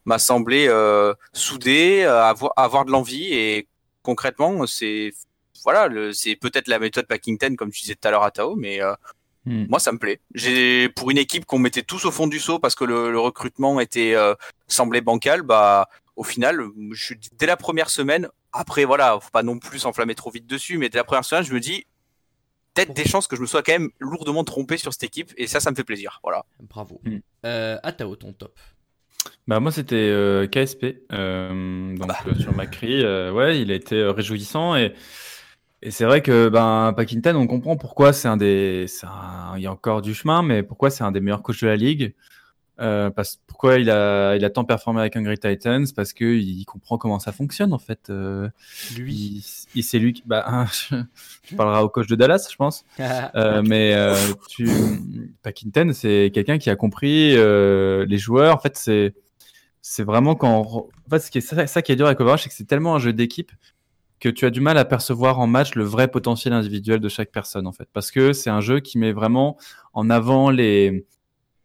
m'a 0.05 0.18
semblé 0.18 0.66
euh, 0.68 1.14
soudée, 1.32 2.03
euh, 2.05 2.22
avoir, 2.24 2.53
avoir 2.57 2.84
de 2.84 2.90
l'envie 2.90 3.32
et 3.32 3.68
concrètement, 4.03 4.66
c'est 4.66 5.12
voilà, 5.62 5.90
c'est 6.14 6.36
peut-être 6.36 6.68
la 6.68 6.78
méthode 6.78 7.07
Packington 7.07 7.55
comme 7.57 7.70
tu 7.70 7.82
disais 7.82 7.94
tout 7.94 8.09
à 8.09 8.11
l'heure 8.11 8.22
à 8.22 8.30
Tao, 8.30 8.57
mais 8.57 8.80
euh, 8.82 8.94
Hmm. 9.46 9.66
moi 9.68 9.78
ça 9.78 9.90
me 9.92 9.98
plaît. 9.98 10.20
J'ai 10.34 10.90
pour 10.90 11.11
une 11.11 11.18
équipe 11.18 11.46
qu'on 11.46 11.59
mettait 11.59 11.82
tous 11.82 12.05
au 12.05 12.11
fond 12.11 12.26
du 12.26 12.38
seau 12.38 12.59
parce 12.59 12.74
que 12.74 12.84
le, 12.84 13.11
le 13.11 13.18
recrutement 13.18 13.80
était 13.80 14.14
euh, 14.14 14.34
semblait 14.68 15.01
bancal, 15.01 15.42
bah 15.42 15.88
au 16.16 16.24
final, 16.24 16.61
je, 16.92 17.14
dès 17.38 17.46
la 17.46 17.57
première 17.57 17.88
semaine, 17.88 18.28
après 18.53 18.84
voilà, 18.84 19.18
faut 19.18 19.30
pas 19.30 19.42
non 19.42 19.59
plus 19.59 19.78
s'enflammer 19.78 20.14
trop 20.14 20.30
vite 20.30 20.46
dessus, 20.46 20.76
mais 20.76 20.90
dès 20.90 20.98
la 20.98 21.05
première 21.05 21.24
semaine, 21.24 21.44
je 21.44 21.55
me 21.55 21.61
dis 21.61 21.86
peut-être 22.74 22.92
des 22.92 23.09
chances 23.09 23.26
que 23.26 23.36
je 23.36 23.40
me 23.40 23.46
sois 23.46 23.62
quand 23.62 23.72
même 23.72 23.88
lourdement 23.98 24.44
trompé 24.44 24.76
sur 24.76 24.92
cette 24.92 25.05
équipe 25.05 25.32
et 25.38 25.46
ça, 25.46 25.59
ça 25.59 25.70
me 25.70 25.76
fait 25.76 25.84
plaisir. 25.84 26.20
Voilà. 26.22 26.44
Bravo. 26.61 27.01
Mm. 27.05 27.18
Euh, 27.46 27.78
Atao, 27.82 28.16
ton 28.16 28.34
top. 28.34 28.59
Bah 29.46 29.60
moi 29.60 29.70
c'était 29.72 29.96
euh, 29.96 30.46
KSP 30.46 31.02
euh, 31.12 31.96
donc 31.96 32.10
euh, 32.26 32.34
sur 32.36 32.54
Macri 32.54 33.02
euh, 33.04 33.32
ouais 33.32 33.60
il 33.60 33.70
a 33.70 33.74
été 33.74 34.02
réjouissant 34.04 34.76
et 34.76 34.94
et 35.82 35.90
c'est 35.90 36.04
vrai 36.04 36.22
que 36.22 36.48
ben 36.48 36.92
Pakinton 36.96 37.34
on 37.36 37.46
comprend 37.46 37.76
pourquoi 37.76 38.12
c'est 38.12 38.28
un 38.28 38.36
des 38.36 38.86
un- 39.02 39.54
il 39.56 39.62
y 39.62 39.66
a 39.66 39.72
encore 39.72 40.02
du 40.02 40.14
chemin 40.14 40.42
mais 40.42 40.62
pourquoi 40.62 40.90
c'est 40.90 41.04
un 41.04 41.12
des 41.12 41.20
meilleurs 41.20 41.42
coachs 41.42 41.60
de 41.62 41.66
la 41.68 41.76
ligue 41.76 42.14
euh, 42.80 43.10
parce 43.10 43.38
pourquoi 43.46 43.78
il 43.78 43.90
a 43.90 44.36
il 44.36 44.44
a 44.44 44.50
tant 44.50 44.64
performé 44.64 45.00
avec 45.00 45.16
Hungry 45.16 45.38
Titans? 45.38 45.86
Parce 45.94 46.12
que 46.12 46.24
il 46.24 46.64
comprend 46.64 46.98
comment 46.98 47.18
ça 47.18 47.32
fonctionne 47.32 47.72
en 47.72 47.78
fait 47.78 48.08
euh, 48.10 48.48
Lui. 48.96 49.14
il, 49.14 49.44
il- 49.74 49.82
c'est 49.82 49.98
lui 49.98 50.12
qui 50.12 50.22
bah 50.26 50.66
je, 50.90 50.96
je 51.44 51.56
parlerai 51.56 51.82
au 51.82 51.88
coach 51.88 52.06
de 52.06 52.14
Dallas 52.16 52.48
je 52.50 52.56
pense 52.56 52.84
euh, 53.00 53.62
mais 53.64 53.94
tu... 54.48 54.68
Packington, 55.42 55.90
c'est 55.94 56.30
quelqu'un 56.34 56.58
qui 56.58 56.70
a 56.70 56.76
compris 56.76 57.34
les 57.34 58.18
joueurs. 58.18 58.54
En 58.56 58.58
fait, 58.60 58.76
c'est 58.76 59.14
c'est 59.82 60.02
vraiment 60.04 60.34
quand. 60.34 60.60
on 60.60 60.78
En 61.06 61.10
fait, 61.10 61.20
ce 61.20 61.30
qui 61.30 61.38
est 61.38 61.40
ça, 61.40 61.66
ça 61.66 61.82
qui 61.82 61.92
est 61.92 61.96
dur 61.96 62.06
avec 62.06 62.20
Overwatch, 62.20 62.42
c'est 62.42 62.48
que 62.50 62.54
c'est 62.54 62.64
tellement 62.66 62.94
un 62.94 62.98
jeu 62.98 63.12
d'équipe 63.12 63.50
que 64.20 64.28
tu 64.28 64.44
as 64.44 64.50
du 64.50 64.60
mal 64.60 64.76
à 64.76 64.84
percevoir 64.84 65.38
en 65.38 65.46
match 65.46 65.74
le 65.74 65.84
vrai 65.84 66.08
potentiel 66.08 66.52
individuel 66.52 67.00
de 67.00 67.08
chaque 67.08 67.30
personne, 67.32 67.66
en 67.66 67.72
fait, 67.72 67.88
parce 67.94 68.10
que 68.10 68.34
c'est 68.34 68.50
un 68.50 68.60
jeu 68.60 68.80
qui 68.80 68.98
met 68.98 69.12
vraiment 69.12 69.56
en 69.94 70.10
avant 70.10 70.50
les 70.50 71.06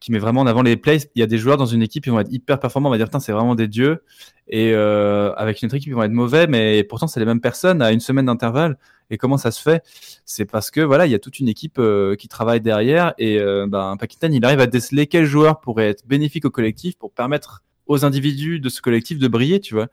qui 0.06 0.12
met 0.12 0.20
vraiment 0.20 0.42
en 0.42 0.46
avant 0.46 0.62
les 0.62 0.78
plays. 0.78 1.00
Il 1.16 1.20
y 1.20 1.24
a 1.24 1.26
des 1.26 1.40
joueurs 1.40 1.58
dans 1.58 1.66
une 1.66 1.82
équipe, 1.82 2.06
ils 2.06 2.12
vont 2.12 2.20
être 2.20 2.32
hyper 2.32 2.60
performants, 2.60 2.90
on 2.90 2.92
va 2.92 2.98
dire, 3.00 3.10
c'est 3.20 3.32
vraiment 3.32 3.56
des 3.56 3.68
dieux. 3.68 4.04
Et 4.48 4.72
euh, 4.72 5.34
avec 5.34 5.64
une 5.64 5.66
autre 5.66 5.74
équipe, 5.74 5.90
ils 5.90 5.96
vont 5.96 6.04
être 6.04 6.12
mauvais, 6.12 6.46
mais 6.46 6.84
pourtant, 6.84 7.08
c'est 7.08 7.20
les 7.20 7.26
mêmes 7.26 7.42
personnes 7.42 7.82
à 7.82 7.92
une 7.92 8.00
semaine 8.00 8.28
d'intervalle. 8.28 8.78
Et 9.10 9.18
comment 9.18 9.40
ça 9.40 9.50
se 9.50 9.60
fait? 9.60 9.84
C'est 10.24 10.46
parce 10.46 10.70
que 10.70 10.80
voilà, 10.82 11.08
il 11.08 11.12
y 11.12 11.16
a 11.16 11.20
toute 11.20 11.40
une 11.40 11.50
équipe 11.50 11.80
euh, 11.80 12.16
qui 12.16 12.28
travaille 12.28 12.62
derrière. 12.62 13.16
Et 13.18 13.40
euh, 13.40 13.66
ben, 13.68 13.98
Pakitan, 13.98 14.30
il 14.32 14.46
arrive 14.46 14.60
à 14.60 14.68
déceler 14.68 15.08
quel 15.08 15.26
joueur 15.26 15.60
pourrait 15.60 15.90
être 15.90 16.06
bénéfique 16.06 16.46
au 16.46 16.52
collectif 16.52 16.96
pour 17.00 17.12
permettre 17.12 17.64
aux 17.88 18.06
individus 18.06 18.60
de 18.60 18.70
ce 18.70 18.84
collectif 18.84 19.18
de 19.18 19.28
briller, 19.28 19.60
tu 19.60 19.74
vois. 19.74 19.88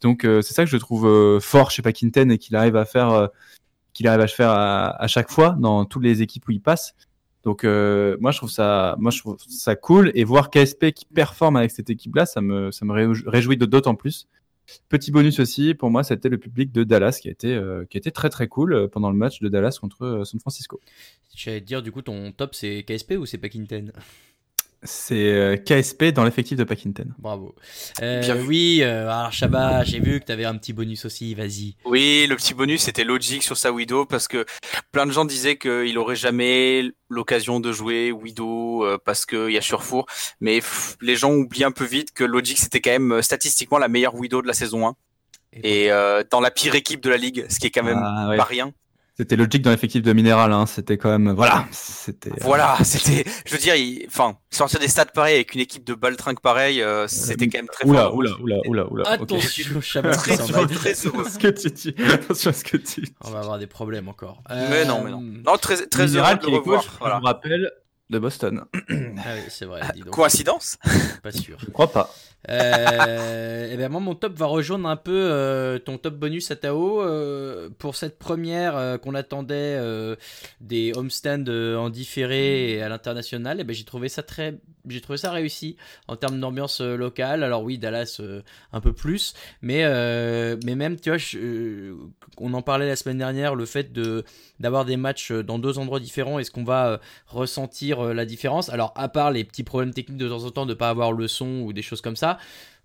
Donc 0.00 0.24
euh, 0.24 0.42
c'est 0.42 0.54
ça 0.54 0.64
que 0.64 0.70
je 0.70 0.76
trouve 0.76 1.38
fort 1.40 1.70
chez 1.70 1.82
Pakinten 1.82 2.32
et 2.32 2.38
qu'il 2.38 2.56
arrive 2.56 2.74
à 2.74 2.84
faire, 2.84 3.28
qu'il 3.92 4.08
arrive 4.08 4.22
à 4.22 4.26
faire 4.26 4.50
à 4.50 5.06
chaque 5.06 5.30
fois 5.30 5.54
dans 5.56 5.84
toutes 5.84 6.02
les 6.02 6.20
équipes 6.20 6.48
où 6.48 6.50
il 6.50 6.60
passe. 6.60 6.96
Donc 7.44 7.64
euh, 7.64 8.16
moi 8.20 8.30
je 8.30 8.38
trouve 8.38 8.50
ça, 8.50 8.96
cool 9.80 10.12
et 10.14 10.24
voir 10.24 10.50
KSP 10.50 10.92
qui 10.92 11.06
performe 11.06 11.56
avec 11.56 11.70
cette 11.70 11.90
équipe-là, 11.90 12.26
ça 12.26 12.40
me, 12.40 12.70
ça 12.70 12.84
me 12.84 12.92
réjou- 12.92 13.28
réjouit 13.28 13.56
d'autant 13.56 13.94
plus. 13.94 14.28
Petit 14.88 15.10
bonus 15.10 15.40
aussi 15.40 15.74
pour 15.74 15.90
moi, 15.90 16.04
c'était 16.04 16.28
le 16.28 16.38
public 16.38 16.70
de 16.70 16.84
Dallas 16.84 17.18
qui 17.20 17.28
a 17.28 17.32
été, 17.32 17.52
euh, 17.52 17.84
qui 17.90 17.98
a 17.98 18.10
très 18.12 18.30
très 18.30 18.46
cool 18.46 18.72
euh, 18.74 18.88
pendant 18.88 19.10
le 19.10 19.16
match 19.16 19.40
de 19.40 19.48
Dallas 19.48 19.76
contre 19.80 20.22
San 20.24 20.38
Francisco. 20.38 20.80
J'allais 21.34 21.60
te 21.60 21.66
dire, 21.66 21.82
du 21.82 21.90
coup, 21.90 22.02
ton 22.02 22.30
top, 22.30 22.54
c'est 22.54 22.84
KSP 22.86 23.12
ou 23.18 23.26
c'est 23.26 23.38
Packington 23.38 23.90
C'est 24.84 25.14
euh, 25.32 25.56
KSP 25.56 26.06
dans 26.06 26.24
l'effectif 26.24 26.58
de 26.58 26.64
Pakinten. 26.64 27.14
Bravo. 27.18 27.54
Euh, 28.02 28.20
Bien 28.20 28.34
vu. 28.34 28.46
oui, 28.48 28.78
euh, 28.82 29.08
alors 29.08 29.30
Shabba, 29.32 29.84
j'ai 29.84 30.00
vu 30.00 30.18
que 30.18 30.24
t'avais 30.24 30.44
un 30.44 30.56
petit 30.56 30.72
bonus 30.72 31.04
aussi, 31.04 31.34
vas-y. 31.34 31.76
Oui, 31.84 32.26
le 32.28 32.34
petit 32.34 32.52
bonus 32.52 32.82
c'était 32.82 33.04
logique 33.04 33.44
sur 33.44 33.56
sa 33.56 33.70
Widow 33.72 34.06
parce 34.06 34.26
que 34.26 34.44
plein 34.90 35.06
de 35.06 35.12
gens 35.12 35.24
disaient 35.24 35.56
qu'il 35.56 35.96
aurait 35.98 36.16
jamais 36.16 36.82
l'occasion 37.08 37.60
de 37.60 37.70
jouer 37.70 38.10
Widow 38.10 38.84
euh, 38.84 38.98
parce 39.04 39.24
qu'il 39.24 39.50
y 39.50 39.56
a 39.58 39.60
Surfour, 39.60 40.06
mais 40.40 40.56
pff, 40.56 40.96
les 41.00 41.14
gens 41.14 41.32
oublient 41.32 41.64
un 41.64 41.70
peu 41.72 41.84
vite 41.84 42.12
que 42.12 42.24
Logic 42.24 42.58
c'était 42.58 42.80
quand 42.80 42.90
même 42.90 43.22
statistiquement 43.22 43.78
la 43.78 43.88
meilleure 43.88 44.16
Widow 44.16 44.42
de 44.42 44.48
la 44.48 44.54
saison 44.54 44.88
1 44.88 44.96
et 45.62 45.92
euh, 45.92 46.24
dans 46.30 46.40
la 46.40 46.50
pire 46.50 46.74
équipe 46.74 47.02
de 47.02 47.10
la 47.10 47.18
ligue, 47.18 47.44
ce 47.50 47.58
qui 47.60 47.66
est 47.66 47.70
quand 47.70 47.82
même 47.84 48.00
Ah, 48.02 48.30
ouais. 48.30 48.36
pas 48.38 48.44
rien. 48.44 48.72
C'était 49.22 49.36
logique 49.36 49.62
dans 49.62 49.70
l'effectif 49.70 50.02
de 50.02 50.12
Minéral, 50.12 50.52
hein. 50.52 50.66
c'était 50.66 50.98
quand 50.98 51.08
même. 51.16 51.30
Voilà, 51.30 51.64
c'était. 51.70 52.30
euh, 52.30 52.34
Voilà, 52.40 52.76
c'était, 52.82 53.24
je 53.46 53.52
veux 53.52 53.58
dire, 53.60 53.76
il- 53.76 54.04
enfin, 54.08 54.36
sortir 54.50 54.80
des 54.80 54.88
stats 54.88 55.04
pareils 55.04 55.36
avec 55.36 55.54
une 55.54 55.60
équipe 55.60 55.84
de 55.84 55.94
baltringue 55.94 56.40
pareil, 56.40 56.82
euh, 56.82 57.06
c'était 57.06 57.46
quand 57.48 57.58
même 57.58 57.68
très 57.68 57.86
Oula, 57.86 58.02
fort. 58.02 58.16
oula, 58.16 58.30
oula, 58.40 58.56
oula, 58.66 58.86
oula. 58.92 59.08
Attention, 59.08 59.38
qui 59.48 59.62
Très 59.62 60.36
très 60.36 60.50
heureux. 60.50 60.66
Attention 60.74 61.20
à 61.20 61.30
ce 61.30 61.38
que 61.38 61.48
tu 61.48 61.70
dis. 61.70 61.94
Attention 62.12 62.50
à 62.50 62.52
ce 62.52 62.64
que 62.64 62.76
tu 62.78 63.00
dis. 63.02 63.14
On 63.20 63.30
va 63.30 63.38
avoir 63.38 63.60
des 63.60 63.68
problèmes 63.68 64.08
encore. 64.08 64.42
Mais 64.50 64.84
non, 64.84 65.02
mais 65.04 65.10
non. 65.12 65.22
Euh, 65.22 65.42
Non, 65.46 65.56
très, 65.56 65.76
très 65.86 66.06
Minéral 66.06 66.38
heureux 66.38 66.46
de 66.46 66.50
le 66.50 66.56
est 66.56 66.58
revoir. 66.58 66.80
coach, 66.82 66.90
je 66.94 66.98
Voilà. 66.98 67.18
vous 67.20 67.24
rappelle, 67.26 67.70
de 68.12 68.18
Boston. 68.20 68.64
Ah 68.70 69.34
oui, 69.34 69.40
c'est 69.48 69.64
vrai, 69.64 69.80
dis 69.94 70.02
donc. 70.02 70.10
Coïncidence? 70.14 70.76
Pas 71.22 71.32
sûr. 71.32 71.56
Je 71.58 71.70
crois 71.70 71.90
pas. 71.90 72.14
Euh, 72.50 73.68
eh 73.72 73.76
ben 73.76 73.88
moi 73.88 74.00
mon 74.00 74.16
top 74.16 74.36
va 74.36 74.46
rejoindre 74.46 74.88
un 74.88 74.96
peu 74.96 75.12
euh, 75.14 75.78
ton 75.78 75.96
top 75.96 76.14
bonus 76.14 76.50
à 76.50 76.56
Tao 76.56 77.00
euh, 77.00 77.70
pour 77.78 77.94
cette 77.94 78.18
première 78.18 78.76
euh, 78.76 78.98
qu'on 78.98 79.14
attendait 79.14 79.54
euh, 79.78 80.16
des 80.60 80.92
homestands 80.96 81.44
euh, 81.46 81.76
en 81.76 81.88
différé 81.88 82.72
et 82.72 82.82
à 82.82 82.88
l'international 82.88 83.60
et 83.60 83.64
ben 83.64 83.72
j'ai 83.74 83.84
trouvé 83.84 84.08
ça 84.08 84.24
très 84.24 84.58
j'ai 84.88 85.00
trouvé 85.00 85.18
ça 85.18 85.30
réussi 85.30 85.76
en 86.08 86.16
termes 86.16 86.40
d'ambiance 86.40 86.80
euh, 86.80 86.96
locale 86.96 87.44
alors 87.44 87.62
oui 87.62 87.78
Dallas 87.78 88.16
euh, 88.18 88.42
un 88.72 88.80
peu 88.80 88.92
plus 88.92 89.34
mais 89.60 89.84
euh, 89.84 90.56
mais 90.64 90.74
même 90.74 90.98
tu 90.98 91.10
vois 91.10 91.18
je- 91.18 91.38
euh, 91.38 91.94
on 92.38 92.54
en 92.54 92.62
parlait 92.62 92.88
la 92.88 92.96
semaine 92.96 93.18
dernière 93.18 93.54
le 93.54 93.66
fait 93.66 93.92
de 93.92 94.24
d'avoir 94.62 94.84
des 94.86 94.96
matchs 94.96 95.30
euh, 95.32 95.42
dans 95.42 95.58
deux 95.58 95.78
endroits 95.78 96.00
différents 96.00 96.38
est-ce 96.38 96.50
qu'on 96.50 96.64
va 96.64 96.86
euh, 96.92 96.98
ressentir 97.26 98.00
euh, 98.00 98.14
la 98.14 98.24
différence 98.24 98.70
alors 98.70 98.92
à 98.96 99.08
part 99.08 99.30
les 99.30 99.44
petits 99.44 99.64
problèmes 99.64 99.92
techniques 99.92 100.18
de 100.18 100.28
temps 100.28 100.44
en 100.44 100.50
temps 100.50 100.64
de 100.66 100.74
pas 100.74 100.88
avoir 100.88 101.12
le 101.12 101.28
son 101.28 101.60
ou 101.62 101.72
des 101.74 101.82
choses 101.82 102.00
comme 102.00 102.16
ça 102.16 102.38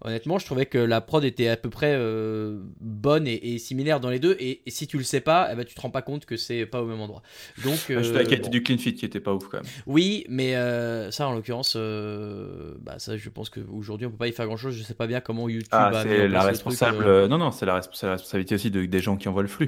Honnêtement, 0.06 0.38
je 0.38 0.46
trouvais 0.46 0.68
que 0.68 0.78
la 0.78 1.02
prod 1.02 1.24
était 1.26 1.48
à 1.48 1.58
peu 1.58 1.72
près 1.72 1.96
euh, 1.96 2.60
bonne 2.80 3.26
et, 3.26 3.56
et 3.56 3.58
similaire 3.58 4.00
dans 4.00 4.12
les 4.12 4.20
deux. 4.20 4.38
Et, 4.40 4.62
et 4.64 4.70
si 4.70 4.86
tu 4.86 4.96
le 5.00 5.04
sais 5.04 5.22
pas, 5.22 5.50
eh 5.52 5.56
ben, 5.56 5.66
tu 5.66 5.74
te 5.74 5.82
rends 5.82 5.90
pas 5.90 6.04
compte 6.04 6.28
que 6.28 6.38
c'est 6.38 6.68
pas 6.68 6.84
au 6.84 6.86
même 6.86 7.02
endroit. 7.02 7.24
Donc, 7.64 7.80
je 7.90 7.94
euh, 7.96 8.04
suis 8.04 8.14
la 8.14 8.24
qualité 8.24 8.44
bon. 8.44 8.50
du 8.52 8.62
clean 8.62 8.78
fit 8.78 8.94
qui 8.94 9.06
était 9.06 9.20
pas 9.20 9.34
ouf 9.34 9.48
quand 9.48 9.58
même. 9.58 9.66
oui, 9.88 10.24
mais 10.30 10.56
euh, 10.56 11.10
ça, 11.10 11.28
en 11.28 11.34
l'occurrence, 11.34 11.76
bah, 11.76 13.00
ça, 13.00 13.18
je 13.18 13.30
pense 13.30 13.50
qu'aujourd'hui, 13.50 14.06
on 14.06 14.12
peut 14.12 14.18
pas 14.18 14.28
y 14.28 14.34
faire 14.34 14.46
grand 14.46 14.56
chose. 14.58 14.76
Je 14.76 14.84
sais 14.84 14.94
pas 14.94 15.08
bien 15.08 15.20
comment 15.20 15.50
YouTube 15.50 15.70
Ah, 15.72 15.90
c'est 16.04 16.28
la 16.28 16.44
responsable. 16.44 16.98
truc, 17.04 17.30
Non, 17.32 17.40
non, 17.40 17.50
c'est 17.50 17.66
la, 17.66 17.80
respons- 17.80 18.06
la 18.06 18.12
responsabilité 18.12 18.54
aussi 18.54 18.70
de- 18.70 18.86
des 18.86 19.00
gens 19.00 19.18
qui 19.18 19.28
envoient 19.30 19.42
le 19.42 19.48
flux. 19.48 19.68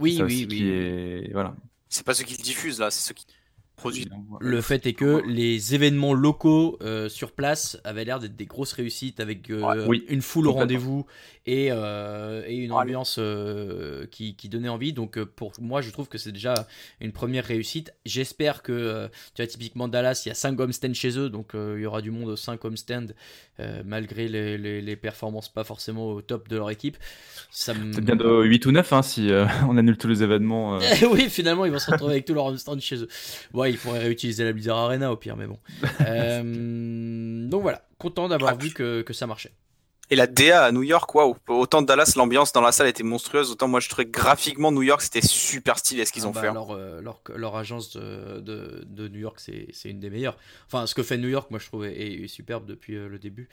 Oui, 0.00 0.16
Ça 0.16 0.24
oui, 0.24 0.46
oui. 0.50 0.56
qui 0.56 0.68
est- 0.68 1.32
Voilà. 1.32 1.54
C'est 1.88 2.04
pas 2.04 2.14
ceux 2.14 2.24
qui 2.24 2.36
le 2.36 2.42
diffusent 2.42 2.80
là, 2.80 2.90
c'est 2.90 3.06
ceux 3.06 3.14
qui 3.14 3.26
produit. 3.76 4.08
Le 4.40 4.60
fait 4.60 4.86
est 4.86 4.92
que 4.92 5.22
les 5.26 5.74
événements 5.74 6.12
locaux 6.14 6.76
euh, 6.82 7.08
sur 7.08 7.32
place 7.32 7.78
avaient 7.84 8.04
l'air 8.04 8.20
d'être 8.20 8.36
des 8.36 8.46
grosses 8.46 8.72
réussites 8.72 9.20
avec 9.20 9.50
euh, 9.50 9.62
Ouais, 9.62 9.86
oui, 9.86 10.04
une 10.08 10.20
foule 10.22 10.46
au 10.48 10.52
rendez-vous 10.52 11.06
et, 11.52 11.68
euh, 11.72 12.42
et 12.46 12.56
une 12.56 12.70
Ouais. 12.72 12.78
ambiance 12.82 13.16
euh, 13.18 14.06
qui, 14.10 14.36
qui 14.36 14.48
donnait 14.48 14.68
envie. 14.68 14.92
Donc 14.92 15.18
euh, 15.18 15.26
pour 15.26 15.52
moi, 15.60 15.80
je 15.80 15.90
trouve 15.90 16.08
que 16.08 16.18
c'est 16.18 16.32
déjà 16.32 16.54
une 17.00 17.12
première 17.12 17.44
réussite. 17.44 17.92
J'espère 18.06 18.62
que, 18.62 19.08
tu 19.34 19.42
vois, 19.42 19.46
typiquement 19.48 19.88
Dallas, 19.88 20.22
il 20.24 20.28
y 20.28 20.32
a 20.32 20.34
5 20.34 20.58
homestands 20.60 20.94
chez 20.94 21.18
eux, 21.18 21.28
donc 21.28 21.54
euh, 21.54 21.74
il 21.78 21.82
y 21.82 21.86
aura 21.86 22.02
du 22.02 22.10
monde 22.10 22.28
aux 22.28 22.36
5 22.36 22.64
homestands, 22.64 23.06
euh, 23.58 23.82
malgré 23.84 24.28
les, 24.28 24.56
les- 24.58 24.80
les 24.80 24.96
performances 24.96 25.48
pas 25.52 25.64
forcément 25.64 26.08
au 26.12 26.22
top 26.22 26.48
de 26.48 26.56
leur 26.56 26.70
équipe. 26.70 26.96
Ça 27.50 27.74
me... 27.74 27.92
C'est 27.92 28.00
bien 28.04 28.16
de 28.16 28.42
8 28.44 28.66
ou 28.66 28.72
9 28.72 28.92
hein, 28.92 29.02
si 29.02 29.30
euh, 29.32 29.46
on 29.68 29.76
annule 29.76 29.96
tous 29.98 30.08
les 30.08 30.22
événements. 30.22 30.76
euh. 30.76 30.80
oui, 31.12 31.28
finalement, 31.28 31.64
ils 31.64 31.72
vont 31.72 31.78
se 31.80 31.90
retrouver 31.90 32.12
avec 32.12 32.24
tout 32.26 32.34
leur 32.34 32.44
homestand 32.46 32.78
chez 32.80 32.96
eux. 32.96 33.08
Ouais, 33.54 33.72
ils 33.72 33.78
pourraient 33.78 33.98
réutiliser 34.00 34.44
la 34.44 34.52
Blizzard 34.52 34.78
Arena 34.78 35.10
au 35.10 35.16
pire, 35.16 35.36
mais 35.36 35.46
bon. 35.46 35.58
Euh, 36.06 37.48
donc 37.48 37.62
voilà, 37.62 37.82
content 37.98 38.28
d'avoir 38.28 38.56
vu 38.58 38.70
que, 38.70 39.02
que 39.02 39.12
ça 39.12 39.26
marchait. 39.26 39.52
Et 40.12 40.16
la 40.16 40.26
DA 40.26 40.64
à 40.64 40.72
New 40.72 40.82
York, 40.82 41.14
waouh. 41.14 41.36
Autant 41.48 41.82
Dallas, 41.82 42.14
l'ambiance 42.16 42.52
dans 42.52 42.60
la 42.60 42.72
salle 42.72 42.88
était 42.88 43.04
monstrueuse, 43.04 43.52
autant 43.52 43.68
moi 43.68 43.78
je 43.78 43.88
trouvais 43.88 44.06
que 44.06 44.10
graphiquement 44.10 44.72
New 44.72 44.82
York 44.82 45.02
c'était 45.02 45.24
super 45.24 45.78
stylé 45.78 46.04
ce 46.04 46.10
qu'ils 46.12 46.24
Ah 46.24 46.28
ont 46.28 46.30
bah, 46.32 46.40
fait. 46.40 46.46
hein. 46.48 46.52
Leur, 46.54 46.70
euh, 46.72 47.00
leur, 47.00 47.20
leur 47.36 47.54
agence 47.56 47.96
de, 47.96 48.40
de, 48.40 48.84
de 48.88 49.06
New 49.08 49.20
York, 49.20 49.38
c'est 49.38 49.88
une 49.88 50.00
des 50.00 50.10
meilleures. 50.10 50.36
Enfin, 50.66 50.86
ce 50.86 50.96
que 50.96 51.04
fait 51.04 51.16
New 51.16 51.28
York, 51.28 51.48
moi 51.50 51.60
je 51.60 51.66
trouve, 51.66 51.84
est, 51.86 51.94
est 52.24 52.26
superbe 52.26 52.66
depuis 52.66 52.96
euh, 52.96 53.08
le 53.08 53.20
début. 53.20 53.48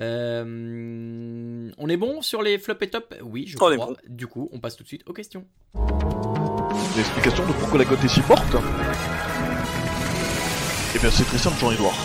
Euh, 0.00 1.70
on 1.78 1.88
est 1.88 1.96
bon 1.96 2.20
sur 2.20 2.42
les 2.42 2.58
flops 2.58 2.82
et 2.82 2.90
tops? 2.90 3.06
Oui, 3.22 3.46
je 3.48 3.56
On 3.60 3.70
est 3.72 3.76
crois. 3.76 3.86
bon. 3.86 3.96
Du 4.06 4.26
coup, 4.26 4.50
on 4.52 4.58
passe 4.60 4.76
tout 4.76 4.82
de 4.82 4.88
suite 4.88 5.02
aux 5.08 5.14
questions. 5.14 5.46
L'explication 6.94 7.46
de 7.46 7.52
pourquoi 7.54 7.78
la 7.78 7.84
cote 7.86 8.04
est 8.04 8.08
si 8.08 8.20
forte? 8.20 8.54
Eh 10.94 10.98
bien 10.98 11.10
c'est 11.10 11.24
très 11.24 11.38
simple 11.38 11.58
Jean-Edouard. 11.58 11.96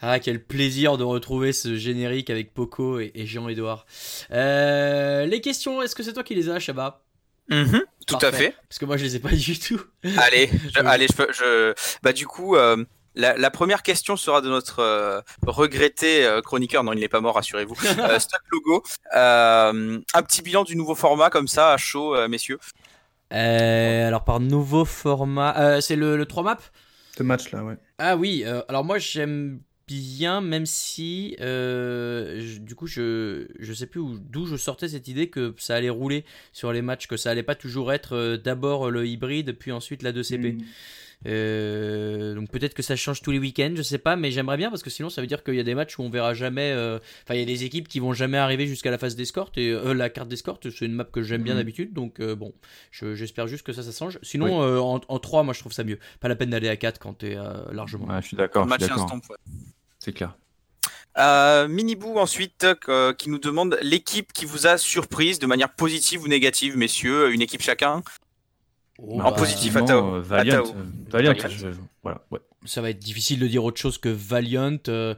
Ah, 0.00 0.18
quel 0.20 0.42
plaisir 0.44 0.96
de 0.96 1.04
retrouver 1.04 1.52
ce 1.52 1.76
générique 1.76 2.30
avec 2.30 2.54
Poco 2.54 3.00
et, 3.00 3.10
et 3.14 3.26
Jean-Edouard. 3.26 3.84
Euh, 4.30 5.26
les 5.26 5.40
questions, 5.40 5.82
est-ce 5.82 5.94
que 5.94 6.02
c'est 6.02 6.12
toi 6.12 6.22
qui 6.22 6.34
les 6.34 6.48
as, 6.50 6.58
Shabba? 6.60 7.02
Mhm, 7.50 7.82
tout 8.06 8.18
à 8.20 8.30
fait. 8.30 8.54
Parce 8.68 8.78
que 8.78 8.84
moi, 8.84 8.96
je 8.96 9.04
les 9.04 9.16
ai 9.16 9.18
pas 9.20 9.30
du 9.32 9.58
tout. 9.58 9.80
Allez, 10.18 10.50
je, 10.74 10.80
allez, 10.80 11.06
je, 11.10 11.16
peux- 11.16 11.32
je, 11.32 11.74
bah 12.02 12.12
du 12.12 12.26
coup, 12.26 12.56
euh, 12.56 12.84
la, 13.14 13.36
la 13.36 13.50
première 13.50 13.82
question 13.82 14.16
sera 14.16 14.40
de 14.42 14.48
notre 14.48 14.80
euh, 14.80 15.20
regretté 15.46 16.24
euh, 16.26 16.42
chroniqueur. 16.42 16.84
Non, 16.84 16.92
il 16.92 17.00
n'est 17.00 17.08
pas 17.08 17.20
mort, 17.20 17.34
rassurez-vous. 17.34 17.74
Euh, 17.98 18.18
Stock 18.18 18.42
Logo. 18.52 18.82
Euh, 19.16 19.98
un 20.14 20.22
petit 20.22 20.42
bilan 20.42 20.62
du 20.64 20.76
nouveau 20.76 20.94
format 20.94 21.30
comme 21.30 21.48
ça, 21.48 21.72
à 21.72 21.76
chaud, 21.78 22.14
euh, 22.14 22.28
messieurs. 22.28 22.58
Euh, 23.32 24.06
alors, 24.08 24.24
par 24.24 24.40
nouveau 24.40 24.84
format, 24.84 25.56
euh, 25.58 25.80
c'est 25.80 25.96
le, 25.96 26.16
le 26.16 26.26
3 26.26 26.42
map 26.42 26.58
Ce 27.16 27.22
match-là, 27.22 27.64
ouais. 27.64 27.76
Ah 27.98 28.16
oui, 28.16 28.42
euh, 28.46 28.62
alors 28.68 28.84
moi 28.84 28.98
j'aime 28.98 29.60
bien, 29.88 30.40
même 30.40 30.66
si 30.66 31.34
euh, 31.40 32.40
je- 32.40 32.58
du 32.60 32.74
coup 32.74 32.86
je 32.86 33.46
je 33.58 33.72
sais 33.72 33.86
plus 33.86 34.00
où- 34.00 34.18
d'où 34.18 34.46
je 34.46 34.56
sortais 34.56 34.88
cette 34.88 35.08
idée 35.08 35.28
que 35.30 35.54
ça 35.58 35.74
allait 35.74 35.88
rouler 35.90 36.24
sur 36.52 36.72
les 36.72 36.82
matchs, 36.82 37.06
que 37.08 37.16
ça 37.16 37.30
allait 37.30 37.42
pas 37.42 37.54
toujours 37.54 37.92
être 37.92 38.14
euh, 38.14 38.36
d'abord 38.36 38.90
le 38.90 39.06
hybride 39.06 39.52
puis 39.58 39.72
ensuite 39.72 40.02
la 40.02 40.12
2CP. 40.12 40.52
Mm. 40.52 40.58
Euh, 41.26 42.36
donc 42.36 42.48
peut-être 42.50 42.74
que 42.74 42.82
ça 42.82 42.94
change 42.94 43.22
tous 43.22 43.32
les 43.32 43.40
week-ends, 43.40 43.72
je 43.74 43.82
sais 43.82 43.98
pas, 43.98 44.14
mais 44.14 44.30
j'aimerais 44.30 44.56
bien 44.56 44.70
parce 44.70 44.84
que 44.84 44.90
sinon 44.90 45.10
ça 45.10 45.20
veut 45.20 45.26
dire 45.26 45.42
qu'il 45.42 45.54
y 45.56 45.60
a 45.60 45.64
des 45.64 45.74
matchs 45.74 45.98
où 45.98 46.02
on 46.02 46.10
verra 46.10 46.32
jamais. 46.32 46.70
euh, 46.70 47.00
Enfin, 47.24 47.34
il 47.34 47.40
y 47.40 47.42
a 47.42 47.46
des 47.46 47.64
équipes 47.64 47.88
qui 47.88 47.98
vont 47.98 48.12
jamais 48.12 48.38
arriver 48.38 48.68
jusqu'à 48.68 48.92
la 48.92 48.98
phase 48.98 49.16
d'escorte 49.16 49.58
et 49.58 49.70
euh, 49.72 49.94
la 49.94 50.10
carte 50.10 50.28
d'escorte, 50.28 50.70
c'est 50.70 50.84
une 50.84 50.92
map 50.92 51.04
que 51.04 51.22
j'aime 51.22 51.42
bien 51.42 51.54
Mhm. 51.54 51.58
d'habitude, 51.60 51.92
donc 51.92 52.20
euh, 52.20 52.36
bon, 52.36 52.52
je- 52.92 53.14
j'espère 53.16 53.48
juste 53.48 53.64
que 53.66 53.72
ça, 53.72 53.82
ça 53.82 53.90
change. 53.90 54.20
Sinon, 54.22 54.62
euh, 54.62 54.78
en, 54.78 55.00
en 55.08 55.18
3, 55.18 55.42
moi 55.42 55.54
je 55.54 55.58
trouve 55.60 55.72
ça 55.72 55.82
mieux. 55.82 55.98
Pas 56.20 56.28
la 56.28 56.36
peine 56.36 56.50
d'aller 56.50 56.68
à 56.68 56.76
4 56.76 57.00
quand 57.00 57.14
t'es 57.14 57.34
euh, 57.36 57.64
largement. 57.72 58.06
Ouais, 58.06 58.22
je 58.22 58.28
suis 58.28 58.36
d'accord. 58.36 58.66
Match 58.66 58.82
instant. 58.84 59.20
ouais. 59.28 59.36
C'est 59.98 60.12
clair. 60.12 60.36
Euh, 61.18 61.66
Minibou 61.66 62.18
ensuite 62.18 62.64
euh, 62.88 63.12
qui 63.12 63.28
nous 63.30 63.38
demande 63.38 63.76
l'équipe 63.82 64.32
qui 64.32 64.44
vous 64.44 64.66
a 64.68 64.78
surprise 64.78 65.38
de 65.40 65.46
manière 65.46 65.72
positive 65.74 66.22
ou 66.22 66.28
négative, 66.28 66.76
messieurs, 66.76 67.32
une 67.32 67.42
équipe 67.42 67.62
chacun. 67.62 68.02
Oh, 69.00 69.20
En 69.20 69.30
bah, 69.30 69.32
positif, 69.32 69.74
à 69.76 69.80
Effectivement, 69.80 69.86
Tao. 70.10 70.14
euh, 70.16 70.20
Valiant. 70.20 70.54
À 70.54 70.62
Tao. 70.62 70.70
euh, 70.76 70.84
Valiant, 71.10 71.32
Valiant. 71.32 71.48
je- 71.48 71.66
voilà, 72.02 72.24
ouais. 72.30 72.38
ça 72.66 72.80
va 72.82 72.90
être 72.90 72.98
difficile 73.00 73.38
de 73.40 73.46
dire 73.48 73.64
autre 73.64 73.80
chose 73.80 73.98
que 73.98 74.08
Valiant. 74.08 74.78
euh, 74.88 75.14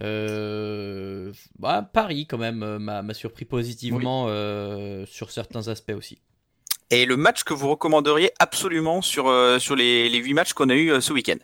euh, 0.00 1.32
bah, 1.58 1.88
Paris, 1.92 2.26
quand 2.26 2.38
même, 2.38 2.62
euh, 2.62 2.78
m'a 2.78 3.14
surpris 3.14 3.44
positivement 3.44 4.26
euh, 4.28 5.04
sur 5.06 5.30
certains 5.30 5.68
aspects 5.68 5.92
aussi. 5.96 6.18
Et 6.90 7.06
le 7.06 7.16
match 7.16 7.44
que 7.44 7.54
vous 7.54 7.68
recommanderiez 7.70 8.30
absolument 8.38 9.00
sur, 9.02 9.28
euh, 9.28 9.58
sur 9.58 9.76
les, 9.76 10.08
les 10.08 10.18
8 10.18 10.34
matchs 10.34 10.52
qu'on 10.52 10.68
a 10.68 10.74
eu 10.74 10.90
euh, 10.92 11.00
ce 11.00 11.12
week-end? 11.12 11.36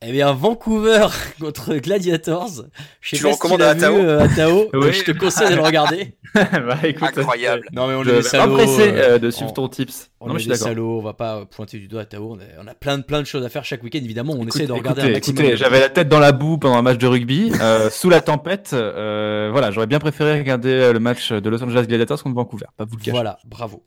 Eh 0.00 0.12
bien, 0.12 0.32
Vancouver 0.32 1.08
contre 1.40 1.74
Gladiators. 1.74 2.62
Je 3.00 3.08
sais 3.10 3.16
Tu 3.16 3.22
pas 3.24 3.30
le 3.30 3.34
si 3.34 3.56
tu 3.56 3.62
à 3.62 3.74
vu 3.74 3.80
Tao 3.80 3.96
euh, 3.96 4.20
à 4.20 4.28
Tao. 4.28 4.68
Oui. 4.74 4.92
Je 4.92 5.02
te 5.02 5.10
conseille 5.10 5.50
de 5.50 5.56
le 5.56 5.60
regarder. 5.62 6.14
bah, 6.34 6.78
écoute, 6.84 7.08
Incroyable. 7.16 7.66
Non, 7.72 7.88
mais 7.88 7.94
on 7.94 8.04
Je 8.04 8.10
est 8.10 8.16
des 8.18 8.22
salauds. 8.22 8.56
m'empresser 8.56 8.90
euh, 8.92 9.14
euh, 9.14 9.18
de 9.18 9.30
suivre 9.32 9.50
on- 9.50 9.54
ton 9.54 9.68
tips. 9.68 10.10
On 10.20 10.28
Non, 10.28 10.34
mais 10.34 10.38
est 10.40 10.44
je 10.44 10.48
des 10.50 10.54
suis 10.54 10.60
d'accord. 10.64 10.74
salauds, 10.76 10.98
on 11.00 11.02
va 11.02 11.14
pas 11.14 11.46
pointer 11.46 11.78
du 11.78 11.88
doigt 11.88 12.02
à 12.02 12.04
Tao. 12.04 12.30
On 12.32 12.38
a, 12.38 12.42
on 12.64 12.68
a 12.68 12.74
plein, 12.74 12.98
de, 12.98 13.02
plein 13.02 13.20
de 13.22 13.26
choses 13.26 13.44
à 13.44 13.48
faire 13.48 13.64
chaque 13.64 13.82
week-end, 13.82 13.98
évidemment. 13.98 14.34
On 14.38 14.46
essaie 14.46 14.66
de 14.68 14.72
regarder 14.72 15.00
écoutez, 15.00 15.10
un 15.10 15.14
maximum. 15.16 15.40
écoutez, 15.42 15.56
j'avais 15.56 15.80
la 15.80 15.88
tête 15.88 16.08
dans 16.08 16.20
la 16.20 16.30
boue 16.30 16.58
pendant 16.58 16.76
un 16.76 16.82
match 16.82 16.98
de 16.98 17.06
rugby, 17.08 17.50
euh, 17.60 17.90
sous 17.90 18.08
la 18.08 18.20
tempête. 18.20 18.70
euh, 18.74 19.48
voilà, 19.50 19.72
j'aurais 19.72 19.88
bien 19.88 19.98
préféré 19.98 20.38
regarder 20.38 20.70
euh, 20.70 20.92
le 20.92 21.00
match 21.00 21.32
de 21.32 21.50
Los 21.50 21.60
Angeles 21.64 21.86
Gladiators 21.88 22.22
contre 22.22 22.36
Vancouver. 22.36 22.66
Pas 22.76 22.84
vous 22.84 22.92
le 22.94 23.00
cacher. 23.00 23.10
Voilà, 23.10 23.38
bravo. 23.44 23.82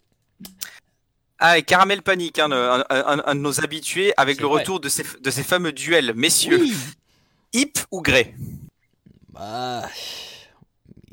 Ah, 1.43 1.57
et 1.57 1.63
Caramel 1.63 2.03
Panic, 2.03 2.37
hein, 2.37 2.51
un, 2.51 2.85
un- 2.89 3.23
un 3.25 3.35
de 3.35 3.39
nos 3.39 3.59
habitués, 3.63 4.13
avec 4.15 4.39
le 4.39 4.47
vrai. 4.47 4.59
retour 4.61 4.79
de 4.79 4.87
ces, 4.89 5.03
de 5.21 5.31
ces 5.31 5.41
fameux 5.43 5.71
duels. 5.73 6.13
Messieurs, 6.15 6.59
Oui. 6.61 6.73
Hip 7.53 7.73
ou 7.89 8.01
Grey 8.01 8.35
Bah, 9.33 9.89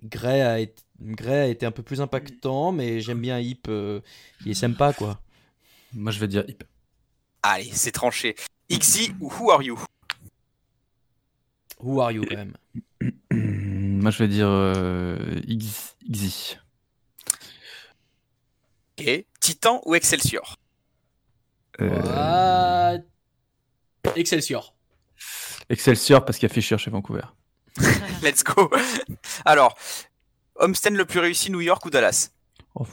Gray 0.05 0.41
a, 0.43 0.59
été, 0.61 0.83
Gray 1.01 1.39
a 1.39 1.47
été 1.47 1.65
un 1.67 1.71
peu 1.71 1.83
plus 1.83 2.01
impactant, 2.03 2.73
mais 2.73 3.01
j'aime 3.01 3.21
bien 3.21 3.39
Hip. 3.41 3.63
euh, 3.69 4.01
il 4.45 4.51
est 4.51 4.55
sympa, 4.55 4.93
quoi. 4.93 5.19
Moi, 5.95 6.13
je 6.13 6.21
vais 6.21 6.29
dire 6.29 6.45
hip. 6.47 6.63
Allez, 7.43 7.71
c'est 7.73 7.93
tranché. 7.93 8.37
Ixi 8.69 9.15
ou 9.21 9.33
Who 9.33 9.51
Are 9.51 9.63
You? 9.63 9.79
Who 11.81 12.01
are 12.03 12.13
you, 12.13 12.25
quand 12.29 12.37
même 12.37 12.55
Moi, 14.03 14.11
je 14.11 14.19
vais 14.19 14.29
dire 14.29 14.49
euh, 14.49 15.17
X- 15.47 15.97
Xi. 16.11 16.59
Ok. 18.99 19.25
Titan 19.41 19.81
ou 19.85 19.95
Excelsior 19.95 20.57
Euh, 21.81 22.99
Excelsior. 24.17 24.75
Excelsior 25.69 26.25
parce 26.25 26.39
qu'il 26.39 26.49
y 26.49 26.51
a 26.51 26.55
Fischer 26.55 26.79
chez 26.79 26.91
Vancouver. 26.91 27.23
Let's 28.23 28.43
go. 28.43 28.71
Alors, 29.45 29.77
Homestead 30.57 30.95
le 30.95 31.05
plus 31.05 31.21
réussi, 31.21 31.51
New 31.51 31.61
York 31.61 31.85
ou 31.85 31.91
Dallas 31.91 32.31
Oh, 32.75 32.87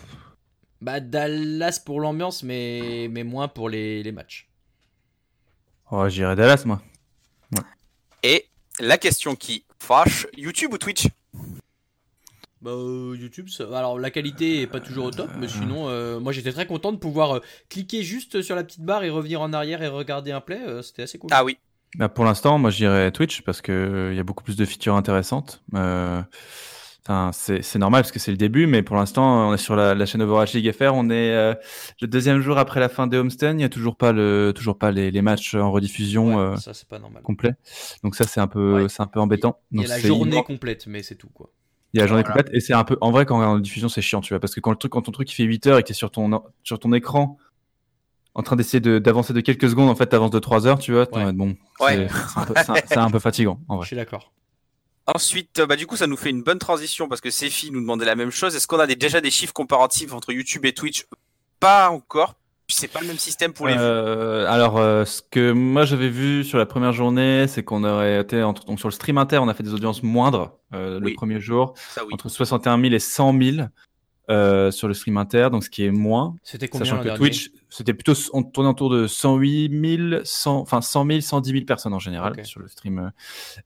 Bah, 0.82 1.00
Dallas 1.00 1.82
pour 1.84 2.00
l'ambiance, 2.00 2.44
mais, 2.44 3.08
mais 3.10 3.24
moins 3.24 3.48
pour 3.48 3.70
les, 3.70 4.04
les 4.04 4.12
matchs. 4.12 4.48
oh 5.92 6.08
j'irai 6.10 6.36
Dallas, 6.36 6.64
moi. 6.66 6.82
Et 8.22 8.48
la 8.80 8.98
question 8.98 9.36
qui 9.36 9.66
fâche, 9.80 10.28
YouTube 10.36 10.74
ou 10.74 10.78
Twitch 10.78 11.08
Bah, 12.66 12.72
euh, 12.72 13.16
YouTube, 13.16 13.48
ça- 13.50 13.66
alors 13.78 14.00
la 14.00 14.10
qualité 14.10 14.62
est 14.62 14.68
pas 14.68 14.80
toujours 14.80 15.06
au 15.06 15.12
top, 15.12 15.30
mais 15.40 15.48
sinon, 15.48 15.88
euh, 15.88 16.20
moi 16.20 16.32
j'étais 16.32 16.52
très 16.52 16.66
content 16.66 16.92
de 16.92 16.98
pouvoir 16.98 17.36
euh, 17.36 17.40
cliquer 17.70 18.02
juste 18.02 18.42
sur 18.42 18.56
la 18.56 18.64
petite 18.64 18.82
barre 18.82 19.04
et 19.04 19.12
revenir 19.12 19.40
en 19.42 19.54
arrière 19.54 19.84
et 19.84 19.88
regarder 19.88 20.32
un 20.32 20.42
play, 20.42 20.60
euh, 20.68 20.82
c'était 20.82 21.04
assez 21.04 21.20
cool. 21.20 21.30
Ah 21.32 21.46
oui. 21.46 21.58
Bah, 21.98 22.10
pour 22.10 22.26
l'instant, 22.26 22.58
moi, 22.58 22.72
je 22.72 22.78
dirais 22.78 23.12
Twitch 23.12 23.42
parce 23.44 23.62
que 23.62 24.10
il 24.12 24.18
y 24.18 24.20
a 24.20 24.24
beaucoup 24.24 24.44
plus 24.44 24.56
de 24.58 24.66
features 24.66 24.96
intéressantes. 24.96 25.62
Euh, 25.76 26.22
enfin, 27.08 27.30
c'est 27.34 27.76
normal 27.78 28.02
parce 28.02 28.12
que 28.12 28.18
c'est 28.20 28.32
le 28.32 28.38
début, 28.38 28.66
mais 28.68 28.82
pour 28.82 28.96
l'instant, 28.96 29.50
on 29.50 29.54
est 29.54 29.58
sur 29.58 29.76
la, 29.76 29.94
la 29.94 30.06
chaîne 30.08 30.22
Overwatch 30.24 30.54
League 30.56 30.72
FR. 30.74 30.92
On 30.94 31.10
est 31.10 31.32
euh, 31.32 31.54
le 32.02 32.08
deuxième 32.08 32.42
jour 32.42 32.58
après 32.58 32.80
la 32.80 32.90
fin 32.90 33.08
des 33.08 33.16
homestands. 33.18 33.52
Il 33.52 33.58
n'y 33.58 33.64
a 33.64 33.70
toujours 33.70 33.96
pas 33.96 34.12
le, 34.12 34.52
toujours 34.56 34.78
pas 34.78 34.92
les, 34.92 35.12
les 35.12 35.22
matchs 35.22 35.54
en 35.56 35.72
rediffusion 35.72 36.36
Ouais, 36.36 36.42
euh, 36.42 36.58
ça 36.58 36.74
c'est 36.74 36.88
pas 36.90 37.00
normal. 37.00 37.22
complets. 37.22 37.54
Donc 38.04 38.16
ça, 38.16 38.26
c'est 38.26 38.42
un 38.42 38.48
peu, 38.48 38.74
Ouais. 38.84 38.90
c'est 38.90 39.04
un 39.04 39.08
peu 39.08 39.20
embêtant. 39.22 39.60
Il 39.72 39.82
y 39.82 39.86
a 39.86 39.88
la 39.88 40.00
journée 40.00 40.44
complète, 40.44 40.88
mais 40.88 41.04
c'est 41.04 41.16
tout 41.16 41.30
quoi. 41.30 41.52
Il 41.96 42.00
y 42.00 42.02
a 42.02 42.04
la 42.04 42.08
journée 42.08 42.24
Voilà. 42.24 42.36
complète 42.42 42.54
et 42.54 42.60
c'est 42.60 42.74
un 42.74 42.84
peu 42.84 42.98
en 43.00 43.10
vrai 43.12 43.26
quand 43.26 43.36
on 43.36 43.40
regarde 43.40 43.56
en 43.56 43.60
diffusion 43.60 43.88
c'est 43.88 44.02
chiant 44.02 44.20
tu 44.20 44.34
vois 44.34 44.40
parce 44.42 44.54
que 44.54 44.60
quand 44.60 44.70
le 44.72 44.76
truc 44.76 44.92
quand 44.92 45.02
ton 45.04 45.14
truc 45.14 45.32
il 45.32 45.34
fait 45.36 45.44
8 45.44 45.66
heures 45.68 45.78
et 45.78 45.82
que 45.82 45.88
tu 45.88 45.92
es 45.94 45.96
sur 45.96 46.12
ton 46.12 46.44
sur 46.64 46.78
ton 46.78 46.92
écran 46.92 47.38
en 48.34 48.44
train 48.44 48.58
d'essayer 48.58 48.82
de- 48.82 49.00
d'avancer 49.00 49.32
de, 49.32 49.40
quelques 49.40 49.70
secondes 49.70 49.90
en 49.90 49.96
fait 49.96 50.08
t'avances 50.08 50.32
de 50.32 50.40
3 50.40 50.68
heures 50.68 50.78
tu 50.78 50.92
vois 50.92 51.08
Ouais. 51.16 51.32
bon 51.32 51.56
Ouais. 51.80 52.08
c'est 52.34 52.40
un, 52.40 52.46
peu- 52.46 52.54
c'est 52.58 52.70
un- 52.70 52.76
c'est 52.86 52.98
un 52.98 53.10
peu 53.10 53.20
fatigant 53.20 53.60
en 53.70 53.76
Je 53.76 53.78
vrai 53.78 53.88
suis 53.88 53.96
d'accord. 53.96 54.34
Ensuite, 55.08 55.60
euh, 55.60 55.68
bah, 55.68 55.76
du 55.76 55.86
coup, 55.86 55.96
ça 55.96 56.08
nous 56.08 56.18
fait 56.18 56.32
une 56.32 56.42
bonne 56.42 56.58
transition 56.58 57.08
parce 57.08 57.22
que 57.22 57.30
Sefi 57.30 57.70
nous 57.70 57.80
demandait 57.80 58.06
la 58.06 58.16
même 58.16 58.32
chose. 58.32 58.56
Est-ce 58.56 58.66
qu'on 58.66 58.80
a 58.80 58.88
des, 58.88 58.96
déjà 58.96 59.22
des 59.22 59.30
chiffres 59.30 59.54
comparatifs 59.54 60.12
entre 60.14 60.34
YouTube 60.34 60.66
et 60.66 60.74
Twitch? 60.74 61.06
Pas 61.60 61.92
encore. 61.92 62.34
C'est 62.68 62.88
pas 62.92 63.00
le 63.02 63.08
même 63.08 63.18
système 63.20 63.54
pour 63.54 63.68
les. 63.68 63.76
Euh, 63.78 64.48
alors 64.50 64.78
euh, 64.78 65.06
ce 65.06 65.22
que 65.22 65.52
moi 65.52 65.86
j'avais 65.86 66.10
vu 66.10 66.44
sur 66.44 66.58
la 66.58 66.66
première 66.66 66.94
journée 66.94 67.46
c'est 67.48 67.64
qu'on 67.64 67.84
aurait 67.84 68.20
été 68.22 68.42
entre, 68.42 68.66
donc 68.66 68.80
sur 68.80 68.88
le 68.88 68.94
stream 68.94 69.18
inter 69.20 69.38
on 69.38 69.48
a 69.48 69.54
fait 69.54 69.62
des 69.64 69.74
audiences 69.74 70.02
moindres 70.02 70.58
euh, 70.74 71.00
le 71.00 71.06
Oui. 71.08 71.14
premier 71.14 71.40
jour 71.40 71.74
Ça, 71.94 72.04
oui. 72.04 72.10
entre 72.14 72.28
61 72.28 72.82
000 72.82 72.94
et 72.96 73.00
100 73.00 73.40
000 73.40 73.68
euh, 74.32 74.72
sur 74.72 74.88
le 74.88 74.96
stream 74.96 75.18
inter, 75.18 75.50
donc 75.52 75.64
ce 75.64 75.70
qui 75.70 75.86
est 75.86 75.92
moins. 75.92 76.36
C'était 76.42 76.68
combien 76.68 76.86
Sachant 76.86 77.04
que 77.04 77.16
Twitch, 77.16 77.52
c'était 77.70 77.94
plutôt, 77.94 78.14
on 78.34 78.42
tournait 78.42 78.72
autour 78.72 78.90
de 78.90 79.06
108 79.06 79.98
000, 80.10 80.22
100, 80.24 80.58
enfin 80.62 80.82
100 80.82 81.06
000, 81.06 81.22
110 81.22 81.52
000 81.52 81.66
personnes 81.66 81.94
en 81.94 82.00
général 82.00 82.44
sur 82.44 82.60
le 82.60 82.68
stream. 82.68 82.98
euh. 82.98 83.10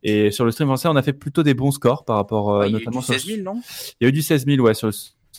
Et 0.04 0.32
sur 0.32 0.43
le 0.43 0.52
stream 0.52 0.68
français, 0.68 0.89
on 0.89 0.97
a 0.97 1.02
fait 1.02 1.14
plutôt 1.14 1.43
des 1.43 1.54
bons 1.54 1.72
scores 1.72 2.04
par 2.04 2.18
rapport, 2.18 2.50
euh, 2.52 2.60
Ouais, 2.60 2.68
il 2.68 2.74
y 2.74 2.76
a 2.76 2.80
eu 2.80 2.82
notamment 2.84 3.00
du 3.00 3.06
sur 3.06 3.14
16 3.14 3.26
000, 3.26 3.41
non? 3.43 3.62
Il 4.02 4.04
y 4.04 4.06
a 4.08 4.10
eu 4.10 4.12
du 4.12 4.22
16 4.22 4.45
000 4.45 4.62
ouais, 4.62 4.74
sur 4.74 4.88
le 4.88 4.93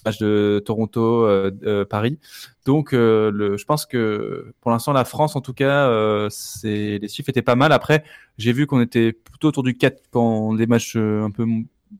match 0.04 0.18
de 0.18 0.62
Toronto, 0.64 1.24
euh, 1.24 1.50
euh, 1.64 1.84
Paris. 1.84 2.18
Donc, 2.64 2.92
euh, 2.92 3.30
le, 3.30 3.56
je 3.56 3.64
pense 3.64 3.86
que 3.86 4.52
pour 4.60 4.70
l'instant, 4.70 4.92
la 4.92 5.04
France, 5.04 5.36
en 5.36 5.40
tout 5.40 5.54
cas, 5.54 5.88
euh, 5.88 6.28
c'est 6.30 6.98
les 6.98 7.08
chiffres 7.08 7.28
étaient 7.28 7.42
pas 7.42 7.56
mal. 7.56 7.72
Après, 7.72 8.04
j'ai 8.38 8.52
vu 8.52 8.66
qu'on 8.66 8.80
était 8.80 9.12
plutôt 9.12 9.48
autour 9.48 9.62
du 9.62 9.76
4 9.76 10.02
quand 10.10 10.54
des 10.54 10.66
matchs 10.66 10.96
un 10.96 11.30
peu 11.30 11.46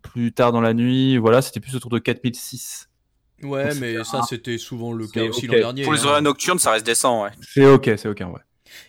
plus 0.02 0.32
tard 0.32 0.52
dans 0.52 0.60
la 0.60 0.74
nuit. 0.74 1.16
Voilà, 1.18 1.42
c'était 1.42 1.60
plus 1.60 1.74
autour 1.76 1.90
de 1.90 1.98
4006. 1.98 2.88
Ouais, 3.42 3.70
Donc, 3.70 3.78
mais 3.80 4.04
ça 4.04 4.22
c'était 4.28 4.58
souvent 4.58 4.92
le 4.92 5.06
cas 5.06 5.24
aussi 5.24 5.46
ok. 5.46 5.52
l'an 5.52 5.58
dernier. 5.58 5.84
Pour 5.84 5.94
les 5.94 6.00
hein. 6.00 6.06
horaires 6.06 6.22
nocturnes, 6.22 6.58
ça 6.58 6.72
reste 6.72 6.84
décent, 6.84 7.22
ouais. 7.22 7.30
C'est 7.40 7.66
ok, 7.66 7.90
c'est 7.96 8.08
ok, 8.08 8.20
ouais. 8.20 8.40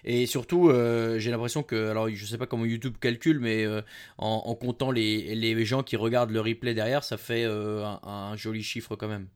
Et 0.03 0.25
surtout, 0.25 0.69
euh, 0.69 1.19
j'ai 1.19 1.31
l'impression 1.31 1.63
que, 1.63 1.89
alors 1.89 2.09
je 2.09 2.25
sais 2.25 2.37
pas 2.37 2.47
comment 2.47 2.65
YouTube 2.65 2.95
calcule, 2.99 3.39
mais 3.39 3.65
euh, 3.65 3.81
en, 4.17 4.43
en 4.45 4.55
comptant 4.55 4.91
les, 4.91 5.35
les 5.35 5.65
gens 5.65 5.83
qui 5.83 5.95
regardent 5.95 6.31
le 6.31 6.41
replay 6.41 6.73
derrière, 6.73 7.03
ça 7.03 7.17
fait 7.17 7.43
euh, 7.45 7.85
un, 7.85 7.99
un 8.31 8.35
joli 8.35 8.63
chiffre 8.63 8.95
quand 8.95 9.07
même. 9.07 9.27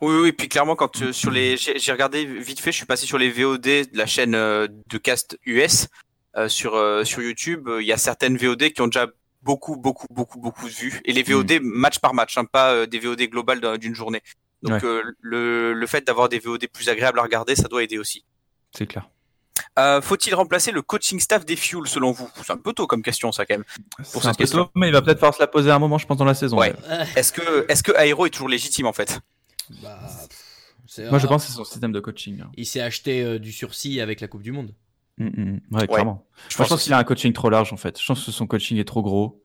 Oui, 0.00 0.14
oui, 0.20 0.32
puis 0.32 0.48
clairement, 0.48 0.74
quand 0.74 1.12
sur 1.12 1.30
les, 1.30 1.56
j'ai 1.56 1.92
regardé 1.92 2.24
vite 2.24 2.58
fait, 2.60 2.72
je 2.72 2.76
suis 2.78 2.86
passé 2.86 3.06
sur 3.06 3.18
les 3.18 3.30
VOD 3.30 3.60
de 3.62 3.86
la 3.96 4.06
chaîne 4.06 4.32
de 4.32 4.98
cast 4.98 5.38
US 5.46 5.86
sur 6.48 6.72
sur 7.06 7.22
YouTube. 7.22 7.68
Il 7.80 7.86
y 7.86 7.92
a 7.92 7.96
certaines 7.98 8.36
VOD 8.36 8.70
qui 8.72 8.80
ont 8.80 8.86
déjà 8.88 9.06
beaucoup, 9.42 9.76
beaucoup, 9.76 10.06
beaucoup, 10.10 10.40
beaucoup 10.40 10.66
de 10.68 10.72
vues. 10.74 11.00
Et 11.04 11.12
les 11.12 11.22
VOD 11.22 11.60
match 11.62 11.98
par 12.00 12.14
match, 12.14 12.36
hein, 12.36 12.44
pas 12.44 12.84
des 12.86 12.98
VOD 12.98 13.22
globales 13.28 13.60
d'un- 13.60 13.78
d'une 13.78 13.94
journée. 13.94 14.22
Donc 14.62 14.82
Ouais. 14.82 15.02
le 15.20 15.72
le 15.72 15.86
fait 15.86 16.04
d'avoir 16.06 16.28
des 16.28 16.38
VOD 16.40 16.66
plus 16.72 16.88
agréables 16.88 17.18
à 17.20 17.22
regarder, 17.22 17.54
ça 17.54 17.68
doit 17.68 17.84
aider 17.84 17.98
aussi. 17.98 18.24
C'est 18.76 18.86
clair. 18.86 19.08
Euh, 19.78 20.02
Faut-il 20.02 20.34
remplacer 20.34 20.70
le 20.70 20.82
coaching 20.82 21.18
staff 21.18 21.46
des 21.46 21.56
Fuel 21.56 21.86
selon 21.86 22.12
vous? 22.12 22.28
C'est 22.44 22.52
un 22.52 22.58
peu 22.58 22.72
tôt 22.72 22.86
comme 22.86 23.02
question, 23.02 23.32
ça 23.32 23.46
quand 23.46 23.54
même. 23.54 23.64
C'est 24.02 24.04
cette 24.18 24.26
un 24.26 24.30
peu 24.32 24.36
question. 24.36 24.64
tôt, 24.64 24.70
mais 24.74 24.88
il 24.88 24.92
va 24.92 25.00
peut-être 25.00 25.18
falloir 25.18 25.34
se 25.34 25.40
la 25.40 25.46
poser 25.46 25.70
à 25.70 25.74
un 25.76 25.78
moment, 25.78 25.96
je 25.98 26.06
pense, 26.06 26.18
dans 26.18 26.24
la 26.26 26.34
saison. 26.34 26.58
Ouais. 26.58 26.74
Est-ce 27.16 27.32
que 27.32 27.64
est-ce 27.70 27.82
que 27.82 27.92
Aero 27.92 28.26
est 28.26 28.30
toujours 28.30 28.48
légitime 28.48 28.86
en 28.86 28.92
fait? 28.92 29.20
Bah, 29.82 29.98
Moi, 31.10 31.18
je 31.18 31.26
pense 31.26 31.44
que 31.44 31.50
c'est 31.50 31.56
son 31.56 31.64
système 31.64 31.92
de 31.92 32.00
coaching. 32.00 32.40
hein. 32.42 32.50
Il 32.56 32.66
s'est 32.66 32.82
acheté 32.82 33.22
euh, 33.22 33.38
du 33.38 33.50
sursis 33.52 34.00
avec 34.00 34.20
la 34.20 34.28
Coupe 34.28 34.42
du 34.42 34.52
Monde. 34.52 34.74
Mm, 35.18 35.26
mm, 35.26 35.60
ouais, 35.72 35.86
clairement. 35.86 36.26
Je 36.48 36.56
pense 36.56 36.82
qu'il 36.82 36.92
a 36.92 36.98
un 36.98 37.04
coaching 37.04 37.32
trop 37.32 37.48
large 37.50 37.72
en 37.72 37.76
fait. 37.76 38.00
Je 38.00 38.06
pense 38.06 38.24
que 38.24 38.30
son 38.30 38.46
coaching 38.46 38.78
est 38.78 38.84
trop 38.84 39.02
gros. 39.02 39.41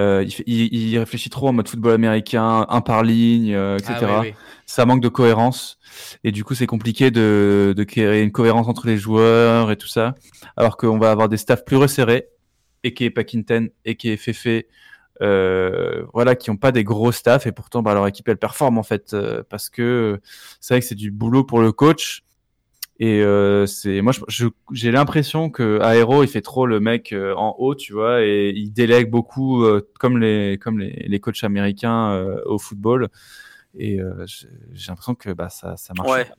Euh, 0.00 0.22
il, 0.24 0.32
fait- 0.32 0.44
il- 0.46 0.72
il 0.74 0.98
réfléchit 0.98 1.28
trop 1.28 1.48
en 1.48 1.52
mode 1.52 1.68
football 1.68 1.92
américain, 1.92 2.64
un 2.68 2.80
par 2.80 3.02
ligne, 3.02 3.54
euh, 3.54 3.76
etc. 3.78 3.96
Ah, 4.00 4.20
oui, 4.22 4.28
oui. 4.28 4.34
Ça 4.64 4.86
manque 4.86 5.02
de 5.02 5.08
cohérence 5.08 5.78
et 6.24 6.32
du 6.32 6.44
coup 6.44 6.54
c'est 6.54 6.66
compliqué 6.66 7.10
de, 7.10 7.74
de 7.76 7.84
créer 7.84 8.22
une 8.22 8.32
cohérence 8.32 8.68
entre 8.68 8.86
les 8.86 8.96
joueurs 8.96 9.70
et 9.70 9.76
tout 9.76 9.88
ça. 9.88 10.14
Alors 10.56 10.78
qu'on 10.78 10.98
va 10.98 11.10
avoir 11.10 11.28
des 11.28 11.36
staffs 11.36 11.64
plus 11.66 11.76
resserrés 11.76 12.28
et 12.84 12.94
qui 12.94 13.04
est 13.04 13.10
Pakinten 13.10 13.68
et 13.84 13.96
qui 13.96 14.08
est 14.08 14.16
Fefe, 14.16 14.64
euh, 15.20 16.04
voilà, 16.14 16.34
qui 16.36 16.50
ont 16.50 16.56
pas 16.56 16.72
des 16.72 16.84
gros 16.84 17.12
staffs 17.12 17.46
et 17.46 17.52
pourtant 17.52 17.82
bah, 17.82 17.92
leur 17.94 18.06
équipe 18.06 18.28
elle 18.28 18.38
performe 18.38 18.78
en 18.78 18.82
fait 18.82 19.12
euh, 19.12 19.42
parce 19.50 19.68
que 19.68 20.20
c'est 20.60 20.74
vrai 20.74 20.80
que 20.80 20.86
c'est 20.86 20.94
du 20.94 21.10
boulot 21.10 21.44
pour 21.44 21.60
le 21.60 21.70
coach. 21.72 22.22
Et 23.04 23.20
euh, 23.20 23.66
c'est 23.66 24.00
moi, 24.00 24.12
j'ai 24.70 24.92
l'impression 24.92 25.50
que 25.50 25.80
Aero 25.82 26.22
il 26.22 26.28
fait 26.28 26.40
trop 26.40 26.66
le 26.66 26.78
mec 26.78 27.12
euh, 27.12 27.34
en 27.34 27.56
haut, 27.58 27.74
tu 27.74 27.94
vois, 27.94 28.22
et 28.22 28.50
il 28.54 28.72
délègue 28.72 29.10
beaucoup 29.10 29.64
euh, 29.64 29.84
comme 29.98 30.18
les 30.18 30.56
comme 30.62 30.78
les, 30.78 31.04
les 31.08 31.18
coachs 31.18 31.42
américains 31.42 32.24
au 32.46 32.60
football. 32.60 33.08
Et 33.76 33.98
j'ai 34.72 34.88
l'impression 34.88 35.16
que 35.16 35.30
bah 35.30 35.48
ça 35.48 35.76
ça 35.76 35.94
marche. 35.98 36.12
Ouais. 36.12 36.26
pas. 36.26 36.34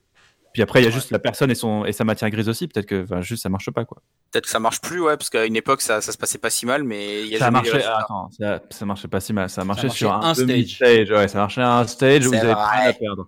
Puis 0.54 0.62
après 0.62 0.82
il 0.82 0.86
y 0.86 0.88
a 0.88 0.92
juste 0.92 1.12
la 1.12 1.20
personne 1.20 1.52
et 1.52 1.56
son 1.56 1.84
et 1.84 1.92
sa 1.92 2.06
matière 2.06 2.30
grise 2.30 2.48
aussi. 2.48 2.70
Peut-être 2.70 2.86
que 2.86 3.04
enfin, 3.04 3.20
juste 3.20 3.44
ça 3.44 3.50
marche 3.50 3.70
pas 3.70 3.84
quoi. 3.84 4.02
Peut-être 4.32 4.46
que 4.46 4.50
ça 4.50 4.62
marche 4.62 4.80
plus, 4.80 5.02
ouais, 5.02 5.18
parce 5.18 5.30
qu'à 5.30 5.46
une 5.46 5.58
époque 5.58 5.82
ça, 5.82 6.00
ça 6.00 6.14
se 6.14 6.18
passait 6.18 6.38
pas 6.38 6.50
si 6.50 6.66
mal, 6.66 6.86
mais 6.86 7.24
il 7.24 7.28
y 7.28 7.36
a 7.36 7.40
Ça 7.40 7.52
marchait. 7.52 7.84
Attends, 7.84 8.30
ça, 8.40 8.62
ça 8.70 8.86
marchait 8.86 9.10
pas 9.10 9.20
si 9.20 9.34
mal. 9.34 9.50
Ça 9.50 9.66
marchait 9.66 9.88
marchait 9.88 9.98
sur 9.98 10.14
un, 10.14 10.30
un 10.30 10.34
stage. 10.34 11.12
Ouais, 11.12 11.28
ça 11.28 11.40
marchait 11.40 11.62
un 11.62 11.86
stage 11.88 12.26
où 12.26 12.30
vous 12.30 12.36
avez 12.38 12.54
rien 12.54 12.90
à 12.90 12.94
perdre. 12.94 13.28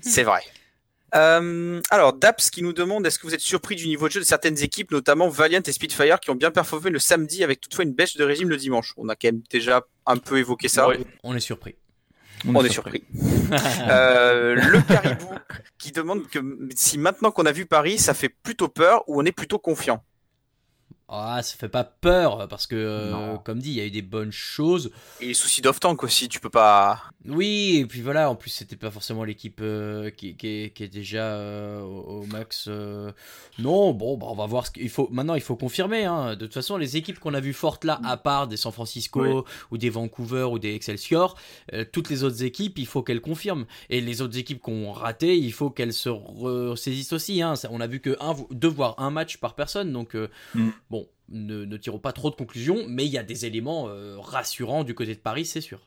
C'est 0.00 0.24
vrai. 0.24 0.40
Euh, 1.14 1.80
alors, 1.90 2.14
Daps 2.14 2.50
qui 2.50 2.62
nous 2.62 2.72
demande 2.72 3.06
est-ce 3.06 3.18
que 3.18 3.26
vous 3.26 3.34
êtes 3.34 3.40
surpris 3.40 3.76
du 3.76 3.86
niveau 3.86 4.08
de 4.08 4.12
jeu 4.12 4.20
de 4.20 4.24
certaines 4.24 4.58
équipes, 4.62 4.90
notamment 4.90 5.28
Valiant 5.28 5.60
et 5.66 5.72
Spitfire, 5.72 6.20
qui 6.20 6.30
ont 6.30 6.34
bien 6.34 6.50
performé 6.50 6.90
le 6.90 6.98
samedi 6.98 7.44
avec 7.44 7.60
toutefois 7.60 7.84
une 7.84 7.92
baisse 7.92 8.16
de 8.16 8.24
régime 8.24 8.48
le 8.48 8.56
dimanche? 8.56 8.94
On 8.96 9.08
a 9.08 9.16
quand 9.16 9.28
même 9.28 9.42
déjà 9.50 9.82
un 10.06 10.16
peu 10.16 10.38
évoqué 10.38 10.68
ça. 10.68 10.88
Ouais. 10.88 10.98
On 11.22 11.34
est 11.34 11.40
surpris. 11.40 11.74
On 12.46 12.64
est 12.64 12.70
surpris. 12.70 13.04
Euh, 13.90 14.54
le 14.54 14.80
Caribou 14.80 15.28
qui 15.76 15.92
demande 15.92 16.26
que 16.26 16.38
si 16.74 16.96
maintenant 16.96 17.30
qu'on 17.30 17.44
a 17.44 17.52
vu 17.52 17.66
Paris, 17.66 17.98
ça 17.98 18.14
fait 18.14 18.30
plutôt 18.30 18.68
peur 18.68 19.04
ou 19.06 19.20
on 19.20 19.26
est 19.26 19.32
plutôt 19.32 19.58
confiant? 19.58 20.02
Ah, 21.14 21.42
ça 21.42 21.56
fait 21.58 21.68
pas 21.68 21.84
peur 21.84 22.48
parce 22.48 22.66
que, 22.66 22.74
euh, 22.74 23.36
comme 23.44 23.58
dit, 23.58 23.68
il 23.70 23.76
y 23.76 23.80
a 23.82 23.84
eu 23.84 23.90
des 23.90 24.00
bonnes 24.00 24.32
choses. 24.32 24.90
Et 25.20 25.26
les 25.26 25.34
soucis 25.34 25.60
d'off-tank 25.60 26.02
aussi, 26.04 26.26
tu 26.30 26.40
peux 26.40 26.48
pas. 26.48 27.02
Oui, 27.28 27.76
et 27.80 27.86
puis 27.86 28.00
voilà, 28.00 28.30
en 28.30 28.34
plus, 28.34 28.48
c'était 28.48 28.76
pas 28.76 28.90
forcément 28.90 29.22
l'équipe 29.22 29.60
euh, 29.60 30.08
qui, 30.10 30.34
qui, 30.36 30.46
est, 30.64 30.70
qui 30.74 30.84
est 30.84 30.88
déjà 30.88 31.22
euh, 31.24 31.82
au, 31.82 32.22
au 32.22 32.26
max. 32.26 32.64
euh. 32.68 33.12
Non, 33.58 33.92
bon, 33.92 34.16
bah, 34.16 34.26
on 34.30 34.34
va 34.34 34.46
voir 34.46 34.66
ce 34.66 34.70
qu'il 34.70 34.88
faut. 34.88 35.08
Maintenant, 35.12 35.34
il 35.34 35.42
faut 35.42 35.54
confirmer. 35.54 36.04
Hein. 36.06 36.34
De 36.34 36.46
toute 36.46 36.54
façon, 36.54 36.78
les 36.78 36.96
équipes 36.96 37.18
qu'on 37.18 37.34
a 37.34 37.40
vues 37.40 37.52
fortes 37.52 37.84
là, 37.84 38.00
à 38.04 38.16
part 38.16 38.48
des 38.48 38.56
San 38.56 38.72
Francisco 38.72 39.20
Oui. 39.22 39.42
ou 39.70 39.76
des 39.78 39.90
Vancouver 39.90 40.44
ou 40.44 40.58
des 40.58 40.74
Excelsior, 40.74 41.36
euh, 41.74 41.84
toutes 41.92 42.08
les 42.08 42.24
autres 42.24 42.42
équipes, 42.42 42.78
il 42.78 42.86
faut 42.86 43.02
qu'elles 43.02 43.20
confirment. 43.20 43.66
Et 43.90 44.00
les 44.00 44.22
autres 44.22 44.38
équipes 44.38 44.62
qui 44.62 44.70
ont 44.70 44.92
raté, 44.92 45.36
il 45.36 45.52
faut 45.52 45.68
qu'elles 45.68 45.92
se 45.92 46.08
ressaisissent 46.08 47.12
aussi. 47.12 47.42
Hein. 47.42 47.54
Ça, 47.56 47.68
On 47.70 47.80
a 47.80 47.86
vu 47.86 48.00
que 48.00 48.16
un, 48.20 48.34
deux 48.50 48.68
voire 48.68 48.94
un 48.98 49.10
match 49.10 49.36
par 49.36 49.54
personne, 49.54 49.92
donc 49.92 50.14
euh, 50.16 50.28
Mm. 50.54 50.70
bon, 50.90 51.01
ne, 51.28 51.64
ne 51.64 51.76
tirons 51.76 51.98
pas 51.98 52.12
trop 52.12 52.30
de 52.30 52.34
conclusions, 52.36 52.84
mais 52.88 53.04
il 53.06 53.10
y 53.12 53.18
a 53.18 53.22
des 53.22 53.46
éléments 53.46 53.88
euh, 53.88 54.16
rassurants 54.18 54.84
du 54.84 54.94
côté 54.94 55.14
de 55.14 55.20
Paris, 55.20 55.44
c'est 55.46 55.60
sûr. 55.60 55.80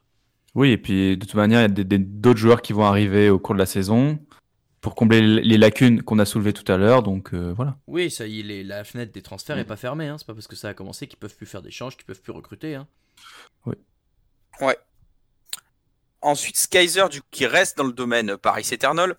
Oui, 0.55 0.71
et 0.71 0.77
puis 0.77 1.17
de 1.17 1.25
toute 1.25 1.35
manière, 1.35 1.59
il 1.59 1.63
y 1.63 1.65
a 1.65 1.67
des- 1.69 1.83
des- 1.83 1.97
d'autres 1.99 2.39
joueurs 2.39 2.61
qui 2.61 2.73
vont 2.73 2.85
arriver 2.85 3.29
au 3.29 3.39
cours 3.39 3.53
de 3.55 3.59
la 3.59 3.65
saison 3.65 4.17
pour 4.81 4.95
combler 4.95 5.21
les 5.21 5.57
lacunes 5.57 6.01
qu'on 6.03 6.19
a 6.19 6.25
soulevées 6.25 6.53
tout 6.53 6.71
à 6.71 6.77
l'heure. 6.77 7.03
Donc 7.03 7.33
euh, 7.33 7.51
voilà. 7.55 7.77
Oui, 7.87 8.09
ça 8.11 8.25
y 8.27 8.39
est, 8.39 8.43
les- 8.43 8.63
la 8.63 8.83
fenêtre 8.83 9.11
des 9.11 9.21
transferts 9.21 9.57
Mm. 9.57 9.59
est 9.59 9.65
pas 9.65 9.75
fermée. 9.75 10.07
Hein. 10.07 10.17
C'est 10.17 10.27
pas 10.27 10.33
parce 10.33 10.47
que 10.47 10.55
ça 10.55 10.69
a 10.69 10.73
commencé 10.73 11.07
qu'ils 11.07 11.19
peuvent 11.19 11.35
plus 11.35 11.45
faire 11.47 11.61
d'échanges, 11.61 11.97
qu'ils 11.97 12.05
peuvent 12.05 12.21
plus 12.21 12.31
recruter. 12.31 12.75
Hein. 12.75 12.87
Ensuite, 16.21 16.57
Skyzer, 16.57 17.09
du, 17.09 17.21
qui 17.29 17.45
reste 17.45 17.77
dans 17.77 17.83
le 17.83 17.93
domaine 17.93 18.35
Paris 18.37 18.67
Eternal, 18.71 19.15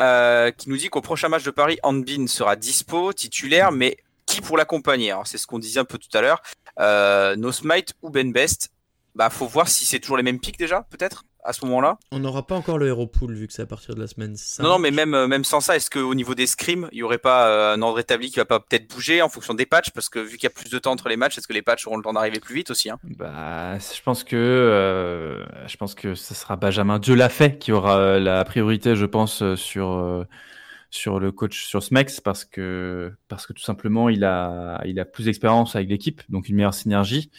euh, 0.00 0.50
qui 0.50 0.68
nous 0.68 0.76
dit 0.76 0.88
qu'au 0.88 1.00
prochain 1.00 1.28
match 1.28 1.44
de 1.44 1.50
Paris, 1.50 1.78
Hanbin 1.82 2.26
sera 2.26 2.54
dispo, 2.56 3.12
titulaire, 3.14 3.72
mais 3.72 3.96
qui 4.30 4.40
pour 4.40 4.56
l'accompagner 4.56 5.10
Alors, 5.10 5.26
C'est 5.26 5.38
ce 5.38 5.46
qu'on 5.46 5.58
disait 5.58 5.80
un 5.80 5.84
peu 5.84 5.98
tout 5.98 6.16
à 6.16 6.20
l'heure. 6.20 6.40
Euh, 6.78 7.36
no 7.36 7.52
Smite 7.52 7.94
ou 8.02 8.10
Ben 8.10 8.32
Best. 8.32 8.70
Bah, 9.16 9.28
faut 9.28 9.46
voir 9.46 9.68
si 9.68 9.84
c'est 9.84 9.98
toujours 9.98 10.16
les 10.16 10.22
mêmes 10.22 10.38
pics 10.38 10.56
déjà, 10.56 10.86
peut-être, 10.88 11.24
à 11.42 11.52
ce 11.52 11.64
moment-là. 11.66 11.98
On 12.12 12.20
n'aura 12.20 12.46
pas 12.46 12.54
encore 12.54 12.78
le 12.78 12.86
Hero 12.86 13.08
Pool 13.08 13.34
vu 13.34 13.48
que 13.48 13.52
c'est 13.52 13.62
à 13.62 13.66
partir 13.66 13.96
de 13.96 14.00
la 14.00 14.06
semaine. 14.06 14.36
Non, 14.60 14.68
non, 14.68 14.78
mais 14.78 14.92
même, 14.92 15.14
euh, 15.14 15.26
même 15.26 15.42
sans 15.42 15.60
ça, 15.60 15.74
est-ce 15.74 15.90
qu'au 15.90 16.14
niveau 16.14 16.36
des 16.36 16.46
scrims, 16.46 16.88
il 16.92 16.98
y 16.98 17.02
aurait 17.02 17.18
pas 17.18 17.48
euh, 17.48 17.74
un 17.74 17.82
ordre 17.82 17.98
établi 17.98 18.30
qui 18.30 18.36
va 18.36 18.44
pas 18.44 18.60
peut-être 18.60 18.88
bouger 18.88 19.20
en 19.20 19.28
fonction 19.28 19.52
des 19.52 19.66
patchs? 19.66 19.90
Parce 19.90 20.08
que 20.08 20.20
vu 20.20 20.36
qu'il 20.36 20.44
y 20.44 20.46
a 20.46 20.50
plus 20.50 20.70
de 20.70 20.78
temps 20.78 20.92
entre 20.92 21.08
les 21.08 21.16
matchs, 21.16 21.38
est-ce 21.38 21.48
que 21.48 21.52
les 21.52 21.60
patchs 21.62 21.88
auront 21.88 21.96
le 21.96 22.04
temps 22.04 22.12
d'arriver 22.12 22.38
plus 22.38 22.54
vite 22.54 22.70
aussi 22.70 22.88
hein? 22.88 23.00
Bah, 23.02 23.76
je 23.78 24.00
pense 24.02 24.22
que 24.22 24.36
euh, 24.36 25.44
je 25.66 25.76
pense 25.76 25.96
que 25.96 26.14
ce 26.14 26.34
sera 26.34 26.54
Benjamin 26.54 27.00
Dieu 27.00 27.16
l'a 27.16 27.28
fait 27.30 27.58
qui 27.58 27.72
aura 27.72 27.98
euh, 27.98 28.20
la 28.20 28.44
priorité, 28.44 28.94
je 28.94 29.06
pense, 29.06 29.42
sur 29.56 29.90
euh, 29.90 30.24
sur 30.90 31.20
le 31.20 31.30
coach 31.32 31.64
sur 31.64 31.82
Smex 31.82 32.20
parce 32.20 32.44
que 32.44 33.12
parce 33.28 33.46
que 33.46 33.52
tout 33.52 33.62
simplement 33.62 34.08
il 34.08 34.24
a 34.24 34.80
il 34.84 34.98
a 35.00 35.04
plus 35.04 35.24
d'expérience 35.24 35.76
avec 35.76 35.88
l'équipe, 35.88 36.22
donc 36.28 36.48
une 36.48 36.56
meilleure 36.56 36.74
synergie. 36.74 37.30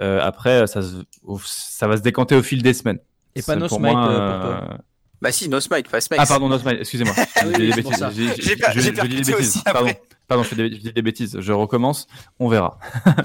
Euh, 0.00 0.20
après, 0.22 0.66
ça 0.66 0.82
se- 0.82 1.02
ça 1.44 1.88
va 1.88 1.96
se 1.96 2.02
décanter 2.02 2.34
au 2.36 2.42
fil 2.42 2.62
des 2.62 2.74
semaines. 2.74 2.98
Et 3.34 3.42
pas 3.42 3.56
No 3.56 3.66
pour 3.68 3.78
Smite, 3.78 3.94
euh, 3.96 4.60
euh, 4.72 4.76
Bah 5.20 5.32
si, 5.32 5.48
No 5.48 5.60
Smite, 5.60 5.88
pas 5.90 6.00
Smex. 6.00 6.22
Ah 6.22 6.26
pardon, 6.26 6.48
no 6.48 6.58
smile, 6.58 6.78
excusez-moi. 6.80 7.14
Dis 7.44 7.52
des 7.58 7.72
bêtises. 7.72 8.06
J'ai 8.38 8.56
per- 8.56 8.66
j'ai 8.74 8.92
des 8.92 9.02
bêtises. 9.02 9.34
aussi 9.34 9.62
Pardon. 9.64 9.90
Pardon, 10.28 10.42
je 10.42 10.48
fais 10.48 10.56
des, 10.56 10.76
je 10.76 10.80
dis 10.80 10.92
des 10.92 11.02
bêtises. 11.02 11.38
Je 11.40 11.52
recommence. 11.52 12.06
On 12.38 12.48
verra. 12.48 12.78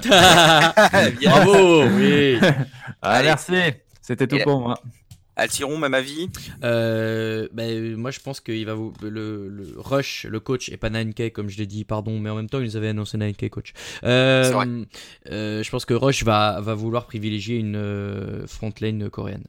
Bravo, 1.22 1.84
oui. 1.96 2.38
Ah, 3.04 3.14
Allez. 3.16 3.28
merci. 3.28 3.54
C'était 4.00 4.26
tout 4.26 4.38
pour 4.44 4.60
moi. 4.60 4.78
Altiron, 5.36 5.78
même 5.78 5.94
avis? 5.94 6.28
Euh, 6.62 7.48
bah, 7.52 7.64
moi, 7.96 8.10
je 8.10 8.20
pense 8.20 8.40
qu'il 8.40 8.64
va 8.66 8.74
vous 8.74 8.92
le, 9.02 9.48
le 9.48 9.72
Rush, 9.76 10.26
le 10.28 10.40
coach, 10.40 10.68
et 10.68 10.76
pas 10.76 10.90
9K 10.90 11.32
comme 11.32 11.48
je 11.48 11.58
l'ai 11.58 11.66
dit, 11.66 11.84
pardon, 11.84 12.18
mais 12.18 12.30
en 12.30 12.36
même 12.36 12.48
temps, 12.48 12.60
ils 12.60 12.76
avaient 12.76 12.88
annoncé 12.88 13.16
9K 13.16 13.48
coach. 13.48 13.72
Euh, 14.04 14.50
vrai. 14.52 14.66
euh, 15.30 15.62
je 15.62 15.70
pense 15.70 15.84
que 15.84 15.94
Rush 15.94 16.24
va, 16.24 16.60
va 16.60 16.74
vouloir 16.74 17.06
privilégier 17.06 17.56
une 17.56 17.76
euh, 17.76 18.46
front 18.46 18.72
lane 18.80 19.08
coréenne. 19.08 19.44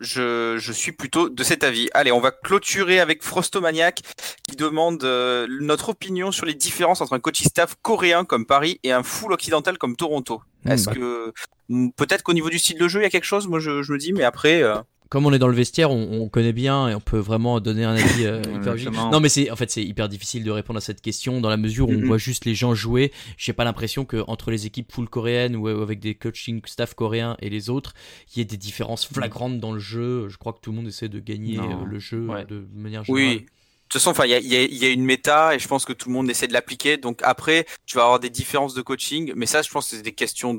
Je, 0.00 0.56
je 0.58 0.72
suis 0.72 0.92
plutôt 0.92 1.28
de 1.28 1.42
cet 1.42 1.64
avis. 1.64 1.88
Allez, 1.94 2.12
on 2.12 2.20
va 2.20 2.30
clôturer 2.30 3.00
avec 3.00 3.22
Frostomaniac 3.22 4.02
qui 4.46 4.56
demande 4.56 5.02
euh, 5.04 5.46
notre 5.60 5.90
opinion 5.90 6.32
sur 6.32 6.44
les 6.44 6.54
différences 6.54 7.00
entre 7.00 7.14
un 7.14 7.20
coaching 7.20 7.48
staff 7.48 7.76
coréen 7.80 8.24
comme 8.24 8.44
Paris 8.46 8.78
et 8.82 8.92
un 8.92 9.02
full 9.02 9.32
occidental 9.32 9.78
comme 9.78 9.96
Toronto. 9.96 10.42
Hmm, 10.64 10.72
Est-ce 10.72 10.86
bah. 10.86 10.94
que 10.94 11.32
hmm, 11.70 11.90
peut-être 11.96 12.22
qu'au 12.22 12.34
niveau 12.34 12.50
du 12.50 12.58
style 12.58 12.78
de 12.78 12.88
jeu 12.88 13.00
il 13.00 13.04
y 13.04 13.06
a 13.06 13.10
quelque 13.10 13.24
chose? 13.24 13.48
Moi 13.48 13.58
je, 13.58 13.82
je 13.82 13.92
me 13.92 13.98
dis, 13.98 14.12
mais 14.12 14.24
après, 14.24 14.62
euh, 14.62 14.76
comme 15.08 15.26
on 15.26 15.32
est 15.32 15.38
dans 15.38 15.48
le 15.48 15.54
vestiaire, 15.54 15.90
on, 15.90 16.22
on 16.22 16.28
connaît 16.28 16.52
bien 16.52 16.88
et 16.88 16.94
on 16.94 17.00
peut 17.00 17.18
vraiment 17.18 17.60
donner 17.60 17.84
un 17.84 17.94
avis 17.96 18.26
euh, 18.26 18.42
hyper. 18.54 18.74
Non, 19.10 19.20
mais 19.20 19.28
c'est 19.28 19.50
en 19.50 19.56
fait 19.56 19.70
c'est 19.70 19.82
hyper 19.84 20.08
difficile 20.08 20.44
de 20.44 20.50
répondre 20.50 20.78
à 20.78 20.80
cette 20.80 21.00
question 21.00 21.40
dans 21.40 21.48
la 21.48 21.56
mesure 21.56 21.88
où 21.88 21.92
on 21.92 22.04
voit 22.06 22.18
juste 22.18 22.44
les 22.44 22.54
gens 22.54 22.74
jouer. 22.74 23.12
J'ai 23.36 23.52
pas 23.52 23.64
l'impression 23.64 24.04
que 24.04 24.22
entre 24.26 24.50
les 24.50 24.66
équipes 24.66 24.90
full 24.92 25.08
coréennes 25.08 25.56
ou 25.56 25.68
avec 25.68 26.00
des 26.00 26.14
coaching 26.14 26.60
staff 26.66 26.94
coréens 26.94 27.36
et 27.40 27.50
les 27.50 27.70
autres, 27.70 27.94
il 28.34 28.38
y 28.38 28.42
ait 28.42 28.44
des 28.44 28.56
différences 28.56 29.06
flagrantes 29.06 29.58
dans 29.60 29.72
le 29.72 29.80
jeu. 29.80 30.28
Je 30.28 30.36
crois 30.38 30.52
que 30.52 30.60
tout 30.60 30.70
le 30.70 30.76
monde 30.76 30.88
essaie 30.88 31.08
de 31.08 31.20
gagner 31.20 31.56
Non. 31.56 31.82
euh, 31.82 31.84
le 31.86 31.98
jeu 31.98 32.26
Ouais. 32.26 32.44
de 32.44 32.66
manière 32.74 33.04
générale. 33.04 33.34
Oui. 33.36 33.40
De 33.40 33.90
toute 33.90 34.00
façon, 34.00 34.10
enfin, 34.10 34.24
il 34.26 34.30
y 34.32 34.34
a, 34.56 34.64
y 34.64 34.84
a 34.84 34.88
une 34.90 35.04
méta 35.04 35.54
et 35.54 35.60
je 35.60 35.68
pense 35.68 35.84
que 35.84 35.92
tout 35.92 36.08
le 36.08 36.14
monde 36.14 36.28
essaie 36.28 36.48
de 36.48 36.52
l'appliquer. 36.52 36.96
Donc 36.96 37.20
après, 37.22 37.66
tu 37.86 37.96
vas 37.96 38.02
avoir 38.02 38.18
des 38.18 38.30
différences 38.30 38.74
de 38.74 38.82
coaching, 38.82 39.32
mais 39.36 39.46
ça, 39.46 39.62
je 39.62 39.70
pense 39.70 39.88
que 39.88 39.96
c'est 39.96 40.02
des 40.02 40.10
questions 40.12 40.58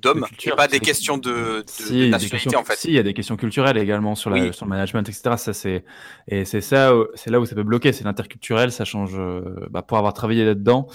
d'hommes 0.00 0.24
et 0.44 0.50
pas 0.52 0.68
des 0.68 0.80
questions 0.80 1.18
de, 1.18 1.30
de- 1.30 1.64
Si, 1.66 1.92
de 1.92 1.94
il 1.94 1.98
y 1.98 2.02
a 2.02 2.04
des 2.06 2.10
nationalité 2.10 2.44
questions- 2.44 2.60
en 2.60 2.64
fait. 2.64 2.76
si, 2.76 2.88
il 2.88 2.94
y 2.94 2.98
a 2.98 3.02
des 3.02 3.12
questions 3.14 3.36
culturelles 3.36 3.76
également 3.76 4.14
sur, 4.14 4.30
la, 4.30 4.40
Oui. 4.40 4.54
sur 4.54 4.64
le 4.66 4.70
management, 4.70 5.08
etc. 5.08 5.36
Ça, 5.36 5.52
c'est, 5.52 5.84
et 6.28 6.44
c'est 6.44 6.60
ça, 6.60 6.92
c'est 7.14 7.30
là 7.30 7.40
où 7.40 7.44
ça 7.46 7.54
peut 7.54 7.62
bloquer. 7.62 7.92
C'est 7.92 8.04
l'interculturel, 8.04 8.72
ça 8.72 8.84
change. 8.84 9.14
euh, 9.18 9.66
bah, 9.70 9.82
pour 9.82 9.98
avoir 9.98 10.14
travaillé 10.14 10.44
là-dedans, 10.44 10.86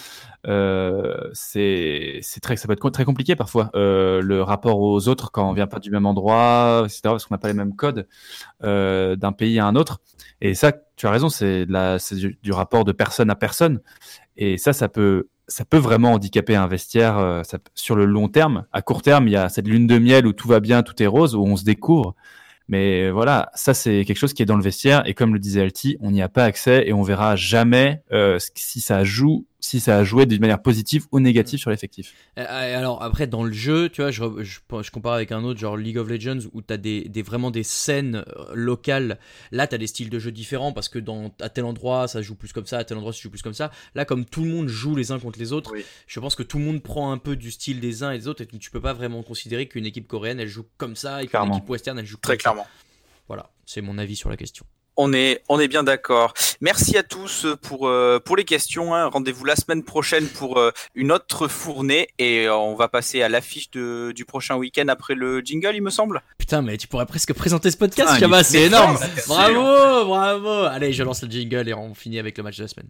euh, 0.47 1.15
c'est, 1.33 2.19
c'est 2.21 2.39
très, 2.39 2.55
ça 2.57 2.67
peut 2.67 2.73
être 2.73 2.89
très 2.91 3.05
compliqué 3.05 3.35
parfois. 3.35 3.69
Euh, 3.75 4.21
le 4.21 4.41
rapport 4.41 4.79
aux 4.79 5.07
autres 5.07 5.31
quand 5.31 5.49
on 5.49 5.53
vient 5.53 5.67
pas 5.67 5.79
du 5.79 5.91
même 5.91 6.05
endroit, 6.05 6.83
etc. 6.85 7.01
Parce 7.03 7.25
qu'on 7.25 7.33
n'a 7.35 7.39
pas 7.39 7.47
les 7.47 7.53
mêmes 7.53 7.75
codes 7.75 8.07
euh, 8.63 9.15
d'un 9.15 9.31
pays 9.31 9.59
à 9.59 9.65
un 9.65 9.75
autre. 9.75 9.99
Et 10.41 10.53
ça, 10.53 10.71
tu 10.95 11.07
as 11.07 11.11
raison, 11.11 11.29
c'est 11.29 11.65
de 11.65 11.71
la, 11.71 11.99
c'est 11.99 12.15
du, 12.15 12.37
du 12.41 12.51
rapport 12.51 12.85
de 12.85 12.91
personne 12.91 13.29
à 13.29 13.35
personne. 13.35 13.81
Et 14.37 14.57
ça, 14.57 14.73
ça 14.73 14.89
peut, 14.89 15.27
ça 15.47 15.65
peut 15.65 15.77
vraiment 15.77 16.13
handicaper 16.13 16.55
un 16.55 16.67
vestiaire 16.67 17.17
euh, 17.17 17.41
sur 17.73 17.95
le 17.95 18.05
long 18.05 18.27
terme. 18.27 18.65
À 18.73 18.81
court 18.81 19.01
terme, 19.01 19.27
il 19.27 19.31
y 19.31 19.37
a 19.37 19.49
cette 19.49 19.67
lune 19.67 19.87
de 19.87 19.97
miel 19.97 20.27
où 20.27 20.33
tout 20.33 20.47
va 20.47 20.59
bien, 20.59 20.83
tout 20.83 21.01
est 21.01 21.07
rose, 21.07 21.35
où 21.35 21.43
on 21.43 21.55
se 21.55 21.63
découvre. 21.63 22.15
Mais 22.67 23.11
voilà, 23.11 23.51
ça 23.53 23.75
c'est 23.75 24.05
quelque 24.05 24.17
chose 24.17 24.33
qui 24.33 24.41
est 24.41 24.47
dans 24.47 24.57
le 24.57 24.63
vestiaire 24.63 25.03
et 25.05 25.13
comme 25.13 25.33
le 25.33 25.39
disait 25.39 25.61
Alti, 25.61 25.97
on 25.99 26.09
n'y 26.09 26.23
a 26.23 26.29
pas 26.29 26.45
accès 26.45 26.87
et 26.87 26.93
on 26.93 27.03
verra 27.03 27.35
jamais 27.35 28.01
euh, 28.11 28.39
si 28.55 28.81
ça 28.81 29.03
joue, 29.03 29.45
si 29.65 29.79
ça 29.79 29.97
a 29.97 30.03
joué 30.03 30.25
d'une 30.25 30.39
manière 30.41 30.61
positive 30.61 31.05
ou 31.11 31.19
négative 31.19 31.59
sur 31.59 31.69
l'effectif. 31.71 32.13
Alors 32.35 33.01
après 33.03 33.27
dans 33.27 33.43
le 33.43 33.51
jeu, 33.53 33.89
tu 33.89 34.01
vois, 34.01 34.11
je, 34.11 34.21
re- 34.23 34.43
je, 34.43 34.59
je 34.81 34.91
compare 34.91 35.13
avec 35.13 35.31
un 35.31 35.43
autre 35.43 35.59
genre 35.59 35.75
League 35.77 35.97
of 35.97 36.07
Legends 36.07 36.39
où 36.53 36.61
t'as 36.61 36.77
des, 36.77 37.03
des 37.09 37.21
vraiment 37.21 37.51
des 37.51 37.63
scènes 37.63 38.23
euh, 38.27 38.45
locales. 38.53 39.19
Là 39.51 39.67
t'as 39.67 39.77
des 39.77 39.87
styles 39.87 40.09
de 40.09 40.19
jeu 40.19 40.31
différents 40.31 40.71
parce 40.73 40.89
que 40.89 40.99
dans 40.99 41.31
à 41.41 41.49
tel 41.49 41.65
endroit 41.65 42.07
ça 42.07 42.21
joue 42.21 42.35
plus 42.35 42.53
comme 42.53 42.65
ça, 42.65 42.77
à 42.79 42.83
tel 42.83 42.97
endroit 42.97 43.13
ça 43.13 43.19
joue 43.21 43.29
plus 43.29 43.41
comme 43.41 43.53
ça. 43.53 43.71
Là 43.95 44.05
comme 44.05 44.25
tout 44.25 44.43
le 44.43 44.49
monde 44.51 44.67
joue 44.67 44.95
les 44.95 45.11
uns 45.11 45.19
contre 45.19 45.39
les 45.39 45.51
autres, 45.53 45.71
Oui. 45.73 45.83
je 46.07 46.19
pense 46.19 46.35
que 46.35 46.43
tout 46.43 46.57
le 46.59 46.63
monde 46.65 46.81
prend 46.83 47.11
un 47.11 47.17
peu 47.17 47.35
du 47.35 47.51
style 47.51 47.79
des 47.79 48.03
uns 48.03 48.11
et 48.11 48.17
des 48.19 48.27
autres 48.27 48.41
et 48.43 48.45
tu 48.47 48.71
peux 48.71 48.81
pas 48.81 48.93
vraiment 48.93 49.23
considérer 49.23 49.67
qu'une 49.67 49.85
équipe 49.85 50.07
coréenne 50.07 50.39
elle 50.39 50.47
joue 50.47 50.65
comme 50.77 50.95
ça 50.95 51.23
et 51.23 51.27
qu'une 51.27 51.39
équipe 51.51 51.69
western 51.69 51.97
elle 51.99 52.05
joue 52.05 52.17
Très 52.17 52.33
comme 52.33 52.39
ça. 52.39 52.49
clairement. 52.51 52.67
Voilà, 53.27 53.49
c'est 53.65 53.81
mon 53.81 53.97
avis 53.97 54.15
sur 54.15 54.29
la 54.29 54.37
question. 54.37 54.65
On 54.97 55.11
est, 55.13 55.41
on 55.49 55.59
est 55.59 55.67
bien 55.67 55.83
d'accord. 55.83 56.33
Merci 56.61 56.97
à 56.97 57.03
tous 57.03 57.45
pour, 57.61 57.87
euh, 57.87 58.19
pour 58.23 58.37
les 58.37 58.45
questions. 58.45 58.95
hein. 58.95 59.07
Rendez-vous 59.07 59.43
la 59.45 59.55
semaine 59.57 59.83
prochaine 59.83 60.27
pour 60.27 60.57
euh, 60.57 60.71
une 60.95 61.11
autre 61.11 61.47
fournée 61.49 62.07
et 62.17 62.47
euh, 62.47 62.55
on 62.55 62.75
va 62.75 62.87
passer 62.87 63.21
à 63.21 63.27
l'affiche 63.29 63.69
de- 63.71 64.13
du 64.15 64.23
prochain 64.25 64.55
week-end 64.55 64.87
après 64.87 65.13
le 65.15 65.41
jingle, 65.41 65.71
il 65.75 65.81
me 65.81 65.89
semble. 65.89 66.21
Putain 66.37 66.61
mais 66.61 66.77
tu 66.77 66.87
pourrais 66.87 67.05
presque 67.05 67.33
présenter 67.33 67.71
ce 67.71 67.77
podcast, 67.77 68.09
Ah, 68.31 68.43
c'est 68.43 68.61
énorme. 68.63 68.97
Bravo, 69.27 70.05
bravo. 70.05 70.49
Allez, 70.65 70.93
je 70.93 71.03
lance 71.03 71.23
le 71.23 71.29
jingle 71.29 71.67
et 71.67 71.73
on 71.73 71.93
finit 71.93 72.19
avec 72.19 72.37
le 72.37 72.43
match 72.43 72.57
de 72.57 72.61
la 72.63 72.67
semaine. 72.69 72.89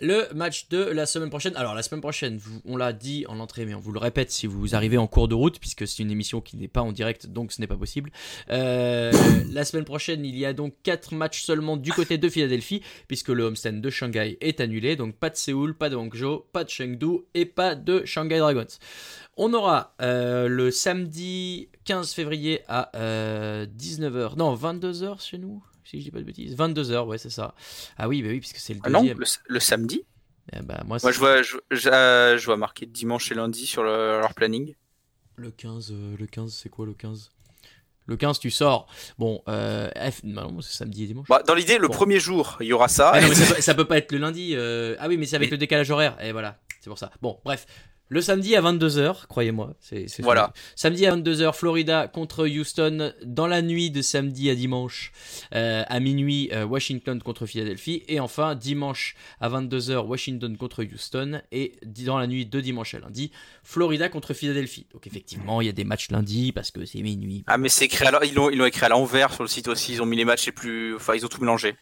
Le 0.00 0.32
match 0.32 0.68
de 0.68 0.78
la 0.78 1.06
semaine 1.06 1.28
prochaine. 1.28 1.56
Alors 1.56 1.74
la 1.74 1.82
semaine 1.82 2.00
prochaine, 2.00 2.38
on 2.64 2.76
l'a 2.76 2.92
dit 2.92 3.24
en 3.28 3.40
entrée, 3.40 3.66
mais 3.66 3.74
on 3.74 3.80
vous 3.80 3.90
le 3.90 3.98
répète 3.98 4.30
si 4.30 4.46
vous 4.46 4.76
arrivez 4.76 4.96
en 4.96 5.08
cours 5.08 5.26
de 5.26 5.34
route, 5.34 5.58
puisque 5.58 5.88
c'est 5.88 6.02
une 6.04 6.12
émission 6.12 6.40
qui 6.40 6.56
n'est 6.56 6.68
pas 6.68 6.82
en 6.82 6.92
direct, 6.92 7.26
donc 7.26 7.50
ce 7.50 7.60
n'est 7.60 7.66
pas 7.66 7.76
possible. 7.76 8.12
Euh, 8.50 9.10
la 9.50 9.64
semaine 9.64 9.84
prochaine, 9.84 10.24
il 10.24 10.36
y 10.38 10.46
a 10.46 10.52
donc 10.52 10.74
4 10.84 11.14
matchs 11.14 11.42
seulement 11.42 11.76
du 11.76 11.92
côté 11.92 12.16
de 12.16 12.28
Philadelphie, 12.28 12.80
puisque 13.08 13.30
le 13.30 13.42
homestand 13.42 13.80
de 13.80 13.90
Shanghai 13.90 14.38
est 14.40 14.60
annulé. 14.60 14.94
Donc 14.94 15.16
pas 15.16 15.30
de 15.30 15.36
Séoul, 15.36 15.74
pas 15.74 15.90
de 15.90 15.96
Hangzhou, 15.96 16.44
pas 16.52 16.62
de 16.62 16.70
Chengdu 16.70 17.24
et 17.34 17.44
pas 17.44 17.74
de 17.74 18.04
Shanghai 18.04 18.38
Dragons. 18.38 18.66
On 19.36 19.52
aura 19.52 19.94
euh, 20.00 20.46
le 20.46 20.70
samedi 20.70 21.70
15 21.86 22.12
février 22.12 22.60
à 22.68 22.90
19h, 22.94 24.36
non 24.36 24.54
22h 24.54 25.24
chez 25.24 25.38
nous, 25.38 25.62
si 25.88 25.98
je 26.00 26.04
dis 26.04 26.10
pas 26.10 26.18
de 26.18 26.24
bêtises. 26.24 26.56
22h, 26.56 27.06
ouais 27.06 27.18
c'est 27.18 27.30
ça. 27.30 27.54
Ah 27.96 28.08
oui, 28.08 28.22
bah 28.22 28.28
oui, 28.30 28.40
puisque 28.40 28.58
c'est 28.58 28.74
le 28.74 28.80
Ah 28.84 28.90
non, 28.90 29.00
deuxième. 29.00 29.18
le, 29.18 29.26
le 29.48 29.60
samedi. 29.60 30.02
Eh 30.52 30.60
bah, 30.62 30.82
moi, 30.86 30.98
Moi, 31.02 31.12
je 31.12 31.18
vois, 31.18 31.42
je, 31.42 31.56
je, 31.70 31.88
euh, 31.88 32.38
je 32.38 32.44
vois 32.46 32.56
marqué 32.56 32.86
dimanche 32.86 33.30
et 33.30 33.34
lundi 33.34 33.66
sur 33.66 33.82
le- 33.82 34.18
leur 34.20 34.34
planning. 34.34 34.74
Le 35.36 35.50
15, 35.50 35.92
euh, 35.92 36.16
le 36.18 36.26
15, 36.26 36.52
c'est 36.52 36.68
quoi 36.70 36.86
le 36.86 36.94
15 36.94 37.30
Le 38.06 38.16
15, 38.16 38.38
tu 38.40 38.50
sors. 38.50 38.86
Bon, 39.18 39.42
euh, 39.48 39.90
F... 40.10 40.22
non, 40.24 40.60
c'est 40.62 40.72
samedi 40.76 41.04
et 41.04 41.06
dimanche. 41.06 41.28
Bah, 41.28 41.42
dans 41.46 41.54
l'idée, 41.54 41.78
le 41.78 41.88
Bon. 41.88 41.94
premier 41.94 42.18
jour, 42.18 42.56
il 42.60 42.66
y 42.66 42.72
aura 42.72 42.88
ça. 42.88 43.10
Ah 43.14 43.20
non, 43.20 43.28
mais 43.28 43.34
ça, 43.34 43.54
peut, 43.54 43.60
ça 43.60 43.74
peut 43.74 43.84
pas 43.84 43.98
être 43.98 44.10
le 44.12 44.18
lundi. 44.18 44.52
euh, 44.56 44.96
Ah 44.98 45.08
oui, 45.08 45.16
mais 45.18 45.26
c'est 45.26 45.36
avec 45.36 45.50
le 45.50 45.58
décalage 45.58 45.90
horaire. 45.90 46.16
Et 46.24 46.32
voilà, 46.32 46.58
c'est 46.80 46.88
pour 46.88 46.98
ça. 46.98 47.10
Bon, 47.22 47.38
bref. 47.44 47.66
Le 48.10 48.22
samedi 48.22 48.56
à 48.56 48.62
22h, 48.62 49.26
croyez-moi. 49.26 49.74
c'est 49.80 50.08
c'est 50.08 50.22
Voilà. 50.22 50.52
Samedi 50.76 51.06
à 51.06 51.14
22h, 51.14 51.52
Florida 51.52 52.08
contre 52.08 52.46
Houston. 52.46 53.12
Dans 53.22 53.46
la 53.46 53.60
nuit 53.60 53.90
de 53.90 54.00
samedi 54.00 54.48
à 54.48 54.54
dimanche, 54.54 55.12
euh, 55.54 55.84
à 55.86 56.00
minuit, 56.00 56.48
euh, 56.52 56.64
Washington 56.64 57.20
contre 57.22 57.44
Philadelphie. 57.44 58.04
Et 58.08 58.18
enfin, 58.18 58.54
dimanche 58.54 59.14
à 59.40 59.50
22h, 59.50 60.06
Washington 60.06 60.56
contre 60.56 60.84
Houston. 60.84 61.42
Et 61.52 61.72
dans 61.84 62.18
la 62.18 62.26
nuit 62.26 62.46
de 62.46 62.60
dimanche 62.60 62.94
à 62.94 62.98
lundi, 62.98 63.30
Florida 63.62 64.08
contre 64.08 64.32
Philadelphie. 64.32 64.86
Donc 64.92 65.06
effectivement, 65.06 65.60
il 65.60 65.66
y 65.66 65.70
a 65.70 65.72
des 65.72 65.84
matchs 65.84 66.10
lundi 66.10 66.52
parce 66.52 66.70
que 66.70 66.86
c'est 66.86 67.02
minuit. 67.02 67.44
Ah, 67.46 67.58
mais 67.58 67.68
c'est 67.68 67.84
écrit 67.84 68.06
à 68.06 68.24
ils 68.24 68.34
l'ont, 68.34 68.48
ils 68.48 68.56
l'ont 68.56 68.66
écrit 68.66 68.86
à 68.86 68.88
l'envers 68.88 69.34
sur 69.34 69.42
le 69.42 69.48
site 69.48 69.68
aussi. 69.68 69.92
Ils 69.92 70.02
ont 70.02 70.06
mis 70.06 70.16
les 70.16 70.24
matchs 70.24 70.46
les 70.46 70.52
plus, 70.52 70.96
enfin, 70.96 71.14
ils 71.14 71.26
ont 71.26 71.28
tout 71.28 71.40
mélangé. 71.40 71.76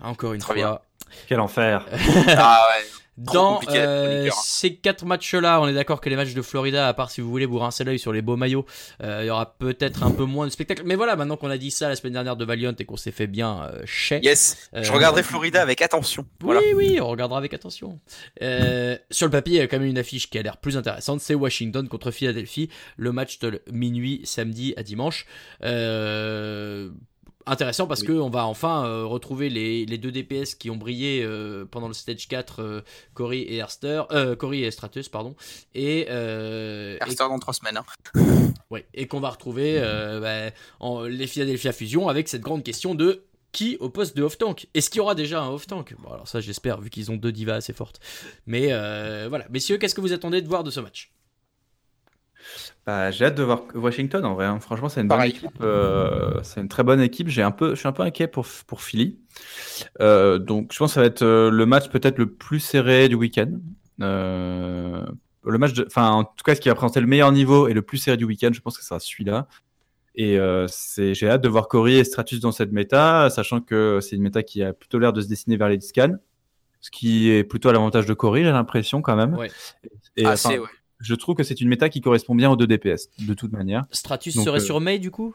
Encore 0.00 0.32
une 0.32 0.40
Très 0.40 0.60
fois. 0.60 0.84
Quel 1.28 1.40
enfer 1.40 1.86
ah 2.36 2.66
ouais. 2.70 2.84
Dans 3.18 3.60
euh, 3.68 4.28
ces 4.44 4.76
quatre 4.76 5.04
matchs-là, 5.04 5.60
on 5.60 5.66
est 5.66 5.74
d'accord 5.74 6.00
que 6.00 6.08
les 6.08 6.14
matchs 6.14 6.34
de 6.34 6.42
Florida, 6.42 6.86
à 6.86 6.94
part 6.94 7.10
si 7.10 7.20
vous 7.20 7.28
voulez 7.28 7.46
vous 7.46 7.58
rincer 7.58 7.82
l'œil 7.82 7.98
sur 7.98 8.12
les 8.12 8.22
beaux 8.22 8.36
maillots, 8.36 8.64
euh, 9.02 9.20
il 9.24 9.26
y 9.26 9.30
aura 9.30 9.56
peut-être 9.58 10.04
un 10.04 10.12
peu 10.12 10.24
moins 10.24 10.46
de 10.46 10.52
spectacle. 10.52 10.82
Mais 10.84 10.94
voilà, 10.94 11.16
maintenant 11.16 11.36
qu'on 11.36 11.50
a 11.50 11.58
dit 11.58 11.72
ça 11.72 11.88
la 11.88 11.96
semaine 11.96 12.12
dernière 12.12 12.36
de 12.36 12.44
Valiant 12.44 12.74
et 12.78 12.84
qu'on 12.84 12.96
s'est 12.96 13.10
fait 13.10 13.26
bien 13.26 13.64
euh, 13.64 13.82
chais. 13.84 14.20
Yes. 14.22 14.70
Je 14.72 14.88
Euh, 14.90 14.94
regarderai 14.94 15.22
Florida 15.24 15.60
avec 15.60 15.82
attention. 15.82 16.26
Voilà. 16.40 16.60
Oui, 16.60 16.72
oui, 16.74 17.00
on 17.00 17.08
regardera 17.08 17.38
avec 17.38 17.52
attention. 17.54 17.98
Euh, 18.40 18.96
sur 19.10 19.26
le 19.26 19.32
papier, 19.32 19.54
il 19.54 19.58
y 19.58 19.62
a 19.62 19.66
quand 19.66 19.78
même 19.80 19.88
une 19.88 19.98
affiche 19.98 20.30
qui 20.30 20.38
a 20.38 20.42
l'air 20.42 20.56
plus 20.56 20.76
intéressante. 20.76 21.20
C'est 21.20 21.34
Washington 21.34 21.88
contre 21.88 22.12
Philadelphie, 22.12 22.70
le 22.96 23.10
match 23.10 23.40
de 23.40 23.60
minuit, 23.72 24.20
samedi 24.24 24.74
à 24.76 24.82
dimanche. 24.84 25.26
Euh, 25.64 26.90
intéressant 27.48 27.86
parce 27.86 28.02
que 28.02 28.12
on 28.12 28.30
va 28.30 28.46
enfin 28.46 28.84
euh, 28.86 29.04
retrouver 29.04 29.48
les, 29.48 29.86
les 29.86 29.98
deux 29.98 30.12
DPS 30.12 30.54
qui 30.54 30.70
ont 30.70 30.76
brillé 30.76 31.22
euh, 31.22 31.64
pendant 31.64 31.88
le 31.88 31.94
stage 31.94 32.28
4, 32.28 32.62
euh, 32.62 32.80
Cory 33.14 33.40
et 33.40 33.56
Erster, 33.56 34.02
euh, 34.12 34.36
Cory 34.36 34.64
et 34.64 34.70
Stratus, 34.70 35.08
pardon, 35.08 35.34
et, 35.74 36.06
euh, 36.10 36.98
dans 37.18 37.38
trois 37.38 37.54
semaines. 37.54 37.78
hein. 37.78 37.84
Ouais, 38.70 38.86
et 38.92 39.06
qu'on 39.06 39.20
va 39.20 39.30
retrouver 39.30 39.76
euh, 39.78 40.20
bah, 40.20 40.54
en, 40.80 41.02
les 41.04 41.26
Philadelphia 41.26 41.72
Fusion 41.72 42.08
avec 42.08 42.28
cette 42.28 42.42
grande 42.42 42.62
question 42.62 42.94
de 42.94 43.24
qui 43.50 43.78
au 43.80 43.88
poste 43.88 44.14
de 44.14 44.22
off-tank 44.22 44.66
Est-ce 44.74 44.90
qu'il 44.90 44.98
y 44.98 45.00
aura 45.00 45.14
déjà 45.14 45.40
un 45.40 45.48
off-tank 45.48 45.94
Bon, 46.00 46.12
alors 46.12 46.28
ça, 46.28 46.40
j'espère, 46.40 46.78
vu 46.82 46.90
qu'ils 46.90 47.10
ont 47.10 47.16
deux 47.16 47.32
divas 47.32 47.54
assez 47.54 47.72
fortes. 47.72 47.98
Mais 48.46 48.68
euh, 48.72 49.26
voilà. 49.30 49.46
Messieurs, 49.48 49.78
qu'est-ce 49.78 49.94
que 49.94 50.02
vous 50.02 50.12
attendez 50.12 50.42
de 50.42 50.48
voir 50.48 50.64
de 50.64 50.70
ce 50.70 50.80
match? 50.80 51.10
Bah, 52.86 53.10
j'ai 53.10 53.26
hâte 53.26 53.34
de 53.34 53.42
voir 53.42 53.62
Washington 53.74 54.24
en 54.24 54.34
vrai. 54.34 54.46
hein. 54.46 54.60
Franchement, 54.60 54.88
c'est 54.88 55.00
une 55.02 55.08
bonne 55.08 55.18
équipe. 55.28 55.50
euh, 55.60 56.40
c'est 56.42 56.60
une 56.60 56.68
très 56.68 56.82
bonne 56.84 57.00
équipe. 57.00 57.28
J'ai 57.28 57.42
un 57.42 57.50
peu, 57.50 57.70
je 57.74 57.80
suis 57.80 57.88
un 57.88 57.92
peu 57.92 58.02
inquiet 58.02 58.28
pour 58.28 58.46
pour 58.66 58.80
Philly. 58.82 59.18
Euh, 60.00 60.38
donc, 60.38 60.72
je 60.72 60.78
pense 60.78 60.90
que 60.90 60.94
ça 60.94 61.00
va 61.00 61.06
être 61.06 61.22
euh, 61.22 61.50
le 61.50 61.66
match 61.66 61.88
peut-être 61.90 62.18
le 62.18 62.30
plus 62.32 62.60
serré 62.60 63.08
du 63.08 63.14
week-end. 63.14 63.50
Euh, 64.00 65.04
le 65.44 65.58
match, 65.58 65.72
de- 65.74 65.84
enfin, 65.86 66.10
en 66.10 66.24
tout 66.24 66.42
cas, 66.44 66.54
ce 66.54 66.60
qui 66.60 66.68
va 66.68 66.74
présenter 66.74 67.00
le 67.00 67.06
meilleur 67.06 67.32
niveau 67.32 67.68
et 67.68 67.74
le 67.74 67.82
plus 67.82 67.98
serré 67.98 68.16
du 68.16 68.24
week-end, 68.24 68.50
je 68.52 68.60
pense 68.60 68.76
que 68.78 68.82
ça 68.82 68.88
sera 68.88 69.00
celui-là. 69.00 69.46
Et 70.14 70.38
euh, 70.38 70.66
c'est, 70.68 71.14
j'ai 71.14 71.28
hâte 71.28 71.42
de 71.42 71.48
voir 71.48 71.68
Cory 71.68 71.94
et 71.96 72.04
Stratus 72.04 72.40
dans 72.40 72.50
cette 72.52 72.72
méta, 72.72 73.30
sachant 73.30 73.60
que 73.60 74.00
c'est 74.00 74.16
une 74.16 74.22
méta 74.22 74.42
qui 74.42 74.62
a 74.62 74.72
plutôt 74.72 74.98
l'air 74.98 75.12
de 75.12 75.20
se 75.20 75.28
dessiner 75.28 75.56
vers 75.56 75.68
les 75.68 75.80
scans, 75.80 76.16
ce 76.80 76.90
qui 76.90 77.30
est 77.30 77.44
plutôt 77.44 77.68
à 77.68 77.72
l'avantage 77.72 78.06
de 78.06 78.14
Cory, 78.14 78.42
j'ai 78.44 78.50
l'impression 78.50 79.00
quand 79.00 79.14
même. 79.16 79.34
Ouais. 79.36 79.50
Et 80.16 80.24
Ah, 80.26 80.34
ouais. 80.48 80.66
Je 81.00 81.14
trouve 81.14 81.34
que 81.34 81.42
c'est 81.42 81.60
une 81.60 81.68
méta 81.68 81.88
qui 81.88 82.00
correspond 82.00 82.34
bien 82.34 82.50
aux 82.50 82.56
deux 82.56 82.66
DPS, 82.66 83.08
de 83.20 83.34
toute 83.34 83.52
manière. 83.52 83.86
Stratus 83.90 84.36
Donc, 84.36 84.44
serait 84.44 84.60
euh, 84.60 84.64
sur 84.64 84.80
May 84.80 84.98
du 84.98 85.10
coup? 85.10 85.34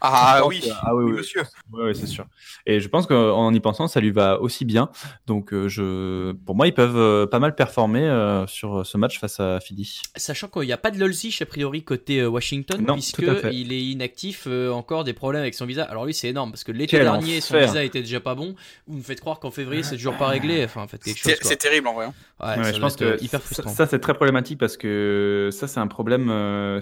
Ah 0.00 0.34
Je 0.36 0.42
pense 0.42 0.48
oui, 0.50 0.60
que- 0.60 0.66
ah 0.82 0.94
oui, 0.94 1.04
oui, 1.04 1.10
oui, 1.12 1.16
monsieur. 1.18 1.42
Ouais, 1.72 1.94
c'est 1.94 2.06
sûr. 2.06 2.26
Et 2.66 2.80
je 2.80 2.88
pense 2.88 3.06
qu'en 3.06 3.52
y 3.54 3.60
pensant, 3.60 3.86
ça 3.88 4.00
lui 4.00 4.10
va 4.10 4.40
aussi 4.40 4.64
bien. 4.64 4.90
Donc, 5.26 5.52
euh, 5.52 5.68
je, 5.68 6.32
pour 6.32 6.54
moi, 6.54 6.66
ils 6.66 6.74
peuvent 6.74 6.96
euh, 6.96 7.26
pas 7.26 7.38
mal 7.38 7.54
performer 7.54 8.02
euh, 8.02 8.46
sur 8.46 8.84
ce 8.84 8.98
match 8.98 9.18
face 9.18 9.40
à 9.40 9.60
Philly. 9.60 10.00
Sachant 10.16 10.48
qu'il 10.48 10.62
n'y 10.62 10.72
a 10.72 10.76
pas 10.78 10.90
de 10.90 10.98
Lolzich 10.98 11.40
a 11.42 11.46
priori 11.46 11.84
côté 11.84 12.24
Washington, 12.26 12.84
Non, 12.86 12.94
puisque 12.94 13.24
tout 13.24 13.30
à 13.30 13.36
fait. 13.36 13.54
il 13.54 13.72
est 13.72 13.82
inactif, 13.82 14.44
euh, 14.46 14.70
encore 14.70 15.04
des 15.04 15.12
problèmes 15.14 15.42
avec 15.42 15.54
son 15.54 15.64
visa. 15.66 15.84
Alors 15.84 16.04
lui 16.06 16.14
c'est 16.14 16.28
énorme 16.28 16.50
parce 16.50 16.64
que 16.64 16.72
l'été 16.72 16.98
dernier 16.98 17.40
son 17.40 17.54
enfer. 17.54 17.66
visa 17.68 17.84
était 17.84 18.00
déjà 18.00 18.20
pas 18.20 18.34
bon. 18.34 18.54
Vous 18.86 18.98
me 18.98 19.02
faites 19.02 19.20
croire 19.20 19.38
qu'en 19.40 19.50
février 19.50 19.82
c'est 19.82 19.96
toujours 19.96 20.16
pas 20.16 20.28
réglé. 20.28 20.64
Enfin 20.64 20.86
faites 20.86 21.02
quelque 21.02 21.18
C'est 21.20 21.30
chose. 21.30 21.40
Quoi. 21.40 21.50
c'est 21.50 21.56
terrible 21.56 21.88
en 21.88 21.94
vrai. 21.94 22.06
hein. 22.06 22.14
Ouais, 22.40 22.58
Ouais, 22.58 22.64
ça 22.64 22.72
je 22.72 22.80
pense 22.80 22.96
que 22.96 23.22
hyper 23.22 23.40
frustrant. 23.42 23.70
ça, 23.70 23.86
c'est 23.86 24.00
très 24.00 24.12
problématique 24.14 24.58
parce 24.58 24.76
que 24.76 25.48
ça 25.52 25.68
c'est 25.68 25.80
un 25.80 25.86
problème. 25.86 26.28
euh, 26.30 26.80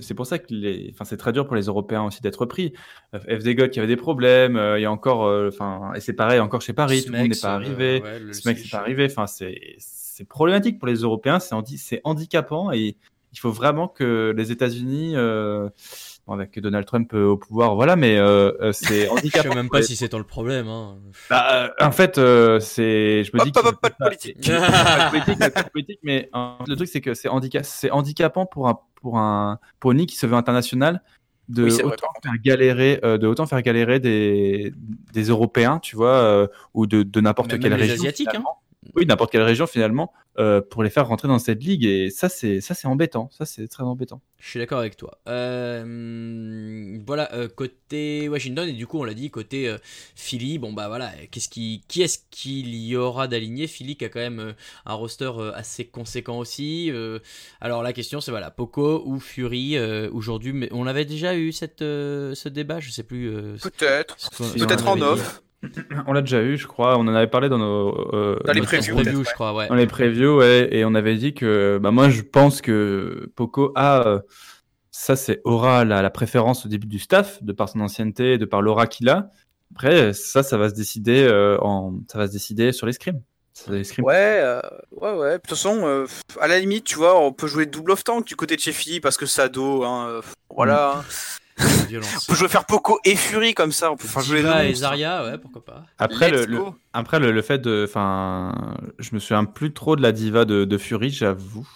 c'est 0.00 0.14
pour 0.14 0.26
ça 0.26 0.38
que 0.38 0.46
les, 0.50 0.90
enfin 0.92 1.04
c'est 1.04 1.16
très 1.16 1.32
dur 1.32 1.46
pour 1.46 1.56
les 1.56 1.62
Européens 1.66 2.02
aussi 2.04 2.20
d'être 2.20 2.39
pris. 2.46 2.72
Euh, 3.14 3.18
FD 3.38 3.54
God 3.54 3.70
qui 3.70 3.78
avait 3.78 3.88
des 3.88 3.96
problèmes. 3.96 4.56
euh, 4.56 4.78
Il 4.78 4.82
y 4.82 4.84
a 4.86 4.92
encore, 4.92 5.24
euh, 5.26 5.48
enfin 5.52 5.92
et 5.94 6.00
c'est 6.00 6.12
pareil 6.14 6.40
encore 6.40 6.60
chez 6.62 6.72
Paris, 6.72 7.04
tout 7.04 7.12
le 7.12 7.18
monde 7.18 7.28
n'est 7.28 7.36
pas 7.40 7.52
euh, 7.52 7.56
arrivé. 7.56 8.00
ouais, 8.02 8.18
le 8.20 8.32
Ce 8.32 8.46
mec 8.48 8.56
Lolzich. 8.58 8.70
pas 8.72 8.78
arrivé. 8.78 9.06
Enfin 9.10 9.26
c'est 9.26 10.24
problématique 10.28 10.78
pour 10.78 10.86
les 10.88 10.96
Européens. 10.96 11.40
C'est 11.40 11.54
handi- 11.54 11.78
c'est 11.78 12.00
handicapant 12.04 12.72
et 12.72 12.96
il 13.32 13.38
faut 13.38 13.50
vraiment 13.52 13.86
que 13.88 14.34
les 14.36 14.50
États-Unis 14.52 15.12
euh, 15.16 15.68
bon, 16.26 16.32
avec 16.34 16.58
Donald 16.60 16.84
Trump 16.84 17.12
euh, 17.14 17.28
au 17.28 17.36
pouvoir, 17.36 17.74
voilà, 17.76 17.94
mais 17.96 18.18
euh, 18.18 18.50
euh, 18.60 18.72
c'est 18.72 19.04
Je 19.06 19.10
handicapant. 19.10 19.50
sais 19.50 19.54
même 19.54 19.70
pas 19.70 19.78
les- 19.78 19.84
si 19.84 19.94
c'est 19.96 20.08
tant 20.10 20.18
le 20.18 20.24
problème. 20.24 20.66
Hein. 20.68 20.98
Bah, 21.30 21.46
euh, 21.52 21.68
en 21.86 21.92
fait, 21.92 22.18
euh, 22.18 22.58
c'est, 22.60 23.22
je 23.24 23.30
me 23.34 23.44
dis 23.44 23.52
pas 23.52 23.62
de 23.62 23.76
politique. 23.96 24.36
pas 24.50 24.58
de 24.58 25.10
politique, 25.10 25.38
pas 25.54 25.62
de 25.62 25.68
politique, 25.70 26.00
mais 26.02 26.28
euh, 26.34 26.48
le 26.66 26.74
truc 26.76 26.88
c'est 26.88 27.00
que 27.00 27.14
c'est 27.14 27.28
handica- 27.28 27.62
c'est 27.62 27.90
handicapant 27.92 28.46
pour 28.46 28.68
un 28.68 28.78
pour 28.96 29.16
un 29.18 29.58
pour 29.78 29.92
une 29.92 29.98
ligue 29.98 30.08
qui 30.10 30.16
se 30.16 30.26
veut 30.26 30.34
internationale 30.36 31.00
de 31.50 31.64
Oui, 31.64 31.70
vrai, 31.70 31.82
autant 31.84 32.06
contre. 32.14 32.22
faire 32.22 32.38
galérer 32.42 33.00
euh, 33.04 33.18
de 33.18 33.26
autant 33.26 33.46
faire 33.46 33.62
galérer 33.62 34.00
des 34.00 34.72
des 35.12 35.22
Européens, 35.24 35.78
tu 35.80 35.96
vois, 35.96 36.14
euh, 36.14 36.46
ou 36.74 36.86
de 36.86 37.02
de 37.02 37.20
n'importe 37.20 37.58
quelle 37.58 37.72
les 37.72 37.76
région. 37.76 37.94
Asiatiques, 37.94 38.34
hein. 38.34 38.42
Oui, 38.96 39.04
n'importe 39.06 39.30
quelle 39.30 39.42
région 39.42 39.66
finalement, 39.66 40.10
euh, 40.38 40.62
pour 40.62 40.82
les 40.82 40.88
faire 40.88 41.06
rentrer 41.06 41.28
dans 41.28 41.38
cette 41.38 41.62
ligue 41.62 41.84
et 41.84 42.08
ça 42.08 42.30
c'est 42.30 42.62
ça 42.62 42.72
c'est 42.74 42.86
embêtant, 42.88 43.28
ça 43.30 43.44
c'est 43.44 43.68
très 43.68 43.82
embêtant. 43.82 44.22
Je 44.38 44.48
suis 44.48 44.58
d'accord 44.58 44.78
avec 44.78 44.96
toi. 44.96 45.18
Euh, 45.28 46.98
voilà, 47.06 47.32
euh, 47.34 47.46
côté 47.48 48.26
Washington, 48.28 48.66
et 48.68 48.72
du 48.72 48.86
coup, 48.86 48.98
on 48.98 49.04
l'a 49.04 49.12
dit, 49.12 49.30
côté 49.30 49.68
euh, 49.68 49.76
Philly, 50.14 50.58
bon 50.58 50.72
bah 50.72 50.88
voilà, 50.88 51.12
qu'est-ce 51.30 51.50
qui, 51.50 51.82
qui 51.88 52.00
est-ce 52.00 52.20
qu'il 52.30 52.74
y 52.74 52.96
aura 52.96 53.28
d'aligné? 53.28 53.66
Philly 53.66 53.96
qui 53.96 54.04
a 54.06 54.08
quand 54.08 54.20
même 54.20 54.40
euh, 54.40 54.52
un 54.86 54.94
roster 54.94 55.30
euh, 55.36 55.52
assez 55.54 55.84
conséquent 55.84 56.38
aussi. 56.38 56.90
euh, 56.90 57.18
alors 57.60 57.82
la 57.82 57.92
question, 57.92 58.22
c'est 58.22 58.30
voilà, 58.30 58.50
Poco 58.50 59.02
ou 59.04 59.20
Fury 59.20 59.76
euh, 59.76 60.08
aujourd'hui, 60.10 60.54
mais 60.54 60.68
on 60.72 60.86
avait 60.86 61.04
déjà 61.04 61.36
eu 61.36 61.52
cette, 61.52 61.82
euh, 61.82 62.34
ce 62.34 62.48
débat, 62.48 62.80
je 62.80 62.90
sais 62.90 63.02
plus. 63.02 63.28
euh, 63.28 63.56
Peut-être. 63.62 64.16
Peut-être 64.38 64.88
en 64.88 65.00
off. 65.02 65.42
On 66.06 66.12
l'a 66.12 66.20
déjà 66.22 66.42
eu, 66.42 66.56
je 66.56 66.66
crois, 66.66 66.96
on 66.96 67.02
en 67.02 67.14
avait 67.14 67.26
parlé 67.26 67.48
dans 67.48 67.58
nos 67.58 68.14
euh, 68.14 68.38
Dans 68.46 68.52
les 68.52 68.62
previews, 68.62 69.24
je 69.24 69.32
crois, 69.34 69.54
ouais. 69.54 69.68
Dans 69.68 69.74
les 69.74 69.86
previews, 69.86 70.38
ouais, 70.38 70.68
et 70.70 70.84
on 70.84 70.94
avait 70.94 71.16
dit 71.16 71.34
que, 71.34 71.78
bah, 71.82 71.90
moi, 71.90 72.08
je 72.08 72.22
pense 72.22 72.62
que 72.62 73.30
Poco 73.36 73.72
a, 73.74 74.06
euh, 74.06 74.20
ça, 74.90 75.16
c'est 75.16 75.40
aura 75.44 75.84
la, 75.84 76.02
la 76.02 76.10
préférence 76.10 76.66
au 76.66 76.68
début 76.68 76.86
du 76.86 76.98
staff, 76.98 77.42
de 77.42 77.52
par 77.52 77.68
son 77.68 77.80
ancienneté, 77.80 78.38
de 78.38 78.44
par 78.44 78.62
l'aura 78.62 78.86
qu'il 78.86 79.08
a. 79.08 79.30
Après, 79.72 80.12
ça, 80.12 80.42
ça 80.42 80.56
va 80.56 80.68
se 80.68 80.74
décider 80.74 81.24
euh, 81.24 81.58
en, 81.60 81.94
ça 82.10 82.18
va 82.18 82.26
se 82.26 82.32
décider 82.32 82.72
sur 82.72 82.86
les 82.86 82.92
scrims. 82.92 83.20
Sur 83.54 83.72
les 83.72 83.84
scrims. 83.84 84.04
Ouais, 84.04 84.40
euh, 84.42 84.60
ouais, 84.92 85.12
ouais. 85.12 85.32
De 85.32 85.36
toute 85.38 85.50
façon, 85.50 85.80
euh, 85.84 86.06
à 86.40 86.48
la 86.48 86.58
limite, 86.58 86.84
tu 86.84 86.96
vois, 86.96 87.20
on 87.20 87.32
peut 87.32 87.46
jouer 87.46 87.66
double 87.66 87.92
off 87.92 88.02
tank 88.04 88.26
du 88.26 88.36
côté 88.36 88.56
de 88.56 88.60
chez 88.60 88.72
Philly 88.72 89.00
parce 89.00 89.16
que 89.16 89.26
Sado, 89.26 89.84
hein, 89.84 90.08
euh, 90.08 90.22
voilà. 90.54 91.04
Violence. 91.88 92.26
On 92.28 92.32
peut 92.32 92.38
jouer 92.38 92.48
faire 92.48 92.64
Poco 92.66 92.98
et 93.04 93.16
Fury 93.16 93.54
comme 93.54 93.72
ça. 93.72 93.90
On 93.92 93.96
peut 93.96 94.08
faire 94.08 94.22
jouer 94.22 94.40
et. 94.68 94.74
Zarya, 94.74 95.24
ouais, 95.24 95.38
pourquoi 95.38 95.64
pas. 95.64 95.84
Après, 95.98 96.30
le, 96.30 96.38
Let's 96.40 96.46
le- 96.48 96.58
go. 96.58 96.74
après 96.92 97.18
le, 97.20 97.32
le 97.32 97.42
fait 97.42 97.58
de, 97.58 97.86
enfin, 97.88 98.76
je 98.98 99.14
me 99.14 99.18
souviens 99.20 99.44
plus 99.44 99.72
trop 99.72 99.96
de 99.96 100.02
la 100.02 100.12
diva 100.12 100.44
de, 100.44 100.64
de 100.64 100.78
Fury, 100.78 101.10
j'avoue. 101.10 101.66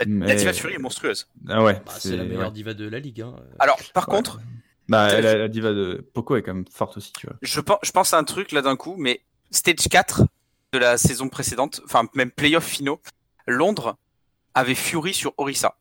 La, 0.00 0.04
Mais- 0.06 0.26
la 0.26 0.34
Diva 0.34 0.52
Fury 0.52 0.74
est 0.74 0.78
monstrueuse. 0.78 1.28
Ah 1.48 1.62
ouais. 1.62 1.74
Bah, 1.86 1.92
c'est 1.98 2.16
la 2.16 2.24
meilleure 2.24 2.46
ouais. 2.48 2.50
diva 2.50 2.74
de 2.74 2.88
la 2.88 2.98
ligue. 2.98 3.20
Hein. 3.20 3.36
Alors, 3.60 3.78
par 3.92 4.08
Ouais. 4.08 4.16
contre, 4.16 4.40
Bah, 4.88 5.20
la, 5.20 5.36
la 5.36 5.48
diva 5.48 5.72
de 5.72 6.04
Poco 6.12 6.34
est 6.36 6.42
quand 6.42 6.54
même 6.54 6.64
forte 6.70 6.96
aussi, 6.96 7.12
tu 7.12 7.26
vois. 7.28 7.36
je 7.40 7.60
pense, 7.60 7.78
je 7.84 7.90
pense 7.92 8.12
à 8.14 8.18
un 8.18 8.24
truc 8.24 8.50
là 8.52 8.62
d'un 8.62 8.74
coup, 8.76 8.96
mais 8.98 9.20
Stage 9.52 9.88
4 9.88 10.22
de 10.72 10.78
la 10.78 10.96
saison 10.98 11.28
précédente, 11.28 11.80
enfin 11.84 12.08
même 12.14 12.30
playoff 12.32 12.64
finaux, 12.64 13.00
Londres 13.46 13.96
avait 14.54 14.74
Fury 14.74 15.14
sur 15.14 15.32
Orisa. 15.38 15.76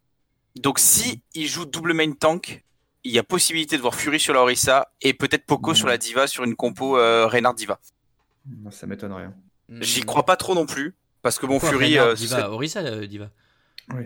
Donc 0.55 0.77
si 0.77 1.21
il 1.33 1.47
joue 1.47 1.65
double 1.65 1.93
main 1.93 2.11
tank, 2.11 2.63
il 3.03 3.11
y 3.11 3.19
a 3.19 3.23
possibilité 3.23 3.75
de 3.77 3.81
voir 3.81 3.95
Fury 3.95 4.19
sur 4.19 4.33
la 4.33 4.41
Orisa 4.41 4.91
et 5.01 5.13
peut-être 5.13 5.45
Poco 5.45 5.73
sur 5.75 5.87
la 5.87 5.97
Diva 5.97 6.27
sur 6.27 6.43
une 6.43 6.55
compo 6.55 6.97
euh, 6.97 7.27
Reynard 7.27 7.53
Diva. 7.53 7.79
Ça 8.71 8.87
m'étonne 8.87 9.13
rien. 9.13 9.33
J'y 9.81 10.01
Hmm. 10.01 10.05
crois 10.05 10.23
pas 10.25 10.35
trop 10.35 10.55
non 10.55 10.65
plus 10.65 10.95
parce 11.21 11.39
que 11.39 11.45
bon 11.45 11.53
Pourquoi 11.59 11.69
Fury. 11.71 11.97
Reinhardt, 11.97 12.09
euh, 12.11 12.15
Diva, 12.15 12.37
serait- 12.37 12.49
Orisa, 12.49 12.79
euh, 12.81 13.07
Diva? 13.07 13.29
Oui. 13.93 14.03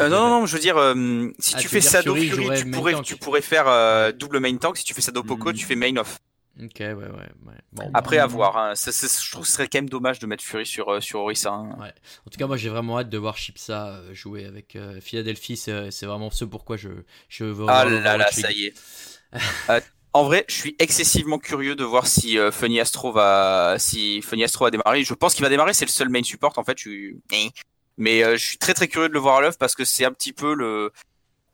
Euh, 0.00 0.08
non, 0.08 0.20
non, 0.22 0.40
non, 0.40 0.46
je 0.46 0.54
veux 0.54 0.60
dire, 0.62 0.76
euh, 0.78 0.94
si 1.38 1.54
Ah, 1.54 1.58
tu 1.58 1.62
tu 1.64 1.68
fais 1.68 1.76
veux 1.76 1.80
Sado 1.82 2.14
Fury 2.14 2.28
Fury, 2.30 2.58
tu 2.62 2.70
pourrais, 2.70 3.02
tu 3.02 3.16
pourrais 3.16 3.42
faire 3.42 3.68
euh, 3.68 4.10
double 4.10 4.40
main 4.40 4.56
tank. 4.56 4.76
Si 4.78 4.84
tu 4.84 4.94
fais 4.94 5.02
Sado 5.02 5.22
Poco, 5.22 5.50
Mhm. 5.50 5.54
tu 5.56 5.66
fais 5.66 5.76
main 5.76 5.96
off. 5.98 6.18
Ok, 6.60 6.76
ouais, 6.80 6.92
ouais. 6.94 7.06
ouais. 7.46 7.54
Bon, 7.72 7.90
Après, 7.94 8.16
bah, 8.18 8.24
à 8.24 8.26
voir. 8.26 8.56
hein. 8.58 8.74
Je 8.74 9.30
trouve 9.30 9.42
que 9.42 9.48
ce 9.48 9.54
serait 9.54 9.68
quand 9.68 9.78
même 9.78 9.88
dommage 9.88 10.18
de 10.18 10.26
mettre 10.26 10.44
Fury 10.44 10.66
sur, 10.66 10.90
euh, 10.90 11.00
sur 11.00 11.20
Orisa. 11.20 11.50
hein. 11.50 11.70
En 12.26 12.30
tout 12.30 12.38
cas, 12.38 12.46
moi, 12.46 12.56
j'ai 12.56 12.68
vraiment 12.68 12.98
hâte 12.98 13.08
de 13.08 13.18
voir 13.18 13.36
Chipsa 13.38 13.88
euh, 13.88 14.14
jouer 14.14 14.44
avec 14.44 14.76
euh, 14.76 15.00
Philadelphie. 15.00 15.56
C'est 15.56 15.90
c'est 15.90 16.04
vraiment 16.06 16.30
ce 16.30 16.44
pourquoi 16.44 16.76
je, 16.76 16.90
je 17.28 17.44
veux 17.44 17.66
Ah 17.68 17.84
là 17.86 18.16
là, 18.18 18.30
ça 18.30 18.52
y 18.52 18.66
est. 18.66 18.74
Euh, 19.70 19.80
en 20.12 20.24
vrai, 20.24 20.44
je 20.48 20.54
suis 20.54 20.76
excessivement 20.78 21.38
curieux 21.38 21.74
de 21.74 21.84
voir 21.84 22.06
si 22.06 22.38
euh, 22.38 22.52
Funny 22.52 22.80
Astro 22.80 23.12
va, 23.12 23.76
si 23.78 24.20
Funny 24.20 24.44
Astro 24.44 24.66
va 24.66 24.70
démarrer. 24.70 25.04
Je 25.04 25.14
pense 25.14 25.34
qu'il 25.34 25.42
va 25.42 25.48
démarrer. 25.48 25.72
C'est 25.72 25.86
le 25.86 25.90
seul 25.90 26.10
main 26.10 26.22
support 26.22 26.52
en 26.58 26.64
fait. 26.64 26.76
Je 26.76 26.82
suis... 26.82 27.22
Mais 27.96 28.22
euh, 28.22 28.36
je 28.36 28.44
suis 28.44 28.58
très 28.58 28.74
très 28.74 28.88
curieux 28.88 29.08
de 29.08 29.14
le 29.14 29.20
voir 29.20 29.36
à 29.36 29.40
l'œuvre 29.40 29.56
parce 29.58 29.74
que 29.74 29.84
c'est 29.86 30.04
un 30.04 30.12
petit 30.12 30.32
peu 30.34 30.54
le, 30.54 30.92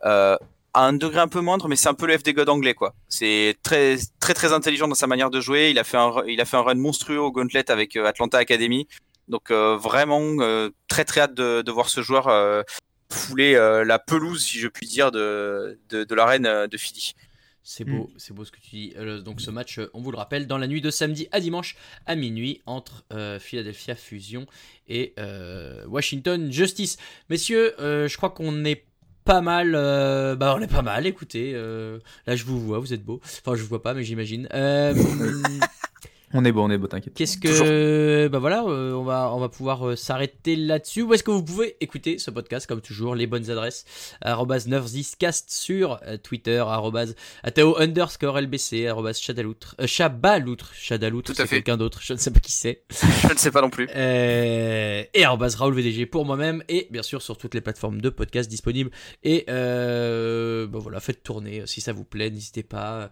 euh, 0.05 0.37
à 0.79 0.83
un 0.83 0.93
degré 0.93 1.19
un 1.19 1.27
peu 1.27 1.41
moindre, 1.41 1.67
mais 1.67 1.75
c'est 1.75 1.89
un 1.89 1.95
peu 1.95 2.07
le 2.07 2.17
FD 2.17 2.35
God 2.35 2.49
anglais 2.49 2.75
quoi. 2.75 2.95
C'est 3.09 3.57
très 3.65 3.99
très 4.21 4.33
très 4.33 4.53
intelligent 4.53 4.87
dans 4.87 4.95
sa 4.95 5.09
manière 5.09 5.29
de 5.29 5.41
jouer. 5.41 5.71
Il 5.71 5.79
a 5.81 5.83
fait 5.83 5.97
un, 5.97 6.13
il 6.29 6.41
a 6.41 6.45
fait 6.45 6.57
un 6.57 6.63
run 6.63 6.77
monstrueux 6.77 7.19
au 7.19 7.33
Gauntlet 7.33 7.69
avec 7.69 7.97
euh, 7.97 8.07
Atlanta 8.07 8.39
Academy. 8.39 8.87
Donc 9.27 9.51
euh, 9.51 9.77
vraiment 9.77 10.23
euh, 10.39 10.71
très 10.87 11.05
très 11.05 11.23
hâte 11.23 11.35
de, 11.35 11.63
de 11.63 11.73
voir 11.73 11.89
ce 11.89 12.01
joueur 12.01 12.29
euh, 12.29 12.63
fouler 13.11 13.57
euh, 13.57 13.85
la 13.85 13.99
pelouse, 13.99 14.45
si 14.45 14.61
je 14.61 14.69
puis 14.69 14.87
dire, 14.87 15.11
de, 15.11 15.81
de, 15.89 16.05
de 16.05 16.15
l'arène 16.15 16.69
de 16.71 16.77
Philly. 16.77 17.15
C'est 17.65 17.85
Hmm. 17.85 17.99
beau, 17.99 18.11
c'est 18.17 18.33
beau 18.33 18.45
ce 18.47 18.51
que 18.53 18.61
tu 18.61 18.71
dis. 18.71 18.93
Euh, 18.97 19.21
donc 19.21 19.43
ce 19.43 19.51
match, 19.51 19.79
on 19.93 20.01
vous 20.01 20.11
le 20.11 20.17
rappelle, 20.17 20.47
dans 20.47 20.57
la 20.57 20.67
nuit 20.67 20.81
de 20.81 20.91
samedi 20.91 21.29
à 21.33 21.41
dimanche 21.41 21.77
à 22.07 22.15
minuit 22.15 22.63
entre 22.65 23.05
euh, 23.13 23.39
Philadelphia 23.39 23.95
Fusion 23.95 24.47
et 24.87 25.13
euh, 25.19 25.85
Washington 25.87 26.51
Justice. 26.51 26.97
Messieurs, 27.29 27.79
euh, 27.79 28.09
je 28.09 28.17
crois 28.17 28.31
qu'on 28.31 28.65
est 28.65 28.85
pas 29.29 29.43
mal. 29.43 29.75
euh, 29.75 30.37
bah 30.37 30.55
on 30.57 30.63
est 30.63 30.67
pas 30.67 30.81
mal. 30.81 31.07
Écoutez, 31.07 31.53
euh, 31.55 31.99
là 32.27 32.35
je 32.35 32.45
vous 32.45 32.59
vois, 32.59 32.79
vous 32.79 32.95
êtes 32.95 33.05
beau. 33.05 33.21
Enfin 33.23 33.55
je 33.57 33.63
vous 33.63 33.69
vois 33.69 33.83
pas, 33.83 33.93
mais 33.93 34.03
j'imagine. 34.03 34.49
On 36.35 36.45
est 36.45 36.53
beau, 36.53 36.61
on 36.63 36.71
est 36.71 36.77
beau, 36.77 36.87
t'inquiète. 36.89 37.15
Qu'est-ce 37.15 37.39
que 37.39 38.29
bah 38.29 38.39
voilà, 38.39 38.63
euh, 38.67 38.93
on 38.93 39.03
va 39.03 39.33
on 39.35 39.41
va 39.41 39.49
pouvoir 39.49 39.89
euh, 39.89 39.97
s'arrêter 39.97 40.57
là-dessus. 40.57 41.01
Où 41.03 41.15
est-ce 41.15 41.23
que 41.23 41.31
vous 41.31 41.43
pouvez 41.43 41.77
écouter 41.81 42.19
ce 42.19 42.31
podcast 42.31 42.67
comme 42.67 42.83
toujours 42.83 43.15
les 43.15 43.27
bonnes 43.27 43.51
adresses? 43.51 43.85
Arrobase 44.21 44.69
9ziscast 44.69 45.45
sur 45.49 45.99
euh, 46.07 46.19
Twitter 46.19 46.63
atao 47.43 47.79
underscore 47.79 48.39
lbc 48.41 48.89
chadaloutre 49.15 49.75
euh, 49.81 49.87
chabaloutre 49.87 50.73
chadaloutre 50.75 51.33
Tout 51.35 51.41
à 51.41 51.45
c'est 51.45 51.47
fait. 51.49 51.57
quelqu'un 51.57 51.77
d'autre 51.79 52.01
je 52.03 52.13
ne 52.13 52.19
sais 52.19 52.31
pas 52.31 52.41
qui 52.41 52.53
c'est 52.53 52.83
Je 52.91 53.33
ne 53.33 53.39
sais 53.39 53.51
pas 53.51 53.63
non 53.63 53.71
plus. 53.71 53.89
euh, 53.95 55.03
et 55.15 55.25
arrobase 55.25 55.55
Raoul 55.55 55.75
VDG 55.75 56.07
pour 56.07 56.25
moi-même 56.27 56.63
et 56.69 56.89
bien 56.91 57.03
sûr 57.03 57.23
sur 57.23 57.39
toutes 57.39 57.55
les 57.55 57.61
plateformes 57.61 58.01
de 58.01 58.11
podcast 58.11 58.51
disponibles 58.51 58.91
et 59.25 59.45
euh, 59.49 60.67
bah 60.67 60.79
voilà 60.81 61.01
faites 61.01 61.23
tourner 61.23 61.63
si 61.67 61.81
ça 61.81 61.93
vous 61.93 62.05
plaît 62.05 62.31
n'hésitez 62.31 62.63
pas 62.63 63.11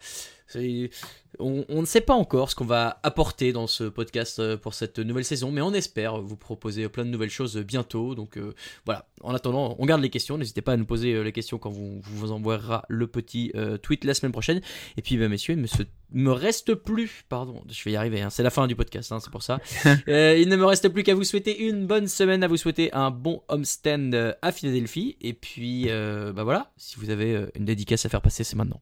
C'est- 0.48 0.90
on, 1.38 1.64
on 1.68 1.80
ne 1.80 1.86
sait 1.86 2.00
pas 2.00 2.14
encore 2.14 2.50
ce 2.50 2.54
qu'on 2.54 2.64
va 2.64 2.98
apporter 3.02 3.52
dans 3.52 3.66
ce 3.66 3.84
podcast 3.84 4.38
euh, 4.38 4.56
pour 4.56 4.74
cette 4.74 4.98
nouvelle 4.98 5.24
saison, 5.24 5.50
mais 5.50 5.60
on 5.60 5.72
espère 5.74 6.20
vous 6.20 6.36
proposer 6.36 6.88
plein 6.88 7.04
de 7.04 7.10
nouvelles 7.10 7.30
choses 7.30 7.56
bientôt. 7.58 8.14
Donc 8.14 8.36
euh, 8.38 8.54
voilà, 8.84 9.06
en 9.22 9.34
attendant, 9.34 9.76
on 9.78 9.86
garde 9.86 10.02
les 10.02 10.10
questions. 10.10 10.38
N'hésitez 10.38 10.62
pas 10.62 10.72
à 10.72 10.76
nous 10.76 10.84
poser 10.86 11.14
euh, 11.14 11.22
les 11.22 11.32
questions 11.32 11.58
quand 11.58 11.70
vous, 11.70 12.00
vous 12.02 12.32
envoyera 12.32 12.84
le 12.88 13.06
petit 13.06 13.52
euh, 13.54 13.76
tweet 13.78 14.04
la 14.04 14.14
semaine 14.14 14.32
prochaine. 14.32 14.60
Et 14.96 15.02
puis, 15.02 15.16
bah, 15.16 15.28
messieurs, 15.28 15.54
il 15.54 15.60
me, 15.60 15.66
se- 15.66 15.82
me 16.12 16.30
reste 16.30 16.74
plus, 16.74 17.24
pardon, 17.28 17.62
je 17.68 17.82
vais 17.84 17.92
y 17.92 17.96
arriver, 17.96 18.20
hein, 18.22 18.30
c'est 18.30 18.42
la 18.42 18.50
fin 18.50 18.66
du 18.66 18.76
podcast, 18.76 19.12
hein, 19.12 19.18
c'est 19.20 19.30
pour 19.30 19.42
ça. 19.42 19.60
Euh, 20.08 20.36
il 20.38 20.48
ne 20.48 20.56
me 20.56 20.64
reste 20.64 20.88
plus 20.90 21.02
qu'à 21.02 21.14
vous 21.14 21.24
souhaiter 21.24 21.58
une 21.66 21.86
bonne 21.86 22.06
semaine, 22.06 22.42
à 22.44 22.48
vous 22.48 22.56
souhaiter 22.56 22.92
un 22.92 23.10
bon 23.10 23.42
homestand 23.48 24.34
à 24.42 24.52
Philadelphie. 24.52 25.16
Et 25.20 25.32
puis, 25.32 25.88
bah 25.88 26.44
voilà, 26.44 26.70
si 26.76 26.96
vous 26.98 27.10
avez 27.10 27.46
une 27.54 27.64
dédicace 27.64 28.04
à 28.06 28.08
faire 28.08 28.20
passer, 28.20 28.44
c'est 28.44 28.56
maintenant. 28.56 28.80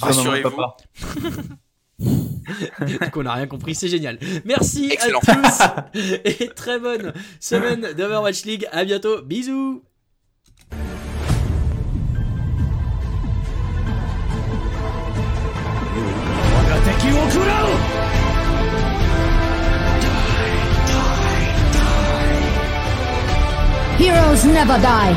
Rassurez-vous. 0.00 0.62
du 2.86 2.98
coup, 2.98 3.20
on 3.20 3.22
n'a 3.22 3.34
rien 3.34 3.46
compris, 3.46 3.74
c'est 3.74 3.88
génial. 3.88 4.18
Merci 4.44 4.96
à 5.00 5.10
tous 5.10 5.62
et 6.24 6.48
très 6.54 6.78
bonne 6.78 7.12
semaine 7.40 7.92
d'Overwatch 7.96 8.44
League. 8.44 8.66
À 8.72 8.84
bientôt, 8.84 9.22
bisous. 9.22 9.82
Heroes 23.98 24.44
never 24.44 24.78
die. 24.78 25.12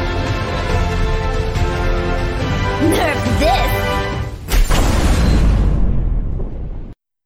Nerf 2.90 3.40
this! 3.40 3.81